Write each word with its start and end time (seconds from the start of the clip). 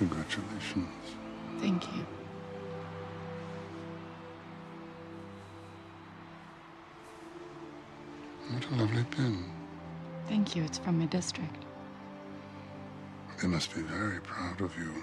Congratulations. 0.00 0.88
Thank 1.60 1.84
you. 1.94 2.06
What 8.48 8.64
a 8.64 8.74
lovely 8.76 9.04
pin. 9.10 9.44
Thank 10.26 10.56
you. 10.56 10.64
It's 10.64 10.78
from 10.78 11.00
my 11.00 11.04
district. 11.04 11.66
They 13.42 13.48
must 13.48 13.74
be 13.74 13.82
very 13.82 14.22
proud 14.22 14.62
of 14.62 14.74
you. 14.78 15.02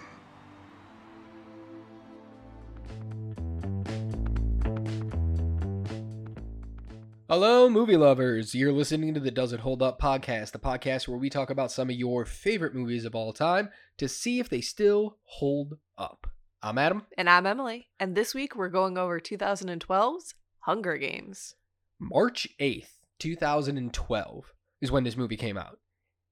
Hello, 7.30 7.70
movie 7.70 7.98
lovers. 7.98 8.56
You're 8.56 8.72
listening 8.72 9.14
to 9.14 9.20
the 9.20 9.32
Does 9.32 9.52
It 9.52 9.60
Hold 9.60 9.84
Up 9.84 10.00
podcast, 10.00 10.52
the 10.52 10.60
podcast 10.60 11.10
where 11.10 11.18
we 11.18 11.30
talk 11.30 11.50
about 11.50 11.74
some 11.74 11.90
of 11.90 11.96
your 11.98 12.24
favorite 12.24 12.74
movies 12.74 13.04
of 13.04 13.16
all 13.16 13.34
time 13.34 13.68
to 13.98 14.08
see 14.08 14.40
if 14.40 14.48
they 14.48 14.62
still 14.62 15.18
hold 15.24 15.78
up. 15.98 16.28
I'm 16.64 16.78
Adam. 16.78 17.06
And 17.18 17.30
I'm 17.30 17.46
Emily. 17.46 17.90
And 18.00 18.16
this 18.16 18.34
week 18.34 18.56
we're 18.56 18.70
going 18.70 18.98
over 18.98 19.20
2012's 19.20 20.36
Hunger 20.60 20.96
Games. 20.96 21.56
March 22.00 22.48
8th, 22.62 22.92
2012 23.20 24.54
is 24.80 24.90
when 24.90 25.04
this 25.04 25.18
movie 25.18 25.36
came 25.36 25.58
out. 25.58 25.80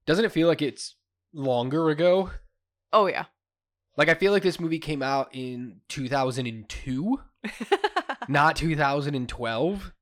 Doesn't 0.06 0.24
it 0.24 0.32
feel 0.32 0.48
like 0.48 0.62
it's 0.62 0.94
longer 1.34 1.90
ago? 1.90 2.30
Oh, 2.90 3.06
yeah. 3.06 3.26
Like, 3.98 4.10
I 4.10 4.14
feel 4.14 4.30
like 4.30 4.42
this 4.42 4.60
movie 4.60 4.78
came 4.78 5.02
out 5.02 5.30
in 5.32 5.80
2002, 5.88 7.18
not 8.28 8.56
2012. 8.56 9.92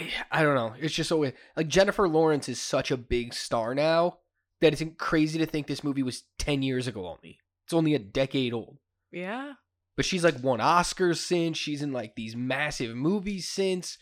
I 0.30 0.42
don't 0.42 0.54
know. 0.54 0.74
It's 0.78 0.94
just 0.94 1.08
so 1.08 1.18
weird. 1.18 1.34
Like, 1.56 1.68
Jennifer 1.68 2.08
Lawrence 2.08 2.48
is 2.48 2.60
such 2.60 2.90
a 2.90 2.96
big 2.96 3.34
star 3.34 3.74
now 3.74 4.18
that 4.60 4.72
it's 4.72 4.82
crazy 4.98 5.38
to 5.38 5.46
think 5.46 5.66
this 5.66 5.84
movie 5.84 6.02
was 6.02 6.24
10 6.38 6.62
years 6.62 6.86
ago 6.86 7.06
only. 7.06 7.38
It's 7.64 7.72
only 7.72 7.94
a 7.94 7.98
decade 7.98 8.52
old. 8.52 8.78
yeah. 9.12 9.54
But 9.96 10.06
she's 10.06 10.24
like 10.24 10.42
won 10.42 10.60
Oscars 10.60 11.18
since. 11.18 11.58
She's 11.58 11.82
in 11.82 11.92
like 11.92 12.14
these 12.14 12.34
massive 12.34 12.96
movies 12.96 13.50
since. 13.50 13.98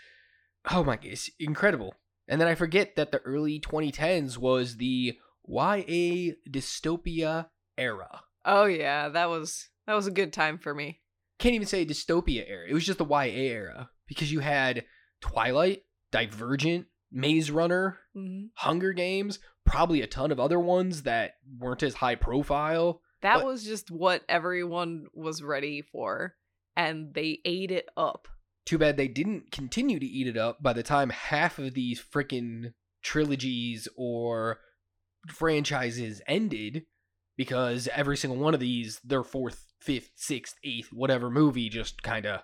Oh 0.70 0.84
my, 0.84 0.96
it's 1.02 1.28
incredible. 1.40 1.94
And 2.28 2.40
then 2.40 2.46
I 2.46 2.54
forget 2.54 2.94
that 2.94 3.10
the 3.10 3.18
early 3.20 3.58
2010s 3.58 4.38
was 4.38 4.76
the 4.76 5.18
YA 5.48 6.34
dystopia 6.48 7.46
era. 7.76 8.20
Oh, 8.44 8.66
yeah. 8.66 9.08
That 9.08 9.28
was 9.28 9.70
that 9.88 9.94
was 9.94 10.06
a 10.06 10.12
good 10.12 10.32
time 10.32 10.58
for 10.58 10.72
me. 10.72 11.00
Can't 11.40 11.54
even 11.54 11.66
say 11.66 11.84
dystopia 11.84 12.44
era. 12.48 12.66
It 12.68 12.74
was 12.74 12.86
just 12.86 12.98
the 12.98 13.06
YA 13.06 13.22
era 13.24 13.90
because 14.06 14.30
you 14.30 14.38
had 14.40 14.84
Twilight, 15.20 15.82
Divergent, 16.10 16.86
Maze 17.12 17.50
Runner, 17.50 17.98
hmm 18.14 18.46
Hunger 18.54 18.92
Games, 18.92 19.38
probably 19.64 20.02
a 20.02 20.06
ton 20.06 20.30
of 20.32 20.40
other 20.40 20.58
ones 20.60 21.02
that 21.02 21.34
weren't 21.58 21.82
as 21.82 21.94
high 21.94 22.14
profile. 22.14 23.02
That 23.22 23.36
But- 23.38 23.46
was 23.46 23.64
just 23.64 23.90
what 23.90 24.22
everyone 24.28 25.06
was 25.12 25.42
ready 25.42 25.82
for. 25.82 26.36
And 26.76 27.12
they 27.12 27.40
ate 27.44 27.70
it 27.72 27.88
up. 27.96 28.28
Too 28.64 28.78
bad 28.78 28.96
they 28.96 29.08
didn't 29.08 29.50
continue 29.50 29.98
to 29.98 30.06
eat 30.06 30.26
it 30.28 30.36
up 30.36 30.62
by 30.62 30.72
the 30.72 30.82
time 30.84 31.10
half 31.10 31.58
of 31.58 31.74
these 31.74 32.00
frickin' 32.00 32.72
trilogies 33.02 33.88
or 33.96 34.60
franchises 35.28 36.22
ended 36.26 36.84
because 37.36 37.88
every 37.94 38.16
single 38.16 38.38
one 38.38 38.54
of 38.54 38.60
these, 38.60 39.00
their 39.00 39.22
fourth, 39.24 39.72
fifth, 39.80 40.10
sixth, 40.16 40.56
eighth, 40.64 40.88
whatever 40.92 41.30
movie 41.30 41.68
just 41.68 42.02
kind 42.02 42.26
of 42.26 42.42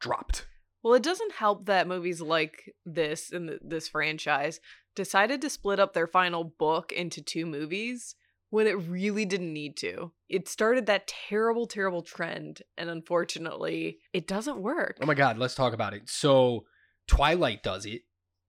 dropped. 0.00 0.46
Well, 0.84 0.94
it 0.94 1.02
doesn't 1.02 1.32
help 1.32 1.64
that 1.66 1.88
movies 1.88 2.20
like 2.20 2.74
this 2.84 3.32
and 3.32 3.48
th- 3.48 3.60
this 3.64 3.88
franchise 3.88 4.60
decided 4.94 5.40
to 5.40 5.50
split 5.50 5.80
up 5.80 5.94
their 5.94 6.06
final 6.06 6.44
book 6.44 6.92
into 6.92 7.22
two 7.22 7.46
movies 7.46 8.14
when 8.50 8.66
it 8.66 8.74
really 8.74 9.24
didn't 9.24 9.52
need 9.52 9.76
to. 9.78 10.12
It 10.28 10.46
started 10.46 10.86
that 10.86 11.08
terrible, 11.08 11.66
terrible 11.66 12.02
trend, 12.02 12.60
and 12.76 12.90
unfortunately, 12.90 13.98
it 14.12 14.28
doesn't 14.28 14.58
work. 14.62 14.98
Oh 15.00 15.06
my 15.06 15.14
god, 15.14 15.38
let's 15.38 15.54
talk 15.54 15.72
about 15.72 15.94
it. 15.94 16.08
So, 16.08 16.66
Twilight 17.08 17.62
does 17.62 17.86
it. 17.86 18.02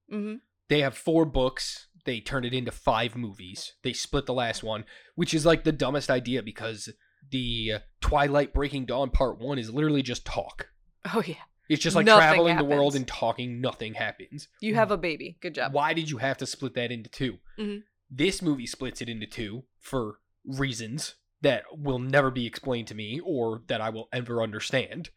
hmm 0.10 0.36
They 0.70 0.82
have 0.82 0.96
four 0.98 1.26
books. 1.26 1.88
They 2.06 2.20
turn 2.20 2.46
it 2.46 2.54
into 2.54 2.72
five 2.72 3.16
movies. 3.16 3.74
They 3.82 3.94
split 3.94 4.26
the 4.28 4.34
last 4.34 4.62
one, 4.62 4.84
which 5.16 5.34
is 5.34 5.46
like 5.46 5.64
the 5.64 5.72
dumbest 5.72 6.10
idea 6.12 6.44
because 6.44 6.90
the 7.32 7.76
Twilight 8.02 8.54
Breaking 8.54 8.86
Dawn 8.86 9.10
Part 9.10 9.40
1 9.40 9.58
is 9.58 9.72
literally 9.74 10.04
just 10.04 10.26
talk. 10.26 10.68
Oh 11.14 11.24
yeah, 11.26 11.36
It's 11.70 11.82
just 11.82 11.96
like 11.96 12.06
Nothing 12.06 12.20
traveling 12.22 12.58
the 12.58 12.64
world 12.64 12.96
and 12.96 13.08
talking, 13.08 13.60
nothing 13.62 13.94
happens. 13.96 14.48
you 14.62 14.76
have 14.76 14.92
a 14.92 14.98
baby. 14.98 15.38
Good 15.42 15.56
job. 15.56 15.74
Why 15.74 15.94
did 15.94 16.10
you 16.10 16.18
have 16.18 16.38
to 16.38 16.46
split 16.46 16.74
that 16.76 16.92
into 16.92 17.10
2 17.10 17.40
Mhm. 17.58 17.84
This 18.10 18.42
movie 18.42 18.68
splits 18.68 19.02
it 19.02 19.10
into 19.10 19.26
two 19.26 19.64
for 19.80 20.20
reasons 20.46 21.16
that 21.42 21.64
will 21.72 22.00
never 22.00 22.30
be 22.32 22.46
explained 22.46 22.88
to 22.90 22.96
me 22.96 23.20
or 23.24 23.64
that 23.68 23.82
I 23.82 23.90
will 23.90 24.08
ever 24.14 24.42
understand. 24.44 25.10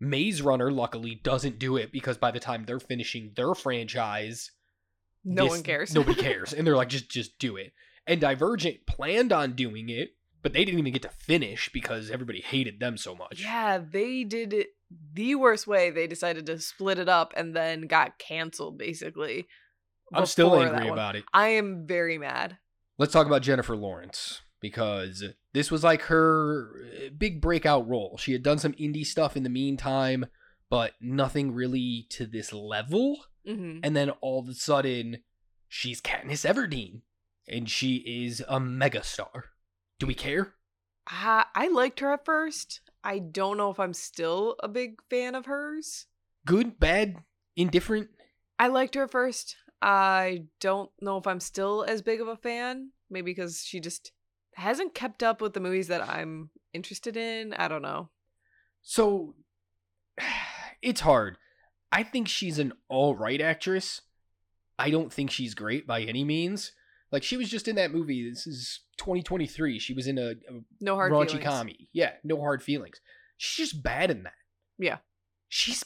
Maze 0.00 0.42
Runner, 0.42 0.70
luckily, 0.72 1.14
doesn't 1.14 1.58
do 1.58 1.76
it 1.76 1.92
because 1.92 2.16
by 2.18 2.30
the 2.30 2.40
time 2.40 2.64
they're 2.64 2.80
finishing 2.80 3.32
their 3.36 3.54
franchise, 3.54 4.50
No 5.24 5.44
this- 5.44 5.50
one 5.50 5.62
cares. 5.62 5.94
nobody 5.94 6.20
cares, 6.22 6.52
and 6.52 6.66
they're 6.66 6.76
like, 6.76 6.88
just 6.88 7.10
just 7.10 7.38
do 7.38 7.56
it. 7.56 7.72
And 8.06 8.20
Divergent 8.20 8.86
planned 8.86 9.32
on 9.32 9.54
doing 9.54 9.88
it, 9.90 10.16
but 10.42 10.52
they 10.52 10.64
didn't 10.64 10.80
even 10.80 10.92
get 10.92 11.02
to 11.02 11.08
finish 11.10 11.68
because 11.72 12.10
everybody 12.10 12.40
hated 12.40 12.80
them 12.80 12.96
so 12.96 13.14
much. 13.14 13.40
Yeah, 13.42 13.78
they 13.78 14.24
did 14.24 14.52
it 14.52 14.68
the 15.14 15.34
worst 15.34 15.66
way. 15.66 15.90
They 15.90 16.06
decided 16.06 16.46
to 16.46 16.58
split 16.58 16.98
it 16.98 17.08
up 17.08 17.32
and 17.36 17.54
then 17.54 17.82
got 17.82 18.18
canceled. 18.18 18.78
Basically, 18.78 19.46
I'm 20.12 20.26
still 20.26 20.54
angry 20.60 20.88
about 20.88 21.16
it. 21.16 21.24
I 21.32 21.48
am 21.48 21.86
very 21.86 22.18
mad. 22.18 22.58
Let's 22.98 23.12
talk 23.12 23.26
about 23.26 23.42
Jennifer 23.42 23.76
Lawrence 23.76 24.42
because 24.60 25.24
this 25.54 25.70
was 25.70 25.82
like 25.82 26.02
her 26.02 26.70
uh, 26.96 27.08
big 27.16 27.40
breakout 27.40 27.88
role. 27.88 28.16
She 28.18 28.32
had 28.32 28.42
done 28.42 28.58
some 28.58 28.72
indie 28.74 29.04
stuff 29.06 29.36
in 29.36 29.42
the 29.42 29.48
meantime, 29.50 30.26
but 30.70 30.92
nothing 31.00 31.52
really 31.52 32.06
to 32.10 32.26
this 32.26 32.52
level. 32.52 33.24
hmm 33.46 33.78
And 33.82 33.96
then 33.96 34.10
all 34.20 34.40
of 34.40 34.48
a 34.48 34.54
sudden, 34.54 35.22
she's 35.68 36.00
Katniss 36.00 36.48
Everdeen, 36.48 37.00
and 37.48 37.68
she 37.68 37.96
is 37.96 38.40
a 38.48 38.60
megastar. 38.60 39.44
Do 39.98 40.06
we 40.06 40.14
care? 40.14 40.54
I, 41.08 41.46
I 41.54 41.68
liked 41.68 41.98
her 42.00 42.12
at 42.12 42.24
first. 42.24 42.81
I 43.04 43.18
don't 43.18 43.56
know 43.56 43.70
if 43.70 43.80
I'm 43.80 43.94
still 43.94 44.56
a 44.62 44.68
big 44.68 45.00
fan 45.10 45.34
of 45.34 45.46
hers. 45.46 46.06
Good, 46.46 46.78
bad, 46.78 47.16
indifferent? 47.56 48.08
I 48.58 48.68
liked 48.68 48.94
her 48.94 49.04
at 49.04 49.10
first. 49.10 49.56
I 49.80 50.44
don't 50.60 50.90
know 51.00 51.18
if 51.18 51.26
I'm 51.26 51.40
still 51.40 51.84
as 51.86 52.02
big 52.02 52.20
of 52.20 52.28
a 52.28 52.36
fan. 52.36 52.90
Maybe 53.10 53.32
because 53.32 53.64
she 53.64 53.80
just 53.80 54.12
hasn't 54.54 54.94
kept 54.94 55.22
up 55.22 55.40
with 55.40 55.54
the 55.54 55.60
movies 55.60 55.88
that 55.88 56.08
I'm 56.08 56.50
interested 56.72 57.16
in. 57.16 57.52
I 57.54 57.68
don't 57.68 57.82
know. 57.82 58.10
So 58.82 59.34
it's 60.82 61.00
hard. 61.00 61.38
I 61.90 62.02
think 62.02 62.28
she's 62.28 62.58
an 62.58 62.72
all 62.88 63.14
right 63.14 63.40
actress. 63.40 64.02
I 64.78 64.90
don't 64.90 65.12
think 65.12 65.30
she's 65.30 65.54
great 65.54 65.86
by 65.86 66.02
any 66.02 66.24
means. 66.24 66.72
Like 67.12 67.22
she 67.22 67.36
was 67.36 67.48
just 67.50 67.68
in 67.68 67.76
that 67.76 67.92
movie. 67.92 68.28
This 68.28 68.46
is 68.46 68.80
2023. 68.96 69.78
She 69.78 69.92
was 69.94 70.06
in 70.06 70.18
a, 70.18 70.30
a 70.30 70.60
No 70.80 70.94
hard 70.96 71.12
raunchy 71.12 71.28
feelings. 71.32 71.44
comedy. 71.44 71.88
Yeah, 71.92 72.12
no 72.24 72.38
hard 72.40 72.62
feelings. 72.62 73.00
She's 73.36 73.68
just 73.70 73.82
bad 73.82 74.10
in 74.10 74.22
that. 74.24 74.32
Yeah. 74.78 74.98
She's 75.48 75.84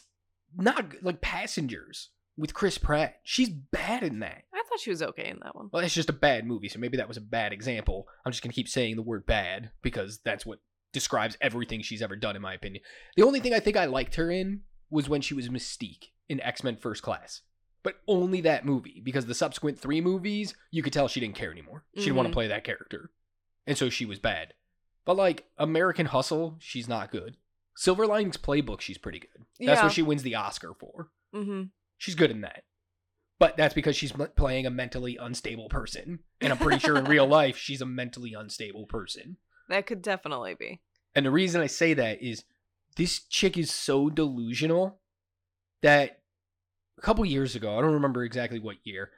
not 0.57 0.95
like 1.03 1.21
Passengers 1.21 2.11
with 2.37 2.55
Chris 2.55 2.79
Pratt. 2.79 3.17
She's 3.25 3.49
bad 3.49 4.03
in 4.03 4.21
that. 4.21 4.45
I 4.55 4.63
thought 4.69 4.81
she 4.81 4.91
was 4.91 5.03
okay 5.03 5.29
in 5.29 5.41
that 5.43 5.57
one. 5.57 5.69
Well, 5.73 5.83
it's 5.83 5.95
just 5.95 6.09
a 6.11 6.15
bad 6.15 6.47
movie, 6.47 6.69
so 6.69 6.79
maybe 6.79 6.97
that 6.99 7.09
was 7.09 7.17
a 7.17 7.23
bad 7.23 7.53
example. 7.53 8.07
I'm 8.25 8.33
just 8.33 8.43
gonna 8.43 8.53
keep 8.53 8.69
saying 8.69 8.97
the 8.97 9.03
word 9.03 9.27
bad 9.27 9.71
because 9.83 10.21
that's 10.25 10.47
what 10.47 10.61
describes 10.93 11.37
everything 11.41 11.83
she's 11.83 12.03
ever 12.03 12.15
done, 12.17 12.37
in 12.37 12.43
my 12.43 12.55
opinion. 12.55 12.83
The 13.17 13.23
only 13.25 13.41
thing 13.41 13.53
I 13.55 13.61
think 13.61 13.77
I 13.77 13.87
liked 13.87 14.15
her 14.15 14.31
in 14.31 14.61
was 14.91 15.09
when 15.09 15.21
she 15.21 15.35
was 15.35 15.49
Mystique 15.49 16.11
in 16.29 16.41
X 16.41 16.63
Men 16.63 16.77
First 16.77 17.03
Class. 17.03 17.43
But 17.87 18.01
only 18.09 18.41
that 18.41 18.65
movie, 18.67 19.01
because 19.05 19.27
the 19.27 19.35
subsequent 19.35 19.79
three 19.79 20.01
movies, 20.01 20.57
you 20.73 20.83
could 20.83 20.93
tell 20.93 21.07
she 21.07 21.21
didn't 21.21 21.37
care 21.37 21.53
anymore. 21.53 21.85
She 21.95 22.01
didn't 22.07 22.17
want 22.17 22.27
to 22.27 22.31
Mhm. 22.31 22.33
play 22.33 22.49
that 22.49 22.65
character. 22.65 23.13
And 23.65 23.79
so 23.79 23.89
she 23.89 24.05
was 24.05 24.19
bad. 24.19 24.55
But 25.05 25.15
like 25.17 25.49
American 25.57 26.07
Hustle, 26.07 26.57
she's 26.59 26.89
not 26.89 27.13
good. 27.13 27.37
Silver 27.77 28.05
Linings 28.09 28.39
Playbook, 28.39 28.81
she's 28.81 28.99
pretty 28.99 29.21
good. 29.21 29.47
That's 29.61 29.79
Yeah. 29.79 29.85
what 29.85 29.93
she 29.93 30.03
wins 30.03 30.25
the 30.25 30.35
Oscar 30.35 30.75
for. 30.75 31.13
Mm-hmm. 31.33 31.67
She's 31.97 32.17
good 32.17 32.33
in 32.33 32.41
that. 32.41 32.65
But 33.39 33.57
that's 33.57 33.73
because 33.75 33.95
she's 33.95 34.11
playing 34.11 34.67
a 34.67 34.71
mentally 34.71 35.17
unstable 35.17 35.69
person. 35.69 36.25
And 36.41 36.53
I'm 36.53 36.59
pretty 36.59 36.81
sure 36.81 36.97
in 36.99 37.05
real 37.05 37.27
life, 37.29 37.57
she's 37.57 37.81
a 37.81 37.87
mentally 37.87 38.35
unstable 38.35 38.87
person. 38.87 39.37
That 39.69 39.87
could 39.87 40.03
definitely 40.03 40.55
be. 40.55 40.81
And 41.15 41.25
the 41.25 41.31
reason 41.31 41.61
I 41.61 41.69
say 41.69 41.95
that 41.95 42.21
is 42.21 42.45
this 42.97 43.21
chick 43.21 43.57
is 43.57 43.71
so 43.71 44.11
delusional 44.11 45.01
that 45.83 46.23
a 46.99 47.01
couple 47.03 47.25
years 47.25 47.55
ago, 47.55 47.79
I 47.79 47.83
don't 47.83 47.93
remember 47.93 48.25
exactly 48.25 48.59
what 48.59 48.77
year, 48.85 49.11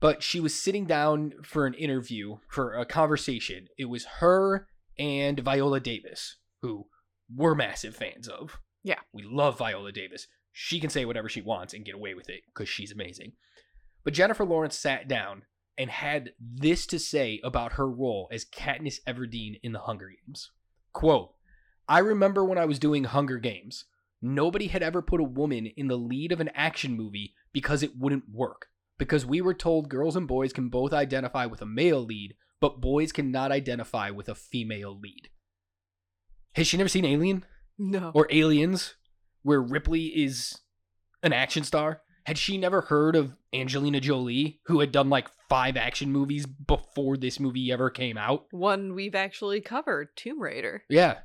but 0.00 0.22
she 0.22 0.40
was 0.40 0.54
sitting 0.54 0.86
down 0.86 1.34
for 1.42 1.66
an 1.66 1.74
interview, 1.74 2.36
for 2.48 2.74
a 2.74 2.84
conversation. 2.84 3.68
It 3.78 3.86
was 3.86 4.04
her 4.20 4.66
and 4.98 5.40
Viola 5.40 5.80
Davis, 5.80 6.36
who 6.60 6.86
we're 7.34 7.54
massive 7.54 7.96
fans 7.96 8.28
of. 8.28 8.58
Yeah. 8.82 9.00
We 9.12 9.22
love 9.22 9.58
Viola 9.58 9.92
Davis. 9.92 10.26
She 10.52 10.80
can 10.80 10.90
say 10.90 11.04
whatever 11.04 11.28
she 11.28 11.40
wants 11.40 11.72
and 11.72 11.84
get 11.84 11.94
away 11.94 12.14
with 12.14 12.28
it 12.28 12.42
because 12.46 12.68
she's 12.68 12.92
amazing. 12.92 13.32
But 14.04 14.14
Jennifer 14.14 14.44
Lawrence 14.44 14.76
sat 14.76 15.08
down 15.08 15.42
and 15.78 15.90
had 15.90 16.32
this 16.38 16.86
to 16.86 16.98
say 16.98 17.40
about 17.42 17.74
her 17.74 17.88
role 17.88 18.28
as 18.30 18.44
Katniss 18.44 18.98
Everdeen 19.06 19.58
in 19.62 19.72
The 19.72 19.80
Hunger 19.80 20.10
Games. 20.26 20.50
Quote 20.92 21.32
I 21.88 21.98
remember 21.98 22.44
when 22.44 22.58
I 22.58 22.64
was 22.64 22.78
doing 22.78 23.04
Hunger 23.04 23.38
Games, 23.38 23.86
nobody 24.22 24.68
had 24.68 24.82
ever 24.82 25.02
put 25.02 25.20
a 25.20 25.24
woman 25.24 25.66
in 25.76 25.88
the 25.88 25.96
lead 25.96 26.32
of 26.32 26.40
an 26.40 26.50
action 26.54 26.96
movie 26.96 27.34
because 27.52 27.82
it 27.82 27.98
wouldn't 27.98 28.24
work. 28.32 28.66
Because 28.98 29.26
we 29.26 29.40
were 29.40 29.54
told 29.54 29.88
girls 29.88 30.14
and 30.14 30.28
boys 30.28 30.52
can 30.52 30.68
both 30.68 30.92
identify 30.92 31.44
with 31.46 31.60
a 31.60 31.66
male 31.66 32.00
lead, 32.00 32.34
but 32.60 32.80
boys 32.80 33.10
cannot 33.10 33.50
identify 33.50 34.10
with 34.10 34.28
a 34.28 34.34
female 34.34 34.96
lead. 34.98 35.28
Has 36.54 36.66
she 36.66 36.76
never 36.76 36.88
seen 36.88 37.04
Alien 37.04 37.44
No. 37.78 38.12
or 38.14 38.28
Aliens, 38.30 38.94
where 39.42 39.60
Ripley 39.60 40.06
is 40.06 40.60
an 41.22 41.32
action 41.32 41.64
star? 41.64 42.02
Had 42.26 42.38
she 42.38 42.56
never 42.56 42.82
heard 42.82 43.16
of 43.16 43.32
Angelina 43.52 43.98
Jolie, 43.98 44.60
who 44.66 44.78
had 44.78 44.92
done 44.92 45.10
like 45.10 45.28
five 45.48 45.76
action 45.76 46.12
movies 46.12 46.46
before 46.46 47.16
this 47.16 47.40
movie 47.40 47.72
ever 47.72 47.90
came 47.90 48.16
out? 48.16 48.46
One 48.52 48.94
we've 48.94 49.16
actually 49.16 49.60
covered, 49.60 50.10
Tomb 50.14 50.40
Raider. 50.40 50.84
Yeah. 50.88 51.18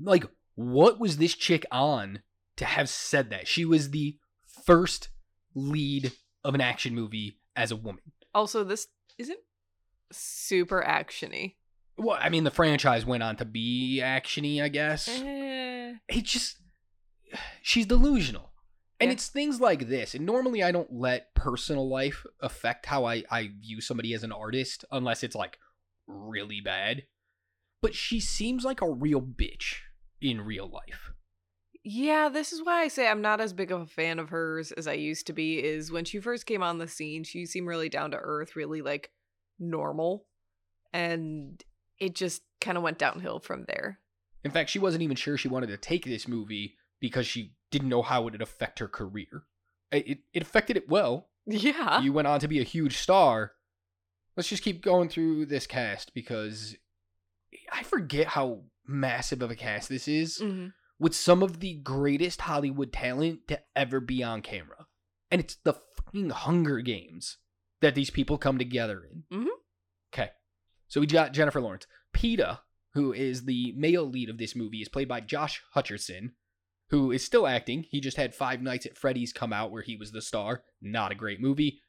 Like, 0.00 0.24
what 0.58 0.98
was 0.98 1.18
this 1.18 1.36
chick 1.36 1.64
on 1.70 2.18
to 2.56 2.64
have 2.64 2.88
said 2.88 3.30
that? 3.30 3.46
She 3.46 3.64
was 3.64 3.90
the 3.90 4.16
first 4.64 5.08
lead 5.54 6.10
of 6.42 6.52
an 6.56 6.60
action 6.60 6.96
movie 6.96 7.38
as 7.54 7.70
a 7.70 7.76
woman. 7.76 8.02
Also, 8.34 8.64
this 8.64 8.88
isn't 9.18 9.38
super 10.10 10.82
actiony. 10.82 11.54
Well, 11.96 12.18
I 12.20 12.28
mean, 12.28 12.42
the 12.42 12.50
franchise 12.50 13.06
went 13.06 13.22
on 13.22 13.36
to 13.36 13.44
be 13.44 14.00
actiony, 14.02 14.60
I 14.60 14.68
guess. 14.68 15.08
Eh. 15.08 15.94
It 16.08 16.24
just, 16.24 16.56
she's 17.62 17.86
delusional. 17.86 18.50
And 18.98 19.10
Yeah. 19.10 19.12
it's 19.12 19.28
things 19.28 19.60
like 19.60 19.88
this. 19.88 20.16
And 20.16 20.26
normally 20.26 20.64
I 20.64 20.72
don't 20.72 20.92
let 20.92 21.34
personal 21.36 21.88
life 21.88 22.26
affect 22.40 22.86
how 22.86 23.04
I, 23.04 23.22
I 23.30 23.52
view 23.60 23.80
somebody 23.80 24.12
as 24.12 24.24
an 24.24 24.32
artist 24.32 24.84
unless 24.90 25.22
it's 25.22 25.36
like 25.36 25.56
really 26.08 26.60
bad. 26.60 27.04
But 27.80 27.94
she 27.94 28.18
seems 28.18 28.64
like 28.64 28.80
a 28.80 28.90
real 28.90 29.22
bitch 29.22 29.76
in 30.20 30.40
real 30.40 30.68
life. 30.68 31.12
Yeah, 31.84 32.28
this 32.28 32.52
is 32.52 32.62
why 32.62 32.82
I 32.82 32.88
say 32.88 33.08
I'm 33.08 33.22
not 33.22 33.40
as 33.40 33.52
big 33.52 33.72
of 33.72 33.80
a 33.80 33.86
fan 33.86 34.18
of 34.18 34.30
hers 34.30 34.72
as 34.72 34.86
I 34.86 34.94
used 34.94 35.26
to 35.28 35.32
be. 35.32 35.62
Is 35.62 35.90
when 35.90 36.04
she 36.04 36.20
first 36.20 36.44
came 36.44 36.62
on 36.62 36.78
the 36.78 36.88
scene, 36.88 37.24
she 37.24 37.46
seemed 37.46 37.66
really 37.66 37.88
down 37.88 38.10
to 38.10 38.18
earth, 38.18 38.56
really 38.56 38.82
like 38.82 39.10
normal. 39.58 40.26
And 40.92 41.62
it 41.98 42.14
just 42.14 42.42
kind 42.60 42.76
of 42.76 42.82
went 42.82 42.98
downhill 42.98 43.38
from 43.38 43.64
there. 43.68 44.00
In 44.44 44.50
fact, 44.50 44.70
she 44.70 44.78
wasn't 44.78 45.02
even 45.02 45.16
sure 45.16 45.36
she 45.36 45.48
wanted 45.48 45.68
to 45.68 45.76
take 45.76 46.04
this 46.04 46.28
movie 46.28 46.76
because 47.00 47.26
she 47.26 47.54
didn't 47.70 47.88
know 47.88 48.02
how 48.02 48.22
it 48.22 48.32
would 48.32 48.42
affect 48.42 48.78
her 48.78 48.88
career. 48.88 49.44
It, 49.90 50.18
it, 50.32 50.42
affected 50.42 50.76
it 50.76 50.88
well. 50.88 51.28
Yeah. 51.50 52.02
You 52.02 52.12
went 52.12 52.28
on 52.28 52.40
to 52.40 52.48
be 52.48 52.60
a 52.60 52.64
huge 52.64 52.98
star. 52.98 53.52
Let's 54.36 54.50
just 54.50 54.62
keep 54.62 54.82
going 54.82 55.08
through 55.08 55.46
this 55.46 55.66
cast 55.66 56.12
because 56.12 56.76
I 57.72 57.82
forget 57.84 58.26
how 58.26 58.64
massive 58.88 59.42
of 59.42 59.50
a 59.50 59.54
cast 59.56 59.88
this 59.88 60.08
is 60.08 60.38
Mhm. 60.40 60.72
with 60.98 61.14
some 61.14 61.42
of 61.42 61.60
the 61.60 61.74
greatest 61.74 62.40
Hollywood 62.40 62.92
talent 62.92 63.46
to 63.48 63.62
ever 63.76 64.00
be 64.00 64.22
on 64.22 64.42
camera. 64.42 64.86
And 65.30 65.40
it's 65.40 65.56
the 65.56 65.74
fucking 65.74 66.30
Hunger 66.30 66.80
Games 66.80 67.36
that 67.80 67.94
these 67.94 68.10
people 68.10 68.38
come 68.38 68.58
together 68.58 69.04
in. 69.04 69.24
Mhm. 69.30 69.48
Okay. 70.12 70.30
So 70.88 71.00
we 71.00 71.06
got 71.06 71.32
Jennifer 71.34 71.60
Lawrence. 71.60 71.86
Peeta, 72.14 72.60
who 72.94 73.12
is 73.12 73.44
the 73.44 73.72
male 73.76 74.08
lead 74.08 74.30
of 74.30 74.38
this 74.38 74.56
movie, 74.56 74.80
is 74.80 74.88
played 74.88 75.06
by 75.08 75.20
Josh 75.20 75.62
Hutcherson, 75.76 76.32
who 76.88 77.12
is 77.12 77.22
still 77.24 77.46
acting. 77.46 77.82
He 77.84 78.00
just 78.00 78.16
had 78.16 78.34
Five 78.34 78.62
Nights 78.62 78.86
at 78.86 78.96
Freddy's 78.96 79.32
come 79.34 79.52
out 79.52 79.70
where 79.70 79.82
he 79.82 79.96
was 79.96 80.10
the 80.12 80.22
star. 80.22 80.64
Not 80.80 81.12
a 81.12 81.14
great 81.14 81.40
movie. 81.40 81.82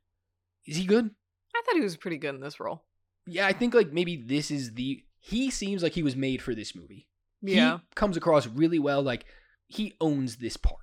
Is 0.66 0.76
he 0.76 0.86
good? 0.86 1.16
I 1.56 1.62
thought 1.66 1.76
he 1.76 1.82
was 1.82 1.98
pretty 1.98 2.18
good 2.18 2.36
in 2.36 2.42
this 2.42 2.60
role. 2.60 2.86
Yeah, 3.26 3.48
I 3.48 3.54
think 3.54 3.74
like 3.74 3.92
maybe 3.94 4.18
this 4.18 4.52
is 4.52 4.74
the 4.74 5.06
he 5.20 5.50
seems 5.50 5.84
like 5.84 5.94
he 5.94 6.04
was 6.04 6.16
made 6.16 6.42
for 6.42 6.56
this 6.56 6.76
movie. 6.76 7.08
Yeah. 7.42 7.78
He 7.78 7.84
comes 7.96 8.18
across 8.18 8.48
really 8.48 8.80
well 8.80 9.02
like 9.02 9.26
he 9.68 9.96
owns 10.02 10.38
this 10.38 10.58
part. 10.58 10.78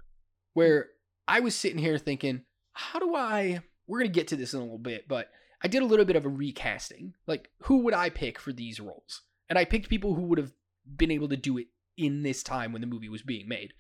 Where 0.55 0.89
I 1.29 1.41
was 1.41 1.55
sitting 1.55 1.79
here 1.79 1.99
thinking, 1.99 2.43
how 2.73 2.99
do 2.99 3.15
I 3.15 3.61
we're 3.87 4.01
going 4.01 4.11
to 4.11 4.15
get 4.15 4.29
to 4.29 4.37
this 4.37 4.53
in 4.53 4.61
a 4.61 4.63
little 4.63 4.79
bit, 4.79 5.07
but 5.07 5.31
I 5.63 5.69
did 5.69 5.83
a 5.83 5.87
little 5.87 6.05
bit 6.05 6.17
of 6.17 6.27
a 6.27 6.31
recasting. 6.31 7.15
Like 7.27 7.51
who 7.63 7.79
would 7.79 7.95
I 7.95 8.11
pick 8.11 8.39
for 8.39 8.53
these 8.53 8.81
roles? 8.81 9.23
And 9.49 9.59
I 9.59 9.65
picked 9.65 9.89
people 9.89 10.15
who 10.15 10.23
would 10.23 10.39
have 10.39 10.53
been 10.97 11.11
able 11.11 11.29
to 11.29 11.37
do 11.37 11.59
it 11.59 11.69
in 11.97 12.23
this 12.23 12.43
time 12.43 12.73
when 12.73 12.81
the 12.81 12.87
movie 12.87 13.09
was 13.09 13.23
being 13.23 13.49
made. 13.49 13.73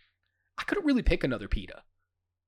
I 0.58 0.62
couldn't 0.64 0.86
really 0.86 1.02
pick 1.02 1.22
another 1.24 1.48
Peeta. 1.48 1.80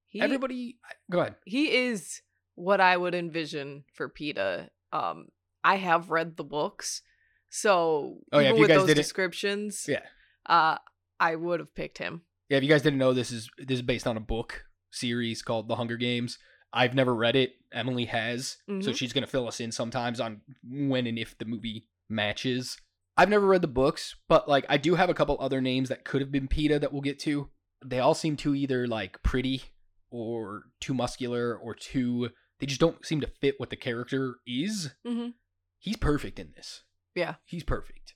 He, 0.06 0.20
Everybody 0.20 0.78
go 1.10 1.20
ahead. 1.20 1.34
he 1.44 1.70
is 1.74 2.22
what 2.54 2.80
I 2.80 2.96
would 2.96 3.14
envision 3.14 3.84
for 3.92 4.08
Peeta. 4.08 4.68
Um, 4.92 5.28
I 5.62 5.76
have 5.76 6.10
read 6.10 6.36
the 6.36 6.44
books, 6.44 7.02
so 7.50 8.18
Oh, 8.32 8.38
yeah, 8.38 8.50
even 8.50 8.60
with 8.60 8.68
those 8.70 8.94
descriptions, 8.94 9.86
Yeah. 9.88 10.02
uh, 10.46 10.78
I 11.20 11.36
would 11.36 11.60
have 11.60 11.74
picked 11.74 11.98
him. 11.98 12.22
Yeah, 12.48 12.58
if 12.58 12.62
you 12.62 12.68
guys 12.68 12.82
didn't 12.82 12.98
know, 12.98 13.12
this 13.12 13.30
is 13.30 13.50
this 13.58 13.76
is 13.76 13.82
based 13.82 14.06
on 14.06 14.16
a 14.16 14.20
book 14.20 14.64
series 14.90 15.42
called 15.42 15.68
The 15.68 15.76
Hunger 15.76 15.96
Games. 15.96 16.38
I've 16.72 16.94
never 16.94 17.14
read 17.14 17.36
it. 17.36 17.54
Emily 17.72 18.06
has, 18.06 18.58
so 18.66 18.72
Mhm. 18.72 18.96
she's 18.96 19.12
gonna 19.12 19.26
fill 19.26 19.46
us 19.48 19.60
in 19.60 19.72
sometimes 19.72 20.20
on 20.20 20.40
when 20.64 21.06
and 21.06 21.18
if 21.18 21.36
the 21.38 21.44
movie 21.44 21.88
matches. 22.08 22.78
I've 23.16 23.28
never 23.28 23.46
read 23.46 23.62
the 23.62 23.68
books, 23.68 24.14
but 24.28 24.48
like 24.48 24.64
I 24.68 24.76
do 24.76 24.94
have 24.94 25.10
a 25.10 25.14
couple 25.14 25.36
other 25.40 25.60
names 25.60 25.88
that 25.88 26.04
could 26.04 26.20
have 26.20 26.30
been 26.32 26.48
Peeta 26.48 26.80
that 26.80 26.92
we'll 26.92 27.02
get 27.02 27.18
to. 27.20 27.50
They 27.84 27.98
all 27.98 28.14
seem 28.14 28.36
too 28.36 28.54
either 28.54 28.86
like 28.86 29.22
pretty 29.22 29.62
or 30.10 30.64
too 30.80 30.94
muscular 30.94 31.56
or 31.56 31.74
too. 31.74 32.30
They 32.60 32.66
just 32.66 32.80
don't 32.80 33.04
seem 33.04 33.20
to 33.20 33.26
fit 33.26 33.54
what 33.58 33.70
the 33.70 33.76
character 33.76 34.36
is. 34.46 34.90
Mm-hmm. 35.06 35.30
He's 35.78 35.96
perfect 35.96 36.38
in 36.38 36.52
this. 36.56 36.82
Yeah. 37.14 37.34
He's 37.44 37.64
perfect. 37.64 38.14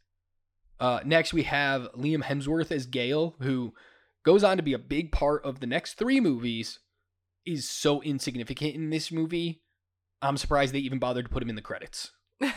Uh, 0.80 1.00
next, 1.04 1.32
we 1.32 1.44
have 1.44 1.88
Liam 1.92 2.22
Hemsworth 2.24 2.72
as 2.72 2.86
Gale, 2.86 3.36
who 3.40 3.72
goes 4.24 4.42
on 4.44 4.56
to 4.56 4.62
be 4.62 4.72
a 4.72 4.78
big 4.78 5.12
part 5.12 5.44
of 5.44 5.60
the 5.60 5.66
next 5.66 5.94
three 5.94 6.20
movies. 6.20 6.78
Is 7.44 7.68
so 7.68 8.00
insignificant 8.02 8.74
in 8.76 8.90
this 8.90 9.10
movie. 9.10 9.62
I'm 10.20 10.36
surprised 10.36 10.72
they 10.72 10.78
even 10.78 11.00
bothered 11.00 11.24
to 11.24 11.28
put 11.28 11.42
him 11.42 11.48
in 11.48 11.56
the 11.56 11.62
credits. 11.62 12.12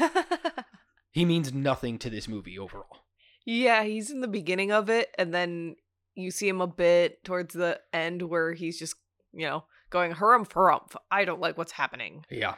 He 1.11 1.23
means 1.23 1.53
nothing 1.53 1.97
to 1.99 2.09
this 2.09 2.27
movie 2.27 2.59
overall. 2.59 3.05
yeah, 3.45 3.83
he's 3.83 4.11
in 4.11 4.19
the 4.19 4.27
beginning 4.27 4.73
of 4.73 4.89
it, 4.89 5.09
and 5.17 5.33
then 5.33 5.77
you 6.13 6.29
see 6.29 6.49
him 6.49 6.59
a 6.59 6.67
bit 6.67 7.23
towards 7.23 7.53
the 7.53 7.79
end 7.93 8.21
where 8.23 8.51
he's 8.51 8.77
just, 8.77 8.95
you 9.31 9.45
know, 9.45 9.63
going 9.89 10.11
harumph 10.13 10.49
harumph. 10.49 10.93
I 11.09 11.23
don't 11.23 11.39
like 11.39 11.57
what's 11.57 11.71
happening. 11.71 12.25
Yeah. 12.29 12.55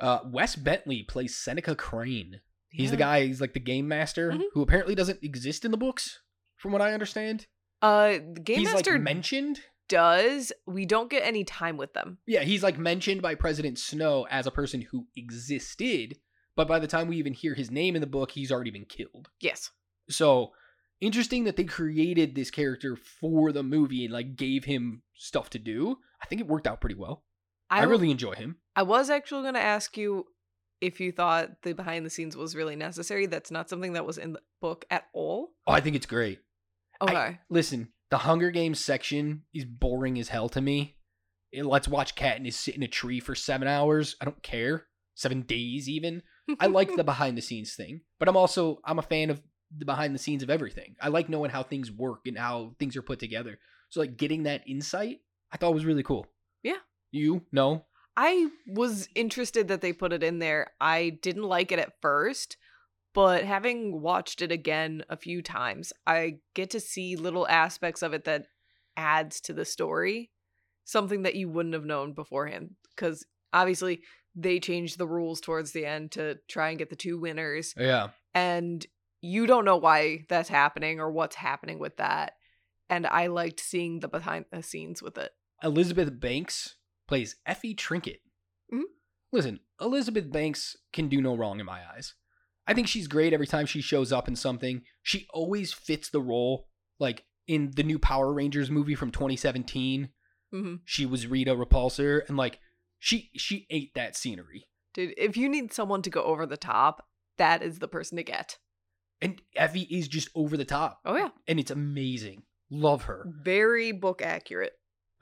Uh, 0.00 0.18
Wes 0.26 0.56
Bentley 0.56 1.04
plays 1.04 1.36
Seneca 1.36 1.76
Crane. 1.76 2.40
He's 2.72 2.90
the 2.90 2.96
guy. 2.96 3.26
He's 3.26 3.40
like 3.40 3.52
the 3.54 3.60
game 3.60 3.86
master 3.86 4.32
Mhm. 4.32 4.42
who 4.54 4.62
apparently 4.62 4.94
doesn't 4.94 5.22
exist 5.22 5.64
in 5.64 5.70
the 5.70 5.76
books, 5.76 6.20
from 6.56 6.72
what 6.72 6.80
I 6.82 6.92
understand. 6.92 7.46
Uh, 7.82 8.12
the 8.34 8.40
Game 8.42 8.58
he's 8.60 8.72
Master 8.72 8.92
like 8.92 9.02
mentioned. 9.02 9.60
does. 9.88 10.52
We 10.66 10.86
don't 10.86 11.10
get 11.10 11.24
any 11.24 11.44
time 11.44 11.76
with 11.76 11.92
them. 11.94 12.18
Yeah, 12.26 12.42
he's 12.42 12.62
like 12.62 12.78
mentioned 12.78 13.20
by 13.22 13.34
President 13.34 13.78
Snow 13.78 14.26
as 14.30 14.46
a 14.46 14.50
person 14.52 14.82
who 14.82 15.06
existed, 15.16 16.18
but 16.56 16.68
by 16.68 16.78
the 16.78 16.86
time 16.86 17.08
we 17.08 17.16
even 17.16 17.32
hear 17.34 17.54
his 17.54 17.70
name 17.70 17.94
in 17.96 18.00
the 18.00 18.06
book, 18.06 18.30
he's 18.30 18.52
already 18.52 18.70
been 18.70 18.84
killed. 18.84 19.30
Yes. 19.40 19.70
So 20.08 20.52
interesting 21.00 21.44
that 21.44 21.56
they 21.56 21.64
created 21.64 22.34
this 22.34 22.50
character 22.50 22.96
for 22.96 23.50
the 23.52 23.62
movie 23.64 24.04
and 24.04 24.12
like 24.14 24.36
gave 24.36 24.64
him 24.64 25.02
stuff 25.14 25.50
to 25.50 25.58
do. 25.58 25.96
I 26.22 26.26
think 26.26 26.40
it 26.40 26.46
worked 26.46 26.66
out 26.68 26.80
pretty 26.80 26.94
well. 26.96 27.24
I 27.68 27.82
really 27.84 28.10
enjoy 28.10 28.34
him. 28.34 28.58
I 28.76 28.82
was 28.84 29.08
actually 29.10 29.42
going 29.42 29.54
to 29.54 29.60
ask 29.60 29.96
you 29.96 30.26
if 30.82 31.00
you 31.00 31.12
thought 31.12 31.62
the 31.62 31.72
behind 31.72 32.04
the 32.04 32.10
scenes 32.10 32.36
was 32.36 32.54
really 32.54 32.76
necessary. 32.76 33.24
That's 33.26 33.50
not 33.50 33.70
something 33.70 33.94
that 33.94 34.04
was 34.04 34.18
in 34.18 34.34
the 34.34 34.40
book 34.60 34.84
at 34.90 35.04
all. 35.14 35.52
Oh, 35.66 35.72
I 35.72 35.80
think 35.80 35.96
it's 35.96 36.06
great. 36.06 36.40
I- 37.00 37.04
Okay. 37.04 37.38
Listen, 37.48 37.88
the 38.10 38.18
Hunger 38.18 38.50
Games 38.50 38.78
section 38.84 39.42
is 39.54 39.64
boring 39.64 40.18
as 40.18 40.28
hell 40.28 40.48
to 40.50 40.60
me. 40.60 40.96
It 41.52 41.64
lets 41.66 41.88
watch 41.88 42.14
Katniss 42.14 42.54
sit 42.54 42.76
in 42.76 42.82
a 42.82 42.88
tree 42.88 43.20
for 43.20 43.34
seven 43.34 43.66
hours. 43.68 44.16
I 44.20 44.24
don't 44.24 44.42
care. 44.42 44.86
Seven 45.14 45.42
days 45.42 45.88
even. 45.88 46.22
I 46.60 46.66
like 46.66 46.94
the 46.96 47.04
behind 47.12 47.36
the 47.38 47.42
scenes 47.42 47.74
thing, 47.74 48.00
but 48.18 48.28
I'm 48.28 48.36
also 48.36 48.80
I'm 48.84 48.98
a 48.98 49.02
fan 49.02 49.30
of 49.30 49.40
the 49.76 49.84
behind 49.84 50.14
the 50.14 50.18
scenes 50.18 50.42
of 50.42 50.50
everything. 50.50 50.96
I 51.00 51.08
like 51.08 51.28
knowing 51.28 51.50
how 51.50 51.62
things 51.62 51.90
work 51.90 52.26
and 52.26 52.36
how 52.38 52.74
things 52.78 52.96
are 52.96 53.02
put 53.02 53.18
together. 53.18 53.58
So 53.90 54.00
like 54.00 54.16
getting 54.16 54.44
that 54.44 54.62
insight, 54.66 55.20
I 55.52 55.56
thought 55.58 55.74
was 55.74 55.84
really 55.84 56.02
cool. 56.02 56.26
Yeah. 56.62 56.78
You 57.10 57.42
no? 57.52 57.84
I 58.16 58.48
was 58.66 59.08
interested 59.14 59.68
that 59.68 59.80
they 59.80 59.92
put 59.92 60.12
it 60.12 60.22
in 60.22 60.38
there. 60.38 60.72
I 60.80 61.10
didn't 61.22 61.44
like 61.44 61.72
it 61.72 61.78
at 61.78 62.00
first, 62.02 62.56
but 63.14 63.44
having 63.44 64.00
watched 64.02 64.42
it 64.42 64.52
again 64.52 65.04
a 65.08 65.16
few 65.16 65.42
times, 65.42 65.92
I 66.06 66.38
get 66.54 66.70
to 66.70 66.80
see 66.80 67.16
little 67.16 67.48
aspects 67.48 68.02
of 68.02 68.12
it 68.12 68.24
that 68.24 68.46
adds 68.96 69.40
to 69.42 69.52
the 69.54 69.64
story, 69.64 70.30
something 70.84 71.22
that 71.22 71.34
you 71.36 71.48
wouldn't 71.48 71.74
have 71.74 71.84
known 71.84 72.12
beforehand 72.12 72.76
cuz 72.96 73.24
obviously 73.54 74.02
they 74.34 74.60
changed 74.60 74.98
the 74.98 75.06
rules 75.06 75.40
towards 75.40 75.72
the 75.72 75.86
end 75.86 76.12
to 76.12 76.38
try 76.48 76.68
and 76.70 76.78
get 76.78 76.90
the 76.90 76.96
two 76.96 77.18
winners 77.18 77.74
Yeah. 77.78 78.10
and 78.34 78.86
you 79.22 79.46
don't 79.46 79.64
know 79.64 79.76
why 79.76 80.26
that's 80.28 80.48
happening 80.48 81.00
or 81.00 81.10
what's 81.10 81.36
happening 81.36 81.78
with 81.78 81.96
that. 81.98 82.34
And 82.90 83.06
I 83.06 83.28
liked 83.28 83.60
seeing 83.60 84.00
the 84.00 84.08
behind 84.08 84.46
the 84.50 84.62
scenes 84.62 85.00
with 85.00 85.16
it. 85.16 85.30
Elizabeth 85.62 86.18
Banks 86.18 86.76
plays 87.12 87.36
Effie 87.44 87.74
Trinket. 87.74 88.20
Mhm. 88.72 88.84
Listen, 89.32 89.60
Elizabeth 89.80 90.32
Banks 90.32 90.76
can 90.94 91.08
do 91.10 91.20
no 91.20 91.34
wrong 91.36 91.60
in 91.60 91.66
my 91.66 91.82
eyes. 91.94 92.14
I 92.66 92.72
think 92.72 92.88
she's 92.88 93.06
great 93.06 93.34
every 93.34 93.46
time 93.46 93.66
she 93.66 93.82
shows 93.82 94.12
up 94.12 94.28
in 94.28 94.34
something. 94.36 94.82
She 95.02 95.26
always 95.30 95.74
fits 95.74 96.08
the 96.08 96.22
role. 96.22 96.68
Like 96.98 97.24
in 97.46 97.72
the 97.76 97.82
new 97.82 97.98
Power 97.98 98.32
Rangers 98.32 98.70
movie 98.70 98.94
from 98.94 99.10
2017, 99.10 100.08
hmm 100.50 100.76
she 100.86 101.04
was 101.04 101.26
Rita 101.26 101.54
Repulsa, 101.54 102.26
and 102.28 102.38
like 102.38 102.60
she 102.98 103.30
she 103.36 103.66
ate 103.68 103.92
that 103.94 104.16
scenery. 104.16 104.68
Dude, 104.94 105.12
if 105.18 105.36
you 105.36 105.50
need 105.50 105.70
someone 105.72 106.00
to 106.02 106.10
go 106.10 106.22
over 106.22 106.46
the 106.46 106.56
top, 106.56 107.06
that 107.36 107.62
is 107.62 107.78
the 107.78 107.88
person 107.88 108.16
to 108.16 108.22
get. 108.22 108.58
And 109.20 109.42
Effie 109.54 109.86
is 109.90 110.08
just 110.08 110.30
over 110.34 110.56
the 110.56 110.64
top, 110.64 111.00
Oh 111.04 111.16
yeah, 111.16 111.28
and 111.46 111.60
it's 111.60 111.70
amazing. 111.70 112.44
Love 112.70 113.02
her. 113.02 113.26
very 113.44 113.92
book 113.92 114.22
accurate. 114.22 114.72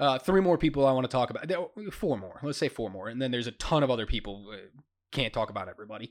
Uh, 0.01 0.19
three 0.19 0.41
more 0.41 0.57
people 0.57 0.87
I 0.87 0.93
want 0.93 1.05
to 1.05 1.13
talk 1.13 1.31
about. 1.31 1.51
Four 1.93 2.17
more. 2.19 2.41
Let's 2.43 2.59
say 2.59 2.69
four 2.69 2.91
more, 2.91 3.09
and 3.09 3.21
then 3.21 3.31
there's 3.31 3.47
a 3.47 3.53
ton 3.53 3.83
of 3.83 3.91
other 3.91 4.07
people. 4.07 4.47
Uh, 4.53 4.57
Can't 5.13 5.33
talk 5.33 5.51
about 5.51 5.69
everybody. 5.69 6.11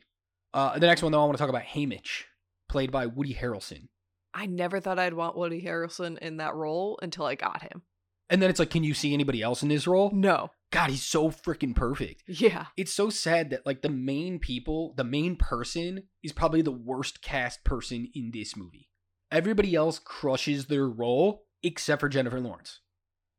Uh, 0.53 0.77
the 0.77 0.88
next 0.88 1.01
one 1.01 1.12
though, 1.12 1.22
I 1.22 1.25
want 1.25 1.38
to 1.38 1.41
talk 1.41 1.50
about 1.50 1.63
Haymitch, 1.63 2.24
played 2.69 2.91
by 2.91 3.08
Woody 3.08 3.34
Harrelson. 3.34 3.88
I 4.34 4.46
never 4.46 4.79
thought 4.79 5.00
I'd 5.00 5.15
want 5.15 5.38
Woody 5.38 5.62
Harrelson 5.63 6.17
in 6.19 6.38
that 6.38 6.53
role 6.53 7.00
until 7.01 7.25
I 7.25 7.36
got 7.36 7.63
him. 7.63 7.81
And 8.29 8.41
then 8.41 8.51
it's 8.51 8.60
like, 8.60 8.69
can 8.69 8.84
you 8.84 8.93
see 8.93 9.13
anybody 9.13 9.41
else 9.41 9.63
in 9.63 9.69
this 9.69 9.88
role? 9.88 10.12
No. 10.13 10.51
God, 10.72 10.91
he's 10.91 11.03
so 11.03 11.31
freaking 11.31 11.75
perfect. 11.75 12.24
Yeah. 12.27 12.67
It's 12.77 12.93
so 12.93 13.10
sad 13.10 13.50
that 13.50 13.65
like 13.65 13.81
the 13.81 13.89
main 13.89 14.38
people, 14.38 14.93
the 14.96 15.03
main 15.03 15.36
person 15.36 16.03
is 16.24 16.31
probably 16.31 16.62
the 16.62 16.72
worst 16.72 17.24
cast 17.24 17.63
person 17.63 18.08
in 18.13 18.29
this 18.31 18.55
movie. 18.55 18.88
Everybody 19.31 19.74
else 19.74 19.98
crushes 19.98 20.67
their 20.67 20.88
role 20.88 21.46
except 21.63 22.01
for 22.01 22.10
Jennifer 22.10 22.39
Lawrence. 22.39 22.81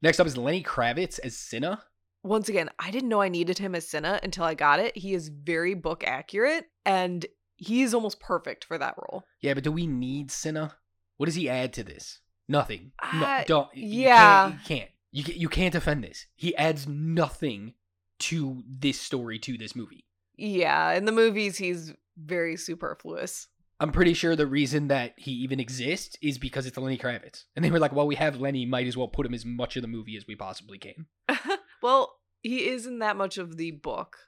Next 0.03 0.21
up 0.21 0.27
is 0.27 0.37
Lenny 0.37 0.63
Kravitz 0.63 1.19
as 1.23 1.37
Cinna. 1.37 1.83
Once 2.23 2.49
again, 2.49 2.71
I 2.79 2.91
didn't 2.91 3.09
know 3.09 3.21
I 3.21 3.29
needed 3.29 3.59
him 3.59 3.75
as 3.75 3.89
Cinna 3.89 4.21
until 4.23 4.45
I 4.45 4.55
got 4.55 4.79
it. 4.81 4.97
He 4.97 5.15
is 5.15 5.29
very 5.29 5.75
book 5.75 6.05
accurate 6.05 6.67
and 6.85 7.25
he 7.57 7.83
is 7.83 7.95
almost 7.95 8.21
perfect 8.21 8.65
for 8.65 8.79
that 8.79 8.95
role. 8.99 9.25
Yeah, 9.41 9.55
but 9.55 9.65
do 9.65 9.73
we 9.73 9.87
need 9.87 10.31
Cinna? 10.31 10.75
What 11.17 11.27
does 11.27 11.35
he 11.35 11.49
add 11.49 11.73
to 11.75 11.85
this? 11.85 12.21
Nothing. 12.49 12.93
No, 13.15 13.23
Uh, 13.25 13.45
don't. 13.47 13.69
you 13.75 14.03
yeah. 14.03 14.51
can't, 14.51 14.55
you 14.55 14.61
can't. 14.67 14.91
You 15.13 15.25
can't. 15.25 15.39
You 15.39 15.49
can't 15.49 15.73
defend 15.73 16.05
this. 16.05 16.27
He 16.37 16.55
adds 16.57 16.87
nothing 16.87 17.75
to 18.21 18.63
this 18.69 19.01
story 19.01 19.39
to 19.41 19.57
this 19.59 19.75
movie. 19.75 20.05
Yeah, 20.37 20.93
in 20.93 21.05
the 21.05 21.13
movies 21.13 21.59
he's 21.59 21.93
very 22.17 22.57
superfluous. 22.57 23.49
I'm 23.81 23.93
pretty 23.93 24.13
sure 24.13 24.37
the 24.37 24.47
reason 24.47 24.89
that 24.89 25.15
he 25.17 25.33
even 25.33 25.59
exists 25.59 26.17
is 26.21 26.37
because 26.37 26.67
it's 26.67 26.77
Lenny 26.77 26.99
Kravitz, 26.99 27.45
and 27.57 27.65
they 27.65 27.71
were 27.71 27.79
like, 27.79 27.93
"Well, 27.93 28.07
we 28.07 28.17
have 28.17 28.41
Lenny. 28.41 28.67
Might 28.67 28.87
as 28.87 28.97
well 28.97 29.09
put 29.09 29.25
him 29.25 29.33
as 29.33 29.47
much 29.47 29.75
of 29.77 29.83
the 29.83 29.89
movie 29.89 30.17
as 30.17 30.27
we 30.29 30.37
possibly 30.37 30.79
can." 30.79 31.07
well, 31.83 32.19
he 32.43 32.69
isn't 32.69 32.99
that 32.99 33.17
much 33.17 33.39
of 33.39 33.57
the 33.57 33.71
book 33.71 34.19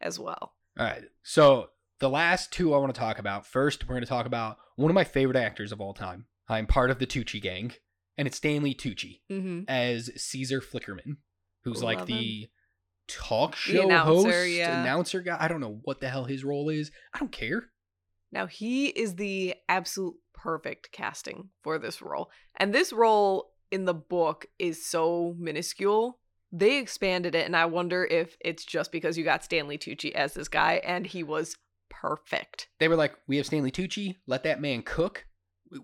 as 0.00 0.18
well. 0.18 0.54
All 0.78 0.86
right. 0.86 1.04
So 1.22 1.68
the 2.00 2.08
last 2.08 2.50
two 2.50 2.74
I 2.74 2.78
want 2.78 2.94
to 2.94 2.98
talk 2.98 3.18
about. 3.18 3.46
First, 3.46 3.86
we're 3.86 3.94
going 3.94 4.04
to 4.04 4.08
talk 4.08 4.26
about 4.26 4.56
one 4.76 4.90
of 4.90 4.94
my 4.94 5.04
favorite 5.04 5.36
actors 5.36 5.70
of 5.70 5.80
all 5.80 5.94
time. 5.94 6.26
I'm 6.48 6.66
part 6.66 6.90
of 6.90 6.98
the 6.98 7.06
Tucci 7.06 7.40
gang, 7.40 7.72
and 8.16 8.26
it's 8.26 8.38
Stanley 8.38 8.74
Tucci. 8.74 9.20
Mm-hmm. 9.30 9.62
as 9.68 10.10
Caesar 10.16 10.60
Flickerman, 10.60 11.18
who's 11.62 11.82
like 11.82 11.98
Love 11.98 12.06
the 12.06 12.48
talk 13.06 13.52
The 13.52 13.56
show 13.56 13.84
announcer, 13.84 14.30
host, 14.30 14.50
yeah. 14.50 14.80
announcer 14.80 15.20
guy. 15.20 15.36
I 15.38 15.48
don't 15.48 15.60
know 15.60 15.80
what 15.84 16.00
the 16.00 16.08
hell 16.08 16.24
his 16.24 16.42
role 16.42 16.68
is. 16.68 16.90
I 17.12 17.18
don't 17.18 17.32
care. 17.32 17.70
Now 18.34 18.46
he 18.46 18.88
is 18.88 19.14
the 19.14 19.54
absolute 19.68 20.16
perfect 20.34 20.90
casting 20.90 21.50
for 21.62 21.78
this 21.78 22.02
role. 22.02 22.30
And 22.56 22.74
this 22.74 22.92
role 22.92 23.52
in 23.70 23.84
the 23.84 23.94
book 23.94 24.46
is 24.58 24.84
so 24.84 25.34
minuscule. 25.38 26.18
They 26.52 26.78
expanded 26.78 27.34
it 27.36 27.46
and 27.46 27.56
I 27.56 27.66
wonder 27.66 28.04
if 28.04 28.36
it's 28.40 28.64
just 28.64 28.92
because 28.92 29.16
you 29.16 29.24
got 29.24 29.44
Stanley 29.44 29.78
Tucci 29.78 30.12
as 30.12 30.34
this 30.34 30.48
guy 30.48 30.82
and 30.84 31.06
he 31.06 31.22
was 31.22 31.56
perfect. 31.88 32.68
They 32.80 32.88
were 32.88 32.96
like, 32.96 33.14
"We 33.28 33.36
have 33.36 33.46
Stanley 33.46 33.70
Tucci. 33.70 34.16
Let 34.26 34.42
that 34.42 34.60
man 34.60 34.82
cook." 34.82 35.26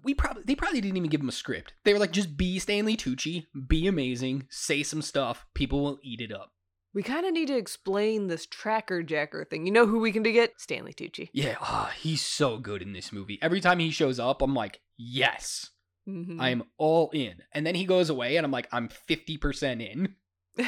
We- 0.03 0.15
probably 0.15 0.43
they 0.45 0.55
probably 0.55 0.81
didn't 0.81 0.97
even 0.97 1.11
give 1.11 1.21
him 1.21 1.29
a 1.29 1.33
script. 1.33 1.75
They 1.85 1.93
were 1.93 1.99
like, 1.99 2.13
"Just 2.13 2.37
be 2.37 2.59
Stanley 2.59 2.97
Tucci, 2.97 3.47
be 3.67 3.87
amazing, 3.87 4.47
say 4.51 4.83
some 4.83 5.03
stuff. 5.03 5.47
People 5.55 5.83
will 5.83 5.99
eat 6.03 6.21
it 6.21 6.33
up." 6.33 6.53
We 6.93 7.03
kind 7.03 7.25
of 7.25 7.33
need 7.33 7.47
to 7.49 7.57
explain 7.57 8.27
this 8.27 8.47
tracker 8.47 9.03
jacker 9.03 9.45
thing. 9.45 9.65
You 9.65 9.73
know 9.73 9.87
who 9.87 10.01
we 10.01 10.11
can 10.13 10.25
to 10.25 10.33
get? 10.33 10.61
Stanley 10.61 10.93
Tucci. 10.93 11.29
Yeah, 11.33 11.57
ah, 11.61 11.93
he's 11.97 12.21
so 12.23 12.59
good 12.59 12.83
in 12.83 12.93
this 12.93 13.13
movie. 13.13 13.39
Every 13.41 13.61
time 13.61 13.79
he 13.79 13.91
shows 13.91 14.19
up, 14.19 14.43
I'm 14.43 14.55
like, 14.55 14.81
"Yes, 14.97 15.71
Mhm. 16.09 16.41
I 16.41 16.49
am 16.51 16.65
all 16.79 17.11
in." 17.11 17.43
And 17.53 17.65
then 17.65 17.77
he 17.77 17.85
goes 17.85 18.11
away, 18.11 18.37
and 18.37 18.45
I'm 18.45 18.51
like, 18.51 18.69
"I'm 18.73 18.89
fifty 18.89 19.37
percent 19.37 19.81
in." 19.83 20.17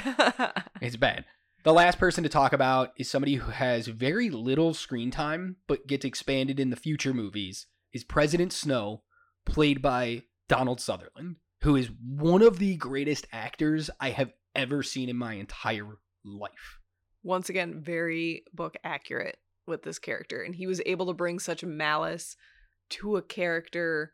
It's 0.81 0.97
bad. 0.97 1.25
The 1.65 1.73
last 1.73 1.99
person 1.99 2.25
to 2.25 2.29
talk 2.29 2.53
about 2.53 2.93
is 2.97 3.09
somebody 3.09 3.35
who 3.37 3.51
has 3.53 3.87
very 3.87 4.31
little 4.31 4.75
screen 4.75 5.11
time 5.13 5.57
but 5.69 5.87
gets 5.87 6.05
expanded 6.05 6.59
in 6.59 6.71
the 6.71 6.77
future 6.77 7.15
movies 7.15 7.67
is 7.93 8.03
President 8.03 8.53
Snow, 8.53 9.03
played 9.45 9.81
by 9.81 10.23
Donald 10.49 10.81
Sutherland, 10.81 11.37
who 11.63 11.77
is 11.77 11.89
one 12.05 12.43
of 12.43 12.59
the 12.59 12.77
greatest 12.77 13.27
actors 13.33 13.91
I 14.01 14.11
have 14.11 14.33
ever 14.57 14.83
seen 14.83 15.09
in 15.09 15.17
my 15.17 15.35
entire 15.35 15.99
life. 16.25 16.79
Once 17.23 17.49
again, 17.49 17.81
very 17.81 18.45
book 18.53 18.77
accurate 18.85 19.39
with 19.67 19.83
this 19.83 19.99
character. 19.99 20.43
And 20.43 20.55
he 20.55 20.67
was 20.67 20.81
able 20.87 21.07
to 21.07 21.13
bring 21.13 21.39
such 21.39 21.65
malice 21.65 22.37
to 22.91 23.17
a 23.17 23.23
character 23.23 24.13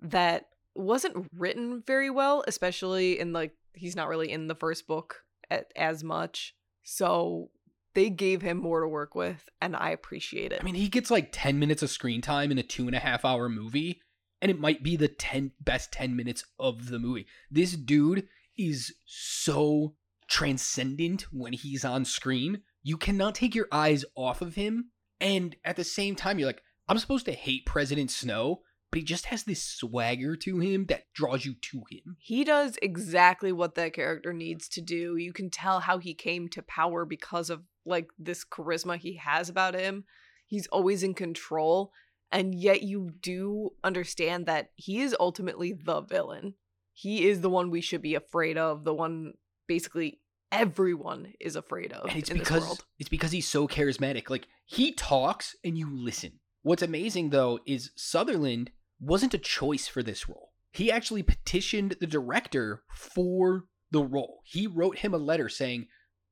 that 0.00 0.46
wasn't 0.74 1.28
written 1.36 1.82
very 1.86 2.10
well, 2.10 2.44
especially 2.46 3.18
in 3.18 3.32
like, 3.32 3.52
he's 3.74 3.96
not 3.96 4.08
really 4.08 4.30
in 4.30 4.48
the 4.48 4.54
first 4.54 4.86
book 4.86 5.24
at, 5.50 5.72
as 5.76 6.02
much. 6.02 6.54
So 6.82 7.50
they 7.94 8.10
gave 8.10 8.42
him 8.42 8.58
more 8.58 8.80
to 8.80 8.88
work 8.88 9.14
with, 9.14 9.48
and 9.60 9.74
I 9.74 9.90
appreciate 9.90 10.52
it. 10.52 10.60
I 10.60 10.64
mean, 10.64 10.74
he 10.74 10.88
gets 10.88 11.10
like 11.10 11.30
10 11.32 11.58
minutes 11.58 11.82
of 11.82 11.90
screen 11.90 12.20
time 12.20 12.50
in 12.50 12.58
a 12.58 12.62
two 12.62 12.86
and 12.86 12.94
a 12.94 13.00
half 13.00 13.24
hour 13.24 13.48
movie, 13.48 14.00
and 14.40 14.50
it 14.50 14.60
might 14.60 14.82
be 14.82 14.96
the 14.96 15.08
10 15.08 15.52
best 15.60 15.92
10 15.92 16.14
minutes 16.14 16.44
of 16.58 16.90
the 16.90 16.98
movie. 16.98 17.26
This 17.50 17.72
dude 17.72 18.28
is 18.56 18.94
so 19.04 19.94
transcendent 20.28 21.22
when 21.32 21.52
he's 21.52 21.84
on 21.84 22.04
screen. 22.04 22.62
You 22.82 22.96
cannot 22.96 23.34
take 23.34 23.54
your 23.54 23.68
eyes 23.72 24.04
off 24.14 24.40
of 24.40 24.54
him. 24.54 24.90
And 25.20 25.56
at 25.64 25.76
the 25.76 25.84
same 25.84 26.14
time, 26.14 26.38
you're 26.38 26.48
like, 26.48 26.62
I'm 26.88 26.98
supposed 26.98 27.26
to 27.26 27.32
hate 27.32 27.66
President 27.66 28.10
Snow, 28.10 28.60
but 28.90 28.98
he 28.98 29.04
just 29.04 29.26
has 29.26 29.42
this 29.42 29.62
swagger 29.62 30.36
to 30.36 30.58
him 30.60 30.86
that 30.86 31.04
draws 31.12 31.44
you 31.44 31.54
to 31.54 31.82
him. 31.90 32.16
He 32.18 32.44
does 32.44 32.78
exactly 32.80 33.52
what 33.52 33.74
that 33.74 33.92
character 33.94 34.32
needs 34.32 34.68
to 34.70 34.80
do. 34.80 35.16
You 35.16 35.32
can 35.32 35.50
tell 35.50 35.80
how 35.80 35.98
he 35.98 36.14
came 36.14 36.48
to 36.50 36.62
power 36.62 37.04
because 37.04 37.50
of 37.50 37.62
like 37.84 38.08
this 38.18 38.44
charisma 38.44 38.96
he 38.96 39.16
has 39.16 39.48
about 39.48 39.74
him. 39.74 40.04
He's 40.46 40.66
always 40.68 41.02
in 41.02 41.12
control, 41.12 41.92
and 42.32 42.54
yet 42.54 42.82
you 42.82 43.10
do 43.20 43.70
understand 43.84 44.46
that 44.46 44.70
he 44.76 45.00
is 45.00 45.14
ultimately 45.20 45.72
the 45.72 46.00
villain. 46.00 46.54
He 46.92 47.28
is 47.28 47.42
the 47.42 47.50
one 47.50 47.70
we 47.70 47.82
should 47.82 48.02
be 48.02 48.14
afraid 48.14 48.56
of, 48.56 48.84
the 48.84 48.94
one 48.94 49.34
basically 49.68 50.20
everyone 50.50 51.34
is 51.40 51.56
afraid 51.56 51.92
of 51.92 52.08
and 52.08 52.18
it's 52.18 52.30
in 52.30 52.38
because 52.38 52.82
it's 52.98 53.08
because 53.08 53.32
he's 53.32 53.46
so 53.46 53.68
charismatic. 53.68 54.30
Like 54.30 54.48
he 54.66 54.92
talks 54.92 55.54
and 55.64 55.76
you 55.76 55.88
listen. 55.90 56.40
What's 56.62 56.82
amazing 56.82 57.30
though 57.30 57.60
is 57.66 57.92
Sutherland 57.94 58.70
wasn't 59.00 59.34
a 59.34 59.38
choice 59.38 59.86
for 59.86 60.02
this 60.02 60.28
role. 60.28 60.52
He 60.72 60.90
actually 60.90 61.22
petitioned 61.22 61.96
the 62.00 62.06
director 62.06 62.82
for 62.92 63.64
the 63.90 64.02
role. 64.02 64.40
He 64.44 64.66
wrote 64.66 64.98
him 64.98 65.14
a 65.14 65.18
letter 65.18 65.48
saying, 65.48 65.86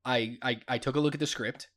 I, 0.05 0.37
I, 0.43 0.61
I 0.69 0.79
took 0.79 0.97
a 0.97 1.01
look 1.01 1.15
at 1.15 1.21
the 1.21 1.27
script. 1.27 1.69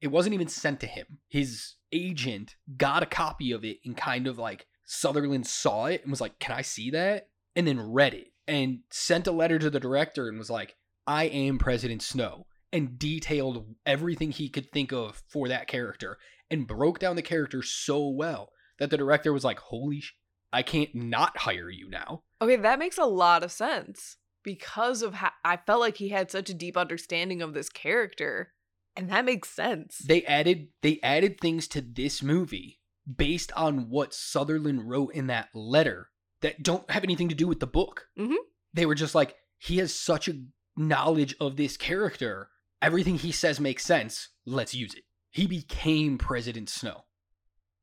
It 0.00 0.08
wasn't 0.08 0.34
even 0.34 0.48
sent 0.48 0.80
to 0.80 0.86
him. 0.86 1.18
His 1.28 1.74
agent 1.92 2.56
got 2.76 3.02
a 3.02 3.06
copy 3.06 3.52
of 3.52 3.64
it 3.64 3.78
and 3.84 3.96
kind 3.96 4.26
of 4.26 4.38
like 4.38 4.66
Sutherland 4.84 5.46
saw 5.46 5.86
it 5.86 6.02
and 6.02 6.10
was 6.10 6.20
like, 6.20 6.38
Can 6.38 6.54
I 6.54 6.62
see 6.62 6.90
that? 6.90 7.28
And 7.56 7.66
then 7.66 7.92
read 7.92 8.14
it 8.14 8.28
and 8.46 8.80
sent 8.90 9.26
a 9.26 9.32
letter 9.32 9.58
to 9.58 9.70
the 9.70 9.80
director 9.80 10.28
and 10.28 10.38
was 10.38 10.50
like, 10.50 10.76
I 11.06 11.24
am 11.24 11.58
President 11.58 12.02
Snow 12.02 12.46
and 12.72 12.98
detailed 12.98 13.74
everything 13.86 14.30
he 14.30 14.48
could 14.48 14.70
think 14.72 14.92
of 14.92 15.22
for 15.28 15.48
that 15.48 15.68
character 15.68 16.18
and 16.50 16.66
broke 16.66 16.98
down 16.98 17.16
the 17.16 17.22
character 17.22 17.62
so 17.62 18.08
well 18.08 18.50
that 18.78 18.90
the 18.90 18.96
director 18.96 19.32
was 19.32 19.44
like, 19.44 19.58
Holy 19.58 20.00
sh- 20.00 20.14
I 20.52 20.62
can't 20.62 20.94
not 20.94 21.36
hire 21.38 21.70
you 21.70 21.88
now. 21.90 22.22
Okay, 22.40 22.56
that 22.56 22.78
makes 22.78 22.98
a 22.98 23.04
lot 23.04 23.42
of 23.42 23.52
sense 23.52 24.16
because 24.42 25.02
of 25.02 25.14
how 25.14 25.30
I 25.44 25.56
felt 25.56 25.80
like 25.80 25.96
he 25.96 26.10
had 26.10 26.30
such 26.30 26.50
a 26.50 26.54
deep 26.54 26.76
understanding 26.76 27.42
of 27.42 27.54
this 27.54 27.68
character, 27.68 28.52
and 28.96 29.10
that 29.10 29.24
makes 29.24 29.50
sense. 29.50 29.98
They 29.98 30.22
added 30.24 30.68
they 30.82 31.00
added 31.02 31.40
things 31.40 31.66
to 31.68 31.80
this 31.80 32.22
movie 32.22 32.80
based 33.16 33.52
on 33.52 33.90
what 33.90 34.14
Sutherland 34.14 34.88
wrote 34.88 35.12
in 35.14 35.26
that 35.26 35.48
letter 35.54 36.08
that 36.40 36.62
don't 36.62 36.88
have 36.90 37.04
anything 37.04 37.28
to 37.28 37.34
do 37.34 37.46
with 37.48 37.60
the 37.60 37.66
book. 37.66 38.08
Mhm. 38.18 38.36
They 38.72 38.86
were 38.86 38.94
just 38.94 39.14
like, 39.14 39.36
he 39.58 39.78
has 39.78 39.94
such 39.94 40.28
a 40.28 40.40
knowledge 40.76 41.34
of 41.40 41.56
this 41.56 41.76
character. 41.76 42.48
Everything 42.82 43.16
he 43.16 43.32
says 43.32 43.60
makes 43.60 43.84
sense. 43.84 44.28
Let's 44.46 44.74
use 44.74 44.94
it. 44.94 45.04
He 45.30 45.46
became 45.46 46.18
President 46.18 46.68
Snow. 46.68 47.04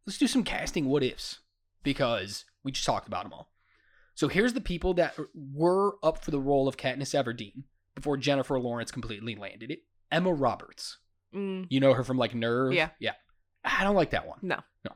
Let's 0.05 0.17
do 0.17 0.27
some 0.27 0.43
casting 0.43 0.85
what 0.85 1.03
ifs 1.03 1.39
because 1.83 2.45
we 2.63 2.71
just 2.71 2.85
talked 2.85 3.07
about 3.07 3.23
them 3.23 3.33
all. 3.33 3.51
So 4.15 4.27
here's 4.27 4.53
the 4.53 4.61
people 4.61 4.93
that 4.95 5.15
were 5.33 5.95
up 6.03 6.23
for 6.23 6.31
the 6.31 6.39
role 6.39 6.67
of 6.67 6.77
Katniss 6.77 7.15
Everdeen 7.15 7.63
before 7.95 8.17
Jennifer 8.17 8.59
Lawrence 8.59 8.91
completely 8.91 9.35
landed 9.35 9.71
it. 9.71 9.79
Emma 10.11 10.33
Roberts. 10.33 10.97
Mm, 11.33 11.67
You 11.69 11.79
know 11.79 11.93
her 11.93 12.03
from 12.03 12.17
like 12.17 12.35
Nerve? 12.35 12.73
Yeah. 12.73 12.89
Yeah. 12.99 13.13
I 13.63 13.83
don't 13.83 13.95
like 13.95 14.11
that 14.11 14.27
one. 14.27 14.39
no. 14.41 14.59
No. 14.85 14.91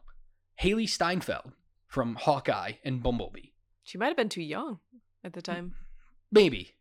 Hailee 0.62 0.90
Steinfeld 0.90 1.52
from 1.88 2.16
Hawkeye 2.16 2.74
and 2.84 3.02
Bumblebee. 3.04 3.50
She 3.84 3.98
might 3.98 4.08
have 4.08 4.18
been 4.18 4.30
too 4.30 4.42
young 4.42 4.80
at 5.24 5.34
the 5.34 5.42
time. 5.42 5.74
Maybe. 6.32 6.75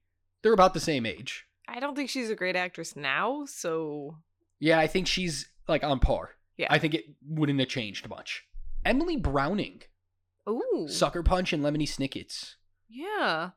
They're 0.44 0.52
about 0.52 0.74
the 0.74 0.80
same 0.80 1.06
age. 1.06 1.46
I 1.66 1.80
don't 1.80 1.96
think 1.96 2.10
she's 2.10 2.28
a 2.30 2.36
great 2.36 2.54
actress 2.54 2.94
now, 2.94 3.46
so 3.46 4.18
Yeah, 4.60 4.78
I 4.78 4.86
think 4.86 5.06
she's 5.08 5.48
like 5.66 5.82
on 5.82 5.98
par. 5.98 6.32
Yeah. 6.58 6.66
I 6.70 6.78
think 6.78 6.94
it 6.94 7.06
wouldn't 7.26 7.58
have 7.60 7.68
changed 7.70 8.08
much. 8.08 8.44
Emily 8.84 9.16
Browning, 9.16 9.80
ooh, 10.46 10.86
Sucker 10.86 11.22
Punch 11.22 11.52
and 11.54 11.64
Lemony 11.64 11.88
Snickets. 11.88 12.56
yeah, 12.90 13.50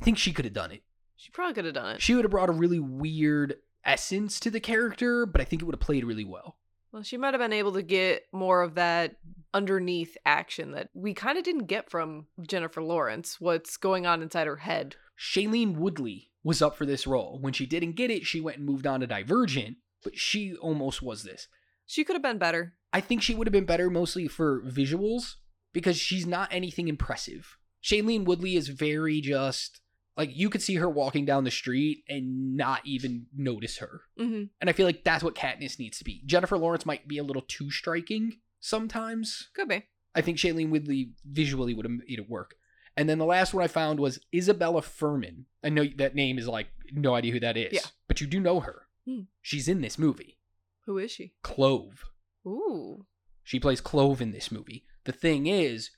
I 0.00 0.04
think 0.04 0.18
she 0.18 0.32
could 0.34 0.44
have 0.44 0.54
done 0.54 0.70
it. 0.70 0.82
she 1.16 1.30
probably 1.30 1.54
could 1.54 1.64
have 1.64 1.74
done 1.74 1.94
it. 1.96 2.02
She 2.02 2.14
would 2.14 2.24
have 2.24 2.30
brought 2.30 2.50
a 2.50 2.52
really 2.52 2.78
weird 2.78 3.56
essence 3.84 4.38
to 4.40 4.50
the 4.50 4.60
character, 4.60 5.24
but 5.24 5.40
I 5.40 5.44
think 5.44 5.62
it 5.62 5.64
would 5.64 5.74
have 5.74 5.80
played 5.80 6.04
really 6.04 6.24
well. 6.24 6.58
well, 6.92 7.02
she 7.02 7.16
might 7.16 7.32
have 7.32 7.40
been 7.40 7.54
able 7.54 7.72
to 7.72 7.82
get 7.82 8.24
more 8.32 8.60
of 8.62 8.74
that 8.74 9.16
underneath 9.54 10.16
action 10.26 10.72
that 10.72 10.90
we 10.92 11.14
kind 11.14 11.38
of 11.38 11.44
didn't 11.44 11.66
get 11.66 11.88
from 11.90 12.26
Jennifer 12.46 12.82
Lawrence. 12.82 13.40
What's 13.40 13.78
going 13.78 14.04
on 14.04 14.20
inside 14.20 14.46
her 14.46 14.56
head? 14.56 14.96
Shailene 15.18 15.76
Woodley 15.76 16.30
was 16.44 16.62
up 16.62 16.76
for 16.76 16.86
this 16.86 17.06
role. 17.06 17.38
When 17.40 17.52
she 17.52 17.66
didn't 17.66 17.96
get 17.96 18.10
it, 18.10 18.26
she 18.26 18.40
went 18.40 18.58
and 18.58 18.66
moved 18.66 18.86
on 18.86 19.00
to 19.00 19.06
Divergent, 19.06 19.78
but 20.04 20.16
she 20.16 20.54
almost 20.54 21.02
was 21.02 21.24
this. 21.24 21.48
She 21.86 22.04
could 22.04 22.14
have 22.14 22.22
been 22.22 22.38
better. 22.38 22.74
I 22.92 23.00
think 23.00 23.22
she 23.22 23.34
would 23.34 23.46
have 23.46 23.52
been 23.52 23.64
better 23.64 23.90
mostly 23.90 24.28
for 24.28 24.62
visuals 24.62 25.34
because 25.72 25.96
she's 25.96 26.26
not 26.26 26.52
anything 26.52 26.86
impressive. 26.88 27.56
Shailene 27.82 28.24
Woodley 28.24 28.54
is 28.56 28.68
very 28.68 29.20
just 29.20 29.80
like 30.16 30.30
you 30.32 30.48
could 30.48 30.62
see 30.62 30.76
her 30.76 30.88
walking 30.88 31.24
down 31.24 31.42
the 31.44 31.50
street 31.50 32.04
and 32.08 32.56
not 32.56 32.80
even 32.84 33.26
notice 33.36 33.78
her. 33.78 34.02
hmm 34.16 34.44
And 34.60 34.70
I 34.70 34.72
feel 34.72 34.86
like 34.86 35.02
that's 35.02 35.24
what 35.24 35.34
Katniss 35.34 35.78
needs 35.78 35.98
to 35.98 36.04
be. 36.04 36.22
Jennifer 36.24 36.56
Lawrence 36.56 36.86
might 36.86 37.08
be 37.08 37.18
a 37.18 37.24
little 37.24 37.42
too 37.42 37.70
striking 37.70 38.38
sometimes. 38.60 39.48
Could 39.54 39.68
be. 39.68 39.84
I 40.14 40.20
think 40.20 40.38
Shailene 40.38 40.70
Woodley 40.70 41.10
visually 41.24 41.74
would 41.74 41.84
have 41.84 41.92
made 42.06 42.18
it 42.18 42.30
work. 42.30 42.54
And 42.96 43.08
then 43.08 43.18
the 43.18 43.24
last 43.24 43.52
one 43.54 43.64
I 43.64 43.68
found 43.68 43.98
was 43.98 44.20
Isabella 44.34 44.80
Fuhrman. 44.82 45.44
I 45.64 45.68
know 45.68 45.84
that 45.96 46.14
name 46.14 46.38
is 46.38 46.46
like 46.48 46.68
no 46.92 47.14
idea 47.14 47.32
who 47.32 47.40
that 47.40 47.56
is, 47.56 47.72
Yeah. 47.72 47.80
but 48.06 48.20
you 48.20 48.26
do 48.26 48.38
know 48.40 48.60
her. 48.60 48.82
Hmm. 49.06 49.22
She's 49.42 49.68
in 49.68 49.80
this 49.80 49.98
movie. 49.98 50.38
Who 50.86 50.98
is 50.98 51.10
she? 51.10 51.32
Clove. 51.42 52.04
Ooh. 52.46 53.06
She 53.42 53.58
plays 53.58 53.80
Clove 53.80 54.20
in 54.22 54.30
this 54.32 54.52
movie. 54.52 54.84
The 55.04 55.12
thing 55.12 55.46
is, 55.46 55.90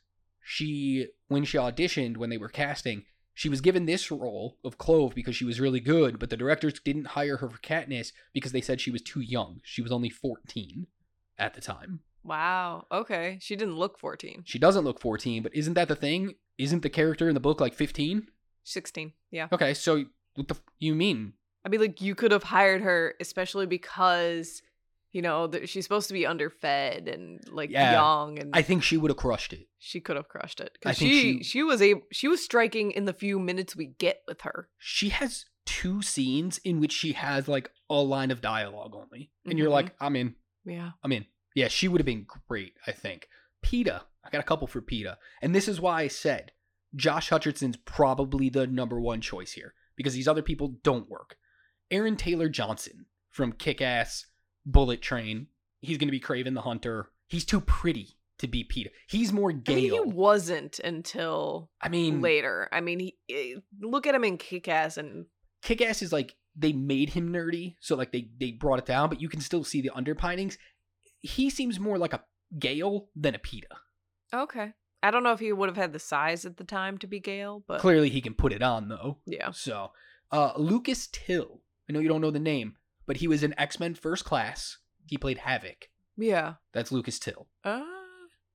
she 0.43 1.09
when 1.29 1.45
she 1.45 1.59
auditioned 1.59 2.17
when 2.17 2.31
they 2.31 2.39
were 2.39 2.49
casting, 2.49 3.05
she 3.35 3.49
was 3.49 3.61
given 3.61 3.85
this 3.87 4.11
role 4.11 4.57
of 4.65 4.79
Clove 4.79 5.15
because 5.15 5.37
she 5.37 5.45
was 5.45 5.61
really 5.61 5.81
good, 5.81 6.19
but 6.19 6.31
the 6.31 6.37
directors 6.37 6.81
didn't 6.81 7.09
hire 7.09 7.37
her 7.39 7.51
for 7.51 7.59
Katniss 7.59 8.13
because 8.33 8.53
they 8.53 8.61
said 8.61 8.81
she 8.81 8.91
was 8.91 9.03
too 9.03 9.21
young. 9.21 9.61
She 9.65 9.83
was 9.83 9.93
only 9.93 10.09
14 10.09 10.87
at 11.39 11.55
the 11.55 11.61
time. 11.61 12.01
Wow. 12.25 12.87
Okay. 12.91 13.39
She 13.41 13.55
didn't 13.55 13.77
look 13.77 13.99
14. 13.99 14.43
She 14.47 14.59
doesn't 14.59 14.85
look 14.85 15.01
14, 15.01 15.43
but 15.43 15.55
isn't 15.55 15.75
that 15.75 15.89
the 15.89 15.95
thing? 15.97 16.35
Isn't 16.59 16.83
the 16.83 16.91
character 16.91 17.29
in 17.29 17.35
the 17.35 17.41
book 17.41 17.61
like 17.61 17.75
15? 17.75 18.29
16. 18.65 19.13
Yeah. 19.31 19.49
Okay, 19.53 19.75
so 19.75 20.05
what 20.35 20.49
the 20.49 20.55
f- 20.55 20.63
you 20.79 20.95
mean? 20.95 21.35
I 21.65 21.69
mean, 21.69 21.81
like, 21.81 22.01
you 22.01 22.15
could 22.15 22.33
have 22.33 22.45
hired 22.45 22.81
her, 22.83 23.15
especially 23.21 23.67
because, 23.67 24.63
you 25.13 25.21
know, 25.23 25.51
she's 25.65 25.85
supposed 25.85 26.09
to 26.09 26.15
be 26.15 26.25
underfed 26.27 27.09
and, 27.09 27.41
like, 27.51 27.71
Yeah. 27.71 27.93
young, 27.93 28.39
and 28.39 28.51
I 28.55 28.63
think 28.63 28.83
she 28.83 28.97
would 28.97 29.11
have 29.11 29.17
crushed 29.19 29.53
it. 29.53 29.69
she 29.79 30.01
could 30.01 30.17
have 30.17 30.29
crushed 30.29 30.61
it. 30.61 30.71
I 30.85 30.91
Because 30.91 30.99
think 30.99 31.13
she, 31.13 31.21
she- 31.39 31.43
she, 31.45 31.63
was 31.63 31.81
a 31.83 31.95
she 32.13 32.27
was 32.29 32.43
striking 32.43 32.91
in 32.93 33.05
the 33.05 33.13
few 33.13 33.39
minutes 33.39 33.77
we 33.77 33.87
get 33.87 34.23
with 34.27 34.41
her. 34.43 34.69
She 34.79 35.11
has 35.11 35.45
two 35.65 36.03
scenes 36.03 36.59
in 36.59 36.81
which 36.81 36.93
she 36.93 37.13
has 37.13 37.47
like 37.49 37.71
a 37.91 37.95
line 37.97 38.31
of 38.31 38.41
dialogue 38.41 38.95
only. 38.95 39.31
And 39.45 39.59
you're 39.59 39.69
Mhm. 39.69 39.73
like, 39.73 39.95
I'm 40.01 40.17
in. 40.17 40.35
Yeah. 40.65 40.93
I'm 41.05 41.13
in. 41.13 41.27
Yeah, 41.55 41.69
she 41.69 41.87
would 41.89 42.01
have 42.01 42.07
been 42.07 42.27
great, 42.49 42.75
I 42.87 42.93
think. 42.93 43.29
Peeta. 43.65 44.03
I 44.27 44.31
got 44.31 44.41
a 44.41 44.45
couple 44.45 44.67
for 44.67 44.83
Peeta. 44.83 45.17
And 45.41 45.55
this 45.55 45.69
is 45.69 45.81
why 45.81 46.03
I 46.03 46.09
said 46.09 46.53
Josh 46.95 47.31
Hutcherson's 47.31 47.77
probably 47.77 48.49
the 48.49 48.67
number 48.67 49.01
one 49.01 49.21
choice 49.21 49.53
here 49.53 49.75
because 49.97 50.15
these 50.15 50.29
other 50.29 50.43
people 50.43 50.77
don't 50.83 51.09
work. 51.09 51.37
Aaron 51.91 52.17
Taylor 52.17 52.49
Johnson 52.49 53.07
from 53.31 53.53
Kick 53.53 53.81
Ass, 53.81 54.27
Bullet 54.65 55.01
Train. 55.01 55.49
He's 55.81 55.99
going 55.99 56.09
to 56.09 56.13
be 56.13 56.21
Kraven 56.21 56.55
the 56.55 56.63
Hunter. 56.63 57.11
He's 57.29 57.45
too 57.45 57.61
pretty 57.61 58.17
to 58.39 58.49
be 58.49 58.65
Peeta. 58.65 58.91
He's 59.09 59.33
more 59.33 59.51
I 59.51 59.55
mean, 59.55 59.63
Gale. 59.65 60.05
he 60.05 60.11
wasn't 60.11 60.79
until 60.81 61.71
I 61.81 61.89
mean, 61.89 62.21
later. 62.21 62.69
I 62.73 62.81
mean, 62.81 63.01
he 63.01 63.17
eh, 63.31 63.61
look 63.81 64.07
at 64.07 64.15
him 64.15 64.25
in 64.25 64.37
Kick 64.37 64.69
Ass, 64.69 64.97
and 64.97 65.27
Kick 65.63 65.81
Ass 65.81 66.03
is 66.03 66.13
like 66.13 66.35
they 66.57 66.73
made 66.73 67.11
him 67.11 67.33
nerdy, 67.33 67.77
so 67.81 67.97
like 67.97 68.13
they 68.13 68.29
they 68.39 68.53
brought 68.53 68.79
it 68.79 68.87
down, 68.87 69.09
but 69.09 69.21
you 69.21 69.29
can 69.29 69.41
still 69.41 69.65
see 69.65 69.81
the 69.81 69.91
underpinnings. 69.91 70.59
He 71.21 71.51
seems 71.51 71.81
more 71.81 71.99
like 71.99 72.13
a 72.13 72.23
Gale 72.59 73.09
than 73.17 73.35
a 73.35 73.39
Peeta. 73.39 73.77
Okay. 74.35 74.73
I 75.03 75.11
don't 75.11 75.23
know 75.23 75.33
if 75.33 75.41
he 75.41 75.53
would 75.53 75.69
have 75.69 75.77
had 75.77 75.93
the 75.93 75.99
size 75.99 76.45
at 76.45 76.57
the 76.57 76.65
time 76.65 76.99
to 76.99 77.07
be 77.07 77.21
Gale, 77.21 77.63
but 77.67 77.81
Clearly, 77.81 78.09
he 78.09 78.21
can 78.21 78.35
put 78.35 78.53
it 78.53 78.63
on 78.63 78.89
though. 78.89 79.19
yeah. 79.27 79.51
So, 79.53 79.93
uh, 80.33 80.53
Lucas 80.57 81.07
Till. 81.13 81.61
I 81.89 81.93
know 81.93 82.01
you 82.01 82.09
don't 82.09 82.21
know 82.21 82.31
the 82.33 82.41
name, 82.41 82.77
but 83.07 83.19
he 83.19 83.29
was 83.29 83.43
in 83.45 83.55
X 83.59 83.79
Men 83.79 83.95
First 83.95 84.25
Class. 84.25 84.79
He 85.07 85.17
played 85.17 85.39
Havoc. 85.39 85.89
Yeah. 86.17 86.55
That's 86.73 86.91
Lucas 86.91 87.19
Till. 87.19 87.47
Uh, 87.63 87.83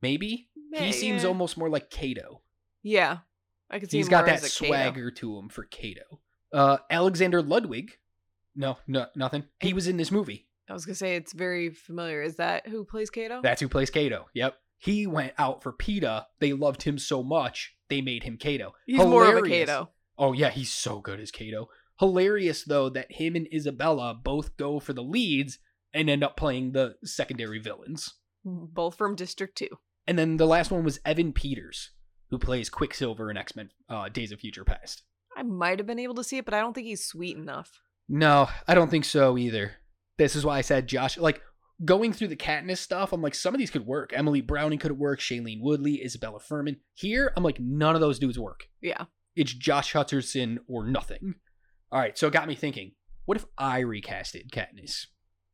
Maybe 0.01 0.49
he 0.73 0.91
seems 0.91 1.23
almost 1.23 1.57
more 1.57 1.69
like 1.69 1.89
Cato. 1.89 2.41
yeah. 2.81 3.19
I 3.69 3.79
could 3.79 3.89
see 3.89 3.97
He's 3.97 4.07
him 4.07 4.11
got 4.11 4.25
that 4.25 4.39
a 4.39 4.41
Cato. 4.41 4.65
swagger 4.67 5.11
to 5.11 5.37
him 5.39 5.47
for 5.47 5.63
Cato. 5.63 6.19
Uh, 6.51 6.79
Alexander 6.89 7.41
Ludwig. 7.41 7.91
No, 8.53 8.77
no, 8.85 9.05
nothing. 9.15 9.45
He 9.61 9.71
was 9.73 9.87
in 9.87 9.95
this 9.95 10.11
movie. 10.11 10.47
I 10.69 10.73
was 10.73 10.85
gonna 10.85 10.95
say 10.95 11.15
it's 11.15 11.31
very 11.31 11.69
familiar. 11.69 12.21
Is 12.21 12.35
that 12.35 12.67
who 12.67 12.83
plays 12.83 13.09
Cato? 13.09 13.39
That's 13.41 13.61
who 13.61 13.69
plays 13.69 13.89
Cato. 13.89 14.25
Yep. 14.33 14.55
He 14.81 15.05
went 15.05 15.33
out 15.37 15.61
for 15.61 15.71
Peeta. 15.71 16.25
They 16.39 16.53
loved 16.53 16.81
him 16.83 16.97
so 16.97 17.21
much, 17.21 17.75
they 17.87 18.01
made 18.01 18.23
him 18.23 18.35
Cato. 18.35 18.73
He's 18.87 18.97
more 18.97 19.23
of 19.23 19.29
a 19.29 19.31
Hilarious. 19.35 19.69
Cato. 19.69 19.89
Oh, 20.17 20.33
yeah, 20.33 20.49
he's 20.49 20.71
so 20.71 20.99
good 20.99 21.19
as 21.19 21.29
Cato. 21.29 21.69
Hilarious, 21.99 22.63
though, 22.63 22.89
that 22.89 23.11
him 23.11 23.35
and 23.35 23.47
Isabella 23.53 24.15
both 24.15 24.57
go 24.57 24.79
for 24.79 24.93
the 24.93 25.03
leads 25.03 25.59
and 25.93 26.09
end 26.09 26.23
up 26.23 26.35
playing 26.35 26.71
the 26.71 26.95
secondary 27.03 27.59
villains. 27.59 28.15
Both 28.43 28.95
from 28.95 29.15
District 29.15 29.55
Two. 29.55 29.69
And 30.07 30.17
then 30.17 30.37
the 30.37 30.47
last 30.47 30.71
one 30.71 30.83
was 30.83 30.99
Evan 31.05 31.31
Peters, 31.31 31.91
who 32.31 32.39
plays 32.39 32.71
Quicksilver 32.71 33.29
in 33.29 33.37
X 33.37 33.55
Men 33.55 33.69
uh, 33.87 34.09
Days 34.09 34.31
of 34.31 34.39
Future 34.39 34.65
Past. 34.65 35.03
I 35.37 35.43
might 35.43 35.77
have 35.77 35.85
been 35.85 35.99
able 35.99 36.15
to 36.15 36.23
see 36.23 36.39
it, 36.39 36.45
but 36.45 36.55
I 36.55 36.59
don't 36.59 36.73
think 36.73 36.87
he's 36.87 37.05
sweet 37.05 37.37
enough. 37.37 37.79
No, 38.09 38.49
I 38.67 38.73
don't 38.73 38.89
think 38.89 39.05
so 39.05 39.37
either. 39.37 39.73
This 40.17 40.35
is 40.35 40.43
why 40.43 40.57
I 40.57 40.61
said 40.61 40.87
Josh. 40.87 41.19
Like 41.19 41.43
going 41.83 42.13
through 42.13 42.27
the 42.29 42.35
Katniss 42.35 42.77
stuff, 42.77 43.13
I'm 43.13 43.21
like 43.21 43.35
some 43.35 43.53
of 43.53 43.59
these 43.59 43.71
could 43.71 43.85
work. 43.85 44.11
Emily 44.15 44.41
Browning 44.41 44.79
could 44.79 44.97
work. 44.97 45.19
Shailene 45.19 45.61
Woodley, 45.61 46.03
Isabella 46.03 46.39
Fuhrman. 46.39 46.77
Here, 46.93 47.31
I'm 47.35 47.43
like 47.43 47.59
none 47.59 47.95
of 47.95 48.01
those 48.01 48.19
dudes 48.19 48.39
work. 48.39 48.67
Yeah. 48.81 49.05
It's 49.35 49.53
Josh 49.53 49.93
Hutcherson 49.93 50.59
or 50.67 50.85
nothing. 50.85 51.35
All 51.91 51.99
right, 51.99 52.17
so 52.17 52.27
it 52.27 52.33
got 52.33 52.47
me 52.47 52.55
thinking. 52.55 52.93
What 53.25 53.37
if 53.37 53.45
I 53.57 53.81
recasted 53.81 54.49
Katniss? 54.51 55.07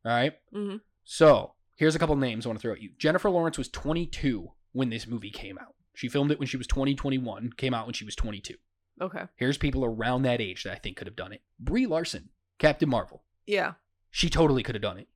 All 0.04 0.12
right. 0.12 0.34
hmm 0.52 0.76
So 1.04 1.54
here's 1.76 1.94
a 1.94 1.98
couple 1.98 2.16
names 2.16 2.44
I 2.44 2.48
want 2.48 2.58
to 2.58 2.62
throw 2.62 2.72
at 2.72 2.82
you. 2.82 2.90
Jennifer 2.98 3.30
Lawrence 3.30 3.58
was 3.58 3.68
22 3.68 4.48
when 4.72 4.90
this 4.90 5.06
movie 5.06 5.30
came 5.30 5.58
out. 5.58 5.74
She 5.94 6.08
filmed 6.08 6.30
it 6.30 6.38
when 6.38 6.46
she 6.48 6.56
was 6.56 6.66
20, 6.66 6.94
21, 6.94 7.52
came 7.56 7.74
out 7.74 7.86
when 7.86 7.94
she 7.94 8.04
was 8.04 8.14
22. 8.16 8.54
Okay. 9.00 9.22
Here's 9.36 9.58
people 9.58 9.84
around 9.84 10.22
that 10.22 10.40
age 10.40 10.64
that 10.64 10.72
I 10.72 10.76
think 10.76 10.96
could 10.96 11.06
have 11.06 11.16
done 11.16 11.32
it. 11.32 11.42
Brie 11.58 11.86
Larson, 11.86 12.30
Captain 12.58 12.88
Marvel. 12.88 13.22
Yeah. 13.46 13.72
She 14.10 14.28
totally 14.30 14.62
could 14.62 14.74
have 14.74 14.82
done 14.82 14.98
it. 14.98 15.08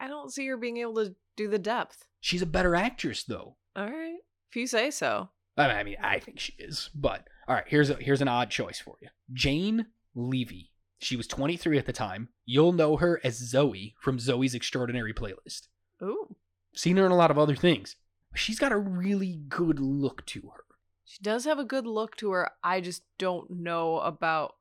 I 0.00 0.08
don't 0.08 0.32
see 0.32 0.46
her 0.46 0.56
being 0.56 0.78
able 0.78 0.94
to 0.96 1.14
do 1.36 1.48
the 1.48 1.58
depth. 1.58 2.06
She's 2.20 2.42
a 2.42 2.46
better 2.46 2.74
actress, 2.74 3.24
though. 3.24 3.56
All 3.74 3.90
right. 3.90 4.18
If 4.50 4.56
you 4.56 4.66
say 4.66 4.90
so. 4.90 5.30
I 5.58 5.82
mean, 5.84 5.96
I 6.02 6.18
think 6.18 6.38
she 6.38 6.54
is. 6.58 6.90
But 6.94 7.26
all 7.48 7.54
right, 7.54 7.64
here's 7.66 7.90
a, 7.90 7.94
here's 7.94 8.20
an 8.20 8.28
odd 8.28 8.50
choice 8.50 8.78
for 8.78 8.96
you. 9.00 9.08
Jane 9.32 9.86
Levy. 10.14 10.70
She 10.98 11.16
was 11.16 11.26
23 11.26 11.78
at 11.78 11.86
the 11.86 11.92
time. 11.92 12.28
You'll 12.44 12.72
know 12.72 12.96
her 12.96 13.20
as 13.22 13.52
Zoey 13.52 13.94
from 14.00 14.18
Zoey's 14.18 14.54
Extraordinary 14.54 15.12
Playlist. 15.12 15.68
Ooh. 16.02 16.36
Seen 16.74 16.96
her 16.96 17.06
in 17.06 17.12
a 17.12 17.16
lot 17.16 17.30
of 17.30 17.38
other 17.38 17.56
things. 17.56 17.96
She's 18.34 18.58
got 18.58 18.72
a 18.72 18.78
really 18.78 19.40
good 19.48 19.78
look 19.78 20.24
to 20.26 20.40
her. 20.54 20.64
She 21.04 21.22
does 21.22 21.44
have 21.44 21.58
a 21.58 21.64
good 21.64 21.86
look 21.86 22.16
to 22.16 22.32
her. 22.32 22.50
I 22.64 22.80
just 22.80 23.02
don't 23.18 23.50
know 23.50 23.98
about 23.98 24.56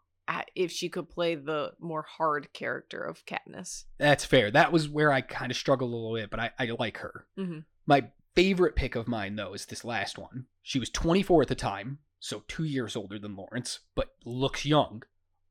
if 0.55 0.71
she 0.71 0.89
could 0.89 1.09
play 1.09 1.35
the 1.35 1.73
more 1.79 2.03
hard 2.03 2.51
character 2.53 3.03
of 3.03 3.25
Katniss. 3.25 3.85
That's 3.97 4.25
fair. 4.25 4.51
That 4.51 4.71
was 4.71 4.89
where 4.89 5.11
I 5.11 5.21
kind 5.21 5.51
of 5.51 5.57
struggled 5.57 5.91
a 5.91 5.95
little 5.95 6.15
bit, 6.15 6.29
but 6.29 6.39
I, 6.39 6.51
I 6.59 6.71
like 6.79 6.97
her. 6.97 7.25
Mm-hmm. 7.38 7.59
My 7.85 8.07
favorite 8.35 8.75
pick 8.75 8.95
of 8.95 9.07
mine, 9.07 9.35
though, 9.35 9.53
is 9.53 9.65
this 9.65 9.85
last 9.85 10.17
one. 10.17 10.45
She 10.61 10.79
was 10.79 10.89
24 10.89 11.43
at 11.43 11.47
the 11.47 11.55
time, 11.55 11.99
so 12.19 12.43
two 12.47 12.63
years 12.63 12.95
older 12.95 13.19
than 13.19 13.35
Lawrence, 13.35 13.79
but 13.95 14.15
looks 14.25 14.65
young. 14.65 15.03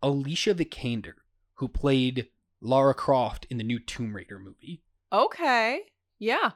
Alicia 0.02 0.54
Vikander, 0.54 1.14
who 1.54 1.68
played 1.68 2.28
Lara 2.60 2.94
Croft 2.94 3.46
in 3.50 3.58
the 3.58 3.64
new 3.64 3.78
Tomb 3.78 4.14
Raider 4.14 4.38
movie. 4.38 4.82
Okay. 5.12 5.82
Yeah. 6.18 6.52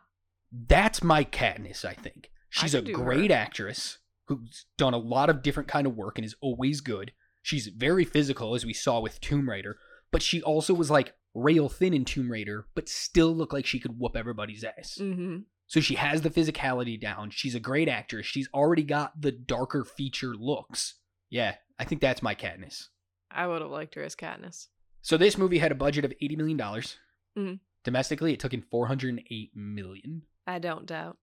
That's 0.50 1.02
my 1.02 1.24
Katniss, 1.24 1.84
I 1.84 1.94
think. 1.94 2.30
She's 2.50 2.74
a 2.74 2.82
great 2.82 3.30
her. 3.30 3.36
actress 3.36 3.98
who's 4.24 4.66
done 4.76 4.94
a 4.94 4.98
lot 4.98 5.30
of 5.30 5.42
different 5.42 5.68
kind 5.68 5.86
of 5.86 5.96
work 5.96 6.18
and 6.18 6.24
is 6.24 6.34
always 6.40 6.80
good. 6.80 7.12
She's 7.48 7.68
very 7.68 8.04
physical, 8.04 8.54
as 8.54 8.66
we 8.66 8.74
saw 8.74 9.00
with 9.00 9.22
Tomb 9.22 9.48
Raider, 9.48 9.78
but 10.12 10.20
she 10.20 10.42
also 10.42 10.74
was 10.74 10.90
like 10.90 11.14
rail 11.32 11.70
thin 11.70 11.94
in 11.94 12.04
Tomb 12.04 12.30
Raider, 12.30 12.66
but 12.74 12.90
still 12.90 13.34
looked 13.34 13.54
like 13.54 13.64
she 13.64 13.80
could 13.80 13.98
whoop 13.98 14.16
everybody's 14.16 14.64
ass. 14.64 14.98
Mm-hmm. 15.00 15.38
So 15.66 15.80
she 15.80 15.94
has 15.94 16.20
the 16.20 16.28
physicality 16.28 17.00
down. 17.00 17.30
She's 17.30 17.54
a 17.54 17.58
great 17.60 17.88
actress. 17.88 18.26
She's 18.26 18.50
already 18.52 18.82
got 18.82 19.18
the 19.18 19.32
darker 19.32 19.82
feature 19.82 20.34
looks. 20.34 20.96
Yeah, 21.30 21.54
I 21.78 21.84
think 21.84 22.02
that's 22.02 22.20
my 22.22 22.34
Katniss. 22.34 22.88
I 23.30 23.46
would 23.46 23.62
have 23.62 23.70
liked 23.70 23.94
her 23.94 24.02
as 24.02 24.14
Katniss. 24.14 24.66
So 25.00 25.16
this 25.16 25.38
movie 25.38 25.56
had 25.56 25.72
a 25.72 25.74
budget 25.74 26.04
of 26.04 26.12
$80 26.22 26.36
million. 26.36 26.58
Mhm. 26.58 27.60
Domestically, 27.82 28.34
it 28.34 28.40
took 28.40 28.52
in 28.52 28.60
408 28.60 29.52
million. 29.54 30.20
I 30.46 30.58
don't 30.58 30.84
doubt. 30.84 31.16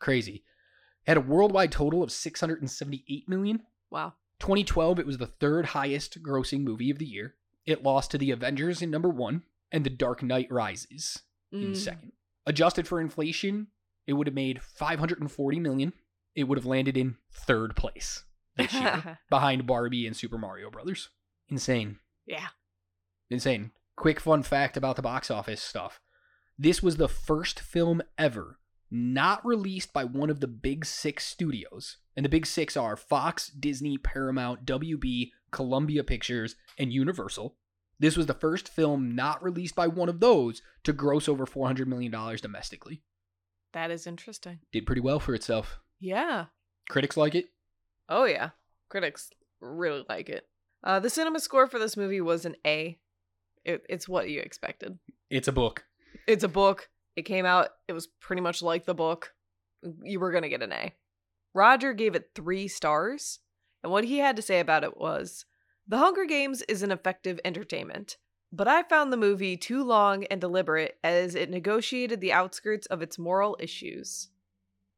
Crazy. 0.00 0.44
It 1.06 1.12
had 1.12 1.16
a 1.16 1.22
worldwide 1.22 1.72
total 1.72 2.02
of 2.02 2.12
678 2.12 3.26
million. 3.26 3.62
Wow. 3.90 4.12
2012, 4.40 4.98
it 4.98 5.06
was 5.06 5.18
the 5.18 5.26
third 5.26 5.66
highest 5.66 6.22
grossing 6.22 6.60
movie 6.62 6.90
of 6.90 6.98
the 6.98 7.04
year. 7.06 7.34
It 7.66 7.82
lost 7.82 8.10
to 8.12 8.18
The 8.18 8.30
Avengers 8.30 8.80
in 8.82 8.90
number 8.90 9.08
one 9.10 9.42
and 9.72 9.84
The 9.84 9.90
Dark 9.90 10.22
Knight 10.22 10.50
Rises 10.50 11.22
in 11.52 11.72
Mm. 11.72 11.76
second. 11.76 12.12
Adjusted 12.46 12.86
for 12.88 13.00
inflation, 13.00 13.68
it 14.06 14.14
would 14.14 14.26
have 14.26 14.34
made 14.34 14.62
540 14.62 15.60
million. 15.60 15.92
It 16.34 16.44
would 16.44 16.56
have 16.58 16.64
landed 16.66 16.96
in 16.96 17.16
third 17.30 17.76
place 17.76 18.24
this 18.56 18.72
year, 18.72 19.18
behind 19.30 19.66
Barbie 19.66 20.06
and 20.06 20.16
Super 20.16 20.38
Mario 20.38 20.70
Brothers. 20.70 21.10
Insane. 21.48 21.98
yeah. 22.26 22.48
Insane. 23.30 23.72
Quick 23.96 24.20
fun 24.20 24.42
fact 24.42 24.76
about 24.76 24.96
the 24.96 25.02
box 25.02 25.30
office 25.30 25.60
stuff. 25.62 26.00
This 26.56 26.82
was 26.82 26.96
the 26.96 27.08
first 27.08 27.60
film 27.60 28.00
ever 28.16 28.58
not 28.90 29.44
released 29.44 29.92
by 29.92 30.04
one 30.04 30.30
of 30.30 30.40
the 30.40 30.46
big 30.46 30.84
six 30.84 31.26
studios. 31.26 31.98
And 32.16 32.24
the 32.24 32.30
big 32.30 32.46
six 32.46 32.76
are 32.76 32.96
Fox, 32.96 33.48
Disney, 33.48 33.98
Paramount, 33.98 34.64
WB, 34.64 35.30
Columbia 35.50 36.04
Pictures, 36.04 36.56
and 36.78 36.92
Universal. 36.92 37.56
This 38.00 38.16
was 38.16 38.26
the 38.26 38.34
first 38.34 38.68
film 38.68 39.14
not 39.14 39.42
released 39.42 39.74
by 39.74 39.88
one 39.88 40.08
of 40.08 40.20
those 40.20 40.62
to 40.84 40.92
gross 40.92 41.28
over 41.28 41.46
$400 41.46 41.86
million 41.86 42.12
domestically. 42.40 43.02
That 43.72 43.90
is 43.90 44.06
interesting. 44.06 44.60
Did 44.72 44.86
pretty 44.86 45.00
well 45.00 45.20
for 45.20 45.34
itself. 45.34 45.80
Yeah. 46.00 46.46
Critics 46.88 47.16
like 47.16 47.34
it. 47.34 47.46
Oh 48.08 48.24
yeah. 48.24 48.50
Critics 48.88 49.30
really 49.60 50.04
like 50.08 50.28
it. 50.28 50.46
Uh, 50.82 51.00
the 51.00 51.10
cinema 51.10 51.40
score 51.40 51.66
for 51.66 51.78
this 51.78 51.96
movie 51.96 52.20
was 52.20 52.44
an 52.44 52.56
A. 52.64 52.98
It, 53.64 53.84
it's 53.88 54.08
what 54.08 54.30
you 54.30 54.40
expected. 54.40 54.98
It's 55.28 55.48
a 55.48 55.52
book. 55.52 55.84
It's 56.26 56.44
a 56.44 56.48
book. 56.48 56.88
It 57.18 57.24
came 57.24 57.44
out. 57.44 57.70
It 57.88 57.94
was 57.94 58.06
pretty 58.06 58.42
much 58.42 58.62
like 58.62 58.84
the 58.84 58.94
book. 58.94 59.34
Mm, 59.84 59.96
you 60.04 60.20
were 60.20 60.30
gonna 60.30 60.48
get 60.48 60.62
an 60.62 60.72
A. 60.72 60.94
Roger 61.52 61.92
gave 61.92 62.14
it 62.14 62.30
three 62.32 62.68
stars, 62.68 63.40
and 63.82 63.90
what 63.90 64.04
he 64.04 64.18
had 64.18 64.36
to 64.36 64.42
say 64.42 64.60
about 64.60 64.84
it 64.84 64.96
was, 64.96 65.44
"The 65.88 65.98
Hunger 65.98 66.24
Games 66.26 66.62
is 66.62 66.84
an 66.84 66.92
effective 66.92 67.40
entertainment." 67.44 68.18
But 68.52 68.68
I 68.68 68.84
found 68.84 69.12
the 69.12 69.16
movie 69.16 69.56
too 69.56 69.82
long 69.82 70.26
and 70.26 70.40
deliberate 70.40 70.96
as 71.02 71.34
it 71.34 71.50
negotiated 71.50 72.20
the 72.20 72.32
outskirts 72.32 72.86
of 72.86 73.02
its 73.02 73.18
moral 73.18 73.56
issues. 73.58 74.28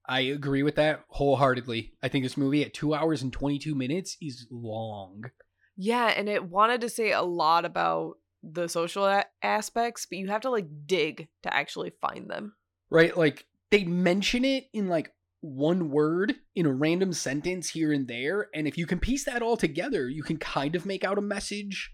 I 0.06 0.20
agree 0.20 0.62
with 0.62 0.74
that 0.74 1.04
wholeheartedly. 1.08 1.94
I 2.02 2.08
think 2.08 2.24
this 2.24 2.36
movie 2.36 2.62
at 2.62 2.74
two 2.74 2.92
hours 2.92 3.22
and 3.22 3.32
22 3.32 3.74
minutes 3.74 4.18
is 4.20 4.46
long. 4.50 5.30
Yeah, 5.74 6.08
and 6.08 6.28
it 6.28 6.44
wanted 6.44 6.82
to 6.82 6.90
say 6.90 7.12
a 7.12 7.22
lot 7.22 7.64
about 7.64 8.18
the 8.42 8.68
social 8.68 9.06
a- 9.06 9.24
aspects, 9.42 10.06
but 10.06 10.18
you 10.18 10.28
have 10.28 10.42
to 10.42 10.50
like 10.50 10.66
dig 10.86 11.28
to 11.42 11.54
actually 11.54 11.92
find 12.00 12.30
them. 12.30 12.54
right? 12.90 13.16
Like 13.16 13.46
they 13.70 13.84
mention 13.84 14.44
it 14.44 14.64
in 14.72 14.88
like 14.88 15.12
one 15.42 15.90
word 15.90 16.34
in 16.54 16.66
a 16.66 16.72
random 16.72 17.12
sentence 17.12 17.70
here 17.70 17.92
and 17.92 18.08
there, 18.08 18.48
and 18.54 18.66
if 18.68 18.76
you 18.76 18.86
can 18.86 18.98
piece 18.98 19.24
that 19.24 19.42
all 19.42 19.56
together, 19.56 20.08
you 20.08 20.22
can 20.22 20.36
kind 20.36 20.74
of 20.76 20.84
make 20.84 21.04
out 21.04 21.18
a 21.18 21.22
message, 21.22 21.92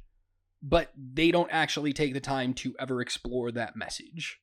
but 0.62 0.92
they 0.96 1.30
don't 1.30 1.50
actually 1.52 1.92
take 1.92 2.12
the 2.14 2.20
time 2.20 2.54
to 2.54 2.74
ever 2.78 3.00
explore 3.00 3.52
that 3.52 3.76
message. 3.76 4.40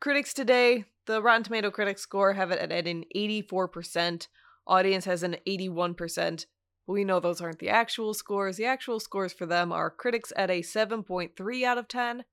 Critics 0.00 0.34
today, 0.34 0.84
the 1.06 1.22
Rotten 1.22 1.42
Tomato 1.44 1.70
Critics 1.70 2.02
score 2.02 2.34
have 2.34 2.50
it 2.50 2.58
at 2.58 2.86
an 2.86 3.04
84%. 3.16 4.28
Audience 4.66 5.04
has 5.06 5.22
an 5.22 5.36
81%. 5.48 6.44
We 6.86 7.04
know 7.04 7.18
those 7.20 7.40
aren't 7.40 7.58
the 7.58 7.68
actual 7.68 8.14
scores. 8.14 8.56
The 8.56 8.64
actual 8.66 9.00
scores 9.00 9.32
for 9.32 9.44
them 9.46 9.72
are 9.72 9.90
critics 9.90 10.32
at 10.36 10.50
a 10.50 10.62
7.3 10.62 11.64
out 11.64 11.78
of 11.78 11.88
10, 11.88 12.24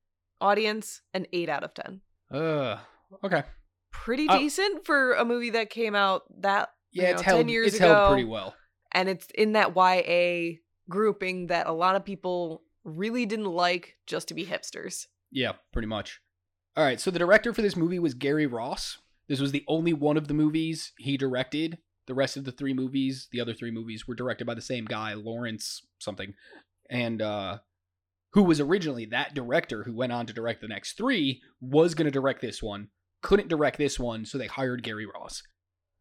audience 0.41 1.01
an 1.13 1.25
8 1.33 1.49
out 1.49 1.63
of 1.63 1.73
10. 1.73 2.01
Uh, 2.31 2.77
okay. 3.23 3.43
Pretty 3.91 4.27
Uh, 4.27 4.37
decent 4.37 4.85
for 4.85 5.13
a 5.13 5.25
movie 5.25 5.51
that 5.51 5.69
came 5.69 5.95
out 5.95 6.23
that 6.41 6.69
Yeah, 6.91 7.09
you 7.09 7.15
know, 7.15 7.21
held 7.21 7.37
10 7.39 7.49
years 7.49 7.67
it's 7.67 7.75
ago. 7.77 7.85
It's 7.85 7.93
held 7.95 8.09
pretty 8.11 8.25
well. 8.25 8.55
and 8.91 9.09
it's 9.09 9.27
in 9.35 9.53
that 9.53 9.73
YA 9.75 10.59
grouping 10.89 11.47
that 11.47 11.67
a 11.67 11.71
lot 11.71 11.95
of 11.95 12.03
people 12.05 12.63
really 12.83 13.25
didn't 13.25 13.45
like 13.45 13.95
just 14.05 14.27
to 14.27 14.33
be 14.33 14.45
hipsters. 14.45 15.07
Yeah, 15.31 15.53
pretty 15.71 15.87
much. 15.87 16.19
All 16.75 16.83
right, 16.83 16.99
so 16.99 17.09
the 17.11 17.19
director 17.19 17.53
for 17.53 17.61
this 17.61 17.75
movie 17.75 17.99
was 17.99 18.13
Gary 18.13 18.45
Ross. 18.47 18.97
This 19.27 19.39
was 19.39 19.51
the 19.51 19.63
only 19.67 19.93
one 19.93 20.17
of 20.17 20.27
the 20.27 20.33
movies 20.33 20.91
he 20.97 21.17
directed. 21.17 21.77
The 22.05 22.13
rest 22.13 22.37
of 22.37 22.43
the 22.43 22.51
three 22.51 22.73
movies, 22.73 23.27
the 23.31 23.39
other 23.39 23.53
three 23.53 23.71
movies, 23.71 24.07
were 24.07 24.15
directed 24.15 24.45
by 24.45 24.55
the 24.55 24.61
same 24.61 24.85
guy, 24.85 25.13
Lawrence 25.13 25.81
something, 25.99 26.33
and 26.89 27.21
uh, 27.21 27.59
who 28.33 28.43
was 28.43 28.59
originally 28.59 29.05
that 29.05 29.33
director 29.33 29.83
who 29.83 29.95
went 29.95 30.11
on 30.11 30.25
to 30.25 30.33
direct 30.33 30.61
the 30.61 30.67
next 30.67 30.97
three, 30.97 31.41
was 31.61 31.95
going 31.95 32.05
to 32.05 32.11
direct 32.11 32.41
this 32.41 32.61
one, 32.61 32.89
couldn't 33.21 33.47
direct 33.47 33.77
this 33.77 33.99
one, 33.99 34.25
so 34.25 34.37
they 34.37 34.47
hired 34.47 34.83
Gary 34.83 35.05
Ross. 35.05 35.43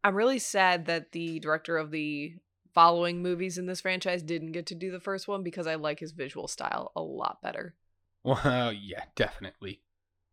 I'm 0.03 0.15
really 0.15 0.39
sad 0.39 0.85
that 0.87 1.13
the 1.13 1.39
director 1.39 1.77
of 1.77 1.91
the 1.91 2.35
following 2.73 3.21
movies 3.21 3.57
in 3.57 3.67
this 3.67 3.81
franchise 3.81 4.23
didn't 4.23 4.51
get 4.51 4.65
to 4.67 4.75
do 4.75 4.91
the 4.91 4.99
first 4.99 5.27
one 5.27 5.43
because 5.43 5.67
I 5.67 5.75
like 5.75 5.99
his 5.99 6.11
visual 6.11 6.47
style 6.47 6.91
a 6.95 7.01
lot 7.01 7.41
better. 7.41 7.75
Well, 8.23 8.73
yeah, 8.81 9.03
definitely. 9.15 9.81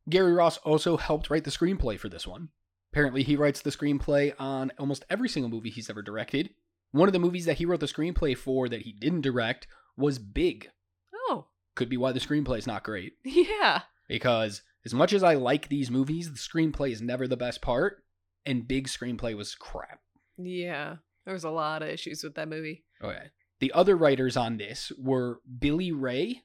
Gary 0.09 0.33
Ross 0.33 0.57
also 0.59 0.97
helped 0.97 1.31
write 1.31 1.45
the 1.45 1.51
screenplay 1.51 1.99
for 1.99 2.09
this 2.09 2.27
one. 2.27 2.49
Apparently, 2.93 3.23
he 3.23 3.37
writes 3.37 3.61
the 3.63 3.71
screenplay 3.71 4.33
on 4.39 4.73
almost 4.79 5.05
every 5.09 5.29
single 5.29 5.51
movie 5.51 5.71
he's 5.71 5.89
ever 5.91 6.03
directed. 6.03 6.51
One 6.93 7.09
of 7.09 7.13
the 7.13 7.21
movies 7.21 7.45
that 7.45 7.59
he 7.59 7.65
wrote 7.65 7.81
the 7.81 7.87
screenplay 7.87 8.37
for 8.37 8.69
that 8.69 8.83
he 8.83 8.93
didn't 8.93 9.21
direct 9.21 9.69
was 9.97 10.19
Big. 10.19 10.71
Oh, 11.15 11.47
Could 11.77 11.89
be 11.89 11.97
why 11.97 12.11
the 12.13 12.21
screenplay 12.21 12.59
is 12.59 12.67
not 12.67 12.83
great. 12.83 13.13
yeah. 13.25 13.83
Because 14.09 14.63
as 14.85 14.93
much 14.93 15.13
as 15.13 15.23
I 15.23 15.35
like 15.35 15.69
these 15.69 15.91
movies, 15.91 16.33
the 16.33 16.39
screenplay 16.39 16.91
is 16.91 17.01
never 17.01 17.29
the 17.29 17.37
best 17.37 17.61
part, 17.63 18.03
and 18.45 18.67
Big 18.67 18.89
screenplay 18.89 19.37
was 19.37 19.55
crap. 19.55 20.01
Yeah. 20.37 20.97
There 21.25 21.35
was 21.35 21.45
a 21.45 21.51
lot 21.51 21.83
of 21.83 21.89
issues 21.91 22.25
with 22.25 22.35
that 22.35 22.49
movie. 22.49 22.85
Oh, 23.01 23.11
okay. 23.11 23.31
The 23.61 23.73
other 23.73 23.95
writers 23.95 24.37
on 24.37 24.57
this 24.57 24.91
were 24.99 25.41
Billy 25.61 25.93
Ray, 25.93 26.43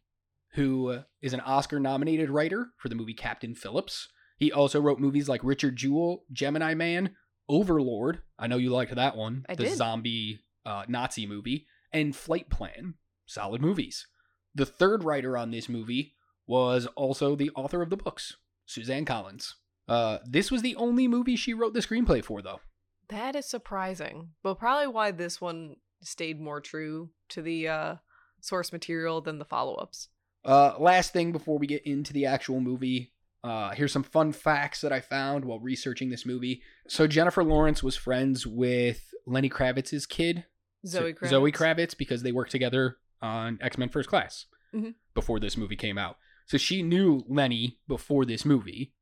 who 0.49 0.99
is 1.21 1.33
an 1.33 1.39
Oscar 1.39 1.79
nominated 1.79 2.29
writer 2.29 2.67
for 2.77 2.89
the 2.89 2.95
movie 2.95 3.13
Captain 3.13 3.55
Phillips. 3.55 4.09
He 4.37 4.51
also 4.51 4.81
wrote 4.81 4.99
movies 4.99 5.29
like 5.29 5.41
Richard 5.43 5.75
Jewell, 5.75 6.23
Gemini 6.31 6.73
Man, 6.73 7.15
Overlord. 7.47 8.21
I 8.37 8.47
know 8.47 8.57
you 8.57 8.69
liked 8.69 8.93
that 8.95 9.15
one. 9.15 9.45
I 9.47 9.55
the 9.55 9.63
did. 9.63 9.77
zombie 9.77 10.41
uh, 10.65 10.83
Nazi 10.87 11.25
movie. 11.25 11.67
And 11.91 12.15
Flight 12.15 12.49
Plan. 12.49 12.95
Solid 13.25 13.61
movies. 13.61 14.07
The 14.53 14.65
third 14.65 15.03
writer 15.03 15.37
on 15.37 15.51
this 15.51 15.69
movie 15.69 16.13
was 16.47 16.85
also 16.95 17.35
the 17.35 17.51
author 17.55 17.81
of 17.81 17.89
the 17.89 17.97
books, 17.97 18.35
Suzanne 18.65 19.05
Collins. 19.05 19.55
Uh, 19.87 20.19
this 20.25 20.51
was 20.51 20.61
the 20.61 20.75
only 20.75 21.07
movie 21.07 21.35
she 21.35 21.53
wrote 21.53 21.73
the 21.73 21.79
screenplay 21.79 22.23
for, 22.23 22.41
though. 22.41 22.59
That 23.09 23.35
is 23.35 23.45
surprising, 23.45 24.29
but 24.43 24.59
probably 24.59 24.87
why 24.87 25.11
this 25.11 25.39
one 25.39 25.75
stayed 26.01 26.39
more 26.39 26.59
true 26.59 27.11
to 27.29 27.41
the 27.41 27.67
uh, 27.67 27.95
source 28.41 28.71
material 28.71 29.21
than 29.21 29.39
the 29.39 29.45
follow 29.45 29.75
ups. 29.75 30.09
Uh, 30.43 30.73
last 30.79 31.13
thing 31.13 31.31
before 31.31 31.57
we 31.57 31.67
get 31.67 31.85
into 31.85 32.13
the 32.13 32.25
actual 32.25 32.59
movie, 32.59 33.13
uh, 33.45 33.69
here's 33.71 33.91
some 33.91 34.03
fun 34.03 34.31
facts 34.31 34.81
that 34.81 34.91
I 34.91 35.01
found 35.01 35.45
while 35.45 35.59
researching 35.59 36.09
this 36.09 36.25
movie. 36.25 36.61
So 36.87 37.05
Jennifer 37.07 37.43
Lawrence 37.43 37.83
was 37.83 37.95
friends 37.95 38.45
with 38.47 39.13
Lenny 39.27 39.49
Kravitz's 39.49 40.05
kid, 40.05 40.45
Zoe 40.87 41.13
Kravitz. 41.13 41.27
Zoe 41.29 41.51
Kravitz, 41.51 41.97
because 41.97 42.23
they 42.23 42.31
worked 42.31 42.51
together 42.51 42.97
on 43.21 43.59
X 43.61 43.77
Men 43.77 43.89
First 43.89 44.09
Class 44.09 44.45
Mhm. 44.73 44.95
before 45.13 45.39
this 45.39 45.57
movie 45.57 45.75
came 45.75 45.97
out. 45.97 46.17
So 46.47 46.57
she 46.57 46.81
knew 46.81 47.23
Lenny 47.27 47.79
before 47.87 48.25
this 48.25 48.45
movie, 48.45 48.93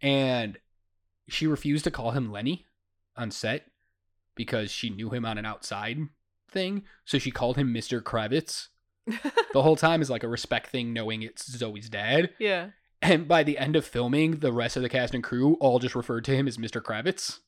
and 0.00 0.58
she 1.28 1.46
refused 1.46 1.84
to 1.84 1.90
call 1.90 2.12
him 2.12 2.30
Lenny 2.32 2.66
on 3.16 3.30
set 3.30 3.66
because 4.34 4.70
she 4.70 4.90
knew 4.90 5.10
him 5.10 5.24
on 5.24 5.36
an 5.38 5.44
outside 5.46 5.98
thing. 6.48 6.84
So 7.04 7.18
she 7.18 7.30
called 7.30 7.56
him 7.56 7.72
Mr. 7.74 8.00
Kravitz 8.02 8.68
the 9.52 9.62
whole 9.62 9.76
time 9.76 10.02
is 10.02 10.10
like 10.10 10.22
a 10.24 10.28
respect 10.28 10.68
thing, 10.68 10.92
knowing 10.92 11.22
it's 11.22 11.50
Zoe's 11.50 11.88
dad. 11.88 12.30
yeah. 12.38 12.70
And 13.02 13.26
by 13.26 13.42
the 13.42 13.56
end 13.58 13.76
of 13.76 13.84
filming, 13.86 14.40
the 14.40 14.52
rest 14.52 14.76
of 14.76 14.82
the 14.82 14.88
cast 14.88 15.14
and 15.14 15.24
crew 15.24 15.54
all 15.60 15.78
just 15.78 15.94
referred 15.94 16.24
to 16.26 16.36
him 16.36 16.46
as 16.46 16.58
Mr. 16.58 16.82
Kravitz, 16.82 17.38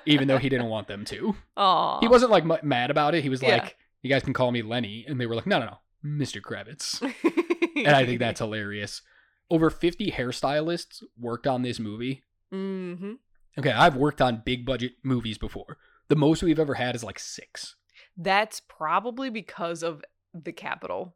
even 0.06 0.28
though 0.28 0.38
he 0.38 0.48
didn't 0.48 0.68
want 0.68 0.88
them 0.88 1.04
to. 1.06 1.36
Aw. 1.56 2.00
He 2.00 2.08
wasn't 2.08 2.30
like 2.30 2.44
m- 2.44 2.56
mad 2.66 2.90
about 2.90 3.14
it. 3.14 3.22
He 3.22 3.28
was 3.28 3.42
Yeah. 3.42 3.56
like, 3.58 3.76
"You 4.02 4.08
guys 4.10 4.22
can 4.22 4.32
call 4.32 4.50
me 4.50 4.62
Lenny," 4.62 5.04
and 5.06 5.20
they 5.20 5.26
were 5.26 5.34
like, 5.34 5.46
"No, 5.46 5.58
no, 5.58 5.66
no, 5.66 5.78
Mr. 6.24 6.40
Kravitz." 6.40 7.00
and 7.76 7.88
I 7.94 8.06
think 8.06 8.18
that's 8.18 8.40
hilarious. 8.40 9.02
Over 9.50 9.68
50 9.68 10.10
hairstylists 10.12 11.02
worked 11.18 11.46
on 11.46 11.62
this 11.62 11.78
movie. 11.78 12.22
hmm 12.50 13.12
Okay, 13.58 13.70
I've 13.70 13.96
worked 13.96 14.22
on 14.22 14.40
big 14.46 14.64
budget 14.64 14.92
movies 15.02 15.36
before. 15.36 15.76
The 16.08 16.16
most 16.16 16.42
we've 16.42 16.58
ever 16.58 16.74
had 16.74 16.94
is 16.94 17.04
like 17.04 17.18
six. 17.18 17.76
That's 18.16 18.60
probably 18.60 19.28
because 19.28 19.82
of 19.82 20.02
the 20.32 20.52
Capitol. 20.52 21.14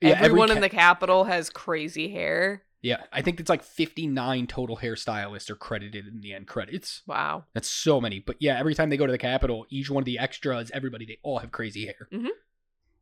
Yeah, 0.00 0.10
every 0.10 0.24
Everyone 0.26 0.50
in 0.50 0.60
the 0.60 0.68
Capitol 0.68 1.24
has 1.24 1.50
crazy 1.50 2.08
hair. 2.10 2.64
Yeah, 2.80 3.02
I 3.12 3.22
think 3.22 3.40
it's 3.40 3.48
like 3.48 3.62
59 3.64 4.46
total 4.46 4.76
hairstylists 4.76 5.50
are 5.50 5.56
credited 5.56 6.06
in 6.06 6.20
the 6.20 6.32
end 6.32 6.46
credits. 6.46 7.02
Wow. 7.06 7.44
That's 7.52 7.68
so 7.68 8.00
many. 8.00 8.20
But 8.20 8.36
yeah, 8.38 8.56
every 8.58 8.74
time 8.74 8.88
they 8.88 8.96
go 8.96 9.06
to 9.06 9.10
the 9.12 9.18
Capitol, 9.18 9.66
each 9.68 9.90
one 9.90 10.02
of 10.02 10.04
the 10.06 10.18
extras, 10.18 10.70
everybody, 10.72 11.04
they 11.04 11.18
all 11.22 11.38
have 11.40 11.50
crazy 11.50 11.86
hair. 11.86 12.08
Mhm. 12.12 12.28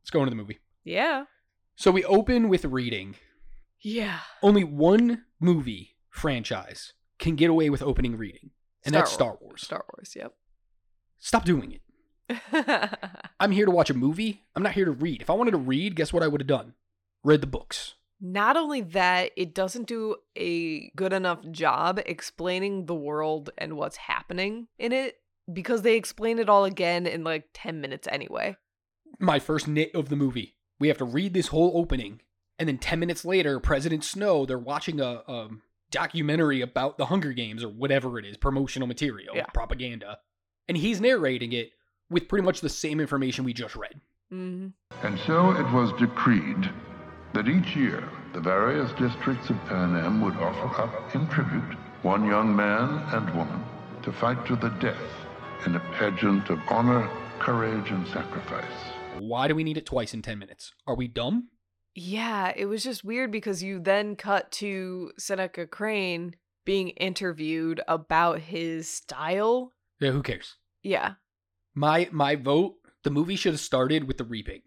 Let's 0.01 0.11
go 0.11 0.21
into 0.21 0.31
the 0.31 0.37
movie. 0.37 0.59
Yeah. 0.83 1.25
So 1.75 1.91
we 1.91 2.05
open 2.05 2.49
with 2.49 2.65
reading. 2.65 3.17
Yeah. 3.83 4.21
Only 4.43 4.65
one 4.65 5.25
movie 5.41 5.97
franchise 6.09 6.95
can 7.19 7.37
get 7.37 7.51
away 7.51 7.69
with 7.69 7.83
opening 7.83 8.17
reading, 8.17 8.51
and 8.85 8.93
Star 8.93 9.03
that's 9.03 9.13
Star 9.13 9.39
Wars. 9.41 9.63
Star 9.63 9.85
Wars, 9.95 10.15
yep. 10.17 10.33
Stop 11.19 11.45
doing 11.45 11.73
it. 11.73 11.83
I'm 13.41 13.53
here 13.53 13.67
to 13.67 13.71
watch 13.71 13.91
a 13.91 13.95
movie. 13.95 14.45
I'm 14.55 14.63
not 14.63 14.73
here 14.73 14.87
to 14.87 14.91
read. 14.91 15.21
If 15.21 15.29
I 15.29 15.35
wanted 15.35 15.51
to 15.53 15.59
read, 15.59 15.97
guess 15.97 16.13
what 16.13 16.23
I 16.23 16.29
would 16.29 16.41
have 16.41 16.49
done? 16.49 16.75
Read 17.23 17.41
the 17.43 17.47
books. 17.47 17.95
Not 18.21 18.57
only 18.57 18.81
that, 18.81 19.33
it 19.37 19.55
doesn't 19.55 19.87
do 19.87 20.17
a 20.37 20.89
good 20.97 21.13
enough 21.13 21.41
job 21.51 22.01
explaining 22.07 22.87
the 22.87 22.95
world 22.95 23.51
and 23.59 23.77
what's 23.77 23.97
happening 23.97 24.69
in 24.79 24.93
it 24.93 25.17
because 25.53 25.83
they 25.83 25.97
explain 25.97 26.39
it 26.39 26.49
all 26.49 26.65
again 26.65 27.07
in 27.07 27.25
like 27.25 27.45
10 27.53 27.81
minutes 27.81 28.09
anyway. 28.11 28.57
My 29.19 29.39
first 29.39 29.69
nit 29.69 29.95
of 29.95 30.09
the 30.09 30.17
movie. 30.17 30.57
We 30.81 30.89
have 30.89 30.99
to 30.99 31.05
read 31.05 31.33
this 31.35 31.49
whole 31.49 31.73
opening, 31.75 32.21
and 32.59 32.69
then 32.69 32.79
10 32.79 32.99
minutes 32.99 33.25
later, 33.25 33.59
President 33.61 34.05
Snow, 34.05 34.45
they're 34.45 34.59
watching 34.59 35.01
a, 35.01 35.23
a 35.27 35.49
documentary 35.91 36.61
about 36.61 36.99
the 36.99 37.07
Hunger 37.07 37.33
Games 37.33 37.63
or 37.65 37.69
whatever 37.69 38.19
it 38.19 38.25
is, 38.27 38.37
promotional 38.37 38.87
material, 38.89 39.37
Yeah. 39.37 39.47
propaganda. 39.55 40.19
And 40.69 40.77
he's 40.77 41.01
narrating 41.01 41.53
it 41.53 41.71
with 42.11 42.29
pretty 42.29 42.45
much 42.45 42.61
the 42.61 42.69
same 42.69 43.01
information 43.01 43.45
we 43.45 43.53
just 43.55 43.77
read. 43.77 44.01
hmm 44.31 44.69
And 45.03 45.19
so 45.27 45.51
it 45.53 45.71
was 45.73 45.93
decreed 45.99 46.69
that 47.37 47.49
each 47.49 47.77
year 47.77 48.03
the 48.33 48.41
various 48.41 48.91
districts 48.93 49.51
of 49.51 49.63
Panem 49.67 50.23
would 50.23 50.37
offer 50.37 50.81
up 50.81 51.15
in 51.15 51.29
tribute 51.29 51.77
one 52.01 52.25
young 52.25 52.57
man 52.57 52.89
and 53.13 53.29
woman 53.37 53.63
to 54.03 54.11
fight 54.11 54.47
to 54.47 54.57
the 54.57 54.71
death 54.81 54.97
in 55.67 55.75
a 55.75 55.81
pageant 55.99 56.49
of 56.49 56.59
honor, 56.71 57.11
courage, 57.39 57.91
and 57.91 58.07
sacrifice. 58.09 58.65
Why 59.19 59.49
do 59.49 59.55
we 59.55 59.65
need 59.65 59.77
it 59.77 59.85
twice 59.85 60.15
in 60.15 60.23
10 60.23 60.39
minutes? 60.39 60.73
Are 60.87 60.95
we 60.95 61.09
dumb? 61.09 61.49
Yeah, 61.95 62.55
it 62.57 62.67
was 62.67 62.83
just 62.83 63.05
weird 63.05 63.31
because 63.31 63.63
you 63.63 63.81
then 63.81 64.17
cut 64.17 64.51
to 64.53 65.13
Seneca 65.19 65.67
Crane 65.67 66.37
being 66.65 66.89
interviewed 66.89 67.83
about 67.87 68.39
his 68.39 68.89
style. 68.89 69.75
Yeah, 70.01 70.13
who 70.13 70.23
cares? 70.23 70.55
Yeah. 70.83 71.15
My 71.75 72.09
my 72.13 72.35
vote, 72.35 72.77
the 73.03 73.11
movie 73.11 73.37
should 73.37 73.53
have 73.53 73.61
started 73.61 74.05
with 74.05 74.17
the 74.17 74.25
reaping. 74.25 74.63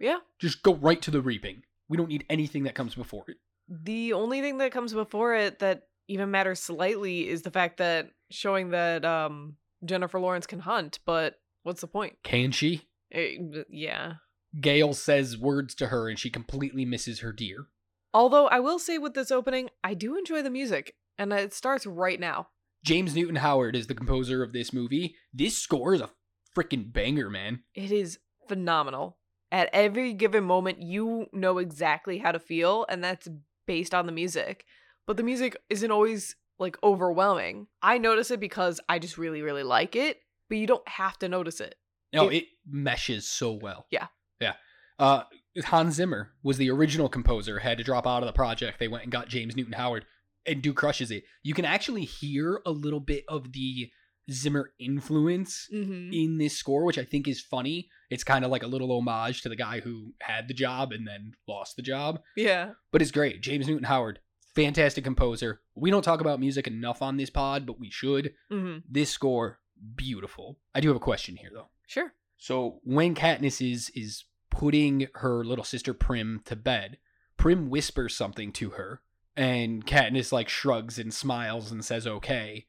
Yeah. 0.00 0.20
Just 0.38 0.62
go 0.62 0.74
right 0.74 1.02
to 1.02 1.10
the 1.10 1.20
reaping. 1.20 1.64
We 1.94 1.96
don't 1.96 2.08
need 2.08 2.24
anything 2.28 2.64
that 2.64 2.74
comes 2.74 2.96
before 2.96 3.24
it. 3.28 3.36
The 3.68 4.14
only 4.14 4.40
thing 4.40 4.58
that 4.58 4.72
comes 4.72 4.92
before 4.92 5.36
it 5.36 5.60
that 5.60 5.82
even 6.08 6.32
matters 6.32 6.58
slightly 6.58 7.28
is 7.28 7.42
the 7.42 7.52
fact 7.52 7.76
that 7.76 8.08
showing 8.32 8.70
that 8.70 9.04
um 9.04 9.58
Jennifer 9.84 10.18
Lawrence 10.18 10.44
can 10.48 10.58
hunt, 10.58 10.98
but 11.06 11.36
what's 11.62 11.82
the 11.82 11.86
point? 11.86 12.16
Can 12.24 12.50
she? 12.50 12.88
Eh, 13.12 13.36
yeah. 13.70 14.14
Gale 14.60 14.92
says 14.92 15.38
words 15.38 15.76
to 15.76 15.86
her 15.86 16.08
and 16.08 16.18
she 16.18 16.30
completely 16.30 16.84
misses 16.84 17.20
her 17.20 17.32
deer. 17.32 17.66
Although 18.12 18.48
I 18.48 18.58
will 18.58 18.80
say 18.80 18.98
with 18.98 19.14
this 19.14 19.30
opening, 19.30 19.70
I 19.84 19.94
do 19.94 20.18
enjoy 20.18 20.42
the 20.42 20.50
music, 20.50 20.96
and 21.16 21.32
it 21.32 21.54
starts 21.54 21.86
right 21.86 22.18
now. 22.18 22.48
James 22.84 23.14
Newton 23.14 23.36
Howard 23.36 23.76
is 23.76 23.86
the 23.86 23.94
composer 23.94 24.42
of 24.42 24.52
this 24.52 24.72
movie. 24.72 25.14
This 25.32 25.56
score 25.56 25.94
is 25.94 26.00
a 26.00 26.10
freaking 26.56 26.92
banger, 26.92 27.30
man. 27.30 27.60
It 27.72 27.92
is 27.92 28.18
phenomenal. 28.48 29.18
At 29.54 29.70
every 29.72 30.12
given 30.14 30.42
moment, 30.42 30.82
you 30.82 31.26
know 31.32 31.58
exactly 31.58 32.18
how 32.18 32.32
to 32.32 32.40
feel, 32.40 32.84
and 32.88 33.04
that's 33.04 33.28
based 33.68 33.94
on 33.94 34.06
the 34.06 34.12
music. 34.12 34.64
But 35.06 35.16
the 35.16 35.22
music 35.22 35.56
isn't 35.70 35.92
always 35.92 36.34
like 36.58 36.76
overwhelming. 36.82 37.68
I 37.80 37.98
notice 37.98 38.32
it 38.32 38.40
because 38.40 38.80
I 38.88 38.98
just 38.98 39.16
really, 39.16 39.42
really 39.42 39.62
like 39.62 39.94
it, 39.94 40.18
but 40.48 40.58
you 40.58 40.66
don't 40.66 40.88
have 40.88 41.20
to 41.20 41.28
notice 41.28 41.60
it. 41.60 41.76
No, 42.12 42.28
It- 42.30 42.36
it 42.36 42.44
meshes 42.66 43.28
so 43.28 43.52
well. 43.52 43.86
Yeah. 43.90 44.08
Yeah. 44.40 44.54
Uh 44.98 45.22
Hans 45.66 45.94
Zimmer 45.94 46.32
was 46.42 46.58
the 46.58 46.68
original 46.70 47.08
composer, 47.08 47.60
had 47.60 47.78
to 47.78 47.84
drop 47.84 48.08
out 48.08 48.24
of 48.24 48.26
the 48.26 48.32
project. 48.32 48.80
They 48.80 48.88
went 48.88 49.04
and 49.04 49.12
got 49.12 49.28
James 49.28 49.54
Newton 49.54 49.74
Howard 49.74 50.04
and 50.44 50.62
do 50.62 50.72
crushes 50.72 51.12
it. 51.12 51.22
You 51.44 51.54
can 51.54 51.64
actually 51.64 52.04
hear 52.04 52.60
a 52.66 52.72
little 52.72 52.98
bit 52.98 53.24
of 53.28 53.52
the 53.52 53.92
Zimmer 54.30 54.72
influence 54.78 55.68
Mm-hmm. 55.72 56.12
in 56.12 56.38
this 56.38 56.56
score, 56.56 56.84
which 56.84 56.98
I 56.98 57.04
think 57.04 57.28
is 57.28 57.40
funny. 57.40 57.88
It's 58.10 58.24
kind 58.24 58.44
of 58.44 58.50
like 58.50 58.62
a 58.62 58.66
little 58.68 58.90
homage 58.92 59.42
to 59.42 59.48
the 59.48 59.56
guy 59.56 59.80
who 59.80 60.14
had 60.20 60.48
the 60.48 60.54
job 60.54 60.92
and 60.92 61.06
then 61.06 61.32
lost 61.46 61.76
the 61.76 61.82
job, 61.82 62.20
Yeah. 62.36 62.70
but 62.90 63.02
it's 63.02 63.10
great. 63.10 63.40
James 63.42 63.66
Newton 63.68 63.84
Howard, 63.84 64.20
fantastic 64.54 65.04
composer. 65.04 65.60
We 65.74 65.90
don't 65.90 66.02
talk 66.04 66.20
about 66.20 66.40
music 66.40 66.66
enough 66.66 67.02
on 67.02 67.16
this 67.16 67.30
pod, 67.30 67.66
but 67.66 67.78
we 67.80 67.90
should. 67.90 68.34
Mm-hmm. 68.50 68.78
This 68.90 69.10
score, 69.10 69.60
beautiful. 69.96 70.58
I 70.74 70.80
do 70.80 70.88
have 70.88 70.96
a 70.96 71.00
question 71.00 71.36
here 71.36 71.50
though. 71.52 71.68
Sure. 71.86 72.12
So 72.38 72.80
when 72.84 73.14
Katniss 73.14 73.60
is 73.66 73.90
is 73.90 74.24
putting 74.50 75.08
her 75.14 75.44
little 75.44 75.64
sister 75.64 75.92
Prim 75.94 76.40
to 76.44 76.56
bed, 76.56 76.98
Prim 77.36 77.68
whispers 77.70 78.14
something 78.16 78.52
to 78.52 78.70
her, 78.70 79.02
and 79.36 79.84
Katniss 79.84 80.30
like 80.32 80.48
shrugs 80.48 80.98
and 80.98 81.12
smiles 81.12 81.72
and 81.72 81.84
says, 81.84 82.06
"Okay." 82.06 82.66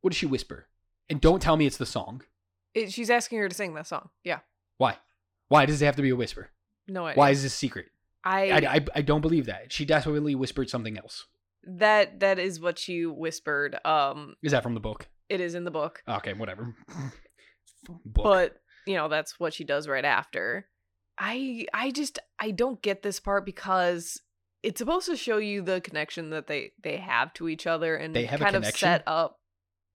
What 0.00 0.10
does 0.12 0.18
she 0.18 0.26
whisper? 0.26 0.68
And 1.10 1.20
don't 1.20 1.40
tell 1.40 1.56
me 1.56 1.66
it's 1.66 1.76
the 1.76 1.86
song. 1.86 2.22
It, 2.74 2.92
she's 2.92 3.10
asking 3.10 3.38
her 3.38 3.48
to 3.48 3.54
sing 3.54 3.74
that 3.74 3.86
song. 3.86 4.08
Yeah. 4.24 4.40
Why? 4.78 4.96
Why 5.48 5.66
does 5.66 5.80
it 5.80 5.84
have 5.86 5.96
to 5.96 6.02
be 6.02 6.10
a 6.10 6.16
whisper? 6.16 6.50
No 6.88 7.06
idea. 7.06 7.18
Why 7.18 7.30
is 7.30 7.42
this 7.42 7.54
secret? 7.54 7.86
I, 8.24 8.50
I, 8.50 8.56
I, 8.76 8.84
I 8.96 9.02
don't 9.02 9.20
believe 9.20 9.46
that. 9.46 9.72
She 9.72 9.84
definitely 9.84 10.34
whispered 10.34 10.70
something 10.70 10.96
else. 10.98 11.26
that 11.64 12.20
that 12.20 12.38
is 12.38 12.58
what 12.60 12.78
she 12.78 13.04
whispered. 13.06 13.78
Um, 13.84 14.34
Is 14.42 14.52
that 14.52 14.62
from 14.62 14.74
the 14.74 14.80
book? 14.80 15.08
it 15.28 15.40
is 15.40 15.54
in 15.54 15.64
the 15.64 15.70
book. 15.70 16.02
Okay, 16.08 16.32
whatever. 16.34 16.74
book. 17.88 18.24
but 18.24 18.56
you 18.86 18.94
know 18.94 19.08
that's 19.08 19.38
what 19.40 19.54
she 19.54 19.64
does 19.64 19.88
right 19.88 20.04
after 20.04 20.66
i 21.18 21.64
i 21.72 21.90
just 21.90 22.18
i 22.38 22.50
don't 22.50 22.82
get 22.82 23.02
this 23.02 23.18
part 23.20 23.46
because 23.46 24.20
it's 24.62 24.78
supposed 24.78 25.06
to 25.06 25.16
show 25.16 25.38
you 25.38 25.62
the 25.62 25.80
connection 25.80 26.30
that 26.30 26.46
they 26.46 26.72
they 26.82 26.96
have 26.96 27.32
to 27.34 27.48
each 27.48 27.66
other 27.66 27.96
and 27.96 28.14
They 28.14 28.24
have 28.26 28.40
kind 28.40 28.56
of 28.56 28.66
set 28.66 29.02
up 29.06 29.38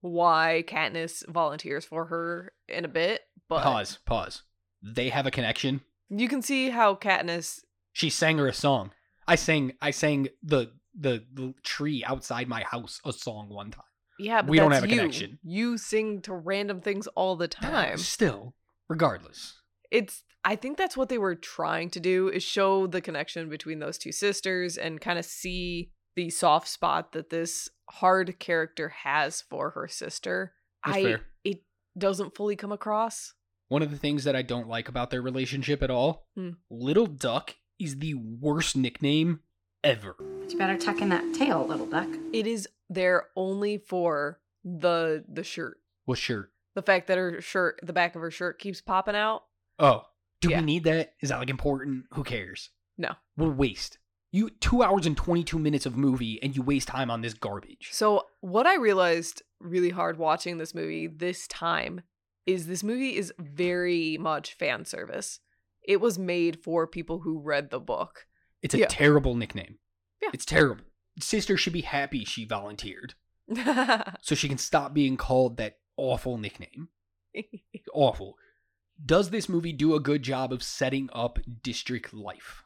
why 0.00 0.64
Katniss 0.66 1.26
volunteers 1.28 1.84
for 1.84 2.06
her 2.06 2.52
in 2.68 2.84
a 2.84 2.88
bit 2.88 3.22
but 3.48 3.62
pause, 3.62 3.98
pause. 4.06 4.42
They 4.82 5.08
have 5.10 5.26
a 5.26 5.30
connection. 5.30 5.80
you 6.08 6.28
can 6.28 6.40
see 6.42 6.70
how 6.70 6.94
Katniss 6.94 7.60
She 7.92 8.08
sang 8.10 8.38
her 8.38 8.46
a 8.48 8.52
song. 8.54 8.92
I 9.26 9.34
sang 9.36 9.72
I 9.80 9.90
sang 9.90 10.28
the 10.42 10.72
the, 10.98 11.24
the 11.32 11.54
tree 11.62 12.02
outside 12.04 12.48
my 12.48 12.62
house 12.62 13.00
a 13.04 13.12
song 13.12 13.48
one 13.48 13.70
time. 13.70 13.84
yeah 14.18 14.42
but 14.42 14.50
We 14.50 14.56
don't 14.58 14.72
have 14.72 14.84
a 14.84 14.88
you. 14.88 14.96
connection. 14.96 15.38
you 15.42 15.78
sing 15.78 16.20
to 16.22 16.32
random 16.34 16.80
things 16.80 17.06
all 17.08 17.36
the 17.36 17.46
time 17.48 17.96
Still, 17.98 18.54
regardless. 18.88 19.60
it's 19.90 20.24
I 20.44 20.56
think 20.56 20.78
that's 20.78 20.96
what 20.96 21.10
they 21.10 21.18
were 21.18 21.34
trying 21.34 21.90
to 21.90 22.00
do 22.00 22.28
is 22.28 22.42
show 22.42 22.86
the 22.86 23.00
connection 23.02 23.48
between 23.50 23.78
those 23.78 23.98
two 23.98 24.10
sisters 24.12 24.78
and 24.78 24.98
kind 25.00 25.18
of 25.18 25.24
see 25.26 25.90
the 26.16 26.30
soft 26.30 26.68
spot 26.68 27.12
that 27.12 27.30
this 27.30 27.68
hard 27.88 28.38
character 28.38 28.88
has 28.88 29.40
for 29.40 29.70
her 29.70 29.88
sister. 29.88 30.52
That's 30.84 30.96
I 30.98 31.02
fair. 31.02 31.20
it 31.44 31.62
doesn't 31.98 32.34
fully 32.36 32.56
come 32.56 32.72
across. 32.72 33.34
One 33.68 33.82
of 33.82 33.90
the 33.90 33.96
things 33.96 34.24
that 34.24 34.34
I 34.36 34.42
don't 34.42 34.68
like 34.68 34.88
about 34.88 35.10
their 35.10 35.22
relationship 35.22 35.82
at 35.82 35.90
all, 35.90 36.26
Hmm. 36.34 36.50
Little 36.70 37.06
Duck 37.06 37.56
is 37.78 37.98
the 37.98 38.14
worst 38.14 38.76
nickname 38.76 39.40
ever. 39.84 40.14
But 40.18 40.52
you 40.52 40.58
better 40.58 40.76
tuck 40.76 41.00
in 41.00 41.08
that 41.10 41.34
tail, 41.34 41.66
little 41.66 41.86
duck. 41.86 42.08
It 42.32 42.46
is 42.46 42.68
there 42.88 43.28
only 43.36 43.78
for 43.78 44.40
the 44.64 45.24
the 45.28 45.44
shirt. 45.44 45.78
What 46.04 46.18
shirt? 46.18 46.52
The 46.74 46.82
fact 46.82 47.06
that 47.06 47.18
her 47.18 47.40
shirt 47.40 47.80
the 47.82 47.92
back 47.92 48.14
of 48.14 48.20
her 48.22 48.30
shirt 48.30 48.58
keeps 48.58 48.80
popping 48.80 49.14
out. 49.16 49.44
Oh, 49.78 50.02
do 50.40 50.50
Yeah. 50.50 50.58
we 50.60 50.66
need 50.66 50.84
that? 50.84 51.14
Is 51.20 51.28
that 51.30 51.38
like 51.38 51.50
important? 51.50 52.06
Who 52.14 52.24
cares? 52.24 52.70
No. 52.98 53.14
What 53.36 53.46
a 53.46 53.50
waste. 53.50 53.98
You 54.32 54.50
two 54.50 54.82
hours 54.82 55.06
and 55.06 55.16
twenty 55.16 55.42
two 55.44 55.58
minutes 55.58 55.86
of 55.86 55.96
movie 55.96 56.38
and 56.42 56.54
you 56.54 56.62
waste 56.62 56.88
time 56.88 57.10
on 57.10 57.20
this 57.20 57.34
garbage. 57.34 57.88
So 57.92 58.26
what 58.40 58.66
I 58.66 58.76
realized 58.76 59.42
really 59.60 59.90
hard 59.90 60.18
watching 60.18 60.58
this 60.58 60.74
movie 60.74 61.06
this 61.06 61.46
time 61.48 62.02
is 62.46 62.66
this 62.66 62.82
movie 62.82 63.16
is 63.16 63.32
very 63.38 64.16
much 64.18 64.54
fan 64.54 64.84
service. 64.84 65.40
It 65.82 66.00
was 66.00 66.18
made 66.18 66.62
for 66.62 66.86
people 66.86 67.20
who 67.20 67.40
read 67.40 67.70
the 67.70 67.80
book. 67.80 68.26
It's 68.62 68.74
a 68.74 68.78
Yeah. 68.80 68.86
terrible 68.88 69.34
nickname. 69.34 69.78
Yeah. 70.22 70.30
It's 70.32 70.44
terrible. 70.44 70.84
Sister 71.18 71.56
should 71.56 71.72
be 71.72 71.80
happy 71.82 72.24
she 72.24 72.44
volunteered 72.44 73.14
so 74.20 74.34
she 74.34 74.48
can 74.48 74.58
stop 74.58 74.94
being 74.94 75.16
called 75.16 75.56
that 75.56 75.78
awful 75.96 76.38
nickname. 76.38 76.88
Awful. 77.92 78.36
Does 79.04 79.30
this 79.30 79.48
movie 79.48 79.72
do 79.72 79.94
a 79.94 80.00
good 80.00 80.22
job 80.22 80.52
of 80.52 80.62
setting 80.62 81.08
up 81.12 81.38
district 81.62 82.12
life? 82.14 82.62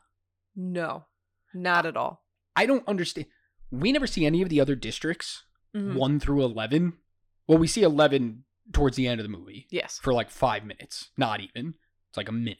no, 0.57 1.07
not 1.55 1.87
at 1.87 1.97
all. 1.97 2.25
I 2.57 2.67
don't 2.67 2.87
understand. 2.88 3.27
We 3.71 3.93
never 3.93 4.07
see 4.07 4.27
any 4.27 4.43
of 4.43 4.49
the 4.49 4.61
other 4.61 4.75
districts, 4.77 5.45
Mhm. 5.75 5.95
1 5.97 6.21
through 6.21 6.45
11. 6.45 6.99
Well, 7.49 7.59
we 7.59 7.67
see 7.67 7.83
11 7.83 8.45
towards 8.73 8.97
the 8.97 9.07
end 9.09 9.21
of 9.21 9.25
the 9.25 9.37
movie 9.37 9.67
Yes. 9.71 9.99
for 9.99 10.12
like 10.12 10.31
five 10.31 10.64
minutes. 10.64 11.11
Not 11.17 11.40
even. 11.40 11.75
It's 12.09 12.17
like 12.17 12.29
a 12.29 12.33
minute. 12.33 12.59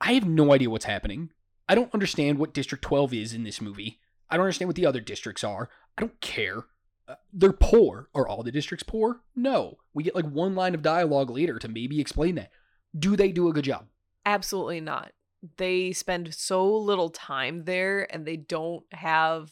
I 0.00 0.12
have 0.14 0.26
no 0.26 0.52
idea 0.52 0.70
what's 0.70 0.84
happening. 0.84 1.30
I 1.68 1.74
don't 1.74 1.92
understand 1.94 2.38
what 2.38 2.54
District 2.54 2.82
12 2.84 3.12
is 3.12 3.32
in 3.32 3.42
this 3.44 3.60
movie. 3.60 4.00
I 4.28 4.36
don't 4.36 4.44
understand 4.44 4.68
what 4.68 4.76
the 4.76 4.86
other 4.86 5.00
districts 5.00 5.42
are. 5.44 5.68
I 5.98 6.02
don't 6.02 6.20
care. 6.20 6.64
Uh, 7.06 7.16
they're 7.32 7.52
poor. 7.52 8.08
Are 8.14 8.26
all 8.26 8.42
the 8.42 8.52
districts 8.52 8.82
poor? 8.82 9.22
No. 9.34 9.78
We 9.92 10.02
get 10.04 10.14
like 10.14 10.24
one 10.26 10.54
line 10.54 10.74
of 10.74 10.82
dialogue 10.82 11.30
later 11.30 11.58
to 11.58 11.68
maybe 11.68 12.00
explain 12.00 12.34
that. 12.36 12.50
Do 12.98 13.16
they 13.16 13.32
do 13.32 13.48
a 13.48 13.52
good 13.52 13.64
job? 13.64 13.88
Absolutely 14.24 14.80
not. 14.80 15.12
They 15.56 15.92
spend 15.92 16.34
so 16.34 16.74
little 16.76 17.10
time 17.10 17.64
there 17.64 18.06
and 18.12 18.26
they 18.26 18.36
don't 18.36 18.84
have, 18.92 19.50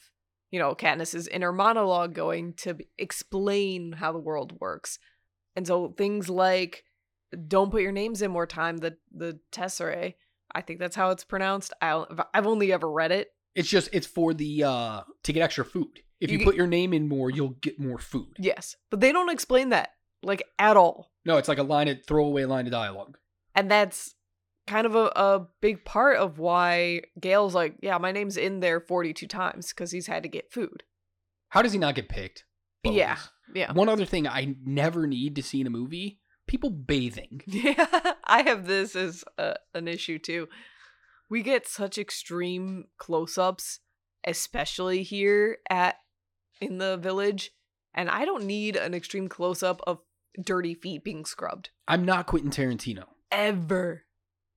you 0.51 0.59
know, 0.59 0.75
Katniss's 0.75 1.29
inner 1.29 1.53
monologue 1.53 2.15
going 2.15 2.55
to 2.55 2.79
explain 2.99 3.93
how 3.93 4.13
the 4.13 4.19
world 4.19 4.59
works. 4.61 4.99
And 5.55 5.67
so 5.67 5.95
things 5.97 6.29
like 6.29 6.85
don't 7.49 7.71
put 7.71 7.83
your 7.83 7.93
names 7.93 8.23
in 8.23 8.31
more 8.31 8.47
time 8.47 8.79
the 8.79 8.97
the 9.15 9.39
tesserae. 9.53 10.15
I 10.55 10.61
think 10.61 10.79
that's 10.79 10.97
how 10.97 11.11
it's 11.11 11.25
pronounced. 11.25 11.73
I 11.81 12.05
I've 12.35 12.47
only 12.47 12.73
ever 12.73 12.91
read 12.91 13.13
it. 13.13 13.29
It's 13.55 13.69
just 13.69 13.89
it's 13.93 14.07
for 14.07 14.35
the 14.35 14.65
uh 14.65 15.01
to 15.23 15.33
get 15.33 15.43
extra 15.43 15.65
food. 15.65 16.01
If 16.21 16.31
You 16.31 16.39
you, 16.39 16.45
put 16.45 16.55
your 16.55 16.67
name 16.67 16.93
in 16.93 17.09
more, 17.09 17.31
you'll 17.31 17.57
get 17.61 17.81
more 17.81 17.99
food. 17.99 18.37
Yes, 18.39 18.77
but 18.91 19.01
they 19.01 19.13
don't 19.13 19.31
explain 19.31 19.71
that 19.71 19.91
like 20.23 20.43
at 20.59 20.77
all. 20.77 21.11
No, 21.25 21.37
it's 21.37 21.49
like 21.49 21.59
a 21.59 21.65
line 21.65 21.89
of 21.89 22.05
throwaway 22.07 22.45
line 22.45 22.67
of 22.67 22.73
dialogue. 22.73 23.19
And 23.55 23.71
that's 23.71 24.15
kind 24.67 24.87
of 24.87 24.95
a, 24.95 25.07
a 25.17 25.47
big 25.61 25.85
part 25.85 26.17
of 26.17 26.39
why 26.39 27.03
Gale's 27.21 27.55
like, 27.55 27.77
yeah, 27.83 27.99
my 27.99 28.13
name's 28.13 28.37
in 28.37 28.61
there 28.61 28.81
42 28.81 29.27
times 29.27 29.69
because 29.69 29.91
he's 29.91 30.07
had 30.07 30.23
to 30.23 30.29
get 30.29 30.53
food. 30.53 30.85
How 31.51 31.63
does 31.63 31.73
he 31.73 31.79
not 31.79 31.95
get 31.95 32.09
picked? 32.09 32.45
Yeah. 32.85 33.19
Yeah. 33.55 33.73
One 33.73 33.89
other 33.89 34.05
thing 34.07 34.27
I 34.27 34.57
never 34.65 35.07
need 35.07 35.37
to 35.37 35.43
see 35.43 35.61
in 35.61 35.67
a 35.67 35.71
movie: 35.71 36.21
people 36.47 36.71
bathing. 36.71 37.43
Yeah, 37.47 37.87
I 38.25 38.43
have 38.43 38.67
this 38.67 38.97
as 38.97 39.25
a, 39.39 39.57
an 39.75 39.89
issue 39.89 40.19
too. 40.19 40.49
We 41.29 41.43
get 41.43 41.67
such 41.67 41.99
extreme 41.99 42.87
close-ups, 42.99 43.81
especially 44.25 45.03
here 45.03 45.59
at 45.69 45.97
in 46.61 46.79
the 46.79 46.97
village, 46.97 47.51
and 47.95 48.09
I 48.09 48.25
don't 48.25 48.45
need 48.45 48.77
an 48.77 48.95
extreme 48.95 49.29
close-up 49.29 49.81
of 49.87 49.99
dirty 50.43 50.75
feet 50.75 51.05
being 51.05 51.27
scrubbed 51.27 51.71
I'm 51.87 52.05
not 52.07 52.27
Quentin 52.27 52.51
Tarantino. 52.51 53.05
ever. 53.31 54.05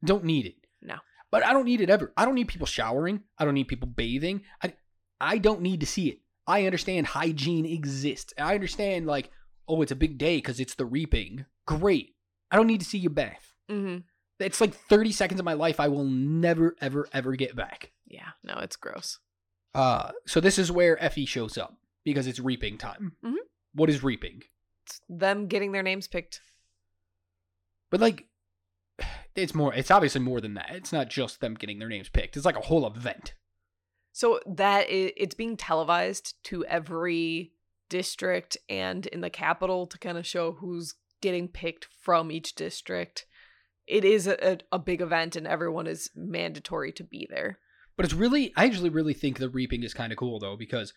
Don't 0.05 0.23
need 0.23 0.45
it. 0.45 0.55
No. 0.81 0.95
But 1.31 1.45
I 1.45 1.53
don't 1.53 1.65
need 1.65 1.81
it 1.81 1.89
ever. 1.89 2.13
I 2.15 2.25
don't 2.25 2.35
need 2.35 2.47
people 2.47 2.67
showering. 2.67 3.23
I 3.37 3.45
don't 3.45 3.53
need 3.55 3.67
people 3.67 3.87
bathing. 3.87 4.43
I 4.63 4.73
I 5.19 5.37
don't 5.37 5.61
need 5.61 5.79
to 5.81 5.85
see 5.85 6.09
it. 6.09 6.19
I 6.47 6.65
understand 6.65 7.07
hygiene 7.07 7.65
exists. 7.65 8.33
I 8.37 8.53
understand 8.53 9.07
like, 9.07 9.31
oh, 9.67 9.81
it's 9.81 9.91
a 9.91 9.95
big 9.95 10.17
day 10.17 10.37
because 10.37 10.59
it's 10.59 10.75
the 10.75 10.85
reaping. 10.85 11.45
Great. 11.65 12.15
I 12.51 12.55
don't 12.57 12.67
need 12.67 12.81
to 12.81 12.85
see 12.85 12.99
you 12.99 13.09
bath. 13.09 13.53
hmm 13.69 13.97
It's 14.39 14.61
like 14.61 14.75
30 14.75 15.11
seconds 15.11 15.39
of 15.39 15.45
my 15.45 15.53
life 15.53 15.79
I 15.79 15.87
will 15.87 16.03
never, 16.03 16.75
ever, 16.81 17.07
ever 17.11 17.35
get 17.35 17.55
back. 17.55 17.91
Yeah, 18.05 18.29
no, 18.43 18.59
it's 18.59 18.75
gross. 18.75 19.17
Uh, 19.73 20.11
so 20.27 20.39
this 20.39 20.59
is 20.59 20.71
where 20.71 21.01
Effie 21.03 21.25
shows 21.25 21.57
up 21.57 21.75
because 22.03 22.27
it's 22.27 22.39
reaping 22.39 22.77
time. 22.77 23.13
Mhm. 23.23 23.35
What 23.73 23.89
is 23.89 24.03
reaping? 24.03 24.43
It's 24.85 25.01
them 25.09 25.47
getting 25.47 25.71
their 25.71 25.81
names 25.83 26.07
picked. 26.07 26.41
But 27.89 27.99
like, 28.01 28.27
it's 29.35 29.55
more. 29.55 29.73
It's 29.73 29.91
obviously 29.91 30.21
more 30.21 30.41
than 30.41 30.53
that. 30.55 30.71
It's 30.71 30.93
not 30.93 31.09
just 31.09 31.41
them 31.41 31.55
getting 31.55 31.79
their 31.79 31.89
names 31.89 32.09
picked. 32.09 32.37
It's 32.37 32.45
like 32.45 32.57
a 32.57 32.61
whole 32.61 32.87
event. 32.87 33.33
So 34.11 34.39
that 34.45 34.85
it's 34.89 35.35
being 35.35 35.57
televised 35.57 36.35
to 36.45 36.63
every 36.65 37.51
district 37.89 38.57
and 38.69 39.05
in 39.07 39.21
the 39.21 39.29
Capitol 39.29 39.85
to 39.87 39.97
kind 39.99 40.17
of 40.17 40.25
show 40.25 40.53
who's 40.53 40.95
getting 41.21 41.47
picked 41.47 41.85
from 42.01 42.31
each 42.31 42.55
district. 42.55 43.25
It 43.87 44.05
is 44.05 44.25
a, 44.25 44.53
a, 44.53 44.57
a 44.71 44.79
big 44.79 45.01
event 45.01 45.35
and 45.35 45.45
everyone 45.45 45.85
is 45.85 46.09
mandatory 46.15 46.91
to 46.93 47.03
be 47.03 47.27
there. 47.29 47.59
But 47.97 48.05
it's 48.05 48.13
really, 48.13 48.53
I 48.55 48.65
actually 48.65 48.89
really 48.89 49.13
think 49.13 49.37
the 49.37 49.49
reaping 49.49 49.83
is 49.83 49.93
kind 49.93 50.11
of 50.11 50.17
cool 50.17 50.39
though 50.39 50.55
because 50.55 50.93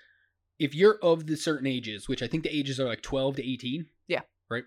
if 0.58 0.74
you're 0.74 0.98
of 1.02 1.26
the 1.26 1.36
certain 1.36 1.66
ages, 1.66 2.08
which 2.08 2.22
I 2.22 2.28
think 2.28 2.42
the 2.44 2.56
ages 2.56 2.80
are 2.80 2.86
like 2.86 3.02
12 3.02 3.36
to 3.36 3.52
18. 3.52 3.86
Yeah. 4.06 4.20
Right. 4.50 4.64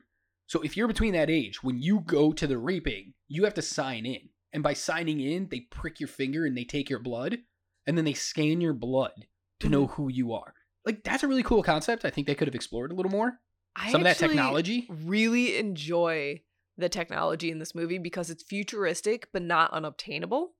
So 0.51 0.59
if 0.63 0.75
you're 0.75 0.89
between 0.89 1.13
that 1.13 1.29
age, 1.29 1.63
when 1.63 1.81
you 1.81 2.01
go 2.01 2.33
to 2.33 2.45
the 2.45 2.57
reaping, 2.57 3.13
you 3.29 3.45
have 3.45 3.53
to 3.53 3.61
sign 3.61 4.05
in, 4.05 4.19
and 4.51 4.61
by 4.61 4.73
signing 4.73 5.21
in, 5.21 5.47
they 5.49 5.61
prick 5.61 6.01
your 6.01 6.09
finger 6.09 6.45
and 6.45 6.57
they 6.57 6.65
take 6.65 6.89
your 6.89 6.99
blood, 6.99 7.37
and 7.87 7.97
then 7.97 8.03
they 8.03 8.11
scan 8.11 8.59
your 8.59 8.73
blood 8.73 9.13
to 9.61 9.69
know 9.69 9.85
Mm-hmm. 9.85 9.93
who 9.93 10.09
you 10.09 10.33
are. 10.33 10.53
Like 10.85 11.05
that's 11.05 11.23
a 11.23 11.29
really 11.29 11.41
cool 11.41 11.63
concept. 11.63 12.03
I 12.03 12.09
think 12.09 12.27
they 12.27 12.35
could 12.35 12.49
have 12.49 12.55
explored 12.55 12.91
a 12.91 12.95
little 12.95 13.13
more. 13.13 13.39
I 13.77 13.93
Some 13.93 14.01
of 14.01 14.03
that 14.03 14.17
technology. 14.17 14.89
Really 14.89 15.55
enjoy 15.55 16.41
the 16.77 16.89
technology 16.89 17.49
in 17.49 17.59
this 17.59 17.73
movie 17.73 17.97
because 17.97 18.29
it's 18.29 18.43
futuristic 18.43 19.29
but 19.31 19.43
not 19.43 19.71
unobtainable. 19.71 20.51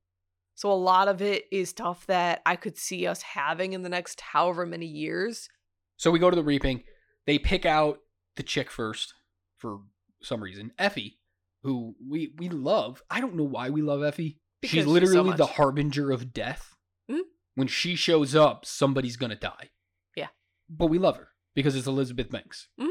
So 0.56 0.71
a 0.71 0.73
lot 0.73 1.10
of 1.10 1.21
it 1.21 1.47
is 1.51 1.67
stuff 1.67 2.08
that 2.08 2.41
I 2.45 2.56
could 2.56 2.77
see 2.77 3.08
us 3.08 3.21
having 3.23 3.73
in 3.73 3.82
the 3.82 3.89
next 3.89 4.21
however 4.21 4.65
many 4.65 4.86
years. 4.86 5.49
So 5.97 6.12
we 6.12 6.19
go 6.19 6.30
to 6.30 6.36
the 6.38 6.43
reaping. 6.45 6.84
They 7.27 7.38
pick 7.38 7.65
out 7.65 7.99
the 8.38 8.43
chick 8.43 8.71
first 8.71 9.15
for 9.62 9.80
some 10.21 10.41
reason. 10.41 10.71
Effie, 10.80 11.19
who 11.63 11.95
we 12.06 12.34
we 12.38 12.50
love. 12.50 13.02
I 13.10 13.21
don't 13.21 13.36
know 13.36 13.43
why 13.43 13.69
we 13.69 13.82
love 13.82 14.04
Effie. 14.04 14.39
Because 14.60 14.71
she's 14.71 14.80
she's 14.80 14.86
so 14.86 14.91
literally 14.91 15.38
the 15.38 15.45
harbinger 15.45 16.12
of 16.12 16.34
death. 16.34 16.76
Mhm. 17.10 17.21
When 17.56 17.67
she 17.67 17.95
shows 17.95 18.36
up, 18.36 18.65
somebody's 18.65 19.17
gonna 19.17 19.36
die. 19.36 19.69
Yeah. 20.15 20.28
But 20.69 20.88
we 20.88 20.97
love 21.00 21.17
her 21.17 21.30
because 21.56 21.76
it's 21.76 21.88
Elizabeth 21.88 22.30
Banks. 22.30 22.67
Mhm. 22.80 22.89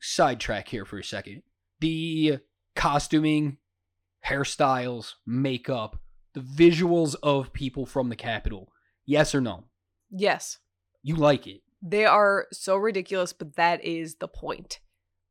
Sidetrack 0.00 0.68
here 0.68 0.84
for 0.84 0.98
a 0.98 1.04
second. 1.04 1.42
The 1.80 2.38
costuming, 2.74 3.58
hairstyles, 4.26 5.14
makeup, 5.26 6.00
the 6.34 6.40
visuals 6.40 7.16
of 7.22 7.52
people 7.52 7.86
from 7.86 8.08
the 8.08 8.16
Capitol. 8.16 8.72
Yes 9.06 9.34
or 9.34 9.40
no? 9.40 9.64
Yes, 10.10 10.58
You 11.02 11.16
like 11.16 11.46
it. 11.46 11.62
they 11.82 12.04
are 12.04 12.46
so 12.52 12.76
ridiculous, 12.76 13.32
but 13.32 13.56
that 13.56 13.82
is 13.84 14.16
the 14.16 14.28
point. 14.28 14.80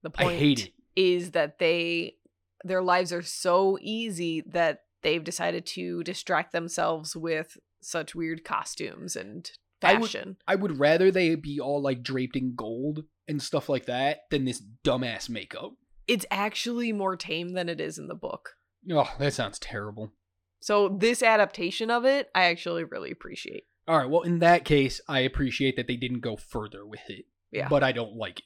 The 0.04 0.12
I 0.18 0.24
point 0.24 0.40
hate 0.40 0.66
it. 0.68 0.74
is 0.96 1.32
that 1.32 1.60
they 1.60 2.16
their 2.64 2.82
lives 2.82 3.14
are 3.14 3.22
so 3.22 3.78
easy 3.82 4.42
that 4.48 4.82
they've 5.04 5.24
decided 5.24 5.66
to 5.68 6.04
distract 6.04 6.52
themselves 6.52 7.16
with 7.16 7.58
such 7.82 8.16
weird 8.16 8.44
costumes 8.44 9.16
and 9.16 9.50
I 9.84 9.94
would- 9.94 10.10
fashion. 10.10 10.38
I 10.48 10.56
would 10.56 10.80
rather 10.80 11.12
they 11.12 11.36
be 11.36 11.60
all 11.60 11.82
like 11.82 12.02
draped 12.02 12.36
in 12.36 12.56
gold 12.56 13.04
and 13.28 13.42
stuff 13.42 13.70
like 13.70 13.86
that 13.86 14.22
than 14.32 14.46
this 14.46 14.62
dumbass 14.84 15.30
makeup. 15.30 15.74
It's 16.08 16.26
actually 16.32 16.92
more 16.94 17.16
tame 17.16 17.50
than 17.54 17.70
it 17.70 17.80
is 17.80 17.98
in 17.98 18.08
the 18.08 18.16
book. 18.16 18.56
Oh, 18.92 19.14
that 19.20 19.34
sounds 19.34 19.60
terrible. 19.60 20.14
So 20.60 20.90
this 20.90 21.22
adaptation 21.22 21.92
of 21.92 22.06
it, 22.06 22.30
I 22.34 22.46
actually 22.46 22.84
really 22.86 23.12
appreciate. 23.12 23.66
All 23.88 23.98
right, 23.98 24.10
well, 24.10 24.22
in 24.22 24.40
that 24.40 24.66
case, 24.66 25.00
I 25.08 25.20
appreciate 25.20 25.76
that 25.76 25.88
they 25.88 25.96
didn't 25.98 26.22
go 26.22 26.36
further 26.36 26.86
with 26.86 27.08
it. 27.10 27.26
Yeah. 27.52 27.68
But 27.70 27.84
I 27.84 27.92
don't 27.92 28.16
like 28.16 28.40
it. 28.40 28.46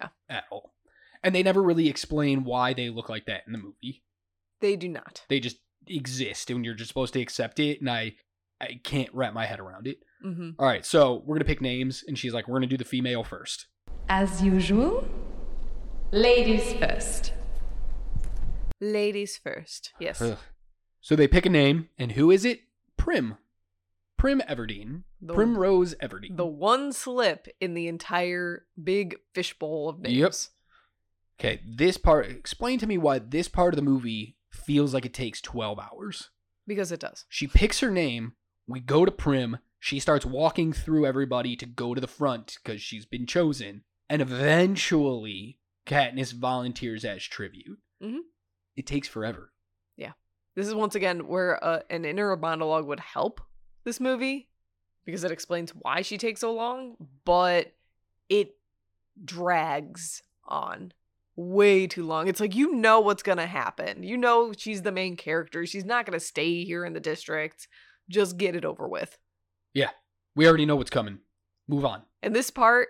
Yeah. 0.00 0.08
At 0.28 0.44
all. 0.50 0.72
And 1.24 1.34
they 1.34 1.42
never 1.42 1.62
really 1.62 1.88
explain 1.88 2.44
why 2.44 2.72
they 2.74 2.90
look 2.90 3.08
like 3.08 3.26
that 3.26 3.42
in 3.46 3.52
the 3.52 3.58
movie. 3.58 4.02
They 4.60 4.76
do 4.76 4.88
not. 4.88 5.22
They 5.28 5.40
just 5.40 5.58
exist 5.86 6.50
and 6.50 6.64
you're 6.64 6.74
just 6.74 6.88
supposed 6.88 7.12
to 7.14 7.20
accept 7.20 7.58
it 7.60 7.80
and 7.80 7.90
I 7.90 8.14
I 8.60 8.78
can't 8.84 9.12
wrap 9.12 9.34
my 9.34 9.44
head 9.46 9.58
around 9.58 9.86
it. 9.88 9.98
hmm 10.22 10.50
All 10.58 10.66
right, 10.66 10.86
so 10.86 11.14
we're 11.26 11.34
going 11.34 11.40
to 11.40 11.44
pick 11.44 11.60
names 11.60 12.04
and 12.06 12.16
she's 12.16 12.32
like, 12.32 12.46
"We're 12.46 12.52
going 12.60 12.68
to 12.68 12.76
do 12.76 12.76
the 12.76 12.84
female 12.84 13.24
first. 13.24 13.66
As 14.08 14.40
usual, 14.42 15.04
ladies 16.12 16.72
first. 16.74 17.32
Ladies 18.80 19.36
first. 19.36 19.92
Yes. 19.98 20.20
Ugh. 20.20 20.38
So 21.00 21.16
they 21.16 21.28
pick 21.28 21.46
a 21.46 21.50
name 21.50 21.88
and 21.98 22.12
who 22.12 22.30
is 22.30 22.44
it? 22.44 22.60
Prim. 22.96 23.36
Prim 24.16 24.40
Everdeen. 24.48 25.02
The- 25.20 25.34
Primrose 25.34 25.94
Everdeen. 25.96 26.36
The 26.36 26.46
one 26.46 26.92
slip 26.92 27.48
in 27.60 27.74
the 27.74 27.88
entire 27.88 28.66
big 28.82 29.16
fishbowl 29.34 29.88
of 29.88 30.00
names. 30.00 30.16
Yep. 30.16 30.34
Okay, 31.42 31.60
this 31.66 31.96
part. 31.96 32.26
Explain 32.26 32.78
to 32.78 32.86
me 32.86 32.96
why 32.96 33.18
this 33.18 33.48
part 33.48 33.74
of 33.74 33.76
the 33.76 33.82
movie 33.82 34.36
feels 34.48 34.94
like 34.94 35.04
it 35.04 35.12
takes 35.12 35.40
twelve 35.40 35.80
hours. 35.80 36.30
Because 36.68 36.92
it 36.92 37.00
does. 37.00 37.24
She 37.28 37.48
picks 37.48 37.80
her 37.80 37.90
name. 37.90 38.34
We 38.68 38.78
go 38.78 39.04
to 39.04 39.10
Prim. 39.10 39.58
She 39.80 39.98
starts 39.98 40.24
walking 40.24 40.72
through 40.72 41.04
everybody 41.04 41.56
to 41.56 41.66
go 41.66 41.94
to 41.94 42.00
the 42.00 42.06
front 42.06 42.58
because 42.62 42.80
she's 42.80 43.06
been 43.06 43.26
chosen, 43.26 43.82
and 44.08 44.22
eventually 44.22 45.58
Katniss 45.84 46.32
volunteers 46.32 47.04
as 47.04 47.24
tribute. 47.24 47.80
Mhm. 48.00 48.20
It 48.76 48.86
takes 48.86 49.08
forever. 49.08 49.52
Yeah. 49.96 50.12
This 50.54 50.68
is 50.68 50.76
once 50.76 50.94
again 50.94 51.26
where 51.26 51.62
uh, 51.64 51.80
an 51.90 52.04
inner 52.04 52.36
monologue 52.36 52.86
would 52.86 53.00
help 53.00 53.40
this 53.82 53.98
movie 53.98 54.48
because 55.04 55.24
it 55.24 55.32
explains 55.32 55.74
why 55.74 56.02
she 56.02 56.18
takes 56.18 56.40
so 56.40 56.52
long, 56.54 56.96
but 57.24 57.72
it 58.28 58.54
drags 59.24 60.22
on 60.44 60.92
way 61.36 61.86
too 61.86 62.04
long. 62.04 62.28
It's 62.28 62.40
like 62.40 62.54
you 62.54 62.74
know 62.74 63.00
what's 63.00 63.22
going 63.22 63.38
to 63.38 63.46
happen. 63.46 64.02
You 64.02 64.16
know 64.16 64.52
she's 64.56 64.82
the 64.82 64.92
main 64.92 65.16
character. 65.16 65.64
She's 65.66 65.84
not 65.84 66.06
going 66.06 66.18
to 66.18 66.24
stay 66.24 66.64
here 66.64 66.84
in 66.84 66.92
the 66.92 67.00
district. 67.00 67.68
Just 68.08 68.36
get 68.36 68.56
it 68.56 68.64
over 68.64 68.88
with. 68.88 69.18
Yeah. 69.74 69.90
We 70.34 70.46
already 70.46 70.66
know 70.66 70.76
what's 70.76 70.90
coming. 70.90 71.18
Move 71.68 71.84
on. 71.84 72.02
And 72.22 72.34
this 72.34 72.50
part 72.50 72.88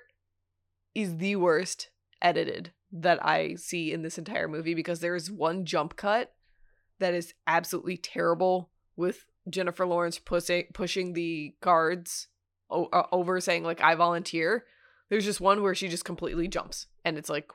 is 0.94 1.18
the 1.18 1.36
worst 1.36 1.90
edited 2.20 2.72
that 2.92 3.24
I 3.24 3.54
see 3.54 3.92
in 3.92 4.02
this 4.02 4.18
entire 4.18 4.48
movie 4.48 4.74
because 4.74 5.00
there 5.00 5.16
is 5.16 5.30
one 5.30 5.64
jump 5.64 5.96
cut 5.96 6.32
that 6.98 7.14
is 7.14 7.34
absolutely 7.46 7.96
terrible 7.96 8.70
with 8.96 9.24
Jennifer 9.48 9.86
Lawrence 9.86 10.18
pushing 10.18 10.64
pushing 10.72 11.14
the 11.14 11.54
guards 11.60 12.28
o- 12.70 12.88
uh, 12.92 13.06
over 13.10 13.40
saying 13.40 13.64
like 13.64 13.80
I 13.80 13.94
volunteer. 13.94 14.64
There's 15.08 15.24
just 15.24 15.40
one 15.40 15.62
where 15.62 15.74
she 15.74 15.88
just 15.88 16.04
completely 16.04 16.48
jumps, 16.48 16.86
and 17.04 17.18
it's 17.18 17.28
like, 17.28 17.50
"Wh- 17.50 17.54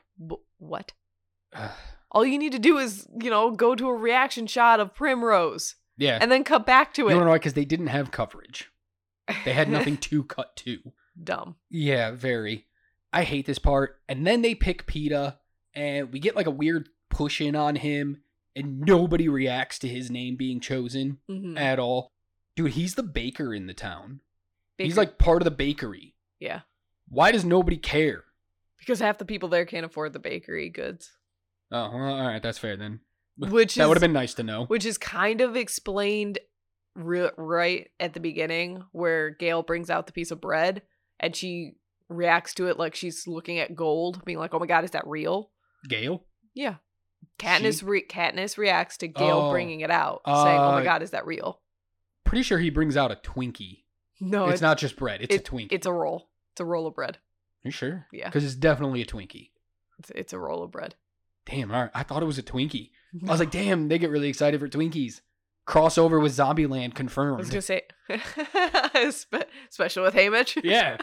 what? 0.58 0.92
All 2.10 2.24
you 2.24 2.38
need 2.38 2.52
to 2.52 2.58
do 2.58 2.78
is, 2.78 3.06
you 3.20 3.30
know, 3.30 3.50
go 3.50 3.74
to 3.74 3.88
a 3.88 3.94
reaction 3.94 4.46
shot 4.46 4.80
of 4.80 4.94
Primrose 4.94 5.74
yeah. 5.96 6.18
and 6.20 6.30
then 6.32 6.44
cut 6.44 6.64
back 6.66 6.94
to 6.94 7.08
it. 7.08 7.14
no, 7.14 7.24
no, 7.24 7.32
because 7.34 7.52
they 7.54 7.64
didn't 7.64 7.88
have 7.88 8.10
coverage. 8.10 8.70
They 9.44 9.52
had 9.52 9.68
nothing 9.68 9.96
to 10.08 10.24
cut 10.24 10.56
to. 10.56 10.78
Dumb. 11.22 11.56
Yeah, 11.70 12.12
very. 12.12 12.66
I 13.12 13.24
hate 13.24 13.46
this 13.46 13.58
part. 13.58 14.00
And 14.08 14.26
then 14.26 14.42
they 14.42 14.54
pick 14.54 14.86
Peeta, 14.86 15.36
and 15.74 16.12
we 16.12 16.18
get 16.18 16.36
like 16.36 16.46
a 16.46 16.50
weird 16.50 16.88
push 17.10 17.40
in 17.40 17.54
on 17.56 17.76
him, 17.76 18.22
and 18.56 18.80
nobody 18.80 19.28
reacts 19.28 19.78
to 19.80 19.88
his 19.88 20.10
name 20.10 20.36
being 20.36 20.60
chosen 20.60 21.18
Mhm. 21.28 21.58
at 21.58 21.78
all. 21.78 22.12
Dude, 22.56 22.72
he's 22.72 22.94
the 22.94 23.02
baker 23.02 23.54
in 23.54 23.66
the 23.66 23.74
town. 23.74 24.20
He's 24.78 24.96
like 24.96 25.18
part 25.18 25.42
of 25.42 25.44
the 25.44 25.50
bakery. 25.50 26.14
yeah, 26.40 26.60
Why 27.08 27.32
does 27.32 27.44
nobody 27.44 27.76
care? 27.76 28.24
Because 28.78 29.00
half 29.00 29.18
the 29.18 29.24
people 29.24 29.48
there 29.48 29.64
can't 29.66 29.86
afford 29.86 30.12
the 30.12 30.18
bakery 30.18 30.68
goods, 30.70 31.12
Oh, 31.70 31.90
well, 31.92 32.14
all 32.14 32.26
right, 32.26 32.42
that's 32.42 32.58
fair 32.58 32.76
then. 32.76 33.00
which 33.38 33.74
that 33.76 33.86
would 33.88 33.96
have 33.96 34.00
been 34.02 34.12
nice 34.12 34.34
to 34.34 34.42
know. 34.42 34.64
which 34.66 34.84
is 34.86 34.96
kind 34.98 35.40
of 35.40 35.56
explained 35.56 36.38
re- 36.94 37.30
right 37.36 37.88
at 38.00 38.14
the 38.14 38.20
beginning 38.20 38.82
where 38.92 39.30
Gale 39.30 39.62
brings 39.62 39.90
out 39.90 40.06
the 40.06 40.12
piece 40.12 40.30
of 40.30 40.40
bread 40.40 40.82
and 41.20 41.36
she 41.36 41.72
reacts 42.08 42.54
to 42.54 42.68
it 42.68 42.78
like 42.78 42.94
she's 42.94 43.26
looking 43.26 43.58
at 43.58 43.76
gold, 43.76 44.24
being 44.24 44.38
like, 44.38 44.54
"Oh 44.54 44.58
my 44.58 44.66
god, 44.66 44.84
is 44.84 44.92
that 44.92 45.06
real?" 45.06 45.50
Gale? 45.88 46.24
Yeah. 46.54 46.76
Katniss 47.38 47.86
re- 47.86 48.06
Katniss 48.08 48.56
reacts 48.56 48.96
to 48.98 49.08
Gale 49.08 49.42
Oh. 49.46 49.50
bringing 49.50 49.80
it 49.80 49.90
out, 49.90 50.22
saying, 50.26 50.58
"Oh 50.58 50.72
my 50.72 50.80
Uh, 50.80 50.84
god, 50.84 51.02
is 51.02 51.10
that 51.10 51.26
real?" 51.26 51.60
Pretty 52.24 52.42
sure 52.42 52.58
he 52.58 52.70
brings 52.70 52.96
out 52.96 53.12
a 53.12 53.16
Twinkie. 53.16 53.84
No, 54.20 54.48
it's, 54.48 54.60
not 54.62 54.78
just 54.78 54.96
bread, 54.96 55.20
it's 55.22 55.34
it- 55.34 55.46
a 55.46 55.50
Twinkie. 55.52 55.68
It's 55.72 55.86
a 55.86 55.92
roll. 55.92 56.30
It's 56.52 56.60
a 56.60 56.64
roll 56.64 56.86
of 56.86 56.94
bread. 56.94 57.18
You 57.64 57.70
sure? 57.70 58.06
Yeah. 58.12 58.26
Because 58.28 58.44
it's 58.44 58.54
definitely 58.54 59.02
a 59.02 59.06
Twinkie. 59.06 59.50
It's, 59.98 60.10
it's 60.14 60.32
a 60.32 60.38
roll 60.38 60.62
of 60.62 60.70
bread. 60.70 60.94
Damn, 61.46 61.70
all 61.70 61.82
right. 61.82 61.90
I 61.94 62.02
thought 62.02 62.22
it 62.22 62.26
was 62.26 62.38
a 62.38 62.42
Twinkie. 62.42 62.90
I 63.26 63.30
was 63.30 63.40
like, 63.40 63.50
damn, 63.50 63.88
they 63.88 63.98
get 63.98 64.10
really 64.10 64.28
excited 64.28 64.60
for 64.60 64.68
Twinkies. 64.68 65.22
Crossover 65.66 66.22
with 66.22 66.32
Zombieland 66.32 66.94
confirmed. 66.94 67.36
I 67.36 67.38
was 67.38 67.50
gonna 67.50 67.62
say, 67.62 67.82
Spe- 69.10 69.48
special 69.70 70.04
with 70.04 70.14
Haymitch. 70.14 70.60
yeah. 70.64 70.96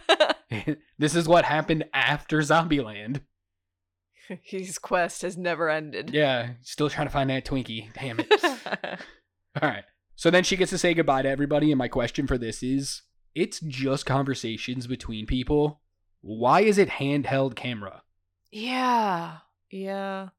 this 0.98 1.16
is 1.16 1.28
what 1.28 1.46
happened 1.46 1.86
after 1.94 2.40
Zombieland. 2.40 3.22
His 4.42 4.80
quest 4.80 5.22
has 5.22 5.38
never 5.38 5.70
ended. 5.70 6.10
Yeah, 6.12 6.54
still 6.64 6.90
trying 6.90 7.08
to 7.08 7.14
find 7.14 7.30
that 7.30 7.46
Twinkie. 7.46 7.94
Damn 7.94 8.20
it. 8.20 8.32
All 9.62 9.70
right. 9.70 9.84
So 10.16 10.32
then 10.32 10.44
she 10.44 10.56
gets 10.56 10.72
to 10.72 10.78
say 10.78 10.94
goodbye 10.94 11.22
to 11.24 11.30
everybody, 11.30 11.72
and 11.72 11.78
my 11.78 11.88
question 11.88 12.26
for 12.26 12.38
this 12.38 12.64
is 12.64 13.04
it's 13.36 13.60
just 13.60 14.06
conversations 14.06 14.88
between 14.88 15.26
people. 15.28 15.82
Why 16.28 16.62
is 16.62 16.80
it 16.80 16.90
handheld 16.90 17.56
camera? 17.56 18.02
yeah. 18.52 19.38
Yeah. 19.70 20.30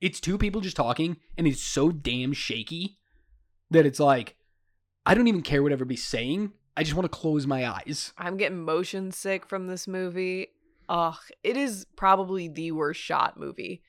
It's 0.00 0.20
two 0.20 0.38
people 0.38 0.60
just 0.60 0.76
talking, 0.76 1.16
and 1.36 1.44
it's 1.44 1.60
so 1.60 1.90
damn 1.90 2.32
shaky 2.32 2.98
that 3.68 3.84
it's 3.84 3.98
like, 3.98 4.36
I 5.04 5.14
don't 5.14 5.26
even 5.26 5.42
care 5.42 5.60
what 5.60 5.72
everybody's 5.72 6.04
saying. 6.04 6.52
I 6.76 6.84
just 6.84 6.94
want 6.94 7.10
to 7.10 7.18
close 7.18 7.48
my 7.48 7.68
eyes. 7.68 8.12
I'm 8.16 8.36
getting 8.36 8.62
motion 8.62 9.10
sick 9.10 9.44
from 9.46 9.66
this 9.66 9.88
movie. 9.88 10.48
Ugh, 10.88 11.18
it 11.42 11.56
is 11.56 11.84
probably 11.96 12.46
the 12.46 12.70
worst 12.70 13.00
shot 13.00 13.36
movie 13.36 13.82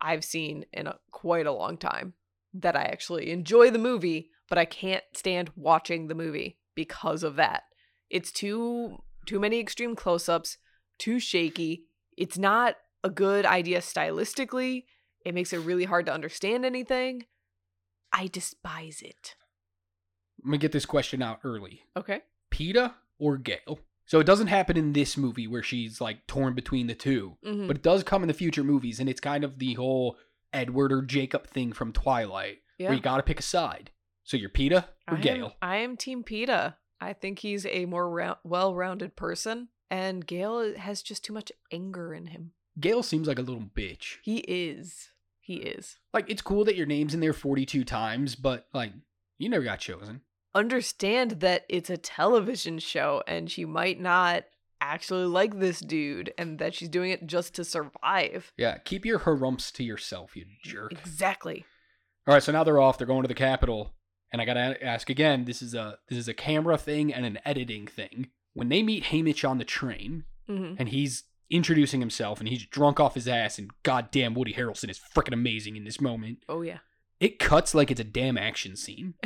I've 0.00 0.24
seen 0.24 0.66
in 0.72 0.86
a, 0.86 0.98
quite 1.10 1.46
a 1.46 1.52
long 1.52 1.78
time. 1.78 2.14
That 2.54 2.76
I 2.76 2.82
actually 2.82 3.32
enjoy 3.32 3.70
the 3.70 3.78
movie, 3.78 4.30
but 4.48 4.58
I 4.58 4.66
can't 4.66 5.04
stand 5.14 5.50
watching 5.56 6.06
the 6.06 6.14
movie 6.14 6.58
because 6.76 7.24
of 7.24 7.34
that. 7.36 7.62
It's 8.08 8.30
too 8.30 8.98
too 9.26 9.40
many 9.40 9.58
extreme 9.58 9.96
close-ups, 9.96 10.58
too 10.98 11.18
shaky. 11.20 11.84
It's 12.16 12.38
not 12.38 12.76
a 13.04 13.10
good 13.10 13.44
idea 13.46 13.80
stylistically. 13.80 14.84
It 15.24 15.34
makes 15.34 15.52
it 15.52 15.58
really 15.58 15.84
hard 15.84 16.06
to 16.06 16.12
understand 16.14 16.64
anything. 16.64 17.26
I 18.12 18.26
despise 18.26 19.00
it. 19.02 19.34
I'm 20.42 20.50
going 20.50 20.58
to 20.60 20.64
get 20.64 20.72
this 20.72 20.86
question 20.86 21.22
out 21.22 21.40
early. 21.44 21.82
Okay. 21.96 22.20
Peeta 22.52 22.94
or 23.18 23.36
Gale? 23.38 23.78
So 24.04 24.18
it 24.20 24.24
doesn't 24.26 24.48
happen 24.48 24.76
in 24.76 24.92
this 24.92 25.16
movie 25.16 25.46
where 25.46 25.62
she's 25.62 26.00
like 26.00 26.26
torn 26.26 26.54
between 26.54 26.88
the 26.88 26.94
2 26.94 27.38
Mhm. 27.44 27.66
but 27.68 27.76
it 27.76 27.82
does 27.82 28.02
come 28.02 28.22
in 28.22 28.28
the 28.28 28.34
future 28.34 28.64
movies, 28.64 28.98
and 29.00 29.08
it's 29.08 29.20
kind 29.20 29.44
of 29.44 29.58
the 29.58 29.74
whole 29.74 30.18
Edward 30.52 30.92
or 30.92 31.02
Jacob 31.02 31.46
thing 31.46 31.72
from 31.72 31.92
Twilight, 31.92 32.58
Yeah. 32.78 32.88
where 32.88 32.96
you 32.96 33.00
got 33.02 33.18
to 33.18 33.22
pick 33.22 33.38
a 33.38 33.42
side. 33.42 33.90
So 34.24 34.36
you're 34.36 34.50
Peeta 34.50 34.88
or 35.08 35.16
I 35.16 35.20
Gale? 35.20 35.46
Am, 35.46 35.52
I 35.62 35.76
am 35.76 35.96
Team 35.96 36.24
Peeta. 36.24 36.74
I 37.00 37.12
think 37.14 37.38
he's 37.38 37.64
a 37.66 37.86
more 37.86 38.08
rou- 38.10 38.34
well-rounded 38.44 39.16
person, 39.16 39.68
and 39.92 40.26
Gale 40.26 40.74
has 40.76 41.02
just 41.02 41.22
too 41.22 41.34
much 41.34 41.52
anger 41.70 42.14
in 42.14 42.28
him. 42.28 42.52
Gale 42.80 43.02
seems 43.02 43.28
like 43.28 43.38
a 43.38 43.42
little 43.42 43.62
bitch. 43.62 44.16
He 44.22 44.38
is. 44.38 45.10
He 45.38 45.56
is. 45.56 45.98
Like 46.14 46.24
it's 46.30 46.40
cool 46.40 46.64
that 46.64 46.76
your 46.76 46.86
name's 46.86 47.12
in 47.12 47.20
there 47.20 47.34
42 47.34 47.84
times, 47.84 48.34
but 48.34 48.66
like 48.72 48.92
you 49.36 49.50
never 49.50 49.64
got 49.64 49.80
chosen. 49.80 50.22
Understand 50.54 51.32
that 51.40 51.66
it's 51.68 51.90
a 51.90 51.96
television 51.98 52.78
show, 52.78 53.22
and 53.26 53.50
she 53.50 53.64
might 53.66 54.00
not 54.00 54.44
actually 54.80 55.26
like 55.26 55.58
this 55.58 55.80
dude, 55.80 56.32
and 56.38 56.58
that 56.58 56.74
she's 56.74 56.88
doing 56.88 57.10
it 57.10 57.26
just 57.26 57.54
to 57.54 57.64
survive. 57.64 58.50
Yeah, 58.56 58.78
keep 58.78 59.04
your 59.04 59.18
harumps 59.18 59.70
to 59.72 59.84
yourself, 59.84 60.36
you 60.36 60.46
jerk. 60.62 60.92
Exactly. 60.92 61.66
All 62.26 62.34
right, 62.34 62.42
so 62.42 62.52
now 62.52 62.64
they're 62.64 62.80
off. 62.80 62.96
They're 62.96 63.06
going 63.06 63.22
to 63.22 63.28
the 63.28 63.34
Capitol, 63.34 63.92
and 64.32 64.40
I 64.40 64.46
gotta 64.46 64.82
ask 64.82 65.10
again. 65.10 65.44
This 65.44 65.60
is 65.60 65.74
a 65.74 65.98
this 66.08 66.18
is 66.18 66.28
a 66.28 66.34
camera 66.34 66.78
thing 66.78 67.12
and 67.12 67.26
an 67.26 67.38
editing 67.44 67.86
thing. 67.86 68.28
When 68.54 68.68
they 68.68 68.82
meet 68.82 69.04
Haymitch 69.04 69.48
on 69.48 69.58
the 69.58 69.64
train, 69.64 70.24
hmm 70.46 70.74
and 70.78 70.88
he's 70.88 71.24
introducing 71.50 72.00
himself, 72.00 72.40
and 72.40 72.48
he's 72.48 72.66
drunk 72.66 72.98
off 72.98 73.14
his 73.14 73.28
ass, 73.28 73.58
and 73.58 73.70
goddamn, 73.82 74.34
Woody 74.34 74.54
Harrelson 74.54 74.90
is 74.90 75.00
freaking 75.14 75.34
amazing 75.34 75.76
in 75.76 75.84
this 75.84 76.00
moment. 76.00 76.38
Oh 76.48 76.62
yeah. 76.62 76.78
It 77.20 77.38
cuts 77.38 77.72
like 77.72 77.92
it's 77.92 78.00
a 78.00 78.04
damn 78.04 78.36
action 78.36 78.74
scene. 78.74 79.14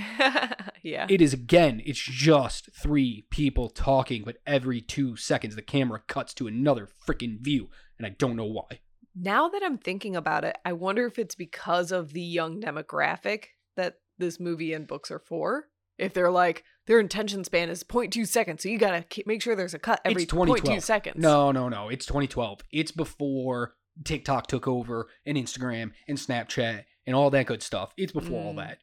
yeah. 0.82 1.06
It 1.08 1.22
is 1.22 1.32
again, 1.32 1.80
it's 1.86 1.98
just 2.02 2.68
three 2.74 3.26
people 3.30 3.70
talking, 3.70 4.22
but 4.22 4.36
every 4.46 4.82
two 4.82 5.16
seconds 5.16 5.56
the 5.56 5.62
camera 5.62 6.02
cuts 6.06 6.34
to 6.34 6.46
another 6.46 6.88
freaking 7.08 7.40
view, 7.40 7.70
and 7.96 8.06
I 8.06 8.10
don't 8.10 8.36
know 8.36 8.44
why. 8.44 8.80
Now 9.14 9.48
that 9.48 9.62
I'm 9.64 9.78
thinking 9.78 10.14
about 10.14 10.44
it, 10.44 10.58
I 10.62 10.74
wonder 10.74 11.06
if 11.06 11.18
it's 11.18 11.34
because 11.34 11.90
of 11.90 12.12
the 12.12 12.20
young 12.20 12.60
demographic 12.60 13.44
that 13.76 13.94
this 14.18 14.38
movie 14.38 14.74
and 14.74 14.86
books 14.86 15.10
are 15.10 15.18
for. 15.18 15.68
If 15.96 16.12
they're 16.12 16.30
like 16.30 16.64
their 16.86 16.98
attention 16.98 17.44
span 17.44 17.68
is 17.70 17.82
0.2 17.84 18.26
seconds, 18.26 18.62
so 18.62 18.68
you 18.68 18.78
gotta 18.78 19.04
make 19.26 19.42
sure 19.42 19.54
there's 19.56 19.74
a 19.74 19.78
cut 19.78 20.00
every 20.04 20.22
it's 20.24 20.32
0.2 20.32 20.82
seconds. 20.82 21.16
No, 21.18 21.52
no, 21.52 21.68
no. 21.68 21.88
It's 21.88 22.06
2012. 22.06 22.60
It's 22.72 22.92
before 22.92 23.74
TikTok 24.04 24.46
took 24.46 24.68
over 24.68 25.08
and 25.24 25.36
Instagram 25.36 25.92
and 26.08 26.18
Snapchat 26.18 26.84
and 27.06 27.16
all 27.16 27.30
that 27.30 27.46
good 27.46 27.62
stuff. 27.62 27.92
It's 27.96 28.12
before 28.12 28.42
all 28.42 28.52
Mm. 28.54 28.58
that. 28.58 28.78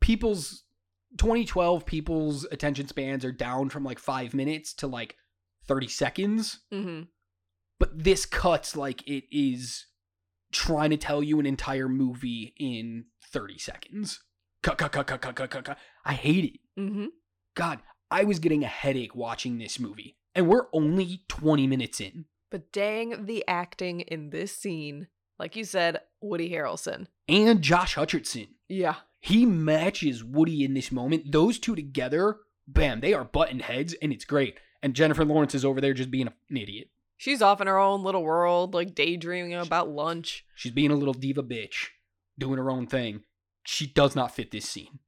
People's 0.00 0.64
2012 1.18 1.84
people's 1.84 2.44
attention 2.50 2.88
spans 2.88 3.24
are 3.24 3.32
down 3.32 3.68
from 3.68 3.84
like 3.84 3.98
5 3.98 4.32
minutes 4.34 4.72
to 4.74 4.86
like 4.86 5.16
30 5.66 5.88
seconds, 5.88 6.60
hmm 6.70 7.02
but 7.78 8.04
this 8.04 8.24
cuts 8.26 8.76
like 8.76 9.06
it 9.08 9.24
is 9.36 9.86
trying 10.52 10.90
to 10.90 10.96
tell 10.96 11.20
you 11.22 11.40
an 11.40 11.46
entire 11.46 11.88
movie 11.88 12.54
in 12.58 13.06
30 13.32 13.58
seconds. 13.58 14.22
Cut, 14.62 14.78
cut, 14.78 14.92
cut, 14.92 15.06
cut, 15.08 15.20
cut, 15.20 15.34
cut, 15.34 15.50
cut, 15.50 15.64
cut. 15.64 15.78
I 16.04 16.12
hate 16.14 16.44
it. 16.44 16.60
hmm 16.80 17.06
God, 17.54 17.80
I 18.10 18.24
was 18.24 18.38
getting 18.38 18.64
a 18.64 18.68
headache 18.68 19.14
watching 19.14 19.58
this 19.58 19.78
movie, 19.78 20.16
and 20.34 20.48
we're 20.48 20.66
only 20.72 21.22
20 21.28 21.66
minutes 21.66 22.00
in. 22.00 22.26
But 22.50 22.72
dang, 22.72 23.26
the 23.26 23.44
acting 23.48 24.00
in 24.00 24.30
this 24.30 24.54
scene, 24.56 25.08
like 25.38 25.56
you 25.56 25.64
said, 25.64 26.00
Woody 26.20 26.50
Harrelson. 26.50 27.06
And 27.28 27.62
Josh 27.62 27.96
Hutcherson. 27.96 28.48
Yeah. 28.68 28.96
He 29.20 29.46
matches 29.46 30.24
Woody 30.24 30.64
in 30.64 30.74
this 30.74 30.92
moment. 30.92 31.32
Those 31.32 31.58
two 31.58 31.74
together, 31.74 32.38
bam, 32.66 33.00
they 33.00 33.14
are 33.14 33.24
button 33.24 33.60
heads, 33.60 33.94
and 34.02 34.12
it's 34.12 34.24
great. 34.24 34.58
And 34.82 34.94
Jennifer 34.94 35.24
Lawrence 35.24 35.54
is 35.54 35.64
over 35.64 35.80
there 35.80 35.94
just 35.94 36.10
being 36.10 36.26
an 36.26 36.56
idiot. 36.56 36.88
She's 37.16 37.40
off 37.40 37.60
in 37.60 37.68
her 37.68 37.78
own 37.78 38.02
little 38.02 38.24
world, 38.24 38.74
like 38.74 38.94
daydreaming 38.94 39.54
about 39.54 39.88
lunch. 39.88 40.44
She's 40.54 40.72
being 40.72 40.90
a 40.90 40.96
little 40.96 41.14
diva 41.14 41.42
bitch, 41.42 41.88
doing 42.36 42.58
her 42.58 42.70
own 42.70 42.86
thing. 42.88 43.22
She 43.64 43.86
does 43.86 44.16
not 44.16 44.34
fit 44.34 44.50
this 44.50 44.68
scene. 44.68 44.98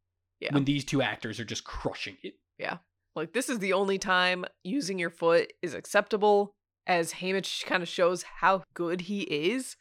Yeah. 0.45 0.55
When 0.55 0.65
these 0.65 0.85
two 0.85 1.01
actors 1.01 1.41
are 1.41 1.45
just 1.45 1.65
crushing 1.65 2.17
it. 2.23 2.35
Yeah. 2.59 2.79
Like, 3.17 3.33
this 3.33 3.49
is 3.49 3.61
the 3.61 3.73
only 3.73 3.99
time 3.99 4.45
using 4.63 4.99
your 4.99 5.11
foot 5.11 5.53
is 5.63 5.73
acceptable, 5.73 6.53
as 6.87 7.15
Haymitch 7.15 7.65
kind 7.65 7.83
of 7.83 7.89
shows 7.89 8.25
how 8.41 8.63
good 8.75 9.03
he 9.03 9.23
is 9.23 9.77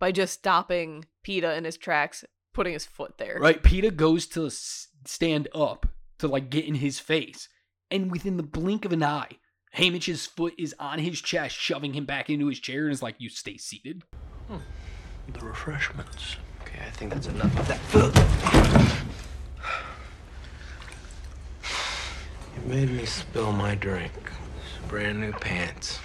by 0.00 0.10
just 0.10 0.34
stopping 0.34 1.04
Peeta 1.26 1.56
in 1.56 1.64
his 1.64 1.76
tracks, 1.76 2.24
putting 2.54 2.72
his 2.72 2.86
foot 2.86 3.18
there. 3.18 3.38
Right? 3.40 3.62
Peeta 3.62 3.94
goes 3.94 4.26
to 4.28 4.50
stand 4.50 5.48
up 5.54 5.86
to 6.18 6.26
like 6.26 6.50
get 6.50 6.64
in 6.64 6.76
his 6.76 6.98
face, 6.98 7.48
and 7.90 8.10
within 8.10 8.36
the 8.36 8.42
blink 8.42 8.84
of 8.84 8.92
an 8.92 9.04
eye, 9.04 9.30
Haymitch's 9.76 10.26
foot 10.26 10.54
is 10.58 10.74
on 10.80 10.98
his 10.98 11.20
chest, 11.20 11.56
shoving 11.56 11.92
him 11.92 12.04
back 12.06 12.30
into 12.30 12.46
his 12.48 12.58
chair, 12.58 12.84
and 12.84 12.92
is 12.92 13.02
like, 13.02 13.16
"You 13.18 13.28
stay 13.28 13.56
seated." 13.56 14.02
Hmm. 14.48 14.56
The 15.32 15.44
refreshments. 15.44 16.36
Okay, 16.62 16.80
I 16.84 16.90
think 16.90 17.12
that's 17.12 17.26
enough 17.26 17.56
of 17.58 17.68
that. 17.68 19.04
made 22.68 22.90
me 22.90 23.06
spill 23.06 23.52
my 23.52 23.74
drink. 23.74 24.12
Brand 24.88 25.20
new 25.20 25.32
pants. 25.32 25.98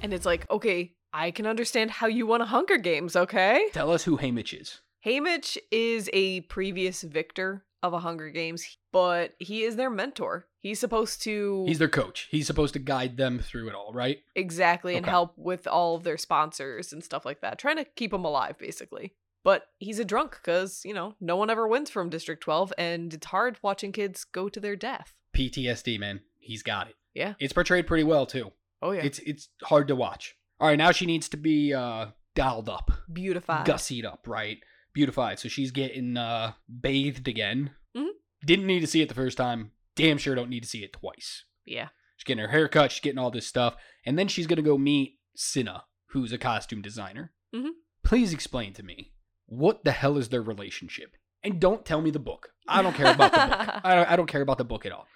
And 0.00 0.14
it's 0.14 0.24
like, 0.24 0.50
okay, 0.50 0.94
I 1.12 1.30
can 1.30 1.46
understand 1.46 1.90
how 1.90 2.06
you 2.06 2.26
want 2.26 2.42
a 2.42 2.46
Hunger 2.46 2.78
Games, 2.78 3.16
okay? 3.16 3.68
Tell 3.72 3.92
us 3.92 4.04
who 4.04 4.16
Haymitch 4.16 4.58
is. 4.58 4.80
Haymitch 5.04 5.58
is 5.70 6.08
a 6.14 6.40
previous 6.42 7.02
victor 7.02 7.64
of 7.82 7.92
a 7.92 7.98
Hunger 7.98 8.30
Games, 8.30 8.78
but 8.92 9.34
he 9.38 9.62
is 9.62 9.76
their 9.76 9.90
mentor. 9.90 10.46
He's 10.60 10.80
supposed 10.80 11.22
to 11.22 11.64
He's 11.68 11.78
their 11.78 11.88
coach. 11.88 12.28
He's 12.30 12.46
supposed 12.46 12.72
to 12.72 12.80
guide 12.80 13.18
them 13.18 13.38
through 13.38 13.68
it 13.68 13.74
all, 13.74 13.92
right? 13.92 14.18
exactly 14.34 14.96
and 14.96 15.06
help 15.06 15.34
with 15.36 15.66
all 15.66 15.96
of 15.96 16.02
their 16.02 16.18
sponsors 16.18 16.92
and 16.92 17.04
stuff 17.04 17.24
like 17.26 17.42
that, 17.42 17.58
trying 17.58 17.76
to 17.76 17.84
keep 17.84 18.10
them 18.10 18.24
alive, 18.24 18.56
basically. 18.58 19.12
But 19.44 19.68
he's 19.78 20.00
a 20.00 20.04
drunk 20.04 20.40
because 20.42 20.82
you 20.84 20.92
know 20.92 21.14
no 21.20 21.36
one 21.36 21.50
ever 21.50 21.68
wins 21.68 21.88
from 21.90 22.10
District 22.10 22.42
12, 22.42 22.72
and 22.78 23.14
it's 23.14 23.26
hard 23.26 23.58
watching 23.62 23.92
kids 23.92 24.24
go 24.24 24.48
to 24.48 24.58
their 24.58 24.74
death. 24.74 25.14
PTSD, 25.36 25.98
man. 26.00 26.20
He's 26.38 26.62
got 26.62 26.88
it. 26.88 26.94
Yeah. 27.14 27.34
It's 27.38 27.52
portrayed 27.52 27.86
pretty 27.86 28.04
well 28.04 28.26
too. 28.26 28.52
Oh 28.82 28.90
yeah, 28.92 29.02
It's 29.02 29.18
it's 29.20 29.48
hard 29.64 29.88
to 29.88 29.96
watch. 29.96 30.34
All 30.60 30.68
right, 30.68 30.78
now 30.78 30.92
she 30.92 31.06
needs 31.06 31.28
to 31.30 31.36
be 31.36 31.72
uh 31.74 32.06
dialed 32.34 32.68
up, 32.68 32.90
beautified. 33.12 33.66
gussied 33.66 34.04
up, 34.04 34.26
right? 34.26 34.58
Beautified. 34.94 35.38
So 35.38 35.48
she's 35.48 35.70
getting 35.70 36.16
uh 36.16 36.52
bathed 36.68 37.28
again. 37.28 37.70
Mhm. 37.96 38.08
Didn't 38.44 38.66
need 38.66 38.80
to 38.80 38.86
see 38.86 39.02
it 39.02 39.08
the 39.08 39.14
first 39.14 39.36
time. 39.38 39.72
Damn 39.94 40.18
sure 40.18 40.34
don't 40.34 40.50
need 40.50 40.62
to 40.62 40.68
see 40.68 40.84
it 40.84 40.92
twice. 40.92 41.44
Yeah. 41.64 41.88
She's 42.16 42.24
getting 42.24 42.42
her 42.44 42.50
hair 42.50 42.68
cut. 42.68 42.92
She's 42.92 43.00
getting 43.00 43.18
all 43.18 43.30
this 43.30 43.46
stuff, 43.46 43.76
and 44.04 44.18
then 44.18 44.28
she's 44.28 44.46
gonna 44.46 44.62
go 44.62 44.76
meet 44.78 45.18
Cinna, 45.34 45.84
who's 46.10 46.32
a 46.32 46.38
costume 46.38 46.82
designer. 46.82 47.32
Mhm. 47.54 47.70
Please 48.04 48.32
explain 48.32 48.72
to 48.74 48.82
me 48.82 49.12
what 49.46 49.84
the 49.84 49.92
hell 49.92 50.16
is 50.18 50.28
their 50.28 50.42
relationship, 50.42 51.16
and 51.42 51.60
don't 51.60 51.84
tell 51.84 52.00
me 52.02 52.10
the 52.10 52.18
book. 52.18 52.50
I 52.68 52.82
don't 52.82 52.94
care 52.94 53.12
about 53.12 53.32
the 53.32 53.38
book. 53.38 53.80
I 53.84 53.94
don't, 53.94 54.10
I 54.10 54.16
don't 54.16 54.26
care 54.28 54.42
about 54.42 54.58
the 54.58 54.64
book 54.64 54.84
at 54.86 54.92
all. 54.92 55.06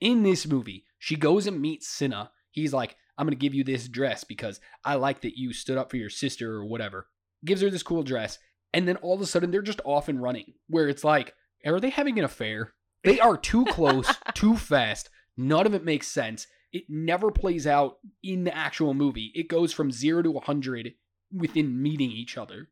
In 0.00 0.22
this 0.22 0.46
movie, 0.46 0.84
she 0.98 1.16
goes 1.16 1.46
and 1.46 1.60
meets 1.60 1.88
Cinna. 1.88 2.30
He's 2.50 2.72
like, 2.72 2.96
"I'm 3.16 3.26
gonna 3.26 3.36
give 3.36 3.54
you 3.54 3.64
this 3.64 3.88
dress 3.88 4.24
because 4.24 4.60
I 4.84 4.94
like 4.94 5.20
that 5.22 5.38
you 5.38 5.52
stood 5.52 5.78
up 5.78 5.90
for 5.90 5.96
your 5.96 6.10
sister 6.10 6.54
or 6.54 6.64
whatever." 6.64 7.08
Gives 7.44 7.62
her 7.62 7.70
this 7.70 7.82
cool 7.82 8.02
dress, 8.02 8.38
and 8.72 8.86
then 8.86 8.96
all 8.96 9.14
of 9.14 9.20
a 9.20 9.26
sudden 9.26 9.50
they're 9.50 9.62
just 9.62 9.80
off 9.84 10.08
and 10.08 10.22
running. 10.22 10.54
Where 10.68 10.88
it's 10.88 11.04
like, 11.04 11.34
are 11.66 11.80
they 11.80 11.90
having 11.90 12.18
an 12.18 12.24
affair? 12.24 12.74
They 13.04 13.20
are 13.20 13.36
too 13.36 13.64
close, 13.66 14.14
too 14.34 14.56
fast. 14.56 15.10
None 15.36 15.66
of 15.66 15.74
it 15.74 15.84
makes 15.84 16.08
sense. 16.08 16.46
It 16.72 16.84
never 16.88 17.30
plays 17.30 17.66
out 17.66 17.98
in 18.22 18.44
the 18.44 18.56
actual 18.56 18.94
movie. 18.94 19.32
It 19.34 19.48
goes 19.48 19.72
from 19.72 19.90
zero 19.90 20.22
to 20.22 20.30
100 20.30 20.94
within 21.32 21.82
meeting 21.82 22.10
each 22.10 22.36
other. 22.36 22.68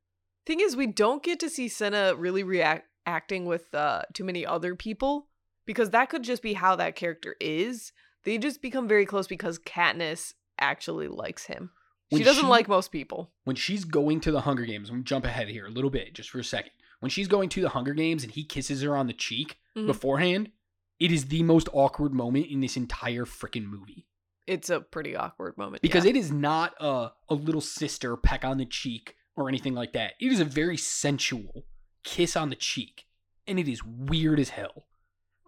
Thing 0.47 0.61
is, 0.61 0.76
we 0.76 0.87
don't 0.87 1.22
get 1.22 1.41
to 1.41 1.51
see 1.51 1.68
Cinna 1.68 2.14
really 2.14 2.43
react 2.43 2.87
acting 3.07 3.47
with 3.47 3.74
uh, 3.74 4.03
too 4.12 4.24
many 4.24 4.45
other 4.45 4.74
people 4.74 5.29
because 5.69 5.91
that 5.91 6.09
could 6.09 6.25
just 6.25 6.43
be 6.43 6.55
how 6.55 6.75
that 6.77 6.97
character 6.97 7.37
is. 7.41 7.93
They 8.25 8.39
just 8.39 8.61
become 8.61 8.89
very 8.89 9.07
close 9.07 9.29
because 9.29 9.59
Katniss 9.61 10.35
actually 10.59 11.07
likes 11.07 11.45
him. 11.47 11.71
When 12.09 12.21
she 12.21 12.25
doesn't 12.25 12.45
she- 12.45 12.49
like 12.49 12.66
most 12.69 12.91
people. 12.91 13.31
When 13.45 13.55
she's 13.55 13.85
going 13.85 14.21
to 14.23 14.33
the 14.33 14.41
Hunger 14.41 14.64
Games, 14.64 14.89
I'm 14.89 14.97
gonna 14.97 15.05
jump 15.05 15.25
ahead 15.25 15.49
here 15.49 15.66
a 15.66 15.71
little 15.71 15.91
bit 15.91 16.14
just 16.14 16.31
for 16.31 16.39
a 16.41 16.45
second. 16.45 16.73
When 17.01 17.11
she's 17.11 17.29
going 17.29 17.49
to 17.51 17.61
the 17.61 17.69
Hunger 17.69 17.95
Games 17.95 18.25
and 18.25 18.33
he 18.33 18.43
kisses 18.45 18.83
her 18.83 18.97
on 18.97 19.07
the 19.07 19.12
cheek 19.12 19.59
Mhm. 19.77 19.87
beforehand, 19.87 20.51
it 20.99 21.12
is 21.12 21.27
the 21.27 21.43
most 21.45 21.69
awkward 21.73 22.12
moment 22.12 22.47
in 22.47 22.61
this 22.61 22.77
entire 22.77 23.25
freaking 23.25 23.66
movie. 23.66 24.07
It's 24.47 24.71
a 24.71 24.81
pretty 24.81 25.14
awkward 25.14 25.57
moment 25.59 25.83
because 25.83 26.05
yeah. 26.05 26.11
it 26.11 26.16
is 26.16 26.33
not 26.33 26.75
a, 26.81 27.12
a 27.29 27.35
little 27.35 27.61
sister 27.61 28.16
peck 28.16 28.45
on 28.45 28.57
the 28.57 28.64
cheek 28.64 29.14
or 29.37 29.49
anything 29.49 29.75
like 29.75 29.93
that. 29.93 30.14
It 30.19 30.33
is 30.33 30.41
a 30.41 30.45
very 30.45 30.79
sensual 30.79 31.66
kiss 32.03 32.35
on 32.35 32.49
the 32.49 32.57
cheek, 32.57 33.05
and 33.47 33.61
it 33.61 33.69
is 33.69 33.85
weird 33.85 34.41
as 34.41 34.49
hell. 34.49 34.87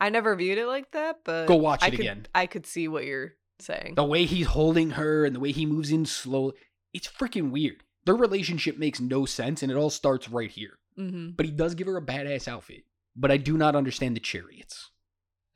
I 0.00 0.08
never 0.08 0.34
viewed 0.34 0.58
it 0.58 0.66
like 0.66 0.92
that, 0.92 1.20
but 1.24 1.46
Go 1.46 1.56
watch 1.56 1.82
I 1.82 1.88
it 1.88 1.90
could- 1.90 2.00
again. 2.00 2.26
I 2.34 2.46
could 2.46 2.66
see 2.66 2.88
what 2.88 3.04
you're 3.04 3.34
saying. 3.58 3.94
The 3.96 4.04
way 4.04 4.24
he's 4.24 4.46
holding 4.46 4.90
her 4.90 5.24
and 5.24 5.34
the 5.36 5.40
way 5.40 5.52
he 5.52 5.66
moves 5.66 5.90
in 5.92 6.06
slow, 6.06 6.52
it's 6.92 7.06
freaking 7.08 7.50
weird. 7.50 7.82
Their 8.06 8.14
relationship 8.16 8.78
makes 8.78 8.98
no 9.00 9.26
sense, 9.26 9.62
and 9.62 9.70
it 9.70 9.76
all 9.76 9.90
starts 9.90 10.28
right 10.28 10.50
here. 10.50 10.78
hmm 10.96 11.30
But 11.36 11.46
he 11.46 11.52
does 11.52 11.74
give 11.74 11.86
her 11.86 11.96
a 11.98 12.02
badass 12.04 12.48
outfit. 12.48 12.84
But 13.14 13.30
I 13.30 13.36
do 13.36 13.58
not 13.58 13.76
understand 13.76 14.16
the 14.16 14.20
chariots. 14.20 14.90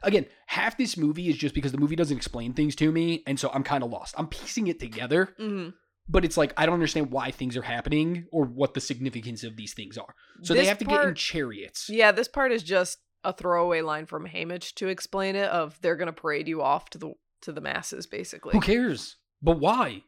Again, 0.02 0.26
half 0.48 0.76
this 0.76 0.96
movie 0.98 1.28
is 1.30 1.36
just 1.38 1.54
because 1.54 1.72
the 1.72 1.78
movie 1.78 1.96
doesn't 1.96 2.16
explain 2.16 2.52
things 2.52 2.76
to 2.76 2.92
me, 2.92 3.22
and 3.26 3.40
so 3.40 3.50
I'm 3.54 3.62
kind 3.62 3.82
of 3.82 3.90
lost. 3.90 4.14
I'm 4.18 4.26
piecing 4.26 4.66
it 4.66 4.78
together, 4.78 5.34
hmm 5.38 5.70
but 6.06 6.22
it's 6.22 6.36
like 6.36 6.52
I 6.58 6.66
don't 6.66 6.74
understand 6.74 7.10
why 7.10 7.30
things 7.30 7.56
are 7.56 7.62
happening 7.62 8.26
or 8.30 8.44
what 8.44 8.74
the 8.74 8.80
significance 8.82 9.42
of 9.42 9.56
these 9.56 9.72
things 9.72 9.96
are. 9.96 10.14
So 10.42 10.52
they 10.52 10.66
have 10.66 10.76
to 10.80 10.84
get 10.84 11.02
in 11.02 11.14
chariots. 11.14 11.88
Yeah, 11.88 12.12
this 12.12 12.28
part 12.28 12.52
is 12.52 12.62
just 12.62 12.98
a 13.24 13.32
throwaway 13.32 13.80
line 13.80 14.06
from 14.06 14.26
Haymitch 14.26 14.74
to 14.76 14.88
explain 14.88 15.34
it. 15.36 15.48
Of 15.48 15.80
they're 15.80 15.96
gonna 15.96 16.12
parade 16.12 16.46
you 16.48 16.62
off 16.62 16.90
to 16.90 16.98
the 16.98 17.14
to 17.42 17.52
the 17.52 17.60
masses, 17.60 18.06
basically. 18.06 18.52
Who 18.52 18.60
cares? 18.60 19.16
But 19.42 19.58
why? 19.58 20.04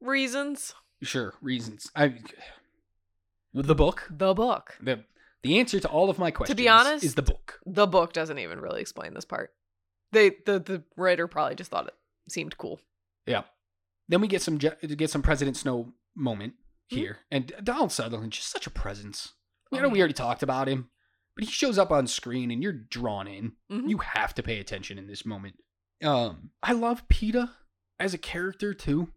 Reasons. 0.00 0.74
Sure, 1.02 1.34
reasons. 1.42 1.90
I 1.96 2.14
the 3.52 3.74
book. 3.74 4.06
The 4.10 4.34
book. 4.34 4.76
The 4.80 5.04
the 5.42 5.58
answer 5.58 5.80
to 5.80 5.88
all 5.88 6.10
of 6.10 6.18
my 6.18 6.30
questions 6.30 6.56
To 6.56 6.62
be 6.62 6.68
honest- 6.68 7.04
is 7.04 7.14
the 7.14 7.22
book. 7.22 7.60
The 7.66 7.86
book 7.86 8.12
doesn't 8.12 8.38
even 8.38 8.60
really 8.60 8.80
explain 8.80 9.14
this 9.14 9.24
part. 9.24 9.54
They 10.12 10.30
the 10.46 10.58
the 10.58 10.84
writer 10.96 11.26
probably 11.26 11.54
just 11.54 11.70
thought 11.70 11.86
it 11.88 11.94
seemed 12.28 12.56
cool. 12.58 12.80
Yeah. 13.26 13.42
Then 14.08 14.20
we 14.20 14.28
get 14.28 14.42
some 14.42 14.58
get 14.58 15.10
some 15.10 15.22
President 15.22 15.56
Snow 15.56 15.92
moment 16.14 16.54
Hmm? 16.90 16.96
here, 16.96 17.18
and 17.30 17.52
Donald 17.62 17.92
Sutherland 17.92 18.32
just 18.32 18.50
such 18.50 18.66
a 18.66 18.70
presence. 18.70 19.32
You 19.70 19.78
Oh, 19.78 19.82
know, 19.82 19.88
we 19.88 20.00
already 20.00 20.14
talked 20.14 20.42
about 20.42 20.66
him, 20.66 20.90
but 21.40 21.46
he 21.46 21.52
shows 21.54 21.78
up 21.78 21.90
on 21.90 22.06
screen, 22.06 22.50
and 22.50 22.62
you're 22.62 22.72
drawn 22.74 23.26
in. 23.26 23.52
Mhm. 23.70 23.88
You 23.88 23.96
have 23.98 24.34
to 24.34 24.42
pay 24.42 24.60
attention 24.60 24.98
in 24.98 25.06
this 25.06 25.24
moment. 25.24 25.56
Um, 26.02 26.50
I 26.62 26.72
love 26.72 27.08
Peeta 27.08 27.50
as 27.98 28.12
a 28.12 28.18
character 28.18 28.74
too, 28.74 29.12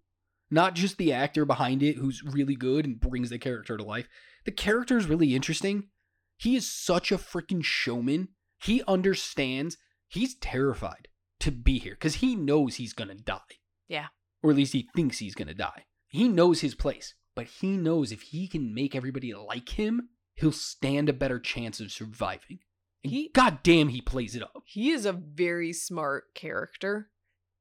not 0.50 0.74
just 0.74 0.98
the 0.98 1.12
actor 1.12 1.44
behind 1.44 1.84
it 1.84 1.98
who's 1.98 2.24
really 2.24 2.56
good 2.56 2.86
and 2.86 2.98
brings 3.00 3.30
the 3.30 3.38
character 3.40 3.76
to 3.76 3.84
life. 3.84 4.08
The 4.46 4.52
character 4.54 4.98
is 4.98 5.08
really 5.08 5.36
interesting. 5.36 5.90
He 6.38 6.56
is 6.56 6.70
such 6.70 7.12
a 7.12 7.18
freaking 7.18 7.64
showman. 7.64 8.30
He 8.62 8.82
understands. 8.88 9.78
He's 10.08 10.36
terrified 10.36 11.10
to 11.42 11.52
be 11.52 11.78
here 11.80 11.96
because 11.96 12.16
he 12.16 12.36
knows 12.38 12.76
he's 12.76 12.94
gonna 12.94 13.16
die 13.16 13.60
Yeah. 13.90 14.08
or 14.42 14.52
at 14.52 14.56
least 14.58 14.72
he 14.74 14.88
thinks 14.96 15.20
he's 15.20 15.36
going 15.36 15.48
to 15.50 15.54
die. 15.54 15.86
He 16.08 16.28
knows 16.30 16.62
his 16.62 16.76
place, 16.76 17.16
but 17.36 17.48
he 17.48 17.76
knows 17.78 18.12
if 18.12 18.22
he 18.22 18.48
can 18.48 18.74
make 18.74 18.94
everybody 18.96 19.34
like 19.34 19.70
him, 19.70 20.10
he'll 20.44 20.52
stand 20.52 21.08
a 21.10 21.14
better 21.14 21.40
chance 21.40 21.80
of 21.80 21.92
surviving. 21.92 22.60
And 23.04 23.12
He- 23.14 23.30
God 23.34 23.64
damn, 23.64 23.88
he 23.88 24.02
plays 24.02 24.36
it 24.36 24.44
up. 24.44 24.64
He 24.66 24.92
is 24.92 25.06
a 25.06 25.14
very 25.14 25.72
smart 25.74 26.36
character 26.36 27.10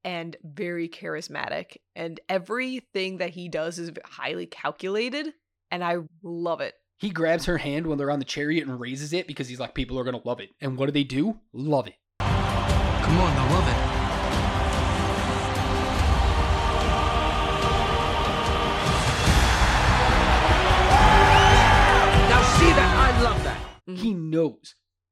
and 0.04 0.36
very 0.42 0.88
charismatic, 0.88 1.76
and 1.94 2.18
everything 2.28 3.18
that 3.18 3.30
he 3.30 3.48
does 3.48 3.78
is 3.78 3.92
highly 4.04 4.46
calculated, 4.46 5.32
and 5.70 5.84
I 5.84 5.98
love 6.24 6.60
it. 6.60 6.74
He 6.98 7.10
grabs 7.10 7.44
her 7.44 7.58
hand 7.58 7.86
when 7.86 7.98
they're 7.98 8.10
on 8.10 8.18
the 8.18 8.24
chariot 8.24 8.66
and 8.66 8.80
raises 8.80 9.12
it 9.12 9.28
because 9.28 9.48
he's 9.48 9.60
like, 9.60 9.74
people 9.74 9.96
are 10.00 10.04
going 10.04 10.20
to 10.20 10.26
love 10.28 10.40
it. 10.40 10.50
And 10.60 10.76
what 10.76 10.86
do 10.86 10.92
they 10.92 11.04
do? 11.04 11.38
Love 11.52 11.86
it. 11.86 11.94
Come 12.18 13.18
on, 13.20 13.36
I 13.36 13.52
love 13.52 13.68
it. 13.68 13.81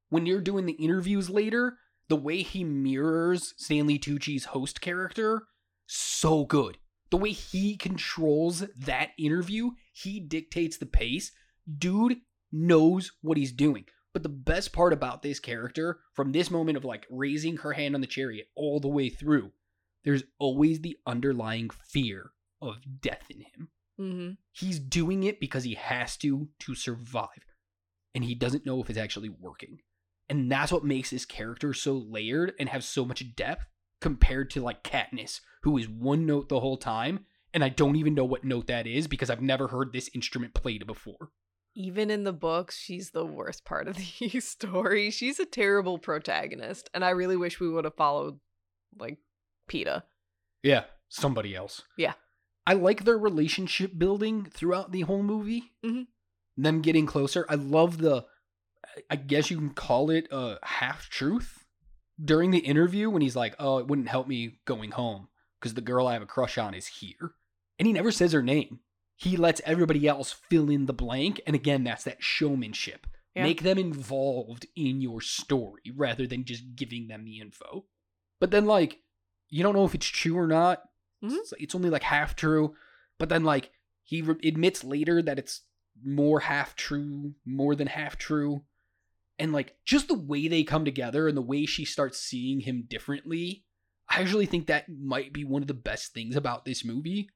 When 0.09 0.25
you're 0.25 0.41
doing 0.41 0.65
the 0.65 0.73
interviews 0.73 1.29
later, 1.29 1.77
the 2.09 2.15
way 2.15 2.41
he 2.41 2.63
mirrors 2.63 3.53
Stanley 3.57 3.97
Tucci's 3.97 4.45
host 4.45 4.81
character, 4.81 5.43
so 5.85 6.45
good. 6.45 6.77
The 7.09 7.17
way 7.17 7.31
he 7.31 7.77
controls 7.77 8.63
that 8.77 9.11
interview, 9.17 9.71
he 9.93 10.19
dictates 10.19 10.77
the 10.77 10.85
pace. 10.85 11.31
Dude 11.77 12.17
knows 12.51 13.11
what 13.21 13.37
he's 13.37 13.51
doing. 13.51 13.85
But 14.13 14.23
the 14.23 14.29
best 14.29 14.73
part 14.73 14.91
about 14.91 15.21
this 15.21 15.39
character, 15.39 15.99
from 16.13 16.31
this 16.31 16.51
moment 16.51 16.77
of 16.77 16.83
like 16.83 17.07
raising 17.09 17.57
her 17.57 17.73
hand 17.73 17.95
on 17.95 18.01
the 18.01 18.07
chariot 18.07 18.47
all 18.55 18.79
the 18.79 18.89
way 18.89 19.09
through, 19.09 19.51
there's 20.03 20.23
always 20.39 20.81
the 20.81 20.97
underlying 21.05 21.69
fear 21.69 22.31
of 22.61 22.77
death 23.01 23.23
in 23.29 23.41
him. 23.41 23.69
Mm-hmm. 23.99 24.31
He's 24.51 24.79
doing 24.79 25.23
it 25.23 25.39
because 25.39 25.63
he 25.63 25.75
has 25.75 26.17
to 26.17 26.49
to 26.59 26.75
survive. 26.75 27.45
And 28.13 28.23
he 28.23 28.35
doesn't 28.35 28.65
know 28.65 28.81
if 28.81 28.89
it's 28.89 28.99
actually 28.99 29.29
working. 29.29 29.79
And 30.29 30.51
that's 30.51 30.71
what 30.71 30.83
makes 30.83 31.09
this 31.09 31.25
character 31.25 31.73
so 31.73 31.93
layered 31.93 32.53
and 32.59 32.69
have 32.69 32.83
so 32.83 33.05
much 33.05 33.35
depth 33.35 33.65
compared 33.99 34.49
to 34.51 34.61
like 34.61 34.83
Katniss, 34.83 35.41
who 35.63 35.77
is 35.77 35.87
one 35.87 36.25
note 36.25 36.49
the 36.49 36.59
whole 36.59 36.77
time. 36.77 37.25
And 37.53 37.63
I 37.63 37.69
don't 37.69 37.97
even 37.97 38.13
know 38.15 38.23
what 38.23 38.43
note 38.43 38.67
that 38.67 38.87
is 38.87 39.07
because 39.07 39.29
I've 39.29 39.41
never 39.41 39.67
heard 39.67 39.91
this 39.91 40.09
instrument 40.13 40.53
played 40.53 40.87
before. 40.87 41.29
Even 41.75 42.09
in 42.09 42.23
the 42.23 42.33
books, 42.33 42.77
she's 42.77 43.11
the 43.11 43.25
worst 43.25 43.63
part 43.65 43.87
of 43.87 43.97
the 44.19 44.39
story. 44.39 45.09
She's 45.11 45.39
a 45.39 45.45
terrible 45.45 45.97
protagonist, 45.97 46.89
and 46.93 47.03
I 47.03 47.09
really 47.11 47.37
wish 47.37 47.59
we 47.59 47.69
would 47.69 47.85
have 47.85 47.95
followed, 47.95 48.39
like, 48.97 49.19
Peeta. 49.69 50.03
Yeah, 50.63 50.83
somebody 51.07 51.55
else. 51.55 51.81
Yeah. 51.97 52.13
I 52.67 52.73
like 52.73 53.03
their 53.05 53.17
relationship 53.17 53.97
building 53.97 54.45
throughout 54.45 54.91
the 54.91 55.01
whole 55.01 55.23
movie. 55.23 55.71
Mhm. 55.83 56.07
Them 56.57 56.81
getting 56.81 57.05
closer. 57.05 57.45
I 57.49 57.55
love 57.55 57.97
the, 57.99 58.25
I 59.09 59.15
guess 59.15 59.49
you 59.49 59.57
can 59.57 59.71
call 59.71 60.09
it 60.09 60.27
a 60.31 60.57
half 60.63 61.09
truth 61.09 61.65
during 62.23 62.51
the 62.51 62.59
interview 62.59 63.09
when 63.09 63.21
he's 63.21 63.35
like, 63.35 63.55
"Oh, 63.57 63.77
it 63.79 63.87
wouldn't 63.87 64.09
help 64.09 64.27
me 64.27 64.59
going 64.65 64.91
home, 64.91 65.29
because 65.59 65.73
the 65.73 65.81
girl 65.81 66.07
I 66.07 66.13
have 66.13 66.21
a 66.21 66.27
crush 66.27 66.57
on 66.57 66.73
is 66.73 66.87
here. 66.87 67.33
And 67.79 67.87
he 67.87 67.93
never 67.93 68.11
says 68.11 68.33
her 68.33 68.43
name. 68.43 68.79
He 69.15 69.37
lets 69.37 69.61
everybody 69.65 70.07
else 70.07 70.31
fill 70.31 70.69
in 70.69 70.87
the 70.87 70.93
blank. 70.93 71.41
And 71.47 71.55
again, 71.55 71.83
that's 71.83 72.03
that 72.03 72.21
showmanship. 72.23 73.07
Yeah. 73.35 73.43
Make 73.43 73.63
them 73.63 73.77
involved 73.77 74.65
in 74.75 74.99
your 75.01 75.21
story 75.21 75.83
rather 75.95 76.27
than 76.27 76.43
just 76.43 76.75
giving 76.75 77.07
them 77.07 77.23
the 77.23 77.39
info. 77.39 77.85
But 78.39 78.51
then, 78.51 78.65
like, 78.65 78.97
you 79.49 79.63
don't 79.63 79.75
know 79.75 79.85
if 79.85 79.95
it's 79.95 80.07
true 80.07 80.37
or 80.37 80.47
not. 80.47 80.81
Mhm. 81.23 81.37
It's, 81.37 81.53
it's 81.57 81.75
only 81.75 81.89
like 81.89 82.03
half 82.03 82.35
true. 82.35 82.75
But 83.19 83.29
then, 83.29 83.43
like, 83.43 83.71
he 84.03 84.21
re- 84.21 84.35
admits 84.43 84.83
later 84.83 85.21
that 85.21 85.39
it's 85.39 85.61
more 86.03 86.39
half 86.39 86.75
true, 86.75 87.33
more 87.45 87.75
than 87.75 87.87
half 87.87 88.17
true. 88.17 88.63
And, 89.39 89.53
like, 89.53 89.75
just 89.85 90.07
the 90.07 90.17
way 90.17 90.47
they 90.47 90.63
come 90.63 90.85
together 90.85 91.27
and 91.27 91.35
the 91.35 91.41
way 91.41 91.65
she 91.65 91.85
starts 91.85 92.19
seeing 92.19 92.59
him 92.59 92.85
differently, 92.87 93.63
I 94.07 94.21
actually 94.21 94.45
think 94.45 94.67
that 94.67 94.85
might 94.89 95.33
be 95.33 95.43
one 95.43 95.61
of 95.61 95.67
the 95.67 95.73
best 95.73 96.13
things 96.13 96.35
about 96.35 96.65
this 96.65 96.85
movie 96.85 97.29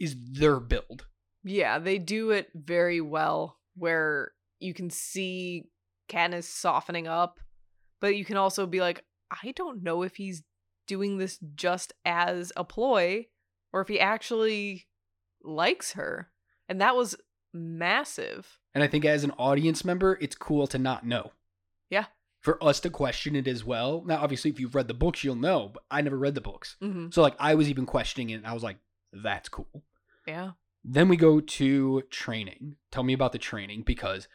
is 0.00 0.16
their 0.32 0.58
build. 0.58 1.06
Yeah, 1.44 1.78
they 1.78 1.98
do 1.98 2.30
it 2.30 2.48
very 2.54 3.00
well 3.00 3.58
where 3.76 4.32
you 4.58 4.74
can 4.74 4.90
see 4.90 5.66
Katniss 6.08 6.44
softening 6.44 7.06
up, 7.06 7.38
but 8.00 8.16
you 8.16 8.24
can 8.24 8.36
also 8.36 8.66
be 8.66 8.80
like, 8.80 9.04
I 9.30 9.52
don't 9.52 9.82
know 9.82 10.02
if 10.02 10.16
he's 10.16 10.42
doing 10.86 11.18
this 11.18 11.38
just 11.54 11.92
as 12.04 12.52
a 12.56 12.64
ploy 12.64 13.26
or 13.72 13.80
if 13.80 13.88
he 13.88 14.00
actually 14.00 14.86
likes 15.42 15.92
her. 15.92 16.30
And 16.68 16.80
that 16.80 16.96
was 16.96 17.14
massive. 17.54 18.58
And 18.74 18.82
I 18.82 18.86
think 18.86 19.04
as 19.04 19.24
an 19.24 19.30
audience 19.32 19.84
member, 19.84 20.18
it's 20.20 20.34
cool 20.34 20.66
to 20.66 20.78
not 20.78 21.06
know. 21.06 21.32
Yeah. 21.88 22.06
For 22.40 22.62
us 22.62 22.80
to 22.80 22.90
question 22.90 23.36
it 23.36 23.48
as 23.48 23.64
well. 23.64 24.02
Now, 24.04 24.22
obviously, 24.22 24.50
if 24.50 24.60
you've 24.60 24.74
read 24.74 24.88
the 24.88 24.94
books, 24.94 25.24
you'll 25.24 25.36
know, 25.36 25.70
but 25.72 25.84
I 25.90 26.02
never 26.02 26.18
read 26.18 26.34
the 26.34 26.40
books. 26.40 26.76
hmm 26.80 27.08
So, 27.10 27.22
like, 27.22 27.36
I 27.38 27.54
was 27.54 27.70
even 27.70 27.86
questioning 27.86 28.30
it, 28.30 28.34
and 28.34 28.46
I 28.46 28.52
was 28.52 28.62
like, 28.62 28.76
that's 29.12 29.48
cool. 29.48 29.84
Yeah. 30.26 30.50
Then 30.84 31.08
we 31.08 31.16
go 31.16 31.40
to 31.40 32.02
training. 32.10 32.76
Tell 32.90 33.02
me 33.02 33.14
about 33.14 33.32
the 33.32 33.38
training 33.38 33.82
because 33.86 34.28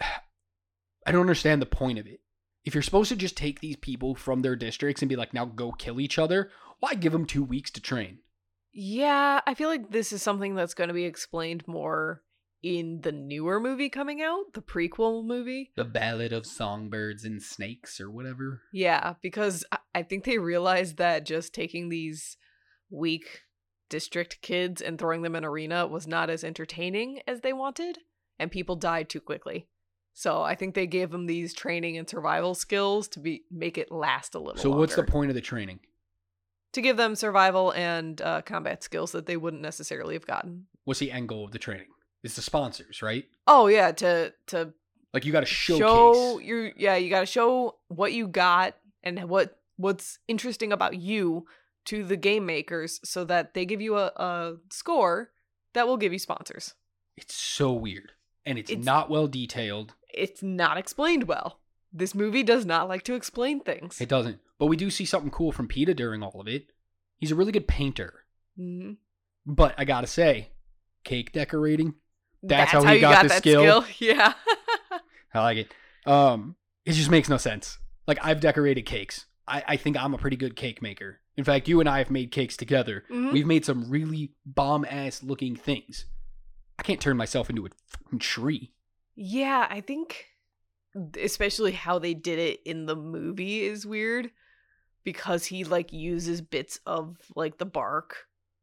I 1.06 1.12
don't 1.12 1.22
understand 1.22 1.60
the 1.62 1.66
point 1.66 1.98
of 1.98 2.06
it. 2.06 2.20
If 2.64 2.74
you're 2.74 2.82
supposed 2.82 3.08
to 3.10 3.16
just 3.16 3.36
take 3.36 3.60
these 3.60 3.76
people 3.76 4.14
from 4.14 4.42
their 4.42 4.56
districts 4.56 5.00
and 5.00 5.08
be 5.08 5.16
like, 5.16 5.32
now 5.32 5.44
go 5.44 5.70
kill 5.72 6.00
each 6.00 6.18
other, 6.18 6.50
why 6.80 6.94
give 6.94 7.12
them 7.12 7.24
two 7.24 7.44
weeks 7.44 7.70
to 7.72 7.80
train? 7.80 8.18
Yeah, 8.72 9.40
I 9.46 9.54
feel 9.54 9.68
like 9.68 9.90
this 9.90 10.12
is 10.12 10.22
something 10.22 10.54
that's 10.54 10.74
going 10.74 10.88
to 10.88 10.94
be 10.94 11.04
explained 11.04 11.66
more 11.66 12.22
in 12.66 13.02
the 13.02 13.12
newer 13.12 13.60
movie 13.60 13.88
coming 13.88 14.20
out, 14.20 14.52
the 14.54 14.60
prequel 14.60 15.24
movie. 15.24 15.70
The 15.76 15.84
Ballad 15.84 16.32
of 16.32 16.44
Songbirds 16.44 17.24
and 17.24 17.40
Snakes 17.40 18.00
or 18.00 18.10
whatever. 18.10 18.62
Yeah, 18.72 19.14
because 19.22 19.64
I- 19.94 20.02
think 20.02 20.24
they 20.24 20.38
realized 20.38 20.96
that 20.96 21.24
just 21.24 21.54
taking 21.54 21.88
these 21.88 22.36
weak 22.90 23.42
district 23.88 24.42
kids 24.42 24.82
and 24.82 24.98
throwing 24.98 25.22
them 25.22 25.36
in 25.36 25.44
arena 25.44 25.86
was 25.86 26.08
not 26.08 26.28
as 26.28 26.42
entertaining 26.42 27.20
as 27.26 27.40
they 27.42 27.52
wanted, 27.52 27.98
and 28.38 28.50
people 28.50 28.74
died 28.74 29.08
too 29.08 29.20
quickly. 29.20 29.68
So 30.12 30.42
I 30.42 30.54
think 30.54 30.74
they 30.74 30.86
gave 30.86 31.10
them 31.10 31.26
these 31.26 31.54
training 31.54 31.96
and 31.96 32.08
survival 32.08 32.54
skills 32.54 33.06
to 33.08 33.20
be 33.20 33.44
make 33.50 33.78
it 33.78 33.92
last 33.92 34.34
a 34.34 34.38
little. 34.38 34.54
Bit. 34.54 34.62
So, 34.62 34.70
what's 34.70 34.96
the 34.96 35.04
point 35.04 35.30
of 35.30 35.34
the 35.34 35.40
training? 35.40 35.80
To 36.72 36.82
give 36.82 36.96
them 36.96 37.14
survival 37.14 37.72
and 37.72 38.20
uh, 38.20 38.42
combat 38.42 38.82
skills 38.82 39.12
that 39.12 39.26
they 39.26 39.36
wouldn't 39.36 39.62
necessarily 39.62 40.14
have 40.14 40.26
gotten. 40.26 40.66
What's 40.84 41.00
the 41.00 41.12
end 41.12 41.28
goal 41.28 41.44
of 41.44 41.52
the 41.52 41.58
training? 41.58 41.88
It's 42.22 42.36
the 42.36 42.42
sponsors, 42.42 43.02
right? 43.02 43.24
Oh 43.46 43.66
yeah, 43.68 43.92
to 43.92 44.32
to 44.48 44.72
Like, 45.14 45.24
you 45.24 45.32
got 45.32 45.40
to 45.40 45.46
showcase. 45.46 45.78
show 45.80 46.38
your 46.40 46.72
yeah 46.76 46.96
you 46.96 47.10
got 47.10 47.20
to 47.20 47.26
show 47.26 47.76
what 47.88 48.12
you 48.12 48.26
got 48.28 48.74
and 49.02 49.28
what 49.28 49.58
what's 49.76 50.18
interesting 50.28 50.72
about 50.72 50.96
you 50.96 51.46
to 51.86 52.02
the 52.04 52.16
game 52.16 52.46
makers 52.46 52.98
so 53.04 53.24
that 53.24 53.54
they 53.54 53.64
give 53.64 53.80
you 53.80 53.96
a, 53.96 54.06
a 54.16 54.56
score 54.70 55.30
that 55.74 55.86
will 55.86 55.96
give 55.98 56.12
you 56.12 56.18
sponsors 56.18 56.74
It's 57.16 57.34
so 57.34 57.72
weird. 57.72 58.12
And 58.44 58.58
it's, 58.58 58.70
It's- 58.70 58.84
not 58.84 59.10
well 59.10 59.26
detailed. 59.28 59.94
it's 60.12 60.42
not 60.42 60.78
explained 60.78 61.24
well 61.24 61.60
this 61.92 62.14
movie 62.14 62.42
does 62.42 62.66
not 62.66 62.88
like 62.88 63.02
to 63.04 63.14
explain 63.14 63.60
things 63.60 64.00
It 64.00 64.08
doesn't. 64.08 64.38
But 64.58 64.66
we 64.66 64.76
do 64.76 64.90
see 64.90 65.04
something 65.04 65.30
cool 65.30 65.52
from 65.52 65.68
Peeta 65.68 65.94
during 65.94 66.22
all 66.22 66.40
of 66.40 66.48
it. 66.48 66.66
He's 67.18 67.30
a 67.30 67.34
really 67.36 67.52
good 67.52 67.68
painter. 67.68 68.24
hmm 68.56 68.92
But 69.46 69.74
I 69.78 69.84
gotta 69.84 70.06
say, 70.06 70.50
cake 71.04 71.32
decorating, 71.32 71.94
That's 72.48 72.70
how 72.70 72.82
he 72.84 72.96
you 72.96 73.00
got 73.00 73.22
the 73.22 73.28
that 73.28 73.38
skill? 73.38 73.84
yeah 73.98 74.34
I 75.34 75.42
like 75.42 75.58
it. 75.58 75.74
Um, 76.06 76.56
it 76.84 76.92
just 76.92 77.10
makes 77.10 77.28
no 77.28 77.36
sense. 77.36 77.78
Like 78.06 78.18
I've 78.22 78.40
decorated 78.40 78.82
cakes. 78.86 79.26
I, 79.46 79.62
I 79.66 79.76
think 79.76 79.96
I'm 79.96 80.14
a 80.14 80.18
pretty 80.18 80.36
good 80.36 80.56
cake 80.56 80.80
maker. 80.80 81.20
In 81.36 81.44
fact, 81.44 81.68
you 81.68 81.80
and 81.80 81.88
I 81.88 81.98
have 81.98 82.10
made 82.10 82.30
cakes 82.30 82.56
together. 82.56 83.04
Mhm. 83.10 83.32
We've 83.32 83.46
made 83.46 83.64
some 83.64 83.90
really 83.90 84.32
bomb 84.46 84.86
ass 84.88 85.22
looking 85.22 85.54
things. 85.54 86.06
I 86.78 86.82
can't 86.82 87.00
turn 87.00 87.16
myself 87.16 87.50
into 87.50 87.66
a 87.66 88.16
tree. 88.18 88.72
Yeah, 89.14 89.66
I 89.68 89.80
think 89.80 90.26
especially 91.20 91.72
how 91.72 91.98
they 91.98 92.14
did 92.14 92.38
it 92.38 92.60
in 92.64 92.86
the 92.86 92.96
movie 92.96 93.64
is 93.64 93.84
weird 93.86 94.30
because 95.04 95.44
he 95.44 95.64
like 95.64 95.92
uses 95.92 96.40
bits 96.40 96.80
of 96.86 97.16
like 97.34 97.58
the 97.58 97.66
bark 97.66 98.16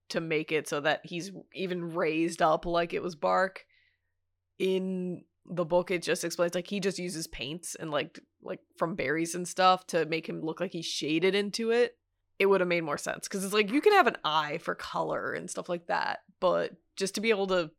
to 0.10 0.20
make 0.20 0.52
it 0.52 0.68
so 0.68 0.80
that 0.82 1.02
he's 1.04 1.32
even 1.54 1.94
raised 1.94 2.42
up 2.42 2.66
like 2.66 2.94
it 2.94 3.04
was 3.04 3.16
bark. 3.16 3.66
In 4.60 5.24
the 5.46 5.66
book 5.66 5.92
it 5.92 6.02
just 6.02 6.24
explains 6.24 6.56
like 6.56 6.68
he 6.68 6.80
just 6.80 7.00
uses 7.00 7.28
paints 7.28 7.76
and 7.76 7.92
like 7.92 8.20
like 8.42 8.60
from 8.78 8.96
berries 8.96 9.36
and 9.36 9.46
stuff 9.48 9.86
to 9.88 10.06
make 10.06 10.28
him 10.28 10.42
look 10.42 10.60
like 10.62 10.72
he's 10.72 10.86
shaded 10.86 11.36
into 11.36 11.72
it. 11.72 11.98
It 12.40 12.46
would 12.46 12.62
have 12.62 12.68
made 12.68 12.84
more 12.84 12.98
sense 12.98 13.28
cuz 13.28 13.44
it's 13.44 13.54
like 13.54 13.72
you 13.72 13.82
can 13.82 13.94
have 13.94 14.08
an 14.08 14.18
eye 14.24 14.58
for 14.60 14.76
color 14.76 15.34
and 15.34 15.50
stuff 15.50 15.70
like 15.70 15.88
that, 15.88 16.20
but 16.40 16.72
just 16.96 17.16
to 17.16 17.22
be 17.22 17.30
able 17.30 17.48
to 17.48 17.72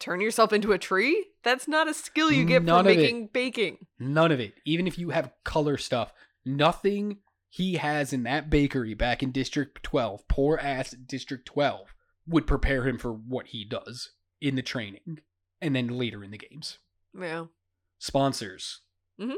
turn 0.00 0.20
yourself 0.20 0.52
into 0.52 0.72
a 0.72 0.78
tree? 0.78 1.26
That's 1.42 1.68
not 1.68 1.88
a 1.88 1.94
skill 1.94 2.30
you 2.30 2.44
get 2.44 2.62
None 2.62 2.84
from 2.84 2.92
of 2.92 2.98
it. 2.98 3.32
baking. 3.32 3.86
None 3.98 4.32
of 4.32 4.40
it. 4.40 4.54
Even 4.64 4.86
if 4.86 4.98
you 4.98 5.10
have 5.10 5.32
color 5.44 5.76
stuff, 5.76 6.12
nothing 6.44 7.18
he 7.48 7.74
has 7.74 8.12
in 8.12 8.24
that 8.24 8.50
bakery 8.50 8.94
back 8.94 9.22
in 9.22 9.30
District 9.30 9.82
12, 9.82 10.26
poor 10.28 10.58
ass 10.58 10.90
District 10.90 11.46
12, 11.46 11.94
would 12.26 12.46
prepare 12.46 12.86
him 12.86 12.98
for 12.98 13.12
what 13.12 13.48
he 13.48 13.64
does 13.64 14.10
in 14.40 14.56
the 14.56 14.62
training 14.62 15.20
and 15.64 15.74
then 15.74 15.88
later 15.88 16.22
in 16.22 16.30
the 16.30 16.38
games. 16.38 16.78
Yeah. 17.18 17.46
Sponsors. 17.98 18.80
Mhm. 19.18 19.36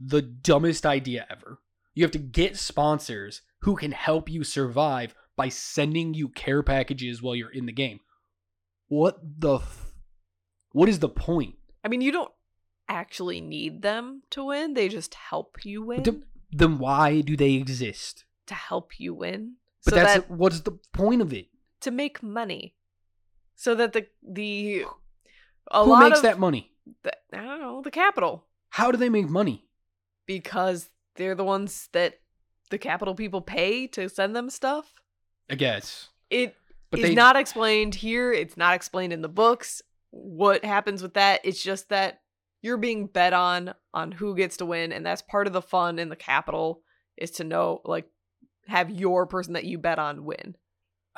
The 0.00 0.22
dumbest 0.22 0.84
idea 0.84 1.26
ever. 1.30 1.60
You 1.94 2.04
have 2.04 2.10
to 2.12 2.18
get 2.18 2.56
sponsors 2.56 3.42
who 3.62 3.76
can 3.76 3.92
help 3.92 4.28
you 4.28 4.44
survive 4.44 5.14
by 5.36 5.48
sending 5.48 6.14
you 6.14 6.28
care 6.28 6.62
packages 6.62 7.22
while 7.22 7.34
you're 7.36 7.50
in 7.52 7.66
the 7.66 7.72
game. 7.72 8.00
What 8.88 9.18
the 9.40 9.56
f- 9.56 9.84
What 10.72 10.88
is 10.88 10.98
the 10.98 11.08
point? 11.08 11.56
I 11.84 11.88
mean, 11.88 12.00
you 12.02 12.12
don't 12.12 12.32
actually 12.88 13.40
need 13.40 13.82
them 13.82 14.22
to 14.30 14.44
win. 14.44 14.74
They 14.74 14.88
just 14.88 15.14
help 15.14 15.64
you 15.64 15.82
win. 15.82 16.02
Then- 16.02 16.24
Then 16.50 16.78
why 16.78 17.20
do 17.20 17.36
they 17.36 17.54
exist? 17.54 18.24
to 18.46 18.54
help 18.54 18.98
you 18.98 19.12
win. 19.12 19.56
But 19.84 19.90
so 19.90 19.96
that's 19.96 20.14
that 20.14 20.30
what's 20.30 20.60
the 20.60 20.72
point 20.92 21.20
of 21.22 21.32
it? 21.34 21.48
to 21.80 21.90
make 21.90 22.22
money. 22.22 22.74
So 23.54 23.74
that 23.74 23.92
the 23.92 24.08
the 24.22 24.84
a 25.70 25.84
Who 25.84 25.98
makes 25.98 26.20
that 26.20 26.38
money? 26.38 26.72
the, 27.02 27.12
I 27.32 27.42
don't 27.42 27.60
know, 27.60 27.82
the 27.82 27.90
Capitol 27.90 28.44
How 28.70 28.90
do 28.90 28.98
they 28.98 29.08
make 29.08 29.28
money? 29.28 29.64
because 30.26 30.90
they're 31.16 31.34
the 31.34 31.44
ones 31.44 31.88
that 31.92 32.20
the 32.70 32.78
Capitol 32.78 33.14
people 33.14 33.40
pay 33.40 33.86
to 33.88 34.08
send 34.10 34.36
them 34.36 34.50
stuff. 34.50 34.92
I 35.50 35.54
guess. 35.54 36.08
It 36.28 36.54
But 36.90 37.00
is 37.00 37.06
they 37.08 37.14
not 37.14 37.34
explained 37.36 37.94
here. 37.94 38.30
It's 38.32 38.56
not 38.56 38.74
explained 38.74 39.12
in 39.14 39.22
the 39.22 39.28
books. 39.28 39.80
What 40.10 40.64
happens 40.66 41.02
with 41.02 41.14
that? 41.14 41.40
It's 41.44 41.62
just 41.62 41.88
that 41.88 42.20
you're 42.60 42.76
being 42.76 43.06
bet 43.06 43.32
on 43.32 43.74
on 43.94 44.12
who 44.12 44.36
gets 44.36 44.58
to 44.58 44.66
win, 44.66 44.92
and 44.92 45.04
that's 45.06 45.22
part 45.22 45.46
of 45.46 45.54
the 45.54 45.62
fun 45.62 45.98
in 45.98 46.10
the 46.10 46.16
Capitol 46.16 46.82
is 47.16 47.30
to 47.32 47.44
know 47.44 47.80
like 47.84 48.06
have 48.66 48.90
your 48.90 49.26
person 49.26 49.54
that 49.54 49.64
you 49.64 49.78
bet 49.78 49.98
on 49.98 50.24
win. 50.24 50.56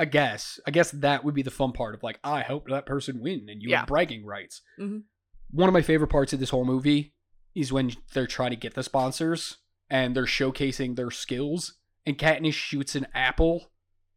I 0.00 0.06
guess. 0.06 0.58
I 0.66 0.70
guess 0.70 0.90
that 0.92 1.24
would 1.24 1.34
be 1.34 1.42
the 1.42 1.50
fun 1.50 1.72
part 1.72 1.94
of 1.94 2.02
like, 2.02 2.18
I 2.24 2.40
hope 2.40 2.68
that 2.68 2.86
person 2.86 3.20
win 3.20 3.48
and 3.50 3.60
you 3.62 3.68
Yeah. 3.68 3.80
have 3.80 3.88
bragging 3.88 4.24
rights. 4.24 4.62
Mhm. 4.80 5.02
One 5.50 5.68
of 5.68 5.72
my 5.74 5.82
favorite 5.82 6.08
parts 6.08 6.32
of 6.32 6.40
this 6.40 6.50
whole 6.50 6.64
movie 6.64 7.14
is 7.54 7.72
when 7.72 7.92
they're 8.14 8.26
trying 8.26 8.50
to 8.50 8.56
get 8.56 8.74
the 8.74 8.82
sponsors 8.82 9.58
and 9.90 10.16
they're 10.16 10.24
showcasing 10.24 10.96
their 10.96 11.10
skills 11.10 11.74
and 12.06 12.16
Katniss 12.16 12.54
shoots 12.54 12.94
an 12.94 13.06
apple 13.12 13.72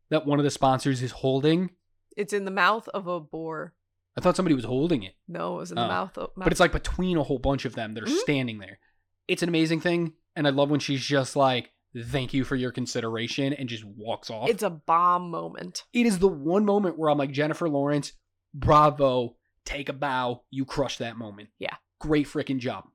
that 0.09 0.25
one 0.25 0.39
of 0.39 0.45
the 0.45 0.51
sponsors 0.51 1.01
is 1.01 1.11
holding. 1.11 1.71
It's 2.15 2.31
in 2.34 2.45
the 2.45 2.51
mouth 2.51 2.88
of 2.89 3.07
a 3.07 3.19
boar. 3.19 3.73
I 4.15 4.21
thought 4.21 4.36
somebody 4.38 4.55
was 4.55 4.65
holding 4.65 5.03
it. 5.03 5.15
No, 5.27 5.55
it 5.55 5.57
was 5.59 5.71
in 5.71 5.75
the 5.75 5.84
Oh. 5.86 5.88
mouth 5.88 6.17
of. 6.17 6.29
but 6.38 6.51
it's 6.51 6.59
like 6.61 6.71
between 6.71 7.17
a 7.17 7.23
whole 7.23 7.39
bunch 7.39 7.65
of 7.65 7.75
them 7.75 7.93
that 7.95 8.03
are 8.03 8.07
Mhm. 8.07 8.19
standing 8.19 8.59
there. 8.59 8.79
It's 9.27 9.41
an 9.43 9.49
amazing 9.49 9.81
thing, 9.81 10.13
and 10.36 10.45
I 10.47 10.51
love 10.51 10.69
when 10.69 10.79
she's 10.79 11.03
just 11.03 11.36
like, 11.36 11.73
thank 11.95 12.33
you 12.33 12.43
for 12.43 12.55
your 12.55 12.71
consideration 12.71 13.53
and 13.53 13.69
just 13.69 13.85
walks 13.85 14.29
off. 14.29 14.49
It's 14.49 14.63
a 14.63 14.69
bomb 14.69 15.29
moment. 15.29 15.83
It 15.93 16.05
is 16.05 16.19
the 16.19 16.27
one 16.27 16.65
moment 16.65 16.97
where 16.97 17.09
I'm 17.09 17.17
like, 17.17 17.31
Jennifer 17.31 17.69
Lawrence, 17.69 18.13
bravo, 18.53 19.35
take 19.65 19.89
a 19.89 19.93
bow, 19.93 20.43
you 20.49 20.65
crushed 20.65 20.99
that 20.99 21.17
moment. 21.17 21.49
Yeah. 21.59 21.75
Great 21.99 22.27
freaking 22.27 22.59
job. 22.59 22.85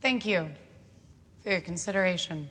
Thank 0.00 0.24
you 0.24 0.50
for 1.42 1.50
your 1.50 1.60
consideration. 1.60 2.48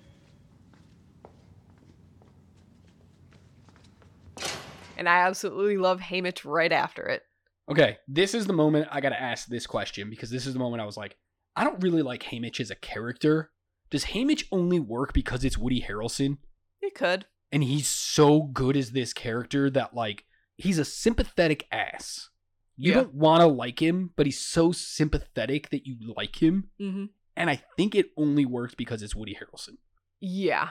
And 4.97 5.07
I 5.07 5.19
absolutely 5.19 5.77
love 5.77 5.99
Haymitch 6.01 6.43
right 6.43 6.71
after 6.71 7.03
it. 7.03 7.23
Okay, 7.69 7.97
this 8.07 8.33
is 8.33 8.47
the 8.47 8.53
moment 8.53 8.87
I 8.91 9.01
got 9.01 9.09
to 9.09 9.21
ask 9.21 9.47
this 9.47 9.67
question 9.67 10.09
because 10.09 10.29
this 10.29 10.45
is 10.45 10.53
the 10.53 10.59
moment 10.59 10.81
I 10.81 10.85
was 10.85 10.97
like, 10.97 11.17
I 11.55 11.63
don't 11.63 11.81
really 11.81 12.01
like 12.01 12.23
Haymitch 12.23 12.59
as 12.59 12.71
a 12.71 12.75
character. 12.75 13.51
Does 13.89 14.05
Haymitch 14.05 14.45
only 14.51 14.79
work 14.79 15.13
because 15.13 15.43
it's 15.43 15.57
Woody 15.57 15.81
Harrelson? 15.81 16.37
It 16.81 16.93
could. 16.95 17.25
And 17.51 17.63
he's 17.63 17.87
so 17.87 18.41
good 18.43 18.75
as 18.75 18.91
this 18.91 19.13
character 19.13 19.69
that, 19.69 19.93
like, 19.93 20.25
he's 20.57 20.77
a 20.79 20.85
sympathetic 20.85 21.65
ass. 21.71 22.29
You 22.75 22.91
Yeah. 22.91 22.97
don't 23.01 23.13
want 23.15 23.41
to 23.41 23.47
like 23.47 23.81
him, 23.81 24.11
but 24.15 24.25
he's 24.25 24.39
so 24.39 24.71
sympathetic 24.71 25.69
that 25.69 25.85
you 25.87 26.13
like 26.15 26.41
him. 26.41 26.69
Mm-hmm. 26.79 27.05
And 27.35 27.49
I 27.49 27.61
think 27.75 27.95
it 27.95 28.11
only 28.17 28.45
works 28.45 28.75
because 28.75 29.01
it's 29.01 29.15
Woody 29.15 29.35
Harrelson. 29.35 29.77
Yeah. 30.19 30.69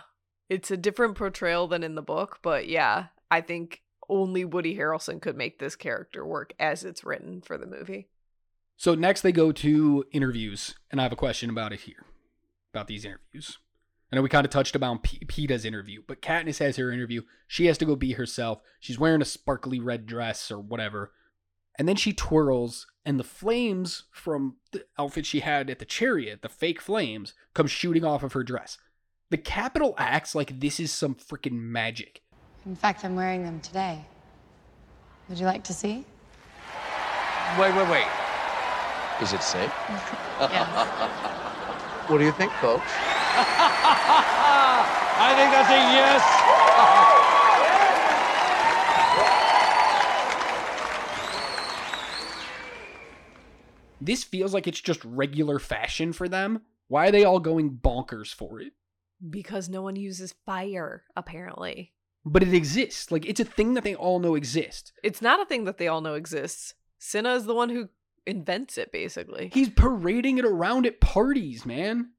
It's 0.49 0.71
a 0.71 0.77
different 0.77 1.17
portrayal 1.17 1.67
than 1.67 1.83
in 1.83 1.95
the 1.95 2.03
book, 2.03 2.39
but 2.43 2.69
yeah, 2.69 3.07
I 3.31 3.41
think 3.41 3.83
only 4.09 4.45
Woody 4.45 4.77
Harrelson 4.77 5.21
could 5.21 5.37
make 5.37 5.59
this 5.59 5.77
character 5.77 6.25
work 6.27 6.53
as 6.59 6.85
it's 6.85 7.05
written 7.05 7.41
for 7.41 7.59
the 7.59 7.67
movie. 7.67 8.09
So 8.77 8.95
next 8.95 9.23
they 9.23 9.33
go 9.33 9.53
to 9.53 10.05
interviews, 10.13 10.75
and 10.91 11.01
I 11.01 11.05
have 11.05 11.13
a 11.13 11.17
question 11.17 11.49
about 11.51 11.73
it 11.73 11.81
here, 11.81 12.05
about 12.73 12.89
these 12.89 13.05
interviews. 13.05 13.59
I 14.13 14.17
know 14.17 14.23
we 14.23 14.29
kind 14.29 14.45
of 14.45 14.51
touched 14.51 14.77
about 14.77 15.03
P- 15.03 15.25
Peeta's 15.27 15.65
interview, 15.65 16.03
but 16.07 16.23
Katniss 16.23 16.59
has 16.59 16.77
her 16.77 16.93
interview. 16.93 17.23
She 17.49 17.67
has 17.67 17.79
to 17.79 17.85
go 17.85 17.97
be 17.97 18.13
herself. 18.13 18.61
She's 18.79 18.99
wearing 18.99 19.23
a 19.23 19.27
sparkly 19.27 19.81
red 19.81 20.07
dress 20.07 20.51
or 20.51 20.61
whatever, 20.61 21.13
and 21.79 21.89
then 21.89 21.97
she 21.97 22.13
twirls, 22.13 22.87
and 23.05 23.19
the 23.19 23.25
flames 23.25 24.05
from 24.13 24.57
the 24.73 24.85
outfit 24.99 25.27
she 25.27 25.41
had 25.41 25.69
at 25.71 25.79
the 25.79 25.85
chariot, 25.85 26.43
the 26.43 26.49
fake 26.49 26.81
flames, 26.81 27.35
come 27.55 27.67
shooting 27.67 28.05
off 28.05 28.23
of 28.23 28.33
her 28.33 28.43
dress. 28.43 28.79
The 29.31 29.39
Capitol 29.39 29.95
acts 29.99 30.35
like 30.35 30.61
this 30.61 30.79
is 30.79 30.93
some 30.93 31.15
freaking 31.15 31.61
magic. 31.61 32.23
In 32.67 32.75
fact, 32.75 33.05
I'm 33.05 33.15
wearing 33.15 33.45
them 33.45 33.61
today. 33.61 34.05
Would 35.29 35.39
you 35.39 35.47
like 35.47 35.63
to 35.65 35.73
see? 35.73 36.05
Wait, 37.59 37.75
wait, 37.75 37.89
wait. 37.89 38.07
Is 39.23 39.33
it 39.33 39.43
safe? 39.43 39.73
Yes. 40.39 40.69
What 42.09 42.19
do 42.19 42.25
you 42.27 42.33
think, 42.33 42.53
folks? 42.61 42.85
I 45.19 45.33
think 45.35 45.51
that's 45.51 45.71
a 45.71 45.79
yes. 45.97 46.23
This 53.99 54.25
feels 54.25 54.53
like 54.53 54.67
it's 54.67 54.81
just 54.81 55.03
regular 55.05 55.59
fashion 55.59 56.13
for 56.13 56.29
them. 56.29 56.61
Why 56.89 57.09
are 57.09 57.11
they 57.11 57.25
all 57.25 57.41
going 57.41 57.71
bonkers 57.71 58.33
for 58.33 58.61
it? 58.61 58.75
Because 59.31 59.71
no 59.71 59.81
one 59.81 59.97
uses 59.97 60.35
fire, 60.45 61.03
apparently. 61.17 61.95
But 62.29 62.43
it 62.43 62.53
exists. 62.53 63.13
Like 63.13 63.25
it's 63.25 63.41
a 63.41 63.45
thing 63.45 63.75
that 63.75 63.85
they 63.85 63.95
all 63.95 64.19
know 64.19 64.35
exists. 64.35 64.93
It's 65.03 65.23
not 65.23 65.41
a 65.41 65.47
thing 65.47 65.65
that 65.65 65.79
they 65.79 65.87
all 65.87 66.01
know 66.01 66.15
exists. 66.15 66.75
Cinna 66.99 67.35
is 67.35 67.47
the 67.47 67.55
one 67.55 67.71
who 67.71 67.89
invents 68.27 68.77
it, 68.77 68.91
basically. 68.91 69.51
He's 69.55 69.71
parading 69.71 70.39
it 70.39 70.45
around 70.45 70.87
at 70.87 71.01
parties, 71.01 71.65
man. 71.65 72.11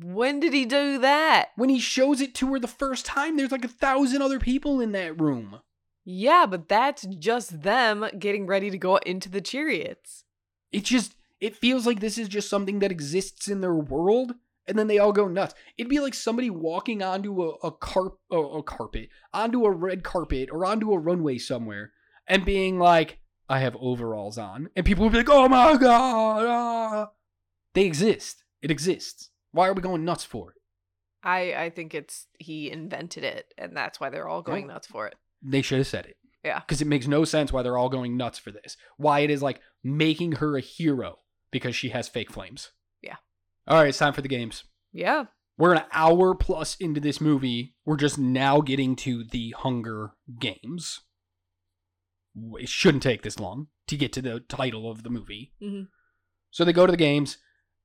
When 0.00 0.38
did 0.38 0.52
he 0.52 0.64
do 0.64 0.98
that? 0.98 1.48
When 1.56 1.70
he 1.70 1.80
shows 1.80 2.20
it 2.20 2.34
to 2.36 2.52
her 2.52 2.60
the 2.60 2.68
first 2.68 3.04
time, 3.04 3.36
there's 3.36 3.50
like 3.50 3.64
a 3.64 3.68
thousand 3.68 4.22
other 4.22 4.38
people 4.38 4.80
in 4.80 4.92
that 4.92 5.20
room. 5.20 5.58
Yeah, 6.04 6.46
but 6.48 6.68
that's 6.68 7.02
just 7.02 7.62
them 7.62 8.08
getting 8.16 8.46
ready 8.46 8.70
to 8.70 8.78
go 8.78 8.96
into 8.98 9.28
the 9.28 9.40
chariots. 9.40 10.24
It 10.70 10.84
just 10.84 11.16
it 11.40 11.56
feels 11.56 11.84
like 11.84 12.00
this 12.00 12.16
is 12.16 12.28
just 12.28 12.48
something 12.48 12.78
that 12.78 12.92
exists 12.92 13.48
in 13.48 13.60
their 13.60 13.74
world, 13.74 14.34
and 14.68 14.78
then 14.78 14.86
they 14.86 14.98
all 14.98 15.12
go 15.12 15.26
nuts. 15.28 15.54
It'd 15.76 15.90
be 15.90 16.00
like 16.00 16.14
somebody 16.14 16.50
walking 16.50 17.02
onto 17.02 17.42
a 17.42 17.48
a 17.62 17.72
carp 17.72 18.18
a, 18.30 18.36
a 18.38 18.62
carpet, 18.62 19.08
onto 19.32 19.64
a 19.64 19.70
red 19.70 20.02
carpet, 20.04 20.48
or 20.52 20.64
onto 20.66 20.92
a 20.92 20.98
runway 20.98 21.38
somewhere, 21.38 21.92
and 22.26 22.44
being 22.44 22.78
like, 22.78 23.18
"I 23.48 23.60
have 23.60 23.76
overalls 23.80 24.38
on," 24.38 24.68
and 24.76 24.84
people 24.86 25.04
would 25.04 25.12
be 25.12 25.18
like, 25.18 25.30
"Oh 25.30 25.48
my 25.48 25.76
god!" 25.76 26.44
ah." 26.46 27.10
They 27.74 27.84
exist. 27.84 28.44
It 28.62 28.70
exists. 28.70 29.30
Why 29.52 29.68
are 29.68 29.72
we 29.72 29.82
going 29.82 30.04
nuts 30.04 30.24
for 30.24 30.50
it? 30.50 30.56
I 31.22 31.54
I 31.54 31.70
think 31.70 31.94
it's 31.94 32.26
he 32.38 32.70
invented 32.70 33.24
it, 33.24 33.52
and 33.56 33.76
that's 33.76 33.98
why 34.00 34.10
they're 34.10 34.28
all 34.28 34.42
going 34.42 34.66
Yeah. 34.66 34.74
nuts 34.74 34.86
for 34.86 35.06
it. 35.06 35.14
They 35.42 35.62
should 35.62 35.78
have 35.78 35.86
said 35.86 36.06
it. 36.06 36.16
Yeah. 36.44 36.60
Because 36.60 36.80
it 36.80 36.86
makes 36.86 37.06
no 37.06 37.24
sense 37.24 37.52
why 37.52 37.62
they're 37.62 37.76
all 37.76 37.88
going 37.88 38.16
nuts 38.16 38.38
for 38.38 38.50
this. 38.52 38.76
Why 38.96 39.20
it 39.20 39.30
is 39.30 39.42
like 39.42 39.60
making 39.82 40.32
her 40.32 40.56
a 40.56 40.60
hero 40.60 41.18
because 41.50 41.74
she 41.74 41.88
has 41.90 42.08
fake 42.08 42.30
flames. 42.30 42.70
All 43.68 43.76
right, 43.78 43.88
it's 43.88 43.98
time 43.98 44.12
for 44.14 44.22
the 44.22 44.28
games. 44.28 44.64
Yeah. 44.92 45.24
We're 45.58 45.74
an 45.74 45.82
hour 45.92 46.34
plus 46.34 46.76
into 46.76 47.00
this 47.00 47.20
movie. 47.20 47.74
We're 47.84 47.96
just 47.96 48.18
now 48.18 48.60
getting 48.60 48.96
to 48.96 49.24
the 49.24 49.54
Hunger 49.58 50.12
Games. 50.40 51.00
It 52.60 52.68
shouldn't 52.68 53.02
take 53.02 53.22
this 53.22 53.38
long 53.40 53.66
to 53.88 53.96
get 53.96 54.12
to 54.14 54.22
the 54.22 54.40
title 54.40 54.90
of 54.90 55.02
the 55.02 55.10
movie. 55.10 55.52
hmm 55.60 55.82
So 56.50 56.64
they 56.64 56.72
go 56.72 56.86
to 56.86 56.92
the 56.92 56.96
games. 56.96 57.38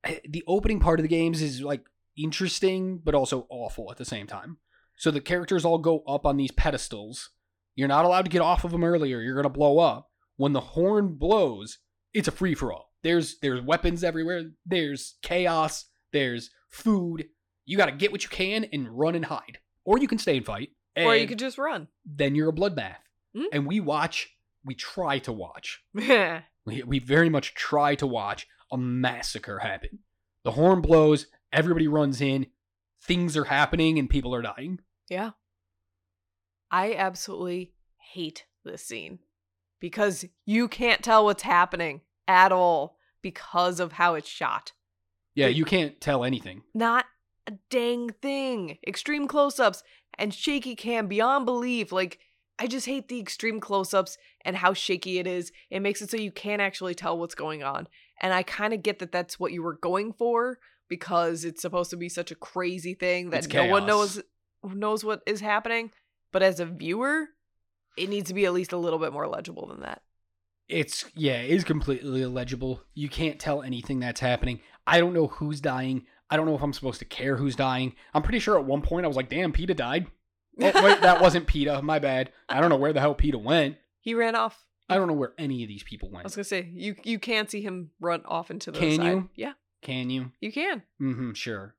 Eh, 0.03 0.19
The 0.29 0.43
opening 0.47 0.79
part 0.79 0.99
of 0.99 1.03
the 1.03 1.07
games 1.09 1.41
is 1.41 1.61
like 1.61 1.83
interesting, 2.15 2.99
but 3.03 3.15
also 3.15 3.47
awful 3.49 3.89
at 3.91 3.97
the 3.97 4.05
same 4.05 4.27
time. 4.27 4.57
So 4.95 5.09
the 5.09 5.21
characters 5.21 5.65
all 5.65 5.79
go 5.79 5.99
up 6.07 6.25
on 6.25 6.37
these 6.37 6.51
pedestals. 6.51 7.31
You're 7.75 7.87
not 7.87 8.05
allowed 8.05 8.25
to 8.25 8.31
get 8.31 8.41
off 8.41 8.63
of 8.63 8.71
them 8.71 8.83
earlier. 8.83 9.19
You're 9.19 9.35
gonna 9.35 9.49
blow 9.49 9.79
up. 9.79 10.11
When 10.35 10.53
the 10.53 10.61
horn 10.61 11.15
blows, 11.15 11.79
it's 12.13 12.27
a 12.27 12.31
free 12.31 12.53
for 12.53 12.71
all. 12.71 12.92
There's 13.03 13.39
there's 13.39 13.61
weapons 13.61 14.03
everywhere. 14.03 14.43
There's 14.65 15.15
chaos. 15.21 15.85
There's 16.11 16.49
food. 16.69 17.25
You 17.65 17.77
got 17.77 17.85
to 17.87 17.91
get 17.91 18.11
what 18.11 18.23
you 18.23 18.29
can 18.29 18.65
and 18.71 18.87
run 18.89 19.15
and 19.15 19.25
hide, 19.25 19.59
or 19.85 19.97
you 19.97 20.07
can 20.07 20.17
stay 20.17 20.37
and 20.37 20.45
fight. 20.45 20.69
Or 20.95 21.15
you 21.15 21.21
and 21.21 21.29
could 21.29 21.39
just 21.39 21.57
run. 21.57 21.87
then 22.05 22.35
you're 22.35 22.49
a 22.49 22.53
bloodbath. 22.53 22.97
Hmm? 23.35 23.45
And 23.51 23.65
we 23.67 23.79
watch. 23.79 24.29
We 24.65 24.75
try 24.75 25.19
to 25.19 25.33
watch 25.33 25.83
we, 25.93 26.83
we 26.83 26.99
very 26.99 27.29
much 27.29 27.53
try 27.53 27.95
to 27.95 28.07
watch 28.07 28.47
a 28.71 28.77
massacre 28.77 29.59
happen. 29.59 29.99
The 30.45 30.51
horn 30.51 30.81
blows, 30.81 31.27
everybody 31.51 31.87
runs 31.87 32.21
in, 32.21 32.47
things 33.01 33.35
are 33.35 33.43
happening, 33.45 33.99
and 33.99 34.09
people 34.09 34.33
are 34.33 34.41
dying. 34.41 34.79
Yeah. 35.09 35.31
I 36.71 36.93
absolutely 36.93 37.73
hate 38.13 38.45
this 38.63 38.85
scene 38.85 39.19
because 39.79 40.25
you 40.45 40.67
can't 40.67 41.03
tell 41.03 41.25
what's 41.25 41.43
happening 41.43 42.01
at 42.27 42.51
all 42.51 42.97
because 43.21 43.79
of 43.79 43.93
how 43.93 44.15
it's 44.15 44.29
shot. 44.29 44.71
Yeah, 45.35 45.47
you 45.47 45.65
can't 45.65 45.99
tell 45.99 46.23
anything. 46.23 46.61
Not 46.73 47.05
a 47.47 47.53
dang 47.69 48.09
thing. 48.21 48.77
Extreme 48.85 49.27
close 49.27 49.59
ups 49.59 49.83
and 50.17 50.33
shaky 50.33 50.75
cam 50.75 51.07
beyond 51.07 51.45
belief. 51.45 51.91
Like, 51.91 52.19
I 52.59 52.67
just 52.67 52.85
hate 52.85 53.07
the 53.07 53.19
extreme 53.19 53.59
close 53.59 53.93
ups 53.93 54.17
and 54.45 54.55
how 54.55 54.73
shaky 54.73 55.17
it 55.19 55.25
is. 55.25 55.51
It 55.69 55.81
makes 55.81 56.01
it 56.01 56.11
so 56.11 56.17
you 56.17 56.31
can't 56.31 56.61
actually 56.61 56.93
tell 56.93 57.17
what's 57.17 57.35
going 57.35 57.63
on. 57.63 57.87
And 58.21 58.33
I 58.33 58.43
kind 58.43 58.73
of 58.73 58.83
get 58.83 58.99
that 58.99 59.11
that's 59.11 59.39
what 59.39 59.51
you 59.51 59.63
were 59.63 59.77
going 59.81 60.13
for 60.13 60.59
because 60.87 61.43
it's 61.45 61.61
supposed 61.61 61.89
to 61.89 61.97
be 61.97 62.09
such 62.09 62.31
a 62.31 62.35
crazy 62.35 62.93
thing 62.93 63.31
that 63.31 63.51
no 63.51 63.65
one 63.65 63.87
knows 63.87 64.21
knows 64.63 65.03
what 65.03 65.21
is 65.25 65.41
happening. 65.41 65.91
But 66.31 66.43
as 66.43 66.59
a 66.59 66.65
viewer, 66.65 67.29
it 67.97 68.09
needs 68.09 68.29
to 68.29 68.33
be 68.33 68.45
at 68.45 68.53
least 68.53 68.71
a 68.71 68.77
little 68.77 68.99
bit 68.99 69.13
more 69.13 69.27
legible 69.27 69.67
than 69.67 69.81
that. 69.81 70.01
It's, 70.69 71.05
yeah, 71.15 71.41
it 71.41 71.51
is 71.51 71.63
completely 71.63 72.21
illegible. 72.21 72.81
You 72.93 73.09
can't 73.09 73.39
tell 73.39 73.61
anything 73.61 73.99
that's 73.99 74.19
happening. 74.21 74.61
I 74.87 74.99
don't 74.99 75.13
know 75.13 75.27
who's 75.27 75.61
dying. 75.61 76.05
I 76.29 76.37
don't 76.37 76.45
know 76.45 76.55
if 76.55 76.61
I'm 76.63 76.73
supposed 76.73 76.99
to 76.99 77.05
care 77.05 77.35
who's 77.37 77.55
dying. 77.55 77.93
I'm 78.13 78.23
pretty 78.23 78.39
sure 78.39 78.57
at 78.57 78.65
one 78.65 78.81
point 78.81 79.05
I 79.05 79.07
was 79.07 79.17
like, 79.17 79.29
damn, 79.29 79.51
Peeta 79.53 79.75
died. 79.75 80.07
Oh, 80.61 80.71
wait, 80.83 81.01
that 81.01 81.21
wasn't 81.21 81.47
Peeta. 81.47 81.81
My 81.83 81.99
bad. 81.99 82.31
I 82.49 82.59
don't 82.61 82.69
know 82.69 82.77
where 82.77 82.93
the 82.93 82.99
hell 83.01 83.13
Peeta 83.15 83.41
went. 83.41 83.77
he 84.01 84.13
ran 84.15 84.35
off. 84.35 84.57
I 84.89 84.95
don't 84.95 85.07
know 85.07 85.13
where 85.13 85.33
any 85.37 85.63
of 85.63 85.69
these 85.69 85.83
people 85.83 86.09
went. 86.11 86.25
I 86.25 86.27
was 86.27 86.35
gonna 86.35 86.43
say 86.43 86.69
you 86.73 86.95
you 87.03 87.17
can 87.17 87.47
see 87.47 87.61
him 87.61 87.91
run 88.01 88.21
off 88.25 88.51
into 88.51 88.69
the 88.71 88.77
Can 88.79 88.97
side. 88.97 89.05
you? 89.07 89.29
Yeah, 89.35 89.53
Can 89.81 90.09
you? 90.09 90.31
you 90.41 90.51
can. 90.51 90.83
Mm 91.01 91.15
hmm, 91.15 91.31
sure. 91.33 91.73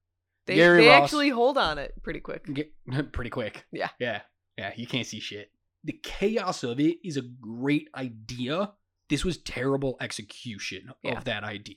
They 0.46 0.54
Gary 0.56 0.84
they 0.84 0.88
Ross. 0.88 1.02
actually 1.04 1.28
hold 1.28 1.58
on 1.58 1.78
it 1.78 1.94
pretty 2.02 2.20
quick. 2.20 2.52
Get 2.52 2.72
pretty 3.12 3.30
quick. 3.30 3.66
Yeah. 3.72 3.90
Yeah. 3.98 4.22
Yeah. 4.56 4.72
You 4.74 4.86
can't 4.86 5.06
see 5.06 5.20
shit. 5.20 5.50
The 5.84 5.92
chaos 6.02 6.62
of 6.64 6.80
it 6.80 6.98
is 7.04 7.16
a 7.16 7.22
great 7.22 7.88
idea. 7.94 8.72
This 9.10 9.24
was 9.24 9.36
terrible 9.38 9.96
execution 10.00 10.92
Yeah. 11.02 11.18
of 11.18 11.24
that 11.24 11.44
idea. 11.44 11.76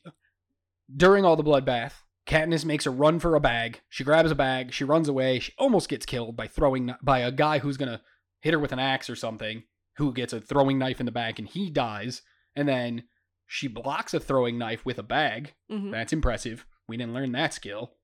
During 0.95 1.25
all 1.25 1.35
the 1.35 1.43
bloodbath, 1.43 2.03
Katniss 2.25 2.63
makes 2.65 2.85
a 2.85 2.91
run 2.91 3.19
for 3.19 3.35
a 3.35 3.39
bag. 3.41 3.81
She 3.89 4.03
grabs 4.03 4.31
a 4.31 4.35
bag. 4.35 4.73
She 4.73 4.83
runs 4.85 5.07
away. 5.09 5.39
She 5.39 5.53
almost 5.57 5.89
gets 5.89 6.05
killed 6.05 6.35
by 6.37 6.47
throwing 6.47 6.93
by 7.01 7.19
a 7.19 7.31
guy 7.31 7.59
who's 7.59 7.77
gonna 7.77 8.01
hit 8.41 8.53
her 8.53 8.59
with 8.59 8.71
an 8.71 8.79
axe 8.79 9.09
or 9.09 9.15
something. 9.15 9.63
Who 9.97 10.13
gets 10.13 10.31
a 10.33 10.39
throwing 10.39 10.77
knife 10.77 10.99
in 10.99 11.05
the 11.05 11.11
back 11.11 11.39
and 11.39 11.47
he 11.47 11.69
dies. 11.69 12.21
And 12.55 12.67
then 12.67 13.07
she 13.45 13.67
blocks 13.67 14.13
a 14.13 14.19
throwing 14.19 14.57
knife 14.57 14.85
with 14.85 14.97
a 14.99 15.03
bag. 15.03 15.53
Mhm. 15.71 15.91
That's 15.91 16.13
impressive. 16.13 16.65
We 16.87 16.97
didn't 16.97 17.13
learn 17.13 17.31
that 17.33 17.53
skill. 17.53 17.97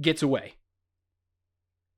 Gets 0.00 0.22
away. 0.22 0.54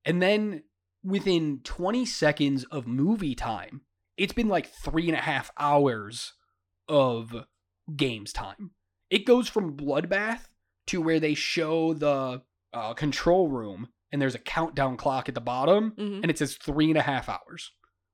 And 0.05 0.21
then 0.21 0.63
within 1.03 1.59
20 1.63 2.05
seconds 2.05 2.63
of 2.65 2.87
movie 2.87 3.35
time, 3.35 3.81
it's 4.17 4.33
been 4.33 4.47
like 4.49 4.67
three 4.67 5.07
and 5.07 5.17
a 5.17 5.21
half 5.21 5.51
hours 5.57 6.33
of 6.87 7.33
games 7.95 8.31
time. 8.33 8.71
It 9.09 9.25
goes 9.25 9.47
from 9.49 9.75
bloodbath 9.75 10.47
to 10.87 11.01
where 11.01 11.19
they 11.19 11.33
show 11.33 11.93
the 11.93 12.41
uh, 12.73 12.93
control 12.93 13.47
room 13.49 13.89
and 14.11 14.21
there's 14.21 14.35
a 14.35 14.39
countdown 14.39 14.97
clock 14.97 15.27
at 15.29 15.35
the 15.35 15.41
bottom 15.41 15.91
Mhm. 15.97 16.21
and 16.21 16.29
it 16.29 16.37
says 16.37 16.55
three 16.55 16.89
and 16.89 16.97
a 16.97 17.01
half 17.01 17.27
hours. 17.29 17.71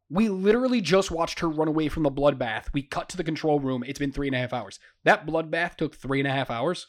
We 0.09 0.29
literally 0.29 0.79
just 0.81 1.11
watched 1.11 1.39
her 1.39 1.49
run 1.49 1.67
away 1.67 1.89
from 1.89 2.03
the 2.03 2.11
bloodbath. 2.11 2.71
We 2.73 2.81
cut 2.83 3.09
to 3.09 3.17
the 3.17 3.23
control 3.23 3.59
room. 3.59 3.83
It's 3.85 3.99
been 3.99 4.11
three 4.13 4.27
and 4.27 4.35
a 4.35 4.39
half 4.39 4.53
hours. 4.53 4.79
That 5.03 5.25
bloodbath 5.25 5.75
took 5.75 5.95
three 5.95 6.19
and 6.19 6.27
a 6.27 6.31
half 6.31 6.49
hours. 6.49 6.87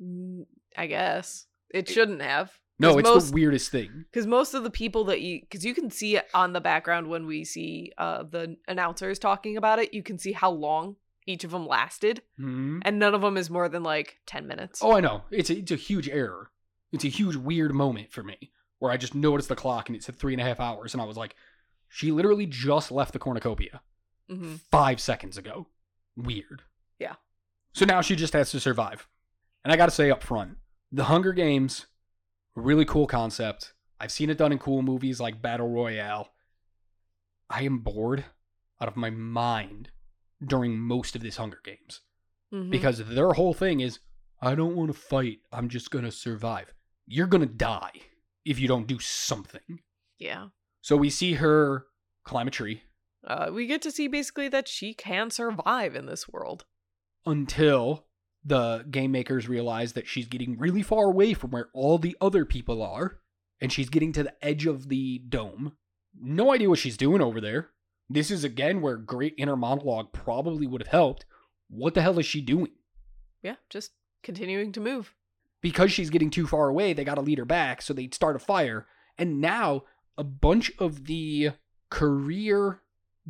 Mm, 0.00 0.44
I 0.76 0.86
guess 0.86 1.46
it 1.72 1.88
shouldn't 1.88 2.20
have. 2.22 2.52
No, 2.82 2.98
it's 2.98 3.08
most, 3.08 3.28
the 3.28 3.34
weirdest 3.34 3.70
thing. 3.70 4.04
Because 4.10 4.26
most 4.26 4.54
of 4.54 4.62
the 4.64 4.70
people 4.70 5.04
that 5.04 5.20
you, 5.20 5.40
because 5.40 5.64
you 5.64 5.74
can 5.74 5.90
see 5.90 6.16
it 6.16 6.28
on 6.34 6.52
the 6.52 6.60
background 6.60 7.06
when 7.08 7.26
we 7.26 7.44
see 7.44 7.92
uh, 7.98 8.22
the 8.24 8.56
announcers 8.68 9.18
talking 9.18 9.56
about 9.56 9.78
it, 9.78 9.94
you 9.94 10.02
can 10.02 10.18
see 10.18 10.32
how 10.32 10.50
long 10.50 10.96
each 11.26 11.44
of 11.44 11.52
them 11.52 11.66
lasted, 11.66 12.20
Mhm. 12.40 12.80
and 12.84 12.98
none 12.98 13.14
of 13.14 13.20
them 13.20 13.36
is 13.36 13.48
more 13.48 13.68
than 13.68 13.82
like 13.84 14.18
ten 14.26 14.46
minutes. 14.46 14.80
Oh, 14.82 14.92
I 14.96 15.00
know. 15.00 15.22
It's 15.30 15.50
a, 15.50 15.58
it's 15.58 15.70
a 15.70 15.76
huge 15.76 16.08
error. 16.08 16.50
It's 16.92 17.04
a 17.04 17.08
huge 17.08 17.36
weird 17.36 17.72
moment 17.74 18.12
for 18.12 18.22
me 18.22 18.50
where 18.80 18.90
I 18.90 18.96
just 18.96 19.14
noticed 19.14 19.48
the 19.48 19.54
clock 19.56 19.88
and 19.88 19.94
it 19.96 20.02
said 20.02 20.16
three 20.16 20.34
and 20.34 20.40
a 20.42 20.44
half 20.44 20.58
hours, 20.60 20.92
and 20.94 21.00
I 21.00 21.04
was 21.06 21.16
like, 21.16 21.36
she 21.88 22.10
literally 22.10 22.46
just 22.46 22.90
left 22.90 23.12
the 23.12 23.18
cornucopia 23.18 23.80
hmm 24.28 24.56
five 24.70 25.00
seconds 25.00 25.36
ago. 25.38 25.68
Weird. 26.16 26.62
Yeah. 26.98 27.14
So 27.72 27.84
now 27.86 28.00
she 28.00 28.16
just 28.16 28.32
has 28.32 28.50
to 28.50 28.60
survive. 28.60 29.06
And 29.64 29.72
I 29.72 29.76
got 29.76 29.86
to 29.86 29.92
say 29.92 30.10
up 30.10 30.22
front, 30.22 30.56
the 30.90 31.04
Hunger 31.04 31.32
Games, 31.32 31.86
really 32.54 32.84
cool 32.84 33.06
concept. 33.06 33.72
I've 34.00 34.12
seen 34.12 34.30
it 34.30 34.38
done 34.38 34.52
in 34.52 34.58
cool 34.58 34.82
movies 34.82 35.20
like 35.20 35.40
Battle 35.42 35.68
Royale. 35.68 36.28
I 37.48 37.62
am 37.62 37.78
bored 37.80 38.24
out 38.80 38.88
of 38.88 38.96
my 38.96 39.10
mind 39.10 39.90
during 40.44 40.78
most 40.78 41.14
of 41.14 41.22
this 41.22 41.36
Hunger 41.36 41.60
Games 41.64 42.00
hmm 42.50 42.70
because 42.70 42.98
their 43.06 43.32
whole 43.32 43.54
thing 43.54 43.80
is 43.80 44.00
I 44.40 44.54
don't 44.54 44.74
want 44.76 44.92
to 44.92 44.98
fight. 44.98 45.38
I'm 45.52 45.68
just 45.68 45.90
going 45.90 46.04
to 46.04 46.10
survive. 46.10 46.72
You're 47.06 47.28
going 47.28 47.46
to 47.46 47.54
die 47.54 47.92
if 48.44 48.58
you 48.58 48.66
don't 48.66 48.86
do 48.88 48.98
something. 48.98 49.80
yeah, 50.18 50.48
So 50.80 50.96
we 50.96 51.10
see 51.10 51.34
her 51.34 51.86
climb 52.24 52.48
a 52.48 52.50
tree 52.50 52.82
uh, 53.24 53.50
we 53.52 53.66
get 53.68 53.80
to 53.82 53.92
see 53.92 54.08
basically 54.08 54.48
that 54.48 54.66
she 54.66 54.94
can 54.94 55.30
survive 55.30 55.94
in 55.94 56.06
this 56.06 56.28
world. 56.28 56.64
until 57.24 58.06
the 58.44 58.84
game 58.90 59.12
makers 59.12 59.48
realize 59.48 59.92
that 59.92 60.06
she's 60.08 60.26
getting 60.26 60.58
really 60.58 60.82
far 60.82 61.04
away 61.04 61.32
from 61.34 61.50
where 61.50 61.68
all 61.72 61.98
the 61.98 62.16
other 62.20 62.44
people 62.44 62.82
are 62.82 63.18
and 63.60 63.72
she's 63.72 63.88
getting 63.88 64.12
to 64.12 64.22
the 64.24 64.44
edge 64.44 64.66
of 64.66 64.88
the 64.88 65.18
dome. 65.28 65.72
No 66.20 66.52
idea 66.52 66.68
what 66.68 66.78
she's 66.80 66.96
doing 66.96 67.22
over 67.22 67.40
there. 67.40 67.70
This 68.10 68.30
is 68.30 68.42
again 68.44 68.80
where 68.80 68.96
great 68.96 69.34
inner 69.38 69.56
monologue 69.56 70.12
probably 70.12 70.66
would 70.66 70.82
have 70.82 70.90
helped. 70.90 71.24
What 71.68 71.94
the 71.94 72.02
hell 72.02 72.18
is 72.18 72.26
she 72.26 72.40
doing? 72.40 72.72
Yeah, 73.42 73.56
just 73.70 73.92
continuing 74.22 74.72
to 74.72 74.80
move. 74.80 75.14
because 75.62 75.92
she's 75.92 76.10
getting 76.10 76.28
too 76.30 76.46
far 76.48 76.68
away, 76.68 76.92
they 76.92 77.04
got 77.04 77.14
to 77.14 77.20
lead 77.20 77.38
her 77.38 77.44
back. 77.44 77.80
So 77.82 77.94
they 77.94 78.08
start 78.10 78.34
a 78.34 78.40
fire. 78.40 78.86
And 79.16 79.40
now 79.40 79.84
a 80.18 80.24
bunch 80.24 80.72
of 80.80 81.06
the 81.06 81.50
career 81.88 82.80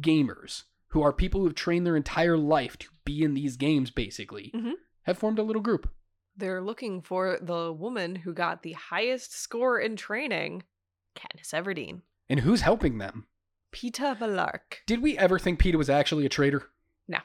gamers, 0.00 0.62
who 0.88 1.02
are 1.02 1.12
people 1.12 1.42
who've 1.42 1.54
trained 1.54 1.86
their 1.86 1.96
entire 1.96 2.38
life 2.38 2.78
to 2.78 2.88
be 3.04 3.22
in 3.22 3.34
these 3.34 3.56
games, 3.58 3.90
basically, 3.90 4.50
Mhm. 4.54 4.72
Have 5.04 5.18
formed 5.18 5.38
a 5.38 5.42
little 5.42 5.62
group. 5.62 5.90
They're 6.36 6.62
looking 6.62 7.02
for 7.02 7.38
the 7.40 7.72
woman 7.72 8.16
who 8.16 8.32
got 8.32 8.62
the 8.62 8.72
highest 8.72 9.34
score 9.34 9.78
in 9.78 9.96
training, 9.96 10.62
Katniss 11.14 11.52
Everdeen. 11.52 12.02
And 12.28 12.40
who's 12.40 12.62
helping 12.62 12.98
them? 12.98 13.26
Peeta 13.72 14.16
Mellark. 14.16 14.80
Did 14.86 15.02
we 15.02 15.18
ever 15.18 15.38
think 15.38 15.60
Peeta 15.60 15.76
was 15.76 15.90
actually 15.90 16.24
a 16.26 16.30
traitor? 16.30 16.70
No. 17.08 17.18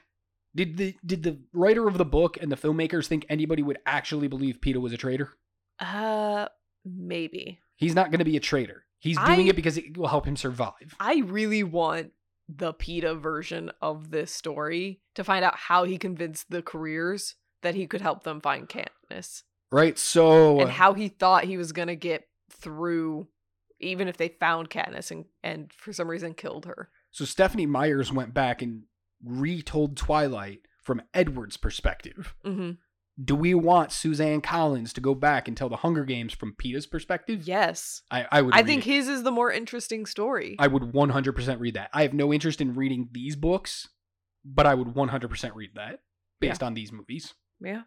Did 0.56 0.78
the 0.78 0.96
did 1.06 1.24
the 1.24 1.40
writer 1.54 1.88
of 1.88 1.98
the 1.98 2.06
book 2.06 2.38
and 2.42 2.52
the 2.52 2.56
filmmakers 2.56 3.08
think 3.08 3.26
anybody 3.30 3.62
would 3.64 3.80
actually 3.86 4.28
believe 4.28 4.60
Peeta 4.60 4.78
was 4.78 4.94
a 4.94 4.98
traitor? 4.98 5.34
Uh, 5.80 6.48
maybe. 6.84 7.60
He's 7.76 7.96
not 7.96 8.10
going 8.12 8.20
to 8.20 8.26
be 8.26 8.38
a 8.38 8.42
traitor. 8.42 8.86
He's 9.00 9.18
doing 9.18 9.48
I- 9.48 9.50
it 9.50 9.56
because 9.56 9.78
it 9.78 9.98
will 9.98 10.08
help 10.08 10.26
him 10.26 10.36
survive. 10.36 10.96
I 11.00 11.22
really 11.26 11.64
want 11.64 12.12
the 12.50 12.74
Peeta 12.74 13.20
version 13.20 13.72
of 13.82 14.10
this 14.10 14.32
story 14.32 15.02
to 15.16 15.24
find 15.24 15.44
out 15.46 15.56
how 15.56 15.84
he 15.84 15.98
convinced 15.98 16.50
the 16.50 16.62
careers 16.62 17.36
that 17.62 17.76
he 17.76 17.88
could 17.88 18.02
help 18.02 18.24
them 18.24 18.42
find 18.42 18.70
Katniss 18.70 19.44
Right? 19.72 19.98
So 19.98 20.60
and 20.62 20.70
how 20.70 20.94
he 20.94 21.10
thought 21.10 21.44
he 21.44 21.58
was 21.58 21.72
going 21.72 21.90
to 21.90 21.96
get 21.96 22.28
through 22.52 23.28
even 23.80 24.08
if 24.08 24.18
they 24.18 24.30
found 24.30 24.70
Katniss 24.70 25.12
and, 25.12 25.26
and 25.44 25.72
for 25.72 25.94
some 25.94 26.10
reason 26.10 26.34
killed 26.34 26.66
her. 26.66 26.90
So 27.12 27.26
Stephanie 27.26 27.66
Myers 27.66 28.12
went 28.12 28.34
back 28.34 28.62
and 28.62 28.84
retold 29.24 29.98
Twilight 29.98 30.62
from 30.82 31.02
Edward's 31.14 31.58
perspective. 31.58 32.34
hmm 32.44 32.72
Do 33.22 33.36
we 33.36 33.54
want 33.54 33.92
Suzanne 33.92 34.42
Collins 34.42 34.94
to 34.94 35.02
go 35.02 35.14
back 35.14 35.48
and 35.48 35.56
tell 35.56 35.70
the 35.70 35.78
Hunger 35.78 36.06
Games 36.06 36.34
from 36.34 36.56
Peeta's 36.58 36.88
perspective? 36.88 37.44
Yes. 37.44 38.02
I, 38.10 38.26
I 38.32 38.42
would. 38.42 38.56
I 38.56 38.64
think 38.64 38.88
it. 38.88 38.92
his 38.92 39.08
is 39.08 39.24
the 39.24 39.32
more 39.32 39.52
interesting 39.52 40.06
story. 40.06 40.56
I 40.58 40.68
would 40.68 40.84
100% 40.84 41.60
read 41.60 41.76
that. 41.76 41.90
I 41.94 42.04
have 42.04 42.14
no 42.14 42.34
interest 42.34 42.62
in 42.62 42.74
reading 42.74 43.10
these 43.12 43.36
books, 43.36 43.90
but 44.46 44.66
I 44.66 44.74
would 44.74 44.88
100% 44.88 45.56
read 45.56 45.72
that 45.76 46.00
based 46.40 46.64
on 46.64 46.74
these 46.74 46.92
movies. 46.92 47.34
Yeah. 47.62 47.84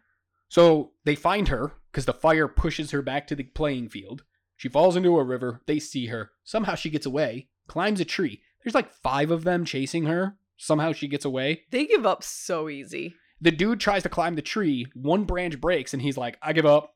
So 0.49 0.91
they 1.05 1.15
find 1.15 1.47
her 1.47 1.73
because 1.91 2.05
the 2.05 2.13
fire 2.13 2.47
pushes 2.47 2.91
her 2.91 3.01
back 3.01 3.27
to 3.27 3.35
the 3.35 3.43
playing 3.43 3.89
field. 3.89 4.23
She 4.57 4.69
falls 4.69 4.95
into 4.95 5.17
a 5.17 5.23
river. 5.23 5.61
They 5.65 5.79
see 5.79 6.07
her. 6.07 6.31
Somehow 6.43 6.75
she 6.75 6.89
gets 6.89 7.05
away, 7.05 7.47
climbs 7.67 7.99
a 7.99 8.05
tree. 8.05 8.41
There's 8.63 8.75
like 8.75 8.91
five 8.91 9.31
of 9.31 9.43
them 9.43 9.65
chasing 9.65 10.05
her. 10.05 10.37
Somehow 10.57 10.93
she 10.93 11.07
gets 11.07 11.25
away. 11.25 11.63
They 11.71 11.85
give 11.85 12.05
up 12.05 12.23
so 12.23 12.69
easy. 12.69 13.15
The 13.41 13.51
dude 13.51 13.79
tries 13.79 14.03
to 14.03 14.09
climb 14.09 14.35
the 14.35 14.43
tree. 14.43 14.85
One 14.93 15.23
branch 15.23 15.59
breaks, 15.59 15.93
and 15.93 16.01
he's 16.01 16.17
like, 16.17 16.37
"I 16.43 16.53
give 16.53 16.67
up." 16.67 16.95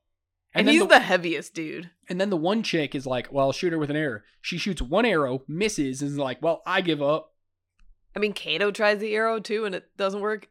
And, 0.53 0.67
then 0.67 0.73
he's 0.73 0.84
the, 0.84 0.88
the, 0.88 0.99
heaviest 0.99 1.53
dude. 1.53 1.89
and 2.07 2.21
then 2.21 2.30
the 2.30 2.38
one 2.38 2.61
chick 2.61 2.93
is 2.93 3.07
like, 3.07 3.32
"Well, 3.32 3.47
I'll 3.47 3.51
shoot 3.51 3.73
her 3.73 3.80
with 3.80 3.89
an 3.89 3.95
arrow." 3.95 4.21
She 4.41 4.59
shoots 4.59 4.82
one 4.82 5.05
arrow, 5.05 5.41
misses, 5.47 6.03
and 6.03 6.11
is 6.11 6.19
like, 6.19 6.41
"Well, 6.43 6.61
I 6.67 6.82
give 6.82 7.01
up." 7.01 7.34
I 8.15 8.19
mean, 8.19 8.34
Cato 8.34 8.69
tries 8.69 8.99
the 8.99 9.15
arrow 9.15 9.39
too, 9.39 9.65
and 9.65 9.73
it 9.73 9.86
doesn't 9.97 10.21
work. 10.21 10.49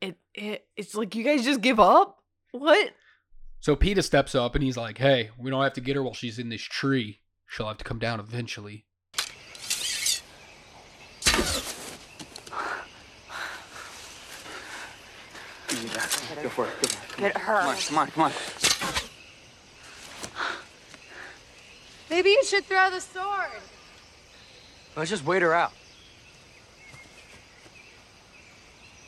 It, 0.00 0.16
it 0.34 0.66
it's 0.76 0.94
like 0.94 1.14
you 1.14 1.24
guys 1.24 1.44
just 1.44 1.60
give 1.60 1.80
up. 1.80 2.18
What? 2.52 2.90
So 3.60 3.74
Peeta 3.76 4.02
steps 4.02 4.34
up 4.34 4.54
and 4.54 4.62
he's 4.62 4.76
like, 4.76 4.98
"Hey, 4.98 5.30
we 5.38 5.50
don't 5.50 5.62
have 5.62 5.72
to 5.74 5.80
get 5.80 5.96
her 5.96 6.02
while 6.02 6.14
she's 6.14 6.38
in 6.38 6.48
this 6.48 6.62
tree. 6.62 7.20
She'll 7.46 7.68
have 7.68 7.78
to 7.78 7.84
come 7.84 7.98
down 7.98 8.20
eventually." 8.20 8.86
Go 15.74 15.80
for 15.80 16.32
it. 16.34 16.42
Go 16.42 16.48
for 16.48 16.66
it. 16.66 17.16
Get 17.16 17.36
her. 17.38 17.60
Come 17.60 17.68
on, 17.68 17.76
come 17.76 17.98
on, 17.98 18.10
come 18.10 18.22
on. 18.24 18.32
Maybe 22.10 22.30
you 22.30 22.44
should 22.44 22.64
throw 22.66 22.90
the 22.90 23.00
sword. 23.00 23.62
Let's 24.96 25.10
just 25.10 25.24
wait 25.24 25.42
her 25.42 25.54
out. 25.54 25.72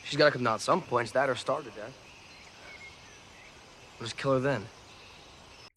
She's 0.07 0.17
gotta 0.17 0.31
come 0.31 0.45
down 0.45 0.55
at 0.55 0.61
some 0.61 0.83
point. 0.83 1.07
It's 1.07 1.13
that 1.13 1.29
or 1.29 1.35
starve 1.35 1.65
to 1.65 1.71
death. 1.71 1.93
We'll 3.99 4.07
just 4.07 4.17
kill 4.17 4.35
her 4.35 4.41
then. 4.41 4.67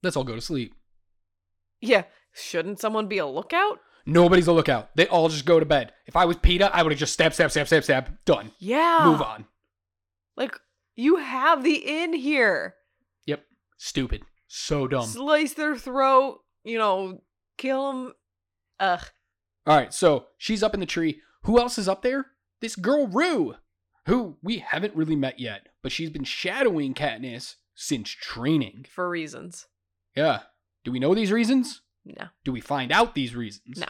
Let's 0.04 0.16
all 0.16 0.24
go 0.24 0.36
to 0.36 0.42
sleep. 0.42 0.76
Yeah. 1.82 2.04
Shouldn't 2.34 2.80
someone 2.80 3.08
be 3.08 3.18
a 3.18 3.26
lookout? 3.26 3.80
Nobody's 4.06 4.48
a 4.48 4.54
lookout. 4.54 4.90
They 4.96 5.08
all 5.08 5.30
just 5.30 5.46
go 5.46 5.60
to 5.60 5.66
bed. 5.66 5.94
If 6.06 6.16
I 6.16 6.26
was 6.26 6.38
Peeta, 6.38 6.70
I 6.72 6.84
would 6.84 6.92
have 6.92 7.00
just 7.00 7.14
stab, 7.14 7.34
stab, 7.34 7.52
stab, 7.52 7.68
stab, 7.68 7.84
stab. 7.84 8.18
Done. 8.26 8.52
Yeah. 8.60 9.02
Move 9.04 9.22
on. 9.22 9.46
Like 10.38 10.56
you 10.96 11.18
have 11.18 11.64
the 11.64 11.76
inn 11.76 12.14
here. 12.14 12.76
Yep. 13.26 13.44
Stupid. 13.78 14.24
So 14.48 14.88
dumb. 14.88 15.08
Slice 15.08 15.54
their 15.54 15.76
throat. 15.76 16.42
You 16.64 16.78
know, 16.78 17.24
kill 17.58 17.92
them. 17.92 18.14
Ugh. 18.80 19.06
All 19.66 19.76
right, 19.76 19.94
so 19.94 20.28
she's 20.38 20.64
up 20.64 20.74
in 20.74 20.80
the 20.80 20.86
tree. 20.86 21.22
Who 21.44 21.60
else 21.60 21.78
is 21.78 21.88
up 21.88 22.02
there? 22.02 22.28
This 22.62 22.76
girl 22.76 23.08
Rue, 23.08 23.56
who 24.10 24.38
we 24.42 24.58
haven't 24.58 24.96
really 24.96 25.16
met 25.16 25.40
yet, 25.40 25.68
but 25.82 25.92
she's 25.92 26.10
been 26.10 26.24
shadowing 26.24 26.94
Katniss 26.94 27.56
since 27.76 28.10
training. 28.10 28.86
For 28.90 29.10
reasons. 29.10 29.68
Yeah. 30.16 30.42
Do 30.84 30.92
we 30.92 31.00
know 31.00 31.14
these 31.16 31.32
reasons? 31.32 31.82
No. 32.06 32.26
Do 32.44 32.52
we 32.52 32.62
find 32.62 32.92
out 32.92 33.16
these 33.16 33.36
reasons? 33.36 33.80
No. 33.80 33.88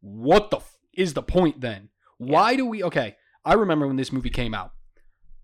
What 0.00 0.50
the 0.50 0.58
f- 0.58 0.76
is 0.92 1.14
the 1.14 1.22
point 1.22 1.60
then? 1.60 1.88
Why 2.18 2.56
do 2.56 2.64
we? 2.64 2.82
Okay, 2.82 3.16
I 3.44 3.54
remember 3.54 3.86
when 3.86 3.96
this 3.96 4.12
movie 4.12 4.30
came 4.30 4.54
out. 4.54 4.72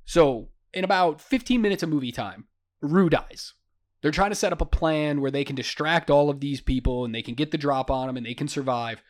So 0.04 0.48
in 0.72 0.84
about 0.84 1.20
15 1.20 1.60
minutes 1.60 1.82
of 1.82 1.88
movie 1.88 2.12
time, 2.12 2.46
Rue 2.80 3.10
dies. 3.10 3.54
They're 4.00 4.10
trying 4.10 4.30
to 4.30 4.36
set 4.36 4.52
up 4.52 4.60
a 4.60 4.66
plan 4.66 5.20
where 5.20 5.30
they 5.30 5.44
can 5.44 5.54
distract 5.56 6.10
all 6.10 6.30
of 6.30 6.40
these 6.40 6.60
people 6.60 7.04
and 7.04 7.14
they 7.14 7.22
can 7.22 7.34
get 7.34 7.50
the 7.50 7.58
drop 7.58 7.90
on 7.90 8.06
them 8.08 8.16
and 8.16 8.26
they 8.26 8.34
can 8.34 8.48
survive. 8.48 9.02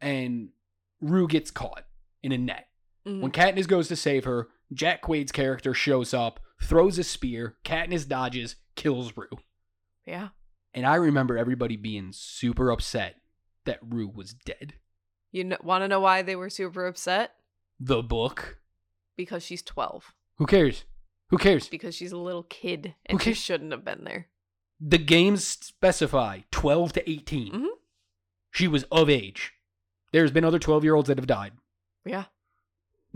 And 0.00 0.50
Rue 1.00 1.26
gets 1.26 1.50
caught 1.50 1.84
in 2.22 2.32
a 2.32 2.38
net. 2.38 2.68
Mhm. 3.06 3.20
When 3.20 3.30
Katniss 3.32 3.68
goes 3.68 3.88
to 3.88 3.96
save 3.96 4.24
her, 4.24 4.48
Jack 4.72 5.00
Quaid's 5.02 5.32
character 5.32 5.72
shows 5.72 6.12
up, 6.12 6.40
throws 6.60 6.98
a 6.98 7.04
spear, 7.04 7.56
Katniss 7.64 8.06
dodges, 8.08 8.56
kills 8.74 9.16
Rue. 9.16 9.38
Yeah. 10.04 10.30
And 10.74 10.84
I 10.86 10.96
remember 10.96 11.38
everybody 11.38 11.76
being 11.76 12.12
super 12.12 12.70
upset 12.70 13.20
that 13.64 13.78
Rue 13.82 14.08
was 14.08 14.34
dead. 14.34 14.74
You 15.30 15.56
want 15.62 15.82
to 15.82 15.88
know 15.88 16.00
why 16.00 16.22
they 16.22 16.36
were 16.36 16.50
super 16.50 16.86
upset? 16.86 17.32
The 17.78 18.02
book. 18.02 18.58
Because 19.16 19.42
she's 19.42 19.62
12. 19.62 20.14
Who 20.38 20.46
cares? 20.46 20.84
Who 21.30 21.38
cares? 21.38 21.68
Because 21.68 21.94
she's 21.94 22.12
a 22.12 22.18
little 22.18 22.42
kid 22.44 22.94
and 23.06 23.20
she 23.22 23.34
shouldn't 23.34 23.72
have 23.72 23.84
been 23.84 24.04
there. 24.04 24.28
The 24.80 24.98
games 24.98 25.44
specify 25.44 26.40
12 26.50 26.92
to 26.94 27.10
18. 27.10 27.52
Mhm. 27.52 27.68
She 28.50 28.68
was 28.68 28.84
of 28.84 29.08
age. 29.08 29.52
There's 30.12 30.30
been 30.30 30.44
other 30.44 30.58
12 30.58 30.84
year 30.84 30.94
olds 30.94 31.08
that 31.08 31.18
have 31.18 31.26
died. 31.26 31.54
Yeah. 32.04 32.26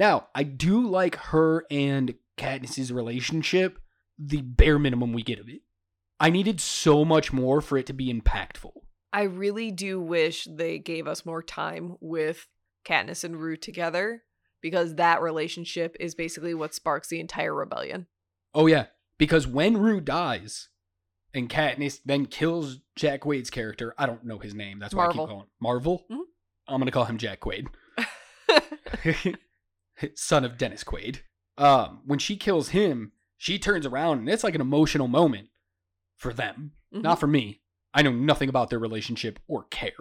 Now, 0.00 0.28
I 0.34 0.44
do 0.44 0.88
like 0.88 1.14
her 1.16 1.66
and 1.70 2.14
Katniss's 2.38 2.90
relationship, 2.90 3.78
the 4.18 4.40
bare 4.40 4.78
minimum 4.78 5.12
we 5.12 5.22
get 5.22 5.38
of 5.38 5.50
it. 5.50 5.60
I 6.18 6.30
needed 6.30 6.58
so 6.58 7.04
much 7.04 7.34
more 7.34 7.60
for 7.60 7.76
it 7.76 7.84
to 7.88 7.92
be 7.92 8.10
impactful. 8.10 8.72
I 9.12 9.24
really 9.24 9.70
do 9.70 10.00
wish 10.00 10.48
they 10.50 10.78
gave 10.78 11.06
us 11.06 11.26
more 11.26 11.42
time 11.42 11.98
with 12.00 12.48
Katniss 12.82 13.24
and 13.24 13.36
Rue 13.36 13.58
together 13.58 14.22
because 14.62 14.94
that 14.94 15.20
relationship 15.20 15.98
is 16.00 16.14
basically 16.14 16.54
what 16.54 16.72
sparks 16.72 17.08
the 17.08 17.20
entire 17.20 17.54
rebellion. 17.54 18.06
Oh, 18.54 18.68
yeah. 18.68 18.86
Because 19.18 19.46
when 19.46 19.76
Rue 19.76 20.00
dies 20.00 20.70
and 21.34 21.50
Katniss 21.50 22.00
then 22.06 22.24
kills 22.24 22.78
Jack 22.96 23.20
Quaid's 23.20 23.50
character, 23.50 23.94
I 23.98 24.06
don't 24.06 24.24
know 24.24 24.38
his 24.38 24.54
name. 24.54 24.78
That's 24.78 24.94
why 24.94 25.08
I 25.08 25.12
keep 25.12 25.16
calling 25.16 25.48
Marvel. 25.60 26.06
Mhm. 26.10 26.22
I'm 26.68 26.78
going 26.78 26.86
to 26.86 26.90
call 26.90 27.04
him 27.04 27.18
Jack 27.18 27.40
Quaid. 27.40 27.66
son 30.14 30.44
of 30.44 30.58
Dennis 30.58 30.84
Quaid. 30.84 31.20
Um, 31.58 32.00
when 32.06 32.18
she 32.18 32.36
kills 32.36 32.70
him, 32.70 33.12
she 33.36 33.58
turns 33.58 33.86
around 33.86 34.18
and 34.20 34.28
it's 34.28 34.44
like 34.44 34.54
an 34.54 34.60
emotional 34.60 35.08
moment 35.08 35.48
for 36.16 36.32
them, 36.32 36.72
Mhm. 36.94 37.02
not 37.02 37.18
for 37.20 37.26
me. 37.26 37.60
I 37.92 38.02
know 38.02 38.12
nothing 38.12 38.48
about 38.48 38.70
their 38.70 38.78
relationship 38.78 39.40
or 39.48 39.64
care. 39.64 39.92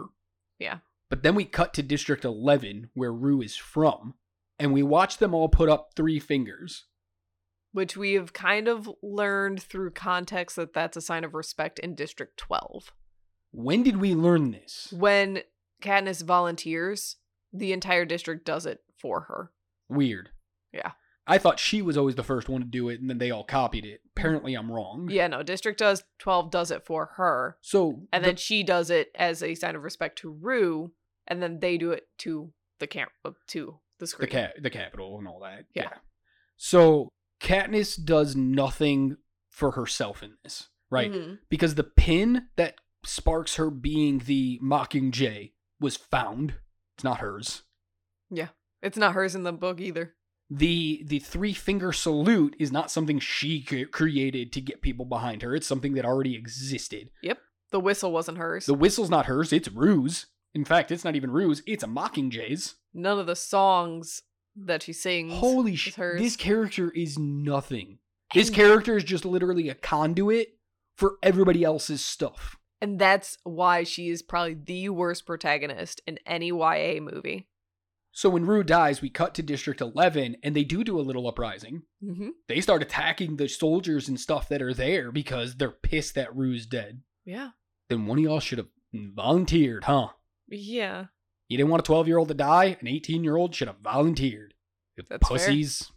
Yeah. 0.59 0.79
But 1.09 1.23
then 1.23 1.33
we 1.35 1.45
cut 1.45 1.73
to 1.73 1.81
District 1.83 2.23
11, 2.23 2.91
where 2.93 3.11
Rue 3.11 3.41
is 3.41 3.55
from, 3.55 4.13
and 4.59 4.73
we 4.73 4.83
watch 4.83 5.17
them 5.17 5.33
all 5.33 5.49
put 5.49 5.69
up 5.69 5.93
three 5.95 6.19
fingers. 6.19 6.85
Which 7.71 7.95
we 7.97 8.13
have 8.13 8.33
kind 8.33 8.67
of 8.67 8.89
learned 9.01 9.61
through 9.63 9.91
context 9.91 10.55
that 10.55 10.73
that's 10.73 10.97
a 10.97 11.01
sign 11.01 11.23
of 11.23 11.33
respect 11.33 11.79
in 11.79 11.95
District 11.95 12.37
12. 12.37 12.93
When 13.51 13.81
did 13.83 13.97
we 13.97 14.13
learn 14.13 14.51
this? 14.51 14.91
When 14.91 15.41
Katniss 15.81 16.23
volunteers, 16.23 17.15
the 17.51 17.71
entire 17.73 18.05
district 18.05 18.45
does 18.45 18.65
it 18.67 18.83
for 18.99 19.21
her. 19.21 19.51
Weird. 19.89 20.29
Yeah. 20.71 20.91
I 21.27 21.37
thought 21.37 21.59
she 21.59 21.81
was 21.83 21.95
always 21.97 22.15
the 22.15 22.23
first 22.23 22.49
one 22.49 22.61
to 22.61 22.67
do 22.67 22.89
it, 22.89 22.99
and 23.01 23.09
then 23.09 23.19
they 23.19 23.29
all 23.29 23.43
copied 23.43 23.85
it. 23.85 24.01
Apparently, 24.17 24.55
I'm 24.55 24.71
wrong. 24.71 25.09
Yeah, 25.11 25.27
no, 25.27 25.43
District 25.43 25.77
does 25.77 26.03
12 26.19 26.49
does 26.49 26.71
it 26.71 26.85
for 26.85 27.11
her. 27.17 27.57
So, 27.61 28.07
And 28.11 28.23
the- 28.23 28.29
then 28.29 28.35
she 28.35 28.63
does 28.63 28.89
it 28.89 29.11
as 29.13 29.43
a 29.43 29.53
sign 29.53 29.75
of 29.75 29.83
respect 29.83 30.17
to 30.19 30.31
Rue, 30.31 30.91
and 31.27 31.41
then 31.43 31.59
they 31.59 31.77
do 31.77 31.91
it 31.91 32.07
to 32.19 32.51
the 32.79 32.87
camp 32.87 33.11
to 33.47 33.79
the 33.99 34.03
the 34.03 34.07
screen. 34.07 34.29
ca- 34.31 34.53
the 34.59 34.69
Capitol 34.71 35.19
and 35.19 35.27
all 35.27 35.41
that. 35.41 35.65
Yeah. 35.75 35.89
So 36.57 37.09
Katniss 37.41 38.03
does 38.03 38.35
nothing 38.35 39.17
for 39.49 39.71
herself 39.71 40.23
in 40.23 40.37
this, 40.43 40.69
right? 40.89 41.11
Mhm. 41.11 41.39
Because 41.49 41.75
the 41.75 41.83
pin 41.83 42.49
that 42.55 42.75
sparks 43.03 43.55
her 43.55 43.69
being 43.69 44.19
the 44.19 44.59
Mockingjay 44.63 45.53
was 45.79 45.95
found. 45.95 46.55
It's 46.95 47.03
not 47.03 47.19
hers. 47.19 47.63
It's 48.81 48.97
not 48.97 49.13
hers 49.13 49.35
in 49.35 49.43
the 49.43 49.51
book 49.51 49.79
either. 49.79 50.15
The 50.49 51.03
the 51.05 51.19
three 51.19 51.53
finger 51.53 51.91
salute 51.93 52.55
is 52.57 52.71
not 52.71 52.89
something 52.89 53.19
she 53.19 53.61
created 53.61 54.51
to 54.53 54.61
get 54.61 54.81
people 54.81 55.05
behind 55.05 55.41
her. 55.43 55.53
It's 55.55 55.67
something 55.67 55.93
that 55.93 56.05
already 56.05 56.35
existed. 56.35 57.11
Yep. 57.21 57.39
The 57.71 57.79
whistle 57.79 58.11
wasn't 58.11 58.39
hers. 58.39 58.65
The 58.65 58.73
whistle's 58.73 59.11
not 59.11 59.27
hers. 59.27 59.53
It's 59.53 59.69
Rue's. 59.69 60.25
In 60.55 60.65
fact, 60.65 60.91
it's 60.91 61.05
not 61.05 61.15
even 61.15 61.29
Rue's. 61.29 61.61
It's 61.67 61.83
a 61.83 61.87
Mockingjay's. 61.87 62.75
None 62.93 63.19
of 63.19 63.27
the 63.27 63.35
songs 63.35 64.23
that 64.55 64.81
she 64.81 64.93
sings. 64.93 65.33
Holy 65.33 65.75
shit! 65.75 65.95
This 66.17 66.35
character 66.35 66.89
is 66.91 67.19
nothing. 67.19 67.99
This 68.33 68.49
character 68.49 68.97
is 68.97 69.03
just 69.03 69.25
literally 69.25 69.69
a 69.69 69.75
conduit 69.75 70.55
for 70.95 71.15
everybody 71.21 71.63
else's 71.63 72.03
stuff. 72.03 72.57
And 72.81 72.97
that's 72.97 73.37
why 73.43 73.83
she 73.83 74.09
is 74.09 74.21
probably 74.21 74.53
the 74.53 74.89
worst 74.89 75.25
protagonist 75.25 76.01
in 76.07 76.17
any 76.25 76.47
YA 76.47 76.99
movie. 77.01 77.47
So 78.11 78.29
when 78.29 78.45
Rue 78.45 78.63
dies, 78.63 79.01
we 79.01 79.09
cut 79.09 79.33
to 79.35 79.43
District 79.43 79.81
11, 79.81 80.37
and 80.43 80.55
they 80.55 80.63
do 80.63 80.83
do 80.83 80.99
a 80.99 81.01
little 81.01 81.27
uprising. 81.27 81.83
Mm-hmm. 82.03 82.29
They 82.47 82.59
start 82.59 82.81
attacking 82.81 83.35
the 83.37 83.47
soldiers 83.47 84.07
and 84.07 84.19
stuff 84.19 84.49
that 84.49 84.61
are 84.61 84.73
there 84.73 85.11
because 85.11 85.55
they're 85.55 85.69
pissed 85.71 86.15
that 86.15 86.35
Rue's 86.35 86.65
dead. 86.65 87.01
Yeah. 87.25 87.49
Then 87.89 88.07
one 88.07 88.17
of 88.17 88.23
y'all 88.23 88.39
should 88.39 88.57
have 88.57 88.67
volunteered, 88.93 89.85
huh? 89.85 90.09
Yeah. 90.47 91.05
You 91.47 91.57
didn't 91.57 91.69
want 91.69 91.81
a 91.81 91.85
12 91.85 92.07
year 92.07 92.17
old 92.17 92.27
to 92.29 92.33
die? 92.33 92.77
An 92.79 92.87
18 92.87 93.23
year 93.23 93.35
old 93.35 93.53
should 93.55 93.67
have 93.67 93.79
volunteered. 93.81 94.53
That's 94.97 95.09
fair. 95.09 95.19
pussies. 95.19 95.91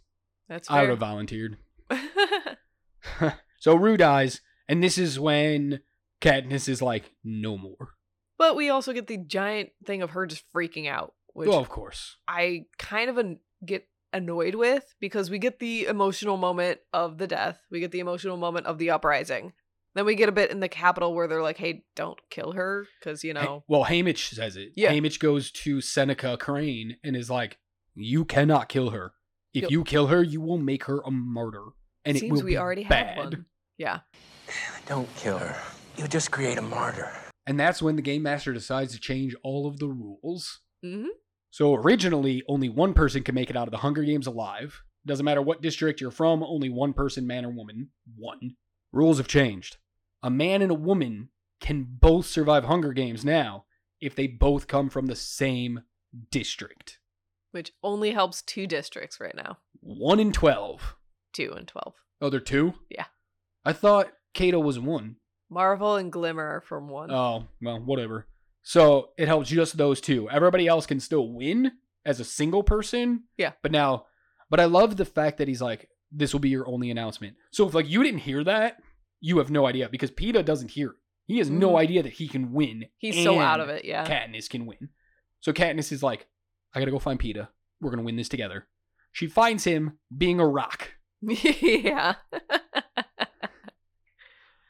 That's 0.47 0.69
I 0.69 0.81
would 0.81 0.89
have 0.91 0.99
volunteered. 0.99 1.57
so 3.59 3.75
Rue 3.75 3.97
dies, 3.97 4.41
and 4.67 4.83
this 4.83 4.97
is 4.97 5.19
when 5.19 5.81
Katniss 6.21 6.69
is 6.69 6.81
like, 6.81 7.11
no 7.23 7.57
more. 7.57 7.95
but 8.37 8.55
we 8.55 8.69
also 8.69 8.93
get 8.93 9.07
the 9.07 9.17
giant 9.17 9.69
thing 9.85 10.01
of 10.01 10.11
her 10.11 10.25
just 10.25 10.45
freaking 10.53 10.87
out, 10.87 11.13
which 11.33 11.49
oh, 11.49 11.59
of 11.59 11.69
course. 11.69 12.17
I 12.27 12.65
kind 12.77 13.09
of 13.09 13.17
an- 13.17 13.39
get 13.65 13.87
annoyed 14.11 14.55
with 14.55 14.93
because 14.99 15.29
we 15.29 15.39
get 15.39 15.59
the 15.59 15.85
emotional 15.85 16.37
moment 16.37 16.79
of 16.93 17.17
the 17.17 17.27
death, 17.27 17.59
we 17.71 17.79
get 17.79 17.91
the 17.91 17.99
emotional 17.99 18.37
moment 18.37 18.65
of 18.67 18.77
the 18.77 18.91
uprising. 18.91 19.53
Then 19.95 20.05
we 20.05 20.15
get 20.15 20.29
a 20.29 20.31
bit 20.31 20.49
in 20.49 20.59
the 20.59 20.67
Capitol 20.69 21.13
where 21.13 21.27
they're 21.27 21.43
like, 21.43 21.57
"Hey, 21.57 21.85
don't 21.95 22.19
kill 22.31 22.53
her," 22.53 22.87
because 22.99 23.23
you 23.23 23.33
Ha- 23.35 23.43
know, 23.43 23.63
well, 23.67 23.85
Haymitch 23.85 24.33
says 24.33 24.57
it. 24.57 24.71
Yeah. 24.75 24.91
Haymitch 24.91 25.19
goes 25.19 25.51
to 25.51 25.81
Seneca 25.81 26.35
Crane 26.37 26.97
and 27.03 27.15
is 27.15 27.29
like, 27.29 27.59
"You 27.93 28.25
cannot 28.25 28.69
kill 28.69 28.89
her. 28.89 29.13
If 29.53 29.63
Yep. 29.63 29.71
you 29.71 29.83
kill 29.83 30.07
her, 30.07 30.23
you 30.23 30.41
will 30.41 30.57
make 30.57 30.85
her 30.85 31.01
a 31.01 31.11
martyr, 31.11 31.65
and 32.05 32.17
it 32.17 32.21
seems 32.21 32.31
will 32.39 32.43
we 32.45 32.51
be 32.53 32.57
already 32.57 32.83
bad." 32.85 33.07
have 33.17 33.17
one. 33.17 33.45
Yeah, 33.77 33.99
Don't 34.87 35.13
kill 35.15 35.37
her. 35.37 35.55
You 35.97 36.07
just 36.07 36.31
create 36.31 36.57
a 36.57 36.61
martyr. 36.63 37.11
And 37.45 37.59
that's 37.59 37.81
when 37.81 37.95
the 37.95 38.01
game 38.01 38.23
master 38.23 38.51
decides 38.53 38.93
to 38.93 38.99
change 38.99 39.35
all 39.43 39.67
of 39.67 39.77
the 39.79 39.87
rules. 39.87 40.61
hmm 40.83 41.07
So 41.53 41.75
originally, 41.75 42.41
only 42.47 42.67
one 42.67 42.95
person 42.95 43.21
can 43.21 43.35
make 43.35 43.51
it 43.51 43.55
out 43.55 43.67
of 43.67 43.71
the 43.71 43.77
Hunger 43.77 44.01
Games 44.03 44.25
alive. 44.25 44.81
Doesn't 45.05 45.23
matter 45.23 45.39
what 45.43 45.61
district 45.61 46.01
you're 46.01 46.09
from, 46.09 46.41
only 46.41 46.67
one 46.69 46.93
person, 46.93 47.27
man 47.27 47.45
or 47.45 47.51
woman, 47.51 47.89
one. 48.17 48.55
Rules 48.91 49.19
have 49.19 49.27
changed. 49.27 49.77
A 50.23 50.31
man 50.31 50.63
and 50.63 50.71
a 50.71 50.75
woman 50.75 51.29
can 51.61 51.85
both 51.87 52.25
survive 52.25 52.63
Hunger 52.63 52.91
Games 52.91 53.23
now 53.23 53.65
if 54.01 54.15
they 54.15 54.25
both 54.25 54.65
come 54.65 54.89
from 54.89 55.05
the 55.05 55.15
same 55.15 55.81
district. 56.31 56.97
which 57.51 57.71
only 57.83 58.09
helps 58.13 58.41
two 58.41 58.65
districts 58.65 59.19
right 59.19 59.35
now, 59.35 59.59
One 59.81 60.19
in 60.19 60.31
12. 60.31 60.95
two 61.33 61.53
and 61.55 61.67
twelve. 61.67 61.93
Oh, 62.19 62.31
they're 62.31 62.39
two? 62.39 62.73
Yeah. 62.89 63.05
I 63.63 63.73
thought 63.73 64.11
Cato 64.33 64.59
was 64.59 64.79
one. 64.79 65.17
Marvel 65.51 65.97
and 65.97 66.11
Glimmer 66.11 66.43
are 66.55 66.61
from 66.61 66.89
one. 66.89 67.11
Oh, 67.11 67.43
well, 67.61 67.79
whatever. 67.79 68.25
So 68.63 69.09
it 69.17 69.27
helps 69.27 69.49
just 69.49 69.77
those 69.77 70.01
two. 70.01 70.29
Everybody 70.29 70.67
else 70.67 70.85
can 70.85 70.99
still 70.99 71.31
win 71.31 71.73
as 72.05 72.19
a 72.19 72.25
single 72.25 72.63
person. 72.63 73.23
Yeah. 73.37 73.51
But 73.61 73.71
now, 73.71 74.05
but 74.49 74.59
I 74.59 74.65
love 74.65 74.97
the 74.97 75.05
fact 75.05 75.37
that 75.37 75.47
he's 75.47 75.61
like, 75.61 75.89
this 76.11 76.31
will 76.33 76.39
be 76.39 76.49
your 76.49 76.67
only 76.67 76.89
announcement. 76.91 77.35
So 77.51 77.67
if 77.67 77.73
like 77.73 77.89
you 77.89 78.03
didn't 78.03 78.21
hear 78.21 78.43
that, 78.43 78.77
you 79.19 79.37
have 79.39 79.49
no 79.51 79.65
idea 79.65 79.89
because 79.89 80.11
Peeta 80.11 80.43
doesn't 80.43 80.71
hear 80.71 80.89
it. 80.89 80.95
He 81.25 81.37
has 81.37 81.49
no 81.49 81.71
Mhm. 81.73 81.79
idea 81.79 82.03
that 82.03 82.13
he 82.13 82.27
can 82.27 82.51
win. 82.51 82.85
He's 82.97 83.23
so 83.23 83.39
out 83.39 83.59
of 83.61 83.69
it. 83.69 83.85
Yeah. 83.85 84.05
Katniss 84.05 84.49
can 84.49 84.65
win. 84.65 84.89
So 85.39 85.53
Katniss 85.53 85.91
is 85.91 86.03
like, 86.03 86.27
I 86.73 86.79
gotta 86.79 86.91
go 86.91 86.99
find 86.99 87.19
Peeta. 87.19 87.47
We're 87.81 87.91
gonna 87.91 88.03
win 88.03 88.15
this 88.17 88.29
together. 88.29 88.67
She 89.11 89.27
finds 89.27 89.63
him 89.63 89.99
being 90.15 90.39
a 90.39 90.47
rock. 90.47 90.91
yeah. 91.21 92.15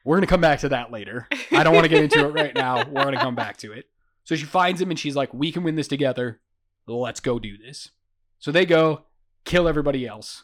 We're 0.04 0.18
gonna 0.18 0.28
come 0.28 0.42
back 0.42 0.60
to 0.60 0.70
that 0.70 0.92
later. 0.92 1.28
I 1.52 1.64
don't 1.64 1.74
want 1.74 1.86
to 1.86 1.90
get 1.90 2.04
into 2.04 2.26
it 2.26 2.34
right 2.34 2.54
now. 2.54 2.86
We're 2.86 3.04
gonna 3.04 3.18
come 3.18 3.36
back 3.36 3.58
to 3.58 3.72
it. 3.72 3.86
So 4.26 4.36
she 4.36 4.46
finds 4.46 4.82
him 4.82 4.90
and 4.90 5.00
she's 5.00 5.16
like, 5.16 5.34
"We 5.34 5.52
can 5.52 5.64
win 5.64 5.76
this 5.76 5.88
together. 5.88 6.42
Let's 6.88 7.20
go 7.20 7.40
do 7.40 7.58
this." 7.58 7.92
So 8.40 8.52
they 8.52 8.66
go 8.66 9.06
kill 9.46 9.68
everybody 9.68 10.06
else. 10.06 10.44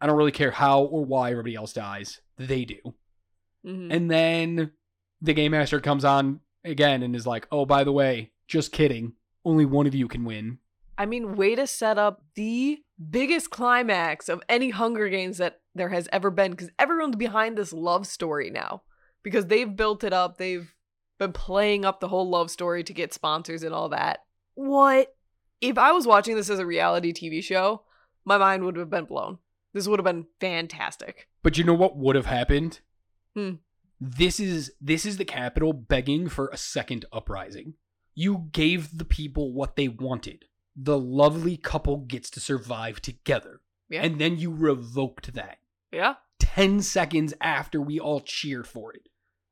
I 0.00 0.06
don't 0.06 0.16
really 0.16 0.32
care 0.32 0.50
how 0.50 0.82
or 0.82 1.04
why 1.04 1.30
everybody 1.30 1.54
else 1.54 1.72
dies. 1.72 2.20
They 2.36 2.64
do. 2.64 2.94
Mhm. 3.66 3.92
And 3.92 4.10
then 4.10 4.72
the 5.20 5.34
game 5.34 5.52
master 5.52 5.80
comes 5.80 6.04
on 6.04 6.40
again 6.64 7.02
and 7.02 7.16
is 7.16 7.26
like, 7.26 7.48
"Oh, 7.50 7.64
by 7.66 7.84
the 7.84 7.92
way, 7.92 8.32
just 8.46 8.72
kidding. 8.72 9.14
Only 9.44 9.64
one 9.64 9.86
of 9.86 9.94
you 9.94 10.06
can 10.08 10.24
win." 10.24 10.58
I 10.96 11.06
mean, 11.06 11.36
way 11.36 11.54
to 11.54 11.66
set 11.66 11.96
up 11.98 12.22
the 12.34 12.82
biggest 13.10 13.50
climax 13.50 14.28
of 14.28 14.42
any 14.48 14.70
Hunger 14.70 15.08
Games 15.08 15.38
that 15.38 15.60
there 15.74 15.90
has 15.90 16.08
ever 16.12 16.30
been 16.30 16.50
because 16.50 16.70
everyone's 16.78 17.16
behind 17.16 17.56
this 17.56 17.72
love 17.72 18.06
story 18.06 18.50
now 18.50 18.82
because 19.28 19.46
they've 19.46 19.76
built 19.76 20.04
it 20.04 20.14
up. 20.14 20.38
They've 20.38 20.74
been 21.18 21.32
playing 21.32 21.84
up 21.84 22.00
the 22.00 22.08
whole 22.08 22.28
love 22.28 22.50
story 22.50 22.82
to 22.84 22.94
get 22.94 23.12
sponsors 23.12 23.62
and 23.62 23.74
all 23.74 23.90
that. 23.90 24.24
What? 24.54 25.14
If 25.60 25.76
I 25.76 25.92
was 25.92 26.06
watching 26.06 26.34
this 26.34 26.48
as 26.48 26.58
a 26.58 26.66
reality 26.66 27.12
TV 27.12 27.42
show, 27.42 27.82
my 28.24 28.38
mind 28.38 28.64
would 28.64 28.76
have 28.76 28.88
been 28.88 29.04
blown. 29.04 29.38
This 29.74 29.86
would 29.86 29.98
have 29.98 30.04
been 30.04 30.26
fantastic. 30.40 31.28
But 31.42 31.58
you 31.58 31.64
know 31.64 31.74
what 31.74 31.98
would 31.98 32.16
have 32.16 32.26
happened? 32.26 32.80
Hmm. 33.34 33.54
This 34.00 34.40
is 34.40 34.72
this 34.80 35.04
is 35.04 35.18
the 35.18 35.24
Capitol 35.24 35.72
begging 35.72 36.28
for 36.28 36.48
a 36.48 36.56
second 36.56 37.04
uprising. 37.12 37.74
You 38.14 38.48
gave 38.52 38.96
the 38.96 39.04
people 39.04 39.52
what 39.52 39.76
they 39.76 39.88
wanted. 39.88 40.46
The 40.74 40.98
lovely 40.98 41.56
couple 41.56 41.98
gets 41.98 42.30
to 42.30 42.40
survive 42.40 43.02
together. 43.02 43.60
Yeah. 43.90 44.02
And 44.02 44.20
then 44.20 44.38
you 44.38 44.52
revoked 44.52 45.34
that. 45.34 45.58
Yeah. 45.92 46.14
10 46.38 46.82
seconds 46.82 47.34
after 47.40 47.80
we 47.80 47.98
all 47.98 48.20
cheered 48.20 48.66
for 48.66 48.92
it. 48.94 49.08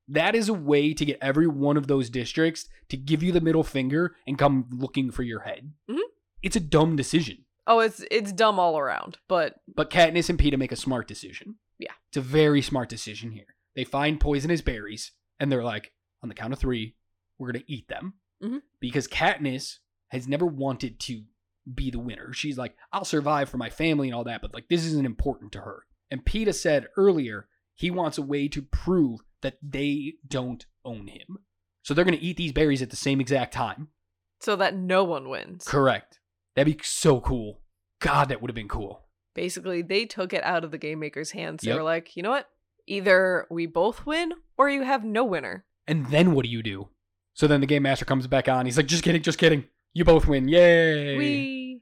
That 0.08 0.34
is 0.34 0.48
a 0.48 0.54
way 0.54 0.94
to 0.94 1.04
get 1.04 1.18
every 1.20 1.46
one 1.46 1.76
of 1.76 1.86
those 1.88 2.10
districts 2.10 2.68
to 2.88 2.96
give 2.96 3.22
you 3.22 3.32
the 3.32 3.40
middle 3.40 3.64
finger 3.64 4.14
and 4.26 4.38
come 4.38 4.66
looking 4.70 5.10
for 5.10 5.22
your 5.22 5.40
head. 5.40 5.72
Mhm. 5.88 6.00
It's 6.42 6.56
a 6.56 6.60
dumb 6.60 6.96
decision. 6.96 7.44
Oh, 7.66 7.80
it's 7.80 8.04
it's 8.10 8.32
dumb 8.32 8.58
all 8.60 8.78
around, 8.78 9.18
but 9.26 9.56
But 9.74 9.90
Katniss 9.90 10.30
and 10.30 10.38
Peeta 10.38 10.56
make 10.56 10.70
a 10.72 10.76
smart 10.76 11.08
decision. 11.08 11.56
Yeah. 11.78 11.92
It's 12.08 12.16
a 12.16 12.20
very 12.20 12.62
smart 12.62 12.88
decision 12.88 13.32
here. 13.32 13.56
They 13.74 13.84
find 13.84 14.20
poisonous 14.20 14.62
berries 14.62 15.12
and 15.40 15.50
they're 15.50 15.64
like, 15.64 15.92
on 16.22 16.28
the 16.28 16.34
count 16.34 16.52
of 16.52 16.58
three, 16.58 16.94
we're 17.38 17.50
going 17.52 17.62
to 17.64 17.72
eat 17.72 17.88
them. 17.88 18.14
Mhm. 18.42 18.62
Because 18.80 19.08
Katniss 19.08 19.78
has 20.08 20.28
never 20.28 20.46
wanted 20.46 21.00
to 21.00 21.24
be 21.74 21.90
the 21.90 21.98
winner. 21.98 22.32
She's 22.32 22.56
like, 22.56 22.76
I'll 22.92 23.04
survive 23.04 23.48
for 23.48 23.56
my 23.58 23.68
family 23.70 24.08
and 24.08 24.14
all 24.14 24.24
that, 24.24 24.40
but 24.40 24.54
like, 24.54 24.68
this 24.68 24.84
isn't 24.84 25.04
important 25.04 25.50
to 25.52 25.60
her. 25.62 25.86
And 26.10 26.24
Peeta 26.24 26.54
said 26.54 26.86
earlier, 26.96 27.48
he 27.74 27.90
wants 27.90 28.16
a 28.16 28.22
way 28.22 28.46
to 28.48 28.62
prove 28.62 29.20
that 29.42 29.58
they 29.62 30.14
don't 30.26 30.66
own 30.84 31.08
him. 31.08 31.38
So 31.82 31.94
they're 31.94 32.04
going 32.04 32.18
to 32.18 32.24
eat 32.24 32.36
these 32.36 32.52
berries 32.52 32.82
at 32.82 32.90
the 32.90 32.96
same 32.96 33.20
exact 33.20 33.52
time. 33.54 33.88
so 34.40 34.56
that 34.56 34.74
no 34.76 35.02
one 35.04 35.28
wins. 35.28 35.64
Correct. 35.64 36.18
That'd 36.54 36.76
be 36.76 36.82
so 36.84 37.20
cool. 37.20 37.60
God, 38.00 38.28
that 38.28 38.40
would 38.42 38.50
have 38.50 38.54
been 38.56 38.68
cool. 38.68 39.06
Basically, 39.34 39.82
they 39.82 40.04
took 40.04 40.32
it 40.32 40.42
out 40.44 40.64
of 40.64 40.70
the 40.70 40.78
game 40.78 40.98
maker's 41.00 41.30
hands. 41.32 41.62
They 41.62 41.68
Yep. 41.68 41.76
were 41.78 41.82
like, 41.82 42.16
you 42.16 42.22
know 42.22 42.30
what? 42.30 42.48
Either 42.86 43.46
we 43.50 43.66
both 43.66 44.04
win 44.06 44.32
or 44.58 44.68
you 44.70 44.82
have 44.82 45.04
no 45.04 45.24
winner. 45.24 45.64
And 45.86 46.06
then 46.06 46.32
what 46.32 46.44
do 46.44 46.50
you 46.50 46.62
do? 46.62 46.88
So 47.34 47.46
then 47.46 47.60
the 47.60 47.66
game 47.66 47.82
master 47.82 48.04
comes 48.04 48.26
back 48.26 48.48
on. 48.48 48.64
He's 48.66 48.76
like, 48.76 48.86
just 48.86 49.02
kidding, 49.04 49.22
just 49.22 49.38
kidding. 49.38 49.64
You 49.92 50.04
both 50.04 50.26
win. 50.26 50.48
Yay. 50.48 51.16
We 51.16 51.80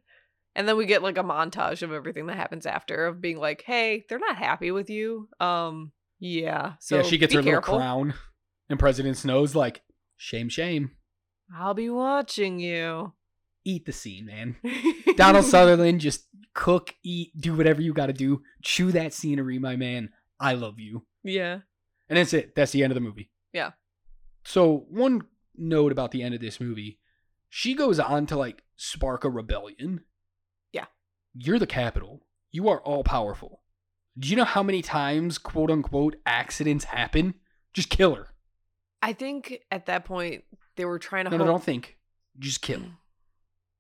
and 0.57 0.69
then 0.69 0.77
we 0.77 0.87
get 0.87 1.03
like 1.03 1.19
a 1.19 1.23
montage 1.25 1.83
of 1.83 1.93
everything 1.93 2.27
that 2.27 2.37
happens 2.37 2.67
after 2.67 3.07
of 3.07 3.21
being 3.21 3.39
like, 3.39 3.63
hey, 3.67 4.05
they're 4.09 4.19
not 4.21 4.37
happy 4.37 4.71
with 4.71 4.89
you. 4.91 5.29
Um, 5.41 5.91
yeah. 6.19 6.75
So 6.81 6.97
yeah, 6.97 7.03
she 7.03 7.19
gets 7.19 7.35
her 7.35 7.43
careful. 7.43 7.75
little 7.75 7.81
crown. 7.81 8.15
And 8.69 8.79
President 8.79 9.17
Snow's 9.17 9.55
like, 9.55 9.83
shame, 10.17 10.49
shame. 10.49 10.93
I'll 11.55 11.75
be 11.75 11.91
watching 11.91 12.59
you. 12.59 13.13
Eat 13.65 13.87
the 13.87 13.93
scene, 13.93 14.27
man. 14.27 14.57
Donald 15.17 15.45
Sutherland, 15.45 16.01
just 16.01 16.27
cook, 16.55 16.95
eat, 17.03 17.33
do 17.39 17.55
whatever 17.57 17.83
you 17.83 17.93
got 17.93 18.07
to 18.07 18.13
do. 18.13 18.43
Chew 18.63 18.93
that 18.93 19.13
scenery, 19.13 19.59
my 19.59 19.77
man. 19.77 20.11
I 20.41 20.55
love 20.55 20.79
you. 20.79 21.07
Yeah. 21.23 21.61
And 22.09 22.19
that's 22.19 22.33
it. 22.33 22.55
That's 22.55 22.73
the 22.73 22.83
end 22.83 22.91
of 22.91 22.95
the 22.95 23.01
movie. 23.01 23.31
Yeah. 23.53 23.73
So, 24.45 24.87
one 24.91 25.23
note 25.57 25.93
about 25.93 26.11
the 26.11 26.23
end 26.23 26.35
of 26.35 26.41
this 26.41 26.61
movie 26.61 26.99
she 27.57 27.73
goes 27.73 28.01
on 28.01 28.27
to 28.27 28.37
like 28.37 28.65
spark 28.75 29.23
a 29.23 29.31
rebellion. 29.31 30.01
Yeah. 30.73 30.87
You're 31.35 31.61
the 31.61 31.69
Capitol. 31.69 32.27
You 32.51 32.69
are 32.69 32.83
all 32.83 33.05
powerful. 33.05 33.61
Do 34.19 34.29
you 34.29 34.37
know 34.37 34.45
how 34.45 34.63
many 34.63 34.81
times, 34.83 35.39
quote 35.39 35.71
unquote, 35.71 36.17
accidents 36.25 36.85
happen? 36.85 37.35
Just 37.73 37.91
kill 37.91 38.15
her. 38.15 38.29
I 39.03 39.13
think 39.13 39.61
at 39.71 39.87
that 39.87 40.05
point 40.05 40.45
they 40.77 40.85
were 40.85 40.99
trying 40.99 41.25
to 41.25 41.31
No, 41.31 41.39
no, 41.39 41.45
don't 41.45 41.63
think. 41.63 41.99
Just 42.39 42.63
kill. 42.63 42.83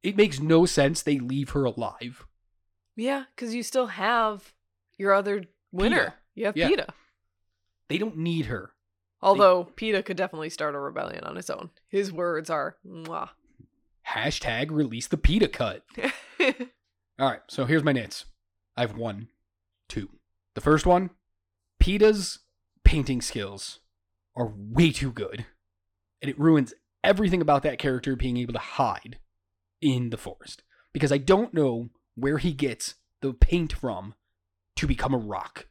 It 0.02 0.18
makes 0.18 0.38
no 0.38 0.66
sense 0.66 1.00
they 1.00 1.18
leave 1.18 1.50
her 1.50 1.64
alive. 1.64 2.26
Yeah, 2.94 3.24
because 3.34 3.54
you 3.54 3.62
still 3.62 3.86
have 3.86 4.52
your 4.98 5.14
other 5.14 5.44
winner. 5.72 6.12
You 6.34 6.44
have 6.44 6.58
Yeah. 6.58 6.68
Peeta. 6.68 6.88
They 7.88 7.96
don't 7.96 8.18
need 8.18 8.44
her. 8.46 8.72
Although 9.22 9.64
Peeta 9.76 10.04
could 10.04 10.18
definitely 10.18 10.50
start 10.50 10.74
a 10.74 10.78
rebellion 10.78 11.24
on 11.24 11.36
his 11.36 11.48
own. 11.48 11.70
His 11.88 12.12
words 12.12 12.50
are 12.50 12.76
mwah. 12.86 13.30
Hashtag 14.06 14.70
release 14.70 15.06
the 15.06 15.16
Peeta 15.16 15.50
cut. 15.50 15.82
All 17.18 17.30
right, 17.30 17.40
so 17.48 17.64
here's 17.64 17.82
my 17.82 17.92
nits. 17.92 18.26
I 18.76 18.82
have 18.82 18.94
one, 18.98 19.28
two. 19.88 20.10
The 20.54 20.60
first 20.60 20.86
one, 20.86 21.10
Peeta's 21.80 22.40
painting 22.84 23.20
skills 23.20 23.80
are 24.36 24.52
way 24.56 24.90
too 24.92 25.10
good, 25.12 25.46
and 26.22 26.30
it 26.30 26.38
ruins 26.38 26.74
everything 27.02 27.40
about 27.40 27.62
that 27.64 27.78
character 27.78 28.16
being 28.16 28.36
able 28.36 28.52
to 28.52 28.58
hide 28.58 29.18
in 29.80 30.10
the 30.10 30.16
forest. 30.16 30.62
Because 30.92 31.12
I 31.12 31.18
don't 31.18 31.52
know 31.52 31.90
where 32.14 32.38
he 32.38 32.52
gets 32.52 32.94
the 33.20 33.32
paint 33.32 33.72
from 33.72 34.14
to 34.76 34.86
become 34.86 35.12
a 35.14 35.18
rock. 35.18 35.66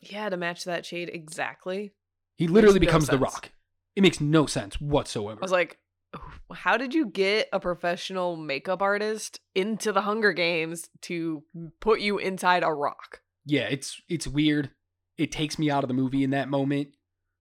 yeah, 0.00 0.28
to 0.28 0.36
match 0.36 0.64
that 0.64 0.84
shade 0.84 1.10
exactly. 1.12 1.94
He 2.36 2.48
literally 2.48 2.80
Makes 2.80 2.86
no 2.92 2.98
becomes 2.98 3.08
the 3.08 3.18
rock. 3.18 3.50
It 3.96 4.02
makes 4.02 4.20
no 4.20 4.46
sense 4.46 4.80
whatsoever. 4.80 5.40
I 5.40 5.44
was 5.44 5.52
like, 5.52 5.78
oh, 6.14 6.54
how 6.54 6.76
did 6.76 6.92
you 6.92 7.06
get 7.06 7.48
a 7.52 7.60
professional 7.60 8.36
makeup 8.36 8.82
artist 8.82 9.40
into 9.54 9.92
the 9.92 10.02
Hunger 10.02 10.32
Games 10.32 10.88
to 11.02 11.44
put 11.80 12.00
you 12.00 12.18
inside 12.18 12.62
a 12.62 12.72
rock? 12.72 13.21
Yeah, 13.44 13.62
it's 13.70 14.00
it's 14.08 14.26
weird. 14.26 14.70
It 15.18 15.30
takes 15.32 15.58
me 15.58 15.70
out 15.70 15.84
of 15.84 15.88
the 15.88 15.94
movie 15.94 16.24
in 16.24 16.30
that 16.30 16.48
moment. 16.48 16.88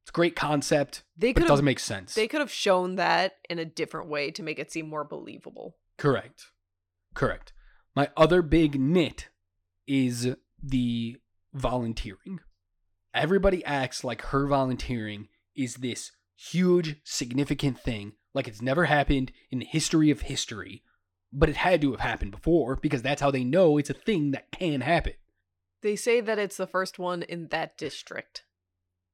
It's 0.04 0.10
a 0.10 0.14
great 0.14 0.36
concept, 0.36 1.04
They 1.16 1.32
but 1.32 1.42
could 1.42 1.46
it 1.46 1.50
doesn't 1.50 1.66
make 1.66 1.80
sense. 1.80 2.16
they 2.16 2.28
could 2.28 2.40
have 2.42 2.52
shown 2.52 2.96
that 2.96 3.34
in 3.50 3.60
a 3.60 3.66
different 3.66 4.10
way 4.10 4.32
to 4.32 4.42
make 4.44 4.58
it 4.60 4.72
seem 4.72 4.90
more 4.90 5.04
believable. 5.04 5.78
Correct. 5.98 6.46
Correct. 7.14 7.54
My 7.96 8.10
other 8.18 8.42
big 8.42 8.80
nit 8.80 9.30
is 9.88 10.36
the 10.62 11.18
volunteering. 11.54 12.40
Everybody 13.14 13.64
acts 13.66 14.04
like 14.04 14.22
her 14.28 14.48
volunteering 14.48 15.28
is 15.56 15.76
this 15.76 16.12
huge, 16.36 16.96
significant 17.04 17.80
thing, 17.80 18.14
like 18.34 18.48
it's 18.48 18.62
never 18.62 18.86
happened 18.86 19.32
in 19.52 19.60
the 19.60 19.66
history 19.66 20.10
of 20.10 20.22
history. 20.22 20.82
But 21.34 21.50
it 21.50 21.58
had 21.58 21.82
to 21.82 21.92
have 21.92 22.00
happened 22.02 22.32
before 22.32 22.76
because 22.78 23.02
that's 23.02 23.22
how 23.22 23.32
they 23.32 23.44
know 23.44 23.78
it's 23.78 23.90
a 23.90 23.94
thing 23.94 24.32
that 24.32 24.52
can 24.52 24.82
happen. 24.82 25.14
They 25.82 25.96
say 25.96 26.22
that 26.22 26.40
it's 26.40 26.58
the 26.58 26.68
first 26.68 27.00
one 27.00 27.24
in 27.24 27.48
that 27.48 27.78
district. 27.78 28.44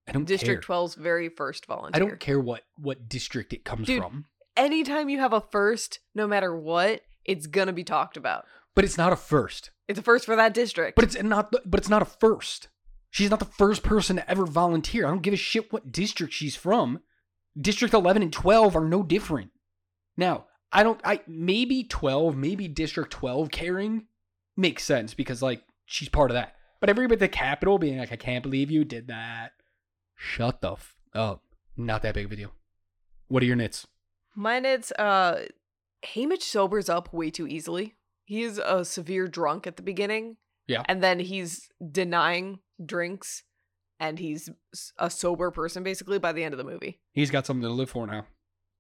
I 0.08 0.14
don't 0.14 0.26
District 0.26 0.66
care. 0.66 0.76
12's 0.76 0.96
very 0.96 1.30
first 1.30 1.66
volunteer. 1.66 2.02
I 2.02 2.08
don't 2.08 2.20
care 2.20 2.40
what 2.40 2.64
what 2.78 3.10
district 3.10 3.52
it 3.54 3.66
comes 3.66 3.88
Dude, 3.88 4.02
from. 4.02 4.26
Anytime 4.56 5.10
you 5.10 5.20
have 5.20 5.34
a 5.34 5.42
first, 5.42 6.00
no 6.16 6.28
matter 6.28 6.56
what, 6.56 7.02
it's 7.26 7.48
gonna 7.48 7.74
be 7.74 7.84
talked 7.84 8.16
about. 8.16 8.46
But 8.74 8.86
it's 8.86 8.98
not 8.98 9.12
a 9.12 9.18
first. 9.18 9.72
It's 9.88 10.00
a 10.00 10.04
first 10.04 10.26
for 10.26 10.36
that 10.36 10.54
district. 10.54 10.96
But 10.96 11.04
it's 11.04 11.22
not. 11.22 11.52
But 11.52 11.80
it's 11.80 11.90
not 11.90 12.02
a 12.02 12.06
first. 12.06 12.70
She's 13.10 13.30
not 13.30 13.40
the 13.40 13.46
first 13.46 13.84
person 13.84 14.18
to 14.18 14.30
ever 14.30 14.46
volunteer. 14.46 15.06
I 15.06 15.10
don't 15.10 15.22
give 15.22 15.34
a 15.34 15.38
shit 15.38 15.74
what 15.74 15.92
district 15.92 16.34
she's 16.34 16.56
from. 16.56 17.02
District 17.60 17.94
eleven 17.94 18.22
and 18.22 18.32
twelve 18.32 18.76
are 18.76 18.86
no 18.86 19.04
different. 19.04 19.52
Now, 20.16 20.46
I 20.72 20.84
don't. 20.84 21.02
I 21.04 21.22
maybe 21.28 21.84
twelve, 21.84 22.38
maybe 22.38 22.68
District 22.68 23.12
twelve 23.12 23.52
caring 23.52 24.08
makes 24.56 24.84
sense 24.84 25.14
because 25.14 25.42
like 25.42 25.64
she's 25.86 26.10
part 26.10 26.32
of 26.32 26.36
that. 26.36 26.56
But 26.80 26.90
everybody 26.90 27.16
at 27.16 27.20
the 27.20 27.28
Capitol 27.28 27.78
being 27.78 27.98
like, 27.98 28.12
I 28.12 28.16
can't 28.16 28.44
believe 28.44 28.70
you 28.70 28.86
did 28.86 29.08
that. 29.08 29.54
Shut 30.16 30.62
the 30.62 30.74
f 30.74 30.96
up. 31.14 31.44
Not 31.76 32.02
that 32.04 32.14
big 32.14 32.26
of 32.26 32.32
a 32.32 32.36
deal. 32.36 32.54
What 33.28 33.44
are 33.44 33.46
your 33.46 33.56
nits? 33.56 33.88
My 34.36 34.60
nits, 34.60 34.92
uh, 34.94 35.46
Haymitch 36.06 36.44
sobers 36.44 36.90
up 36.90 37.14
way 37.14 37.30
too 37.30 37.48
easily. 37.48 37.96
He 38.26 38.44
is 38.44 38.60
a 38.64 38.86
severe 38.86 39.28
drunk 39.28 39.68
at 39.68 39.78
the 39.78 39.84
beginning. 39.84 40.38
Yeah. 40.68 40.84
And 40.86 41.04
then 41.04 41.20
he's 41.20 41.70
denying 41.92 42.60
drinks 42.84 43.44
and 44.00 44.20
he's 44.20 44.50
a 44.98 45.10
sober 45.10 45.50
person 45.50 45.84
basically 45.84 46.20
by 46.20 46.34
the 46.34 46.44
end 46.44 46.54
of 46.54 46.58
the 46.58 46.64
movie. 46.64 47.00
He's 47.14 47.32
got 47.32 47.46
something 47.46 47.64
to 47.64 47.70
live 47.70 47.90
for 47.90 48.06
now. 48.06 48.26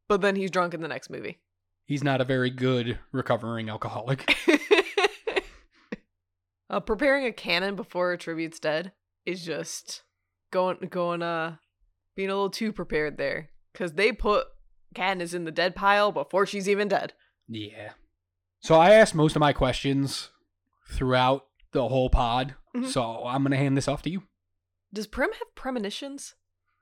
But 0.07 0.22
then 0.22 0.36
he's 0.36 0.52
drunk 0.52 0.74
in 0.74 0.82
the 0.82 0.88
next 0.88 1.10
movie. 1.10 1.40
He's 1.86 2.03
not 2.03 2.22
a 2.22 2.26
very 2.26 2.49
good 2.49 2.99
recovering 3.11 3.69
alcoholic. 3.69 4.38
uh, 6.69 6.80
preparing 6.80 7.26
a 7.26 7.31
cannon 7.31 7.76
before 7.76 8.11
a 8.11 8.18
tribute's 8.18 8.60
dead 8.60 8.91
is 9.26 9.44
just 9.45 10.03
going 10.52 10.77
going 10.89 11.22
uh 11.22 11.56
being 12.15 12.30
a 12.30 12.34
little 12.34 12.49
too 12.49 12.72
prepared 12.72 13.18
there 13.18 13.49
because 13.73 13.94
they 13.94 14.11
put 14.11 14.48
Katniss 14.95 15.34
in 15.34 15.44
the 15.44 15.52
dead 15.52 15.76
pile 15.76 16.11
before 16.11 16.45
she's 16.45 16.69
even 16.69 16.88
dead. 16.88 17.14
Yeah. 17.48 17.91
So 18.60 18.76
I 18.76 18.91
asked 18.91 19.14
most 19.14 19.35
of 19.35 19.39
my 19.39 19.53
questions 19.53 20.30
throughout 20.89 21.45
the 21.73 21.88
whole 21.89 22.10
pod. 22.10 22.56
Mhm. 22.76 22.88
So 22.88 23.26
I'm 23.26 23.44
gonna 23.44 23.57
hand 23.57 23.77
this 23.77 23.88
off 23.88 24.02
to 24.03 24.10
you. 24.10 24.23
Does 24.94 25.07
Prim 25.07 25.31
have 25.34 25.56
premonitions? 25.56 26.35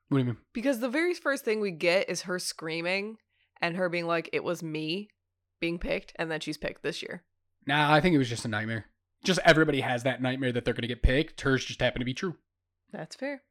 What 0.09 0.19
do 0.19 0.23
you 0.23 0.25
mean? 0.27 0.37
Because 0.53 0.79
the 0.79 0.89
very 0.89 1.13
first 1.15 1.43
thing 1.43 1.59
we 1.59 1.71
get 1.71 2.07
is 2.09 2.21
her 2.23 2.37
screaming 2.37 3.17
and 3.59 3.75
her 3.75 3.89
being 3.89 4.05
like, 4.05 4.29
"It 4.31 4.43
was 4.43 4.61
me 4.61 5.09
being 5.59 5.79
picked," 5.79 6.13
and 6.17 6.29
then 6.29 6.39
she's 6.39 6.57
picked 6.57 6.83
this 6.83 7.01
year. 7.01 7.23
Nah, 7.65 7.91
I 7.91 7.99
think 7.99 8.13
it 8.13 8.19
was 8.19 8.29
just 8.29 8.45
a 8.45 8.47
nightmare. 8.47 8.85
Just 9.25 9.39
everybody 9.43 9.81
has 9.81 10.03
that 10.03 10.21
nightmare 10.21 10.51
that 10.51 10.63
they're 10.65 10.73
gonna 10.73 10.87
get 10.87 11.01
picked. 11.03 11.41
Hers 11.41 11.65
just 11.65 11.81
happened 11.81 12.01
to 12.01 12.05
be 12.05 12.13
true. 12.13 12.35
That's 12.91 13.15
fair. 13.15 13.43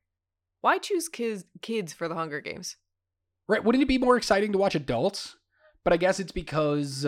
Why 0.60 0.78
choose 0.78 1.09
kids 1.09 1.44
kids 1.60 1.92
for 1.92 2.09
the 2.09 2.14
Hunger 2.14 2.40
Games? 2.40 2.76
Right? 3.48 3.62
Wouldn't 3.62 3.82
it 3.82 3.86
be 3.88 3.98
more 3.98 4.16
exciting 4.16 4.52
to 4.52 4.59
watch 4.59 4.74
adults? 4.74 5.36
But 5.84 5.92
I 5.92 5.98
guess 5.98 6.18
it's 6.18 6.32
because 6.32 7.06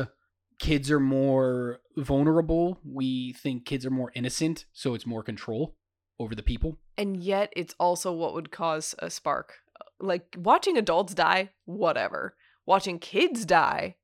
kids 0.58 0.90
are 0.90 1.00
more 1.00 1.78
vulnerable. 1.96 2.78
We 2.84 3.32
think 3.32 3.64
kids 3.64 3.86
are 3.86 3.90
more 3.90 4.12
innocent, 4.14 4.66
so 4.72 4.92
it's 4.94 5.06
more 5.06 5.22
control 5.22 5.76
over 6.18 6.34
the 6.34 6.42
people. 6.42 6.78
and 6.98 7.16
yet 7.18 7.52
it's 7.54 7.74
also 7.78 8.10
what 8.12 8.32
would 8.34 8.50
cause 8.50 8.94
a 9.00 9.10
spark. 9.10 9.54
Like 10.00 10.34
watching 10.38 10.76
adults 10.78 11.14
die, 11.14 11.50
whatever. 11.66 12.34
Watching 12.66 12.98
kids 12.98 13.44
die, 13.46 13.96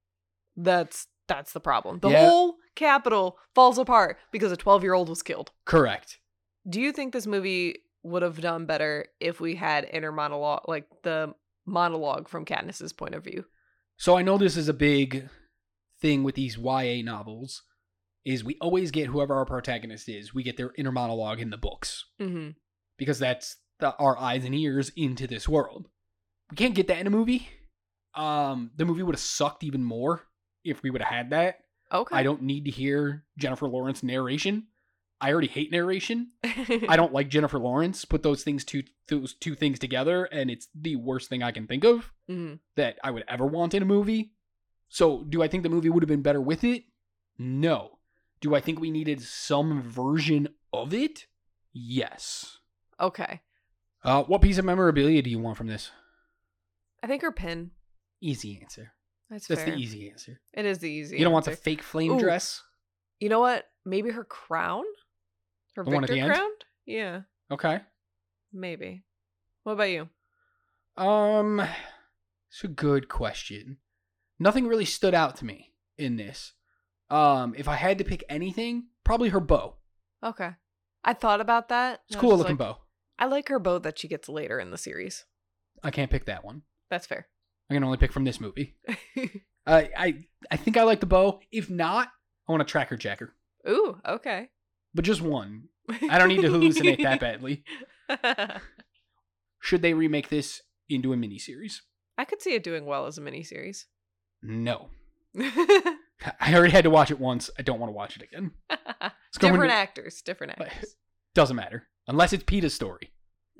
that's 0.56 1.06
that's 1.28 1.52
the 1.52 1.60
problem. 1.60 2.00
The 2.00 2.10
Yeah. 2.10 2.28
whole 2.28 2.56
Capitol 2.74 3.38
falls 3.54 3.78
apart 3.78 4.18
because 4.30 4.52
a 4.52 4.56
12-year-old 4.56 5.08
was 5.08 5.22
killed. 5.22 5.50
Correct. 5.64 6.18
Do 6.68 6.80
you 6.80 6.92
think 6.92 7.12
this 7.12 7.26
movie 7.26 7.76
would 8.02 8.22
have 8.22 8.40
done 8.40 8.66
better 8.66 9.06
if 9.20 9.40
we 9.40 9.54
had 9.54 9.88
inner 9.92 10.10
monologue, 10.12 10.62
like 10.68 10.86
the 11.02 11.34
monologue 11.66 12.28
from 12.28 12.44
Katniss's 12.44 12.92
point 12.92 13.14
of 13.14 13.22
view. 13.24 13.44
So 13.96 14.16
I 14.16 14.22
know 14.22 14.38
this 14.38 14.56
is 14.56 14.68
a 14.68 14.74
big 14.74 15.28
thing 16.00 16.24
with 16.24 16.34
these 16.34 16.58
YA 16.58 17.02
novels 17.04 17.62
is 18.24 18.42
we 18.44 18.56
always 18.60 18.90
get 18.90 19.06
whoever 19.06 19.34
our 19.34 19.44
protagonist 19.44 20.08
is, 20.08 20.34
we 20.34 20.42
get 20.42 20.56
their 20.56 20.72
inner 20.76 20.92
monologue 20.92 21.40
in 21.40 21.50
the 21.50 21.56
books 21.56 22.04
Mm-hmm. 22.20 22.50
because 22.98 23.18
that's 23.18 23.56
the, 23.80 23.94
our 23.96 24.18
eyes 24.18 24.44
and 24.44 24.54
ears 24.54 24.90
into 24.96 25.26
this 25.26 25.48
world. 25.48 25.88
We 26.50 26.56
can't 26.56 26.74
get 26.74 26.88
that 26.88 26.98
in 26.98 27.06
a 27.06 27.10
movie. 27.10 27.48
Um, 28.14 28.70
the 28.76 28.84
movie 28.84 29.02
would 29.02 29.14
have 29.14 29.20
sucked 29.20 29.64
even 29.64 29.82
more 29.82 30.22
if 30.64 30.82
we 30.82 30.90
would 30.90 31.02
have 31.02 31.12
had 31.12 31.30
that. 31.30 31.56
Okay. 31.92 32.16
I 32.16 32.22
don't 32.22 32.42
need 32.42 32.64
to 32.64 32.70
hear 32.70 33.24
Jennifer 33.38 33.68
Lawrence 33.68 34.02
narration. 34.02 34.66
I 35.20 35.30
already 35.30 35.46
hate 35.48 35.70
narration. 35.70 36.32
I 36.44 36.96
don't 36.96 37.12
like 37.12 37.28
Jennifer 37.28 37.58
Lawrence. 37.58 38.04
Put 38.04 38.22
those 38.22 38.42
things 38.42 38.64
two 38.64 38.82
those 39.08 39.34
two 39.34 39.54
things 39.54 39.78
together, 39.78 40.24
and 40.24 40.50
it's 40.50 40.68
the 40.74 40.96
worst 40.96 41.28
thing 41.28 41.42
I 41.42 41.52
can 41.52 41.66
think 41.66 41.84
of 41.84 42.12
Mhm. 42.28 42.58
that 42.76 42.98
I 43.04 43.10
would 43.10 43.24
ever 43.28 43.46
want 43.46 43.74
in 43.74 43.82
a 43.82 43.86
movie. 43.86 44.32
So, 44.88 45.22
do 45.24 45.42
I 45.42 45.48
think 45.48 45.62
the 45.62 45.68
movie 45.68 45.88
would 45.90 46.02
have 46.02 46.08
been 46.08 46.22
better 46.22 46.40
with 46.40 46.64
it? 46.64 46.84
No. 47.38 47.98
Do 48.40 48.54
I 48.54 48.60
think 48.60 48.80
we 48.80 48.90
needed 48.90 49.22
some 49.22 49.80
version 49.82 50.48
of 50.72 50.92
it? 50.92 51.26
Yes. 51.72 52.58
Okay. 53.00 53.42
Uh, 54.04 54.24
what 54.24 54.42
piece 54.42 54.58
of 54.58 54.64
memorabilia 54.64 55.22
do 55.22 55.30
you 55.30 55.38
want 55.38 55.56
from 55.56 55.68
this? 55.68 55.90
I 57.02 57.06
think 57.06 57.22
her 57.22 57.32
pin. 57.32 57.70
Easy 58.20 58.58
answer. 58.60 58.92
That's, 59.32 59.46
That's 59.46 59.62
fair. 59.62 59.74
the 59.74 59.78
easy 59.80 60.10
answer. 60.10 60.40
It 60.52 60.66
is 60.66 60.78
the 60.80 60.90
easy. 60.90 61.16
you 61.16 61.24
don't 61.24 61.32
want 61.32 61.46
the 61.46 61.52
answer. 61.52 61.62
fake 61.62 61.82
flame 61.82 62.12
Ooh. 62.12 62.20
dress? 62.20 62.62
You 63.18 63.30
know 63.30 63.40
what? 63.40 63.64
Maybe 63.86 64.10
her 64.10 64.24
crown. 64.24 64.84
Her 65.74 65.84
The 65.84 65.90
one 65.90 66.04
at 66.04 66.10
Victor 66.10 66.14
the 66.14 66.20
end? 66.20 66.32
crown. 66.34 66.50
Yeah, 66.84 67.20
Okay. 67.50 67.80
maybe. 68.52 69.04
What 69.62 69.72
about 69.72 69.84
you? 69.84 70.08
Um, 70.96 71.60
it's 72.50 72.62
a 72.62 72.68
good 72.68 73.08
question. 73.08 73.78
Nothing 74.38 74.66
really 74.66 74.84
stood 74.84 75.14
out 75.14 75.36
to 75.36 75.46
me 75.46 75.72
in 75.96 76.16
this. 76.16 76.52
Um, 77.08 77.54
if 77.56 77.68
I 77.68 77.76
had 77.76 77.96
to 77.98 78.04
pick 78.04 78.24
anything, 78.28 78.88
probably 79.04 79.30
her 79.30 79.40
bow. 79.40 79.76
Okay. 80.22 80.50
I 81.04 81.14
thought 81.14 81.40
about 81.40 81.68
that. 81.70 82.00
It's 82.06 82.16
and 82.16 82.18
I 82.18 82.20
cool 82.20 82.36
looking 82.36 82.52
like, 82.58 82.58
bow. 82.58 82.78
I 83.18 83.26
like 83.26 83.48
her 83.48 83.58
bow 83.58 83.78
that 83.78 83.98
she 83.98 84.08
gets 84.08 84.28
later 84.28 84.58
in 84.60 84.70
the 84.70 84.78
series. 84.78 85.24
I 85.82 85.90
can't 85.90 86.10
pick 86.10 86.26
that 86.26 86.44
one. 86.44 86.62
That's 86.90 87.06
fair. 87.06 87.28
I 87.72 87.74
can 87.74 87.84
only 87.84 87.96
pick 87.96 88.12
from 88.12 88.24
this 88.24 88.38
movie. 88.38 88.74
I 89.66 89.82
uh, 89.82 89.82
I 89.96 90.14
I 90.50 90.56
think 90.58 90.76
I 90.76 90.82
like 90.82 91.00
the 91.00 91.06
bow. 91.06 91.40
If 91.50 91.70
not, 91.70 92.08
I 92.46 92.52
want 92.52 92.60
a 92.60 92.66
tracker 92.66 92.98
jacker, 92.98 93.34
Ooh, 93.66 93.96
okay. 94.06 94.50
but 94.94 95.06
just 95.06 95.22
one. 95.22 95.68
I 96.10 96.18
don't 96.18 96.28
need 96.28 96.42
to 96.42 96.48
hallucinate 96.50 97.02
that 97.02 97.18
badly. 97.18 97.64
Should 99.62 99.80
they 99.80 99.94
remake 99.94 100.28
this 100.28 100.60
into 100.90 101.14
a 101.14 101.16
miniseries? 101.16 101.76
I 102.18 102.26
could 102.26 102.42
see 102.42 102.52
it 102.54 102.62
doing 102.62 102.84
well 102.84 103.06
as 103.06 103.16
a 103.16 103.22
miniseries. 103.22 103.84
No. 104.42 104.88
I 105.40 106.54
already 106.54 106.72
had 106.72 106.84
to 106.84 106.90
watch 106.90 107.10
it 107.10 107.18
once. 107.18 107.48
I 107.58 107.62
don't 107.62 107.80
want 107.80 107.88
to 107.88 107.94
watch 107.94 108.16
it 108.16 108.22
again. 108.22 108.50
different 109.38 109.64
into- 109.64 109.74
actors, 109.74 110.20
different 110.20 110.60
actors. 110.60 110.94
Doesn't 111.34 111.56
matter 111.56 111.88
unless 112.06 112.34
it's 112.34 112.44
Peeta's 112.44 112.74
story. 112.74 113.11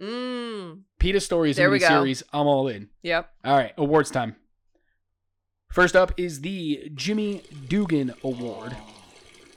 Mm. 0.03 0.81
Peeta's 0.99 1.25
story 1.25 1.51
is 1.51 1.59
a 1.59 1.61
There 1.63 1.71
we 1.71 1.79
go. 1.79 1.87
miniseries. 1.89 2.23
I'm 2.33 2.47
all 2.47 2.67
in. 2.69 2.89
Yep. 3.03 3.31
All 3.45 3.57
right, 3.57 3.73
awards 3.77 4.11
time. 4.11 4.37
First 5.71 5.95
up 5.97 6.13
is 6.19 6.41
the 6.41 6.91
Jimmy 6.95 7.43
Dugan 7.69 8.13
Award 8.23 8.77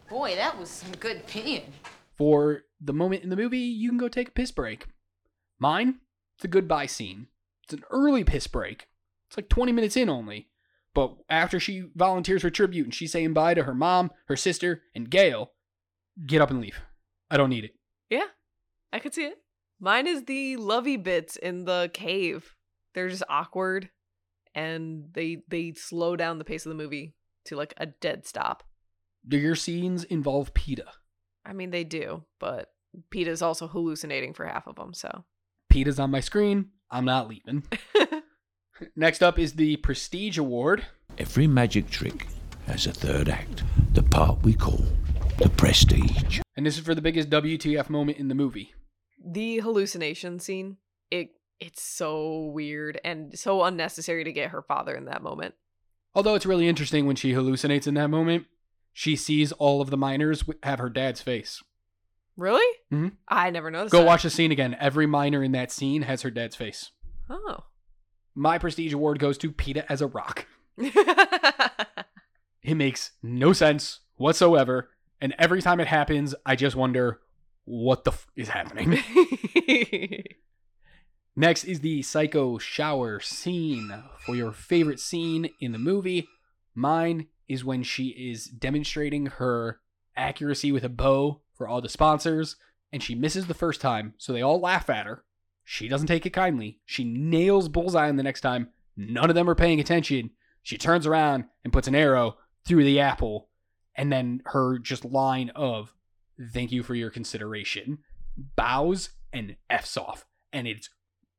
Boy, 0.09 0.35
that 0.35 0.57
was 0.57 0.69
some 0.69 0.91
good 0.93 1.25
peeing. 1.27 1.63
for 2.15 2.63
the 2.79 2.93
moment 2.93 3.23
in 3.23 3.29
the 3.29 3.35
movie 3.35 3.57
you 3.59 3.89
can 3.89 3.97
go 3.97 4.07
take 4.07 4.29
a 4.29 4.31
piss 4.31 4.51
break. 4.51 4.85
Mine, 5.59 5.95
it's 6.37 6.45
a 6.45 6.47
goodbye 6.49 6.85
scene. 6.85 7.27
It's 7.63 7.73
an 7.73 7.83
early 7.89 8.23
piss 8.23 8.45
break. 8.47 8.87
It's 9.27 9.35
like 9.37 9.49
20 9.49 9.71
minutes 9.71 9.97
in 9.97 10.07
only. 10.09 10.49
But 10.93 11.15
after 11.27 11.59
she 11.59 11.89
volunteers 11.95 12.43
for 12.43 12.49
tribute 12.51 12.85
and 12.85 12.93
she's 12.93 13.11
saying 13.11 13.33
bye 13.33 13.55
to 13.55 13.63
her 13.63 13.73
mom, 13.73 14.11
her 14.27 14.35
sister, 14.37 14.83
and 14.93 15.09
Gale, 15.09 15.51
get 16.25 16.39
up 16.41 16.51
and 16.51 16.61
leave. 16.61 16.79
I 17.31 17.35
don't 17.37 17.49
need 17.49 17.65
it. 17.65 17.75
Yeah, 18.09 18.27
I 18.93 18.99
could 18.99 19.13
see 19.13 19.23
it. 19.25 19.39
Mine 19.79 20.07
is 20.07 20.23
the 20.23 20.57
lovey 20.57 20.97
bits 20.97 21.35
in 21.35 21.65
the 21.65 21.89
cave. 21.93 22.55
They're 22.93 23.09
just 23.09 23.23
awkward, 23.29 23.89
and 24.53 25.05
they 25.13 25.43
they 25.47 25.73
slow 25.73 26.15
down 26.15 26.37
the 26.37 26.45
pace 26.45 26.65
of 26.65 26.69
the 26.69 26.75
movie 26.75 27.13
to 27.45 27.55
like 27.55 27.73
a 27.77 27.85
dead 27.85 28.25
stop. 28.25 28.63
Do 29.27 29.37
your 29.37 29.55
scenes 29.55 30.03
involve 30.03 30.53
Peeta? 30.53 30.87
I 31.45 31.53
mean, 31.53 31.71
they 31.71 31.83
do, 31.83 32.23
but 32.39 32.71
Peeta's 33.09 33.41
also 33.41 33.67
hallucinating 33.67 34.33
for 34.33 34.45
half 34.45 34.67
of 34.67 34.75
them. 34.75 34.93
So 34.93 35.25
Peeta's 35.71 35.99
on 35.99 36.11
my 36.11 36.19
screen. 36.21 36.69
I'm 36.89 37.05
not 37.05 37.27
leaving. 37.27 37.63
Next 38.95 39.23
up 39.23 39.39
is 39.39 39.53
the 39.53 39.77
Prestige 39.77 40.37
Award. 40.37 40.85
Every 41.17 41.47
magic 41.47 41.89
trick 41.89 42.27
has 42.67 42.85
a 42.85 42.91
third 42.91 43.29
act, 43.29 43.63
the 43.93 44.03
part 44.03 44.41
we 44.43 44.53
call 44.53 44.85
the 45.37 45.49
prestige. 45.49 46.39
And 46.55 46.65
this 46.65 46.77
is 46.77 46.83
for 46.83 46.95
the 46.95 47.01
biggest 47.01 47.29
WTF 47.29 47.89
moment 47.89 48.17
in 48.17 48.27
the 48.27 48.35
movie. 48.35 48.73
The 49.25 49.57
hallucination 49.59 50.39
scene, 50.39 50.77
it 51.09 51.29
it's 51.59 51.81
so 51.81 52.45
weird 52.53 52.99
and 53.03 53.37
so 53.37 53.63
unnecessary 53.63 54.23
to 54.23 54.31
get 54.31 54.51
her 54.51 54.61
father 54.61 54.93
in 54.95 55.05
that 55.05 55.23
moment. 55.23 55.55
Although 56.13 56.35
it's 56.35 56.45
really 56.45 56.67
interesting 56.67 57.05
when 57.07 57.15
she 57.15 57.33
hallucinates 57.33 57.87
in 57.87 57.93
that 57.95 58.09
moment, 58.09 58.45
she 58.93 59.15
sees 59.15 59.51
all 59.53 59.81
of 59.81 59.89
the 59.89 59.97
miners 59.97 60.43
have 60.63 60.79
her 60.79 60.89
dad's 60.89 61.21
face. 61.21 61.63
Really? 62.37 62.65
Mhm. 62.91 63.13
I 63.27 63.49
never 63.49 63.71
noticed. 63.71 63.91
Go 63.93 63.99
that. 63.99 64.05
watch 64.05 64.23
the 64.23 64.29
scene 64.29 64.51
again. 64.51 64.75
Every 64.79 65.05
miner 65.07 65.41
in 65.43 65.53
that 65.53 65.71
scene 65.71 66.03
has 66.03 66.21
her 66.21 66.29
dad's 66.31 66.55
face. 66.55 66.91
Oh. 67.29 67.63
My 68.35 68.57
prestige 68.57 68.93
award 68.93 69.19
goes 69.19 69.37
to 69.39 69.51
Peeta 69.51 69.85
as 69.89 70.01
a 70.01 70.07
rock. 70.07 70.45
It 72.63 72.73
makes 72.75 73.11
no 73.21 73.53
sense 73.53 73.99
whatsoever. 74.15 74.89
And 75.21 75.35
every 75.37 75.61
time 75.61 75.79
it 75.79 75.87
happens, 75.87 76.33
I 76.47 76.55
just 76.55 76.75
wonder 76.75 77.19
what 77.65 78.03
the 78.03 78.11
f- 78.11 78.27
is 78.35 78.49
happening. 78.49 78.99
Next 81.35 81.65
is 81.65 81.81
the 81.81 82.01
psycho 82.01 82.57
shower 82.57 83.19
scene 83.19 84.03
for 84.25 84.35
your 84.35 84.53
favorite 84.53 84.99
scene 85.01 85.49
in 85.59 85.73
the 85.73 85.77
movie. 85.77 86.27
Mine 86.73 87.27
is 87.49 87.65
when 87.65 87.83
she 87.83 88.09
is 88.09 88.45
demonstrating 88.45 89.25
her 89.25 89.81
accuracy 90.15 90.71
with 90.71 90.83
a 90.85 90.89
bow 90.89 91.41
for 91.53 91.67
all 91.67 91.81
the 91.81 91.89
sponsors, 91.89 92.55
and 92.93 93.03
she 93.03 93.15
misses 93.15 93.47
the 93.47 93.53
first 93.53 93.81
time, 93.81 94.13
so 94.17 94.31
they 94.31 94.41
all 94.41 94.59
laugh 94.59 94.89
at 94.89 95.05
her. 95.05 95.25
She 95.63 95.87
doesn't 95.87 96.07
take 96.07 96.25
it 96.25 96.31
kindly. 96.31 96.79
She 96.85 97.03
nails 97.03 97.69
bullseye 97.69 98.07
on 98.07 98.15
the 98.15 98.23
next 98.23 98.41
time. 98.41 98.69
None 98.95 99.29
of 99.29 99.35
them 99.35 99.49
are 99.49 99.55
paying 99.55 99.79
attention. 99.79 100.31
She 100.61 100.77
turns 100.77 101.05
around 101.05 101.45
and 101.63 101.73
puts 101.73 101.87
an 101.87 101.95
arrow 101.95 102.37
through 102.65 102.83
the 102.83 102.99
apple, 102.99 103.49
and 103.95 104.11
then 104.11 104.41
her 104.45 104.79
just 104.79 105.03
line 105.03 105.51
of 105.55 105.93
"Thank 106.53 106.71
you 106.71 106.83
for 106.83 106.95
your 106.95 107.09
consideration," 107.09 107.99
bows 108.37 109.09
and 109.31 109.55
f's 109.69 109.97
off, 109.97 110.25
and 110.53 110.67
it's 110.67 110.89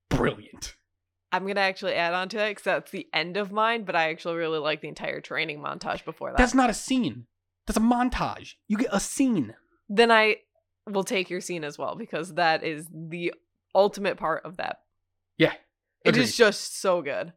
brilliant. 0.09 0.77
I'm 1.33 1.47
gonna 1.47 1.61
actually 1.61 1.95
add 1.95 2.15
on 2.15 2.29
to 2.31 2.37
that 2.39 2.49
because 2.51 2.65
that's 2.65 2.91
the 2.91 3.09
end 3.13 3.37
of 3.37 3.51
mine, 3.53 3.85
but 3.85 3.97
I 3.97 4.11
actually 4.11 4.37
really 4.37 4.59
like 4.59 4.81
the 4.81 4.89
entire 4.89 5.21
training 5.21 5.61
montage 5.61 6.05
before 6.05 6.31
that. 6.31 6.39
That's 6.39 6.55
not 6.55 6.71
a 6.71 6.75
scene. 6.75 7.27
That's 7.67 7.77
a 7.77 7.81
montage. 7.81 8.55
You 8.69 8.79
get 8.79 8.91
a 8.93 9.01
scene. 9.01 9.55
then 9.89 10.11
I 10.11 10.37
will 10.87 11.05
take 11.05 11.29
your 11.31 11.41
scene 11.41 11.65
as 11.65 11.77
well 11.79 11.97
because 11.97 12.35
that 12.35 12.63
is 12.63 12.87
the 12.93 13.35
ultimate 13.75 14.17
part 14.17 14.45
of 14.45 14.57
that. 14.57 14.81
Yeah. 15.37 15.55
It 16.05 16.11
agreed. 16.11 16.23
is 16.23 16.37
just 16.37 16.81
so 16.81 17.03
good. 17.03 17.33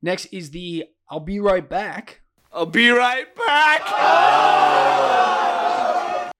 Next 0.00 0.26
is 0.26 0.50
the 0.52 0.84
I'll 1.10 1.20
be 1.20 1.40
right 1.40 1.68
back. 1.68 2.22
I'll 2.52 2.64
be 2.66 2.90
right 2.90 3.34
back! 3.34 3.82
Oh! 3.86 5.35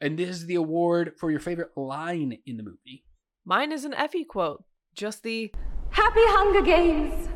And 0.01 0.19
this 0.19 0.29
is 0.29 0.47
the 0.47 0.57
award 0.57 1.15
for 1.19 1.31
your 1.31 1.41
favorite 1.41 1.77
line 1.77 2.39
in 2.47 2.57
the 2.57 2.63
movie. 2.63 3.05
Mine 3.45 3.73
is 3.73 3.85
an 3.85 3.95
Effie 3.95 4.25
quote. 4.25 4.65
Just 4.95 5.23
the 5.23 5.53
Happy 5.91 6.21
Hunger 6.23 6.63
Games! 6.63 7.29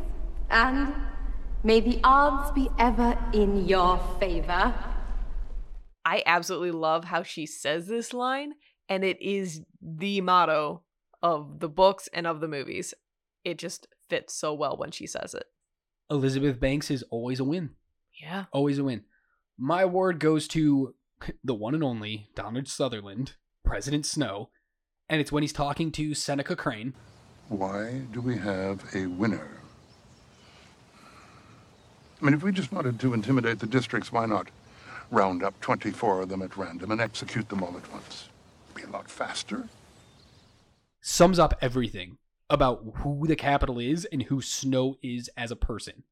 And 0.50 0.92
may 1.62 1.80
the 1.80 2.00
odds 2.02 2.50
be 2.52 2.68
ever 2.78 3.16
in 3.32 3.66
your 3.66 3.98
favor. 4.18 4.74
I 6.04 6.22
absolutely 6.26 6.72
love 6.72 7.04
how 7.04 7.22
she 7.22 7.46
says 7.46 7.86
this 7.86 8.12
line, 8.12 8.54
and 8.88 9.04
it 9.04 9.20
is 9.22 9.62
the 9.80 10.20
motto 10.20 10.82
of 11.22 11.60
the 11.60 11.68
books 11.68 12.08
and 12.12 12.26
of 12.26 12.40
the 12.40 12.48
movies. 12.48 12.94
It 13.44 13.58
just 13.58 13.86
fits 14.08 14.34
so 14.34 14.52
well 14.52 14.76
when 14.76 14.90
she 14.90 15.06
says 15.06 15.34
it. 15.34 15.44
Elizabeth 16.10 16.58
Banks 16.58 16.90
is 16.90 17.04
always 17.04 17.40
a 17.40 17.44
win. 17.44 17.70
Yeah. 18.20 18.46
Always 18.52 18.78
a 18.78 18.84
win. 18.84 19.04
My 19.56 19.82
award 19.82 20.18
goes 20.18 20.48
to 20.48 20.94
the 21.44 21.54
one 21.54 21.74
and 21.74 21.84
only 21.84 22.28
Donald 22.34 22.68
Sutherland, 22.68 23.34
President 23.64 24.06
Snow, 24.06 24.50
and 25.08 25.20
it's 25.20 25.32
when 25.32 25.42
he's 25.42 25.52
talking 25.52 25.90
to 25.92 26.14
Seneca 26.14 26.56
Crane. 26.56 26.94
Why 27.48 28.02
do 28.12 28.20
we 28.20 28.36
have 28.38 28.84
a 28.94 29.06
winner? 29.06 29.48
I 32.20 32.24
mean, 32.24 32.34
if 32.34 32.42
we 32.42 32.52
just 32.52 32.70
wanted 32.70 33.00
to 33.00 33.14
intimidate 33.14 33.58
the 33.58 33.66
districts, 33.66 34.12
why 34.12 34.26
not 34.26 34.48
round 35.10 35.42
up 35.42 35.58
24 35.60 36.22
of 36.22 36.28
them 36.28 36.42
at 36.42 36.56
random 36.56 36.90
and 36.92 37.00
execute 37.00 37.48
them 37.48 37.62
all 37.62 37.76
at 37.76 37.90
once? 37.90 38.28
Be 38.74 38.82
a 38.82 38.88
lot 38.90 39.10
faster. 39.10 39.68
sums 41.00 41.38
up 41.38 41.54
everything 41.62 42.18
about 42.50 42.82
who 42.96 43.26
the 43.26 43.36
Capitol 43.36 43.78
is 43.78 44.04
and 44.06 44.24
who 44.24 44.42
Snow 44.42 44.96
is 45.02 45.30
as 45.36 45.50
a 45.50 45.56
person. 45.56 46.02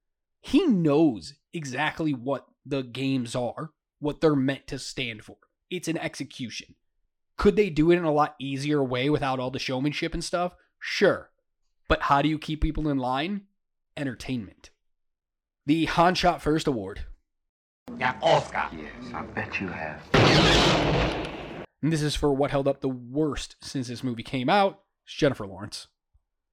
He 0.41 0.67
knows 0.67 1.35
exactly 1.53 2.15
what 2.15 2.47
the 2.65 2.83
games 2.83 3.35
are, 3.37 3.71
what 3.99 4.21
they're 4.21 4.37
meant 4.37 4.67
to 4.69 4.79
stand 4.79 5.25
for. 5.25 5.37
It's 5.71 5.89
an 5.89 5.99
execution. 5.99 6.75
Could 7.37 7.57
they 7.57 7.71
do 7.71 7.91
it 7.91 7.97
in 7.97 8.05
a 8.05 8.13
lot 8.13 8.35
easier 8.41 8.83
way 8.83 9.11
without 9.11 9.39
all 9.39 9.51
the 9.51 9.59
showmanship 9.59 10.15
and 10.15 10.25
stuff? 10.25 10.55
Sure. 10.79 11.31
But 11.89 12.03
how 12.03 12.23
do 12.23 12.29
you 12.29 12.39
keep 12.39 12.61
people 12.61 12.89
in 12.89 12.99
line? 12.99 13.43
Entertainment. 13.97 14.71
The 15.67 15.87
Han 15.87 16.15
Shot 16.15 16.43
First 16.43 16.67
Award. 16.67 17.05
Yeah, 17.99 18.15
Oscar. 18.23 18.69
Yes, 18.77 19.15
I 19.15 19.23
bet 19.23 19.61
you 19.61 19.69
have. 19.69 20.03
And 21.83 21.93
this 21.93 22.03
is 22.03 22.15
for 22.15 22.33
what 22.33 22.51
held 22.51 22.69
up 22.69 22.81
the 22.81 22.89
worst 22.89 23.57
since 23.63 23.89
this 23.89 24.05
movie 24.05 24.23
came 24.23 24.49
out. 24.49 24.81
It's 25.05 25.15
Jennifer 25.15 25.47
Lawrence. 25.47 25.87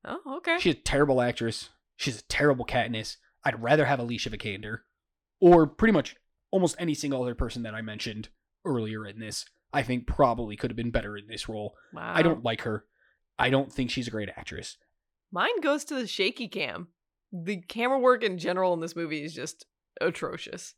Oh, 0.06 0.38
okay. 0.38 0.58
She's 0.60 0.76
a 0.76 0.78
terrible 0.78 1.22
actress. 1.22 1.70
She's 1.98 2.20
a 2.20 2.24
terrible 2.24 2.66
Katniss. 2.66 3.18
I'd 3.44 3.62
rather 3.62 3.86
have 3.86 4.00
Alicia 4.00 4.30
Vikander, 4.30 4.80
or 5.40 5.68
pretty 5.68 5.92
much 5.92 6.16
almost 6.56 6.78
any 6.80 6.94
single 6.94 7.22
other 7.22 7.36
person 7.36 7.64
that 7.64 7.76
I 7.76 7.82
mentioned 7.82 8.30
earlier 8.64 9.06
in 9.06 9.20
this. 9.20 9.44
I 9.74 9.84
think 9.84 10.08
probably 10.08 10.56
could 10.56 10.72
have 10.72 10.78
been 10.78 10.90
better 10.90 11.18
in 11.18 11.28
this 11.28 11.50
role. 11.50 11.76
Wow. 11.94 12.14
I 12.16 12.22
don't 12.22 12.46
like 12.46 12.62
her. 12.62 12.86
I 13.38 13.50
don't 13.50 13.70
think 13.70 13.92
she's 13.92 14.08
a 14.08 14.12
great 14.12 14.30
actress. 14.38 14.78
Mine 15.34 15.60
goes 15.60 15.84
to 15.84 15.96
the 15.96 16.08
shaky 16.08 16.48
cam. 16.48 16.88
The 17.34 17.58
camera 17.58 18.00
work 18.00 18.24
in 18.24 18.38
general 18.38 18.74
in 18.74 18.80
this 18.80 18.96
movie 18.96 19.22
is 19.22 19.34
just 19.34 19.66
atrocious. 20.00 20.76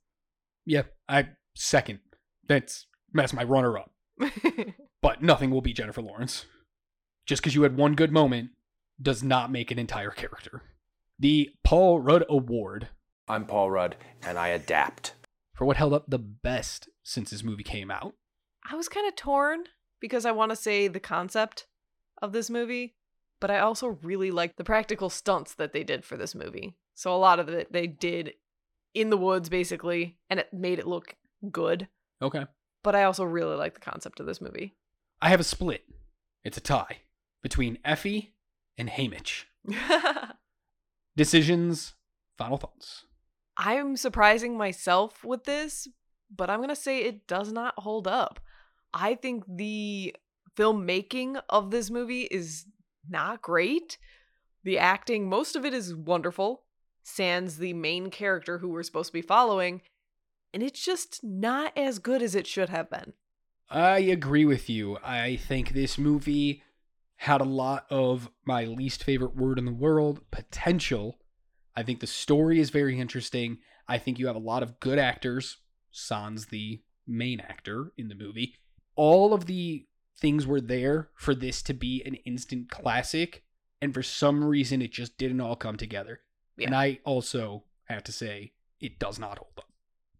Yeah, 0.66 0.82
I 1.08 1.28
second. 1.54 2.00
That's 2.48 2.88
that's 3.14 3.34
my 3.34 3.44
runner 3.44 3.78
up. 3.78 3.92
but 5.04 5.22
nothing 5.22 5.52
will 5.52 5.62
beat 5.62 5.78
Jennifer 5.78 6.02
Lawrence. 6.02 6.48
Just 7.28 7.44
because 7.44 7.54
you 7.54 7.62
had 7.62 7.78
one 7.78 7.94
good 7.94 8.12
moment 8.12 8.50
does 9.00 9.22
not 9.22 9.52
make 9.52 9.70
an 9.70 9.78
entire 9.78 10.10
character. 10.10 10.64
The 11.20 11.52
Paul 11.64 12.00
Rudd 12.00 12.26
Award 12.28 12.88
I'm 13.30 13.46
Paul 13.46 13.70
Rudd, 13.70 13.98
and 14.24 14.40
I 14.40 14.50
adapt. 14.50 15.12
For 15.58 15.66
what 15.66 15.78
held 15.78 15.94
up 15.94 16.06
the 16.08 16.20
best 16.20 16.88
since 17.04 17.32
this 17.32 17.44
movie 17.44 17.64
came 17.64 17.90
out. 17.90 18.14
I 18.70 18.76
was 18.76 18.88
kind 18.88 19.08
of 19.08 19.16
torn 19.16 19.64
because 20.00 20.24
I 20.24 20.32
want 20.32 20.52
to 20.52 20.56
say 20.56 20.88
the 20.88 21.00
concept 21.00 21.66
of 22.22 22.32
this 22.32 22.48
movie, 22.48 22.94
but 23.40 23.50
I 23.50 23.60
also 23.60 23.98
really 24.04 24.30
liked 24.30 24.58
the 24.58 24.64
practical 24.64 25.10
stunts 25.10 25.56
that 25.56 25.74
they 25.74 25.84
did 25.84 26.06
for 26.06 26.16
this 26.16 26.36
movie. 26.36 26.76
So 26.94 27.14
a 27.14 27.18
lot 27.18 27.40
of 27.40 27.50
it 27.50 27.74
they 27.74 27.88
did 27.88 28.34
in 28.94 29.10
the 29.10 29.18
woods 29.18 29.50
basically, 29.50 30.18
and 30.30 30.40
it 30.40 30.54
made 30.54 30.78
it 30.78 30.88
look 30.88 31.16
good. 31.52 31.88
Okay. 32.22 32.46
But 32.84 32.96
I 32.96 33.04
also 33.04 33.24
really 33.24 33.56
like 33.56 33.74
the 33.74 33.80
concept 33.80 34.20
of 34.20 34.28
this 34.28 34.40
movie. 34.40 34.76
I 35.24 35.30
have 35.30 35.40
a 35.40 35.44
split. 35.44 35.86
It's 36.44 36.58
a 36.58 36.62
tie 36.62 36.98
between 37.42 37.80
Effie 37.84 38.36
and 38.78 38.90
Haymitch. 38.90 39.46
Decisions, 41.16 41.96
final 42.38 42.58
thoughts. 42.58 43.06
I'm 43.58 43.98
surprising 43.98 44.58
myself 44.58 45.24
with 45.24 45.46
this, 45.46 45.88
but 46.34 46.50
I'm 46.50 46.60
going 46.60 46.70
to 46.70 46.76
say 46.76 47.00
it 47.00 47.28
does 47.28 47.52
not 47.52 47.74
hold 47.78 48.08
up. 48.08 48.40
I 48.94 49.16
think 49.16 49.44
the 49.48 50.16
filmmaking 50.56 51.42
of 51.50 51.72
this 51.72 51.90
movie 51.90 52.24
is 52.24 52.66
not 53.10 53.42
great. 53.42 53.98
The 54.64 54.78
acting, 54.78 55.30
most 55.30 55.56
of 55.56 55.66
it 55.66 55.74
is 55.74 55.96
wonderful. 55.96 56.64
Sans 57.04 57.58
the 57.58 57.74
main 57.74 58.10
character 58.10 58.58
who 58.58 58.70
we're 58.70 58.84
supposed 58.84 59.10
to 59.10 59.14
be 59.14 59.22
following, 59.22 59.82
and 60.54 60.62
it's 60.62 60.84
just 60.84 61.24
not 61.24 61.72
as 61.78 62.00
good 62.00 62.22
as 62.22 62.36
it 62.36 62.46
should 62.46 62.70
have 62.70 62.90
been. 62.90 63.14
I 63.70 64.00
agree 64.00 64.46
with 64.46 64.70
you. 64.70 64.98
I 65.04 65.38
think 65.38 65.70
this 65.70 65.98
movie 65.98 66.64
had 67.18 67.42
a 67.42 67.46
lot 67.46 67.86
of 67.90 68.30
my 68.46 68.66
least 68.66 69.04
favorite 69.04 69.36
word 69.36 69.58
in 69.58 69.66
the 69.66 69.72
world 69.72 70.22
potential. 70.32 71.18
I 71.78 71.84
think 71.84 72.00
the 72.00 72.08
story 72.08 72.60
is 72.60 72.72
very 72.72 73.00
interesting. 73.00 73.60
I 73.88 74.00
think 74.00 74.18
you 74.18 74.26
have 74.26 74.36
a 74.36 74.40
lot 74.40 74.64
of 74.64 74.80
good 74.80 74.98
actors. 74.98 75.58
Sans, 75.92 76.48
the 76.48 76.82
main 77.06 77.40
actor 77.40 77.92
in 77.98 78.08
the 78.08 78.16
movie. 78.16 78.56
All 78.96 79.32
of 79.32 79.46
the 79.46 79.86
things 80.20 80.48
were 80.48 80.60
there 80.60 81.10
for 81.14 81.36
this 81.36 81.62
to 81.62 81.76
be 81.76 82.02
an 82.04 82.16
instant 82.26 82.72
classic, 82.72 83.44
and 83.80 83.94
for 83.94 84.02
some 84.02 84.44
reason, 84.44 84.82
it 84.82 84.92
just 84.92 85.20
didn't 85.20 85.40
all 85.40 85.56
come 85.56 85.78
together. 85.78 86.22
And 86.60 86.76
I 86.76 86.98
also 87.06 87.66
have 87.84 88.04
to 88.06 88.12
say, 88.12 88.54
it 88.80 88.98
does 88.98 89.20
not 89.20 89.38
hold 89.38 89.54
up, 89.60 89.70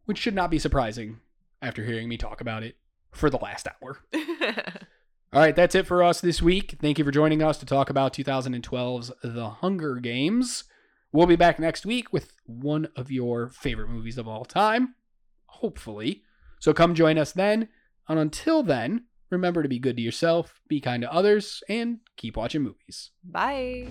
which 0.06 0.20
should 0.20 0.36
not 0.36 0.52
be 0.52 0.60
surprising 0.60 1.22
after 1.60 1.84
hearing 1.84 2.08
me 2.08 2.18
talk 2.18 2.40
about 2.40 2.62
it 2.62 2.76
for 3.10 3.32
the 3.32 3.38
last 3.38 3.68
hour. 3.68 3.98
All 5.34 5.42
right, 5.42 5.56
that's 5.56 5.76
it 5.76 5.88
for 5.88 6.04
us 6.04 6.22
this 6.22 6.40
week. 6.40 6.78
Thank 6.80 7.00
you 7.00 7.04
for 7.04 7.12
joining 7.12 7.42
us 7.42 7.58
to 7.58 7.66
talk 7.66 7.90
about 7.90 8.14
2012's 8.14 9.12
The 9.24 9.50
Hunger 9.50 9.96
Games. 9.96 10.64
We'll 11.12 11.26
be 11.26 11.36
back 11.36 11.60
next 11.60 11.86
week 11.86 12.12
with 12.12 12.34
one 12.46 12.90
of 12.96 13.12
your 13.12 13.50
favorite 13.50 13.90
movies 13.90 14.18
of 14.18 14.28
all 14.28 14.46
time, 14.46 14.96
hopefully. 15.46 16.24
So 16.60 16.74
come 16.74 16.96
join 16.96 17.18
us 17.18 17.32
then. 17.32 17.70
And 18.08 18.20
until 18.20 18.64
then, 18.64 19.06
remember 19.30 19.64
to 19.64 19.70
be 19.70 19.80
good 19.80 19.98
to 19.98 20.02
yourself, 20.02 20.62
be 20.68 20.82
kind 20.82 21.02
to 21.04 21.12
others, 21.12 21.64
and 21.70 22.00
keep 22.18 22.38
watching 22.38 22.64
movies. 22.64 23.12
Bye. 23.24 23.88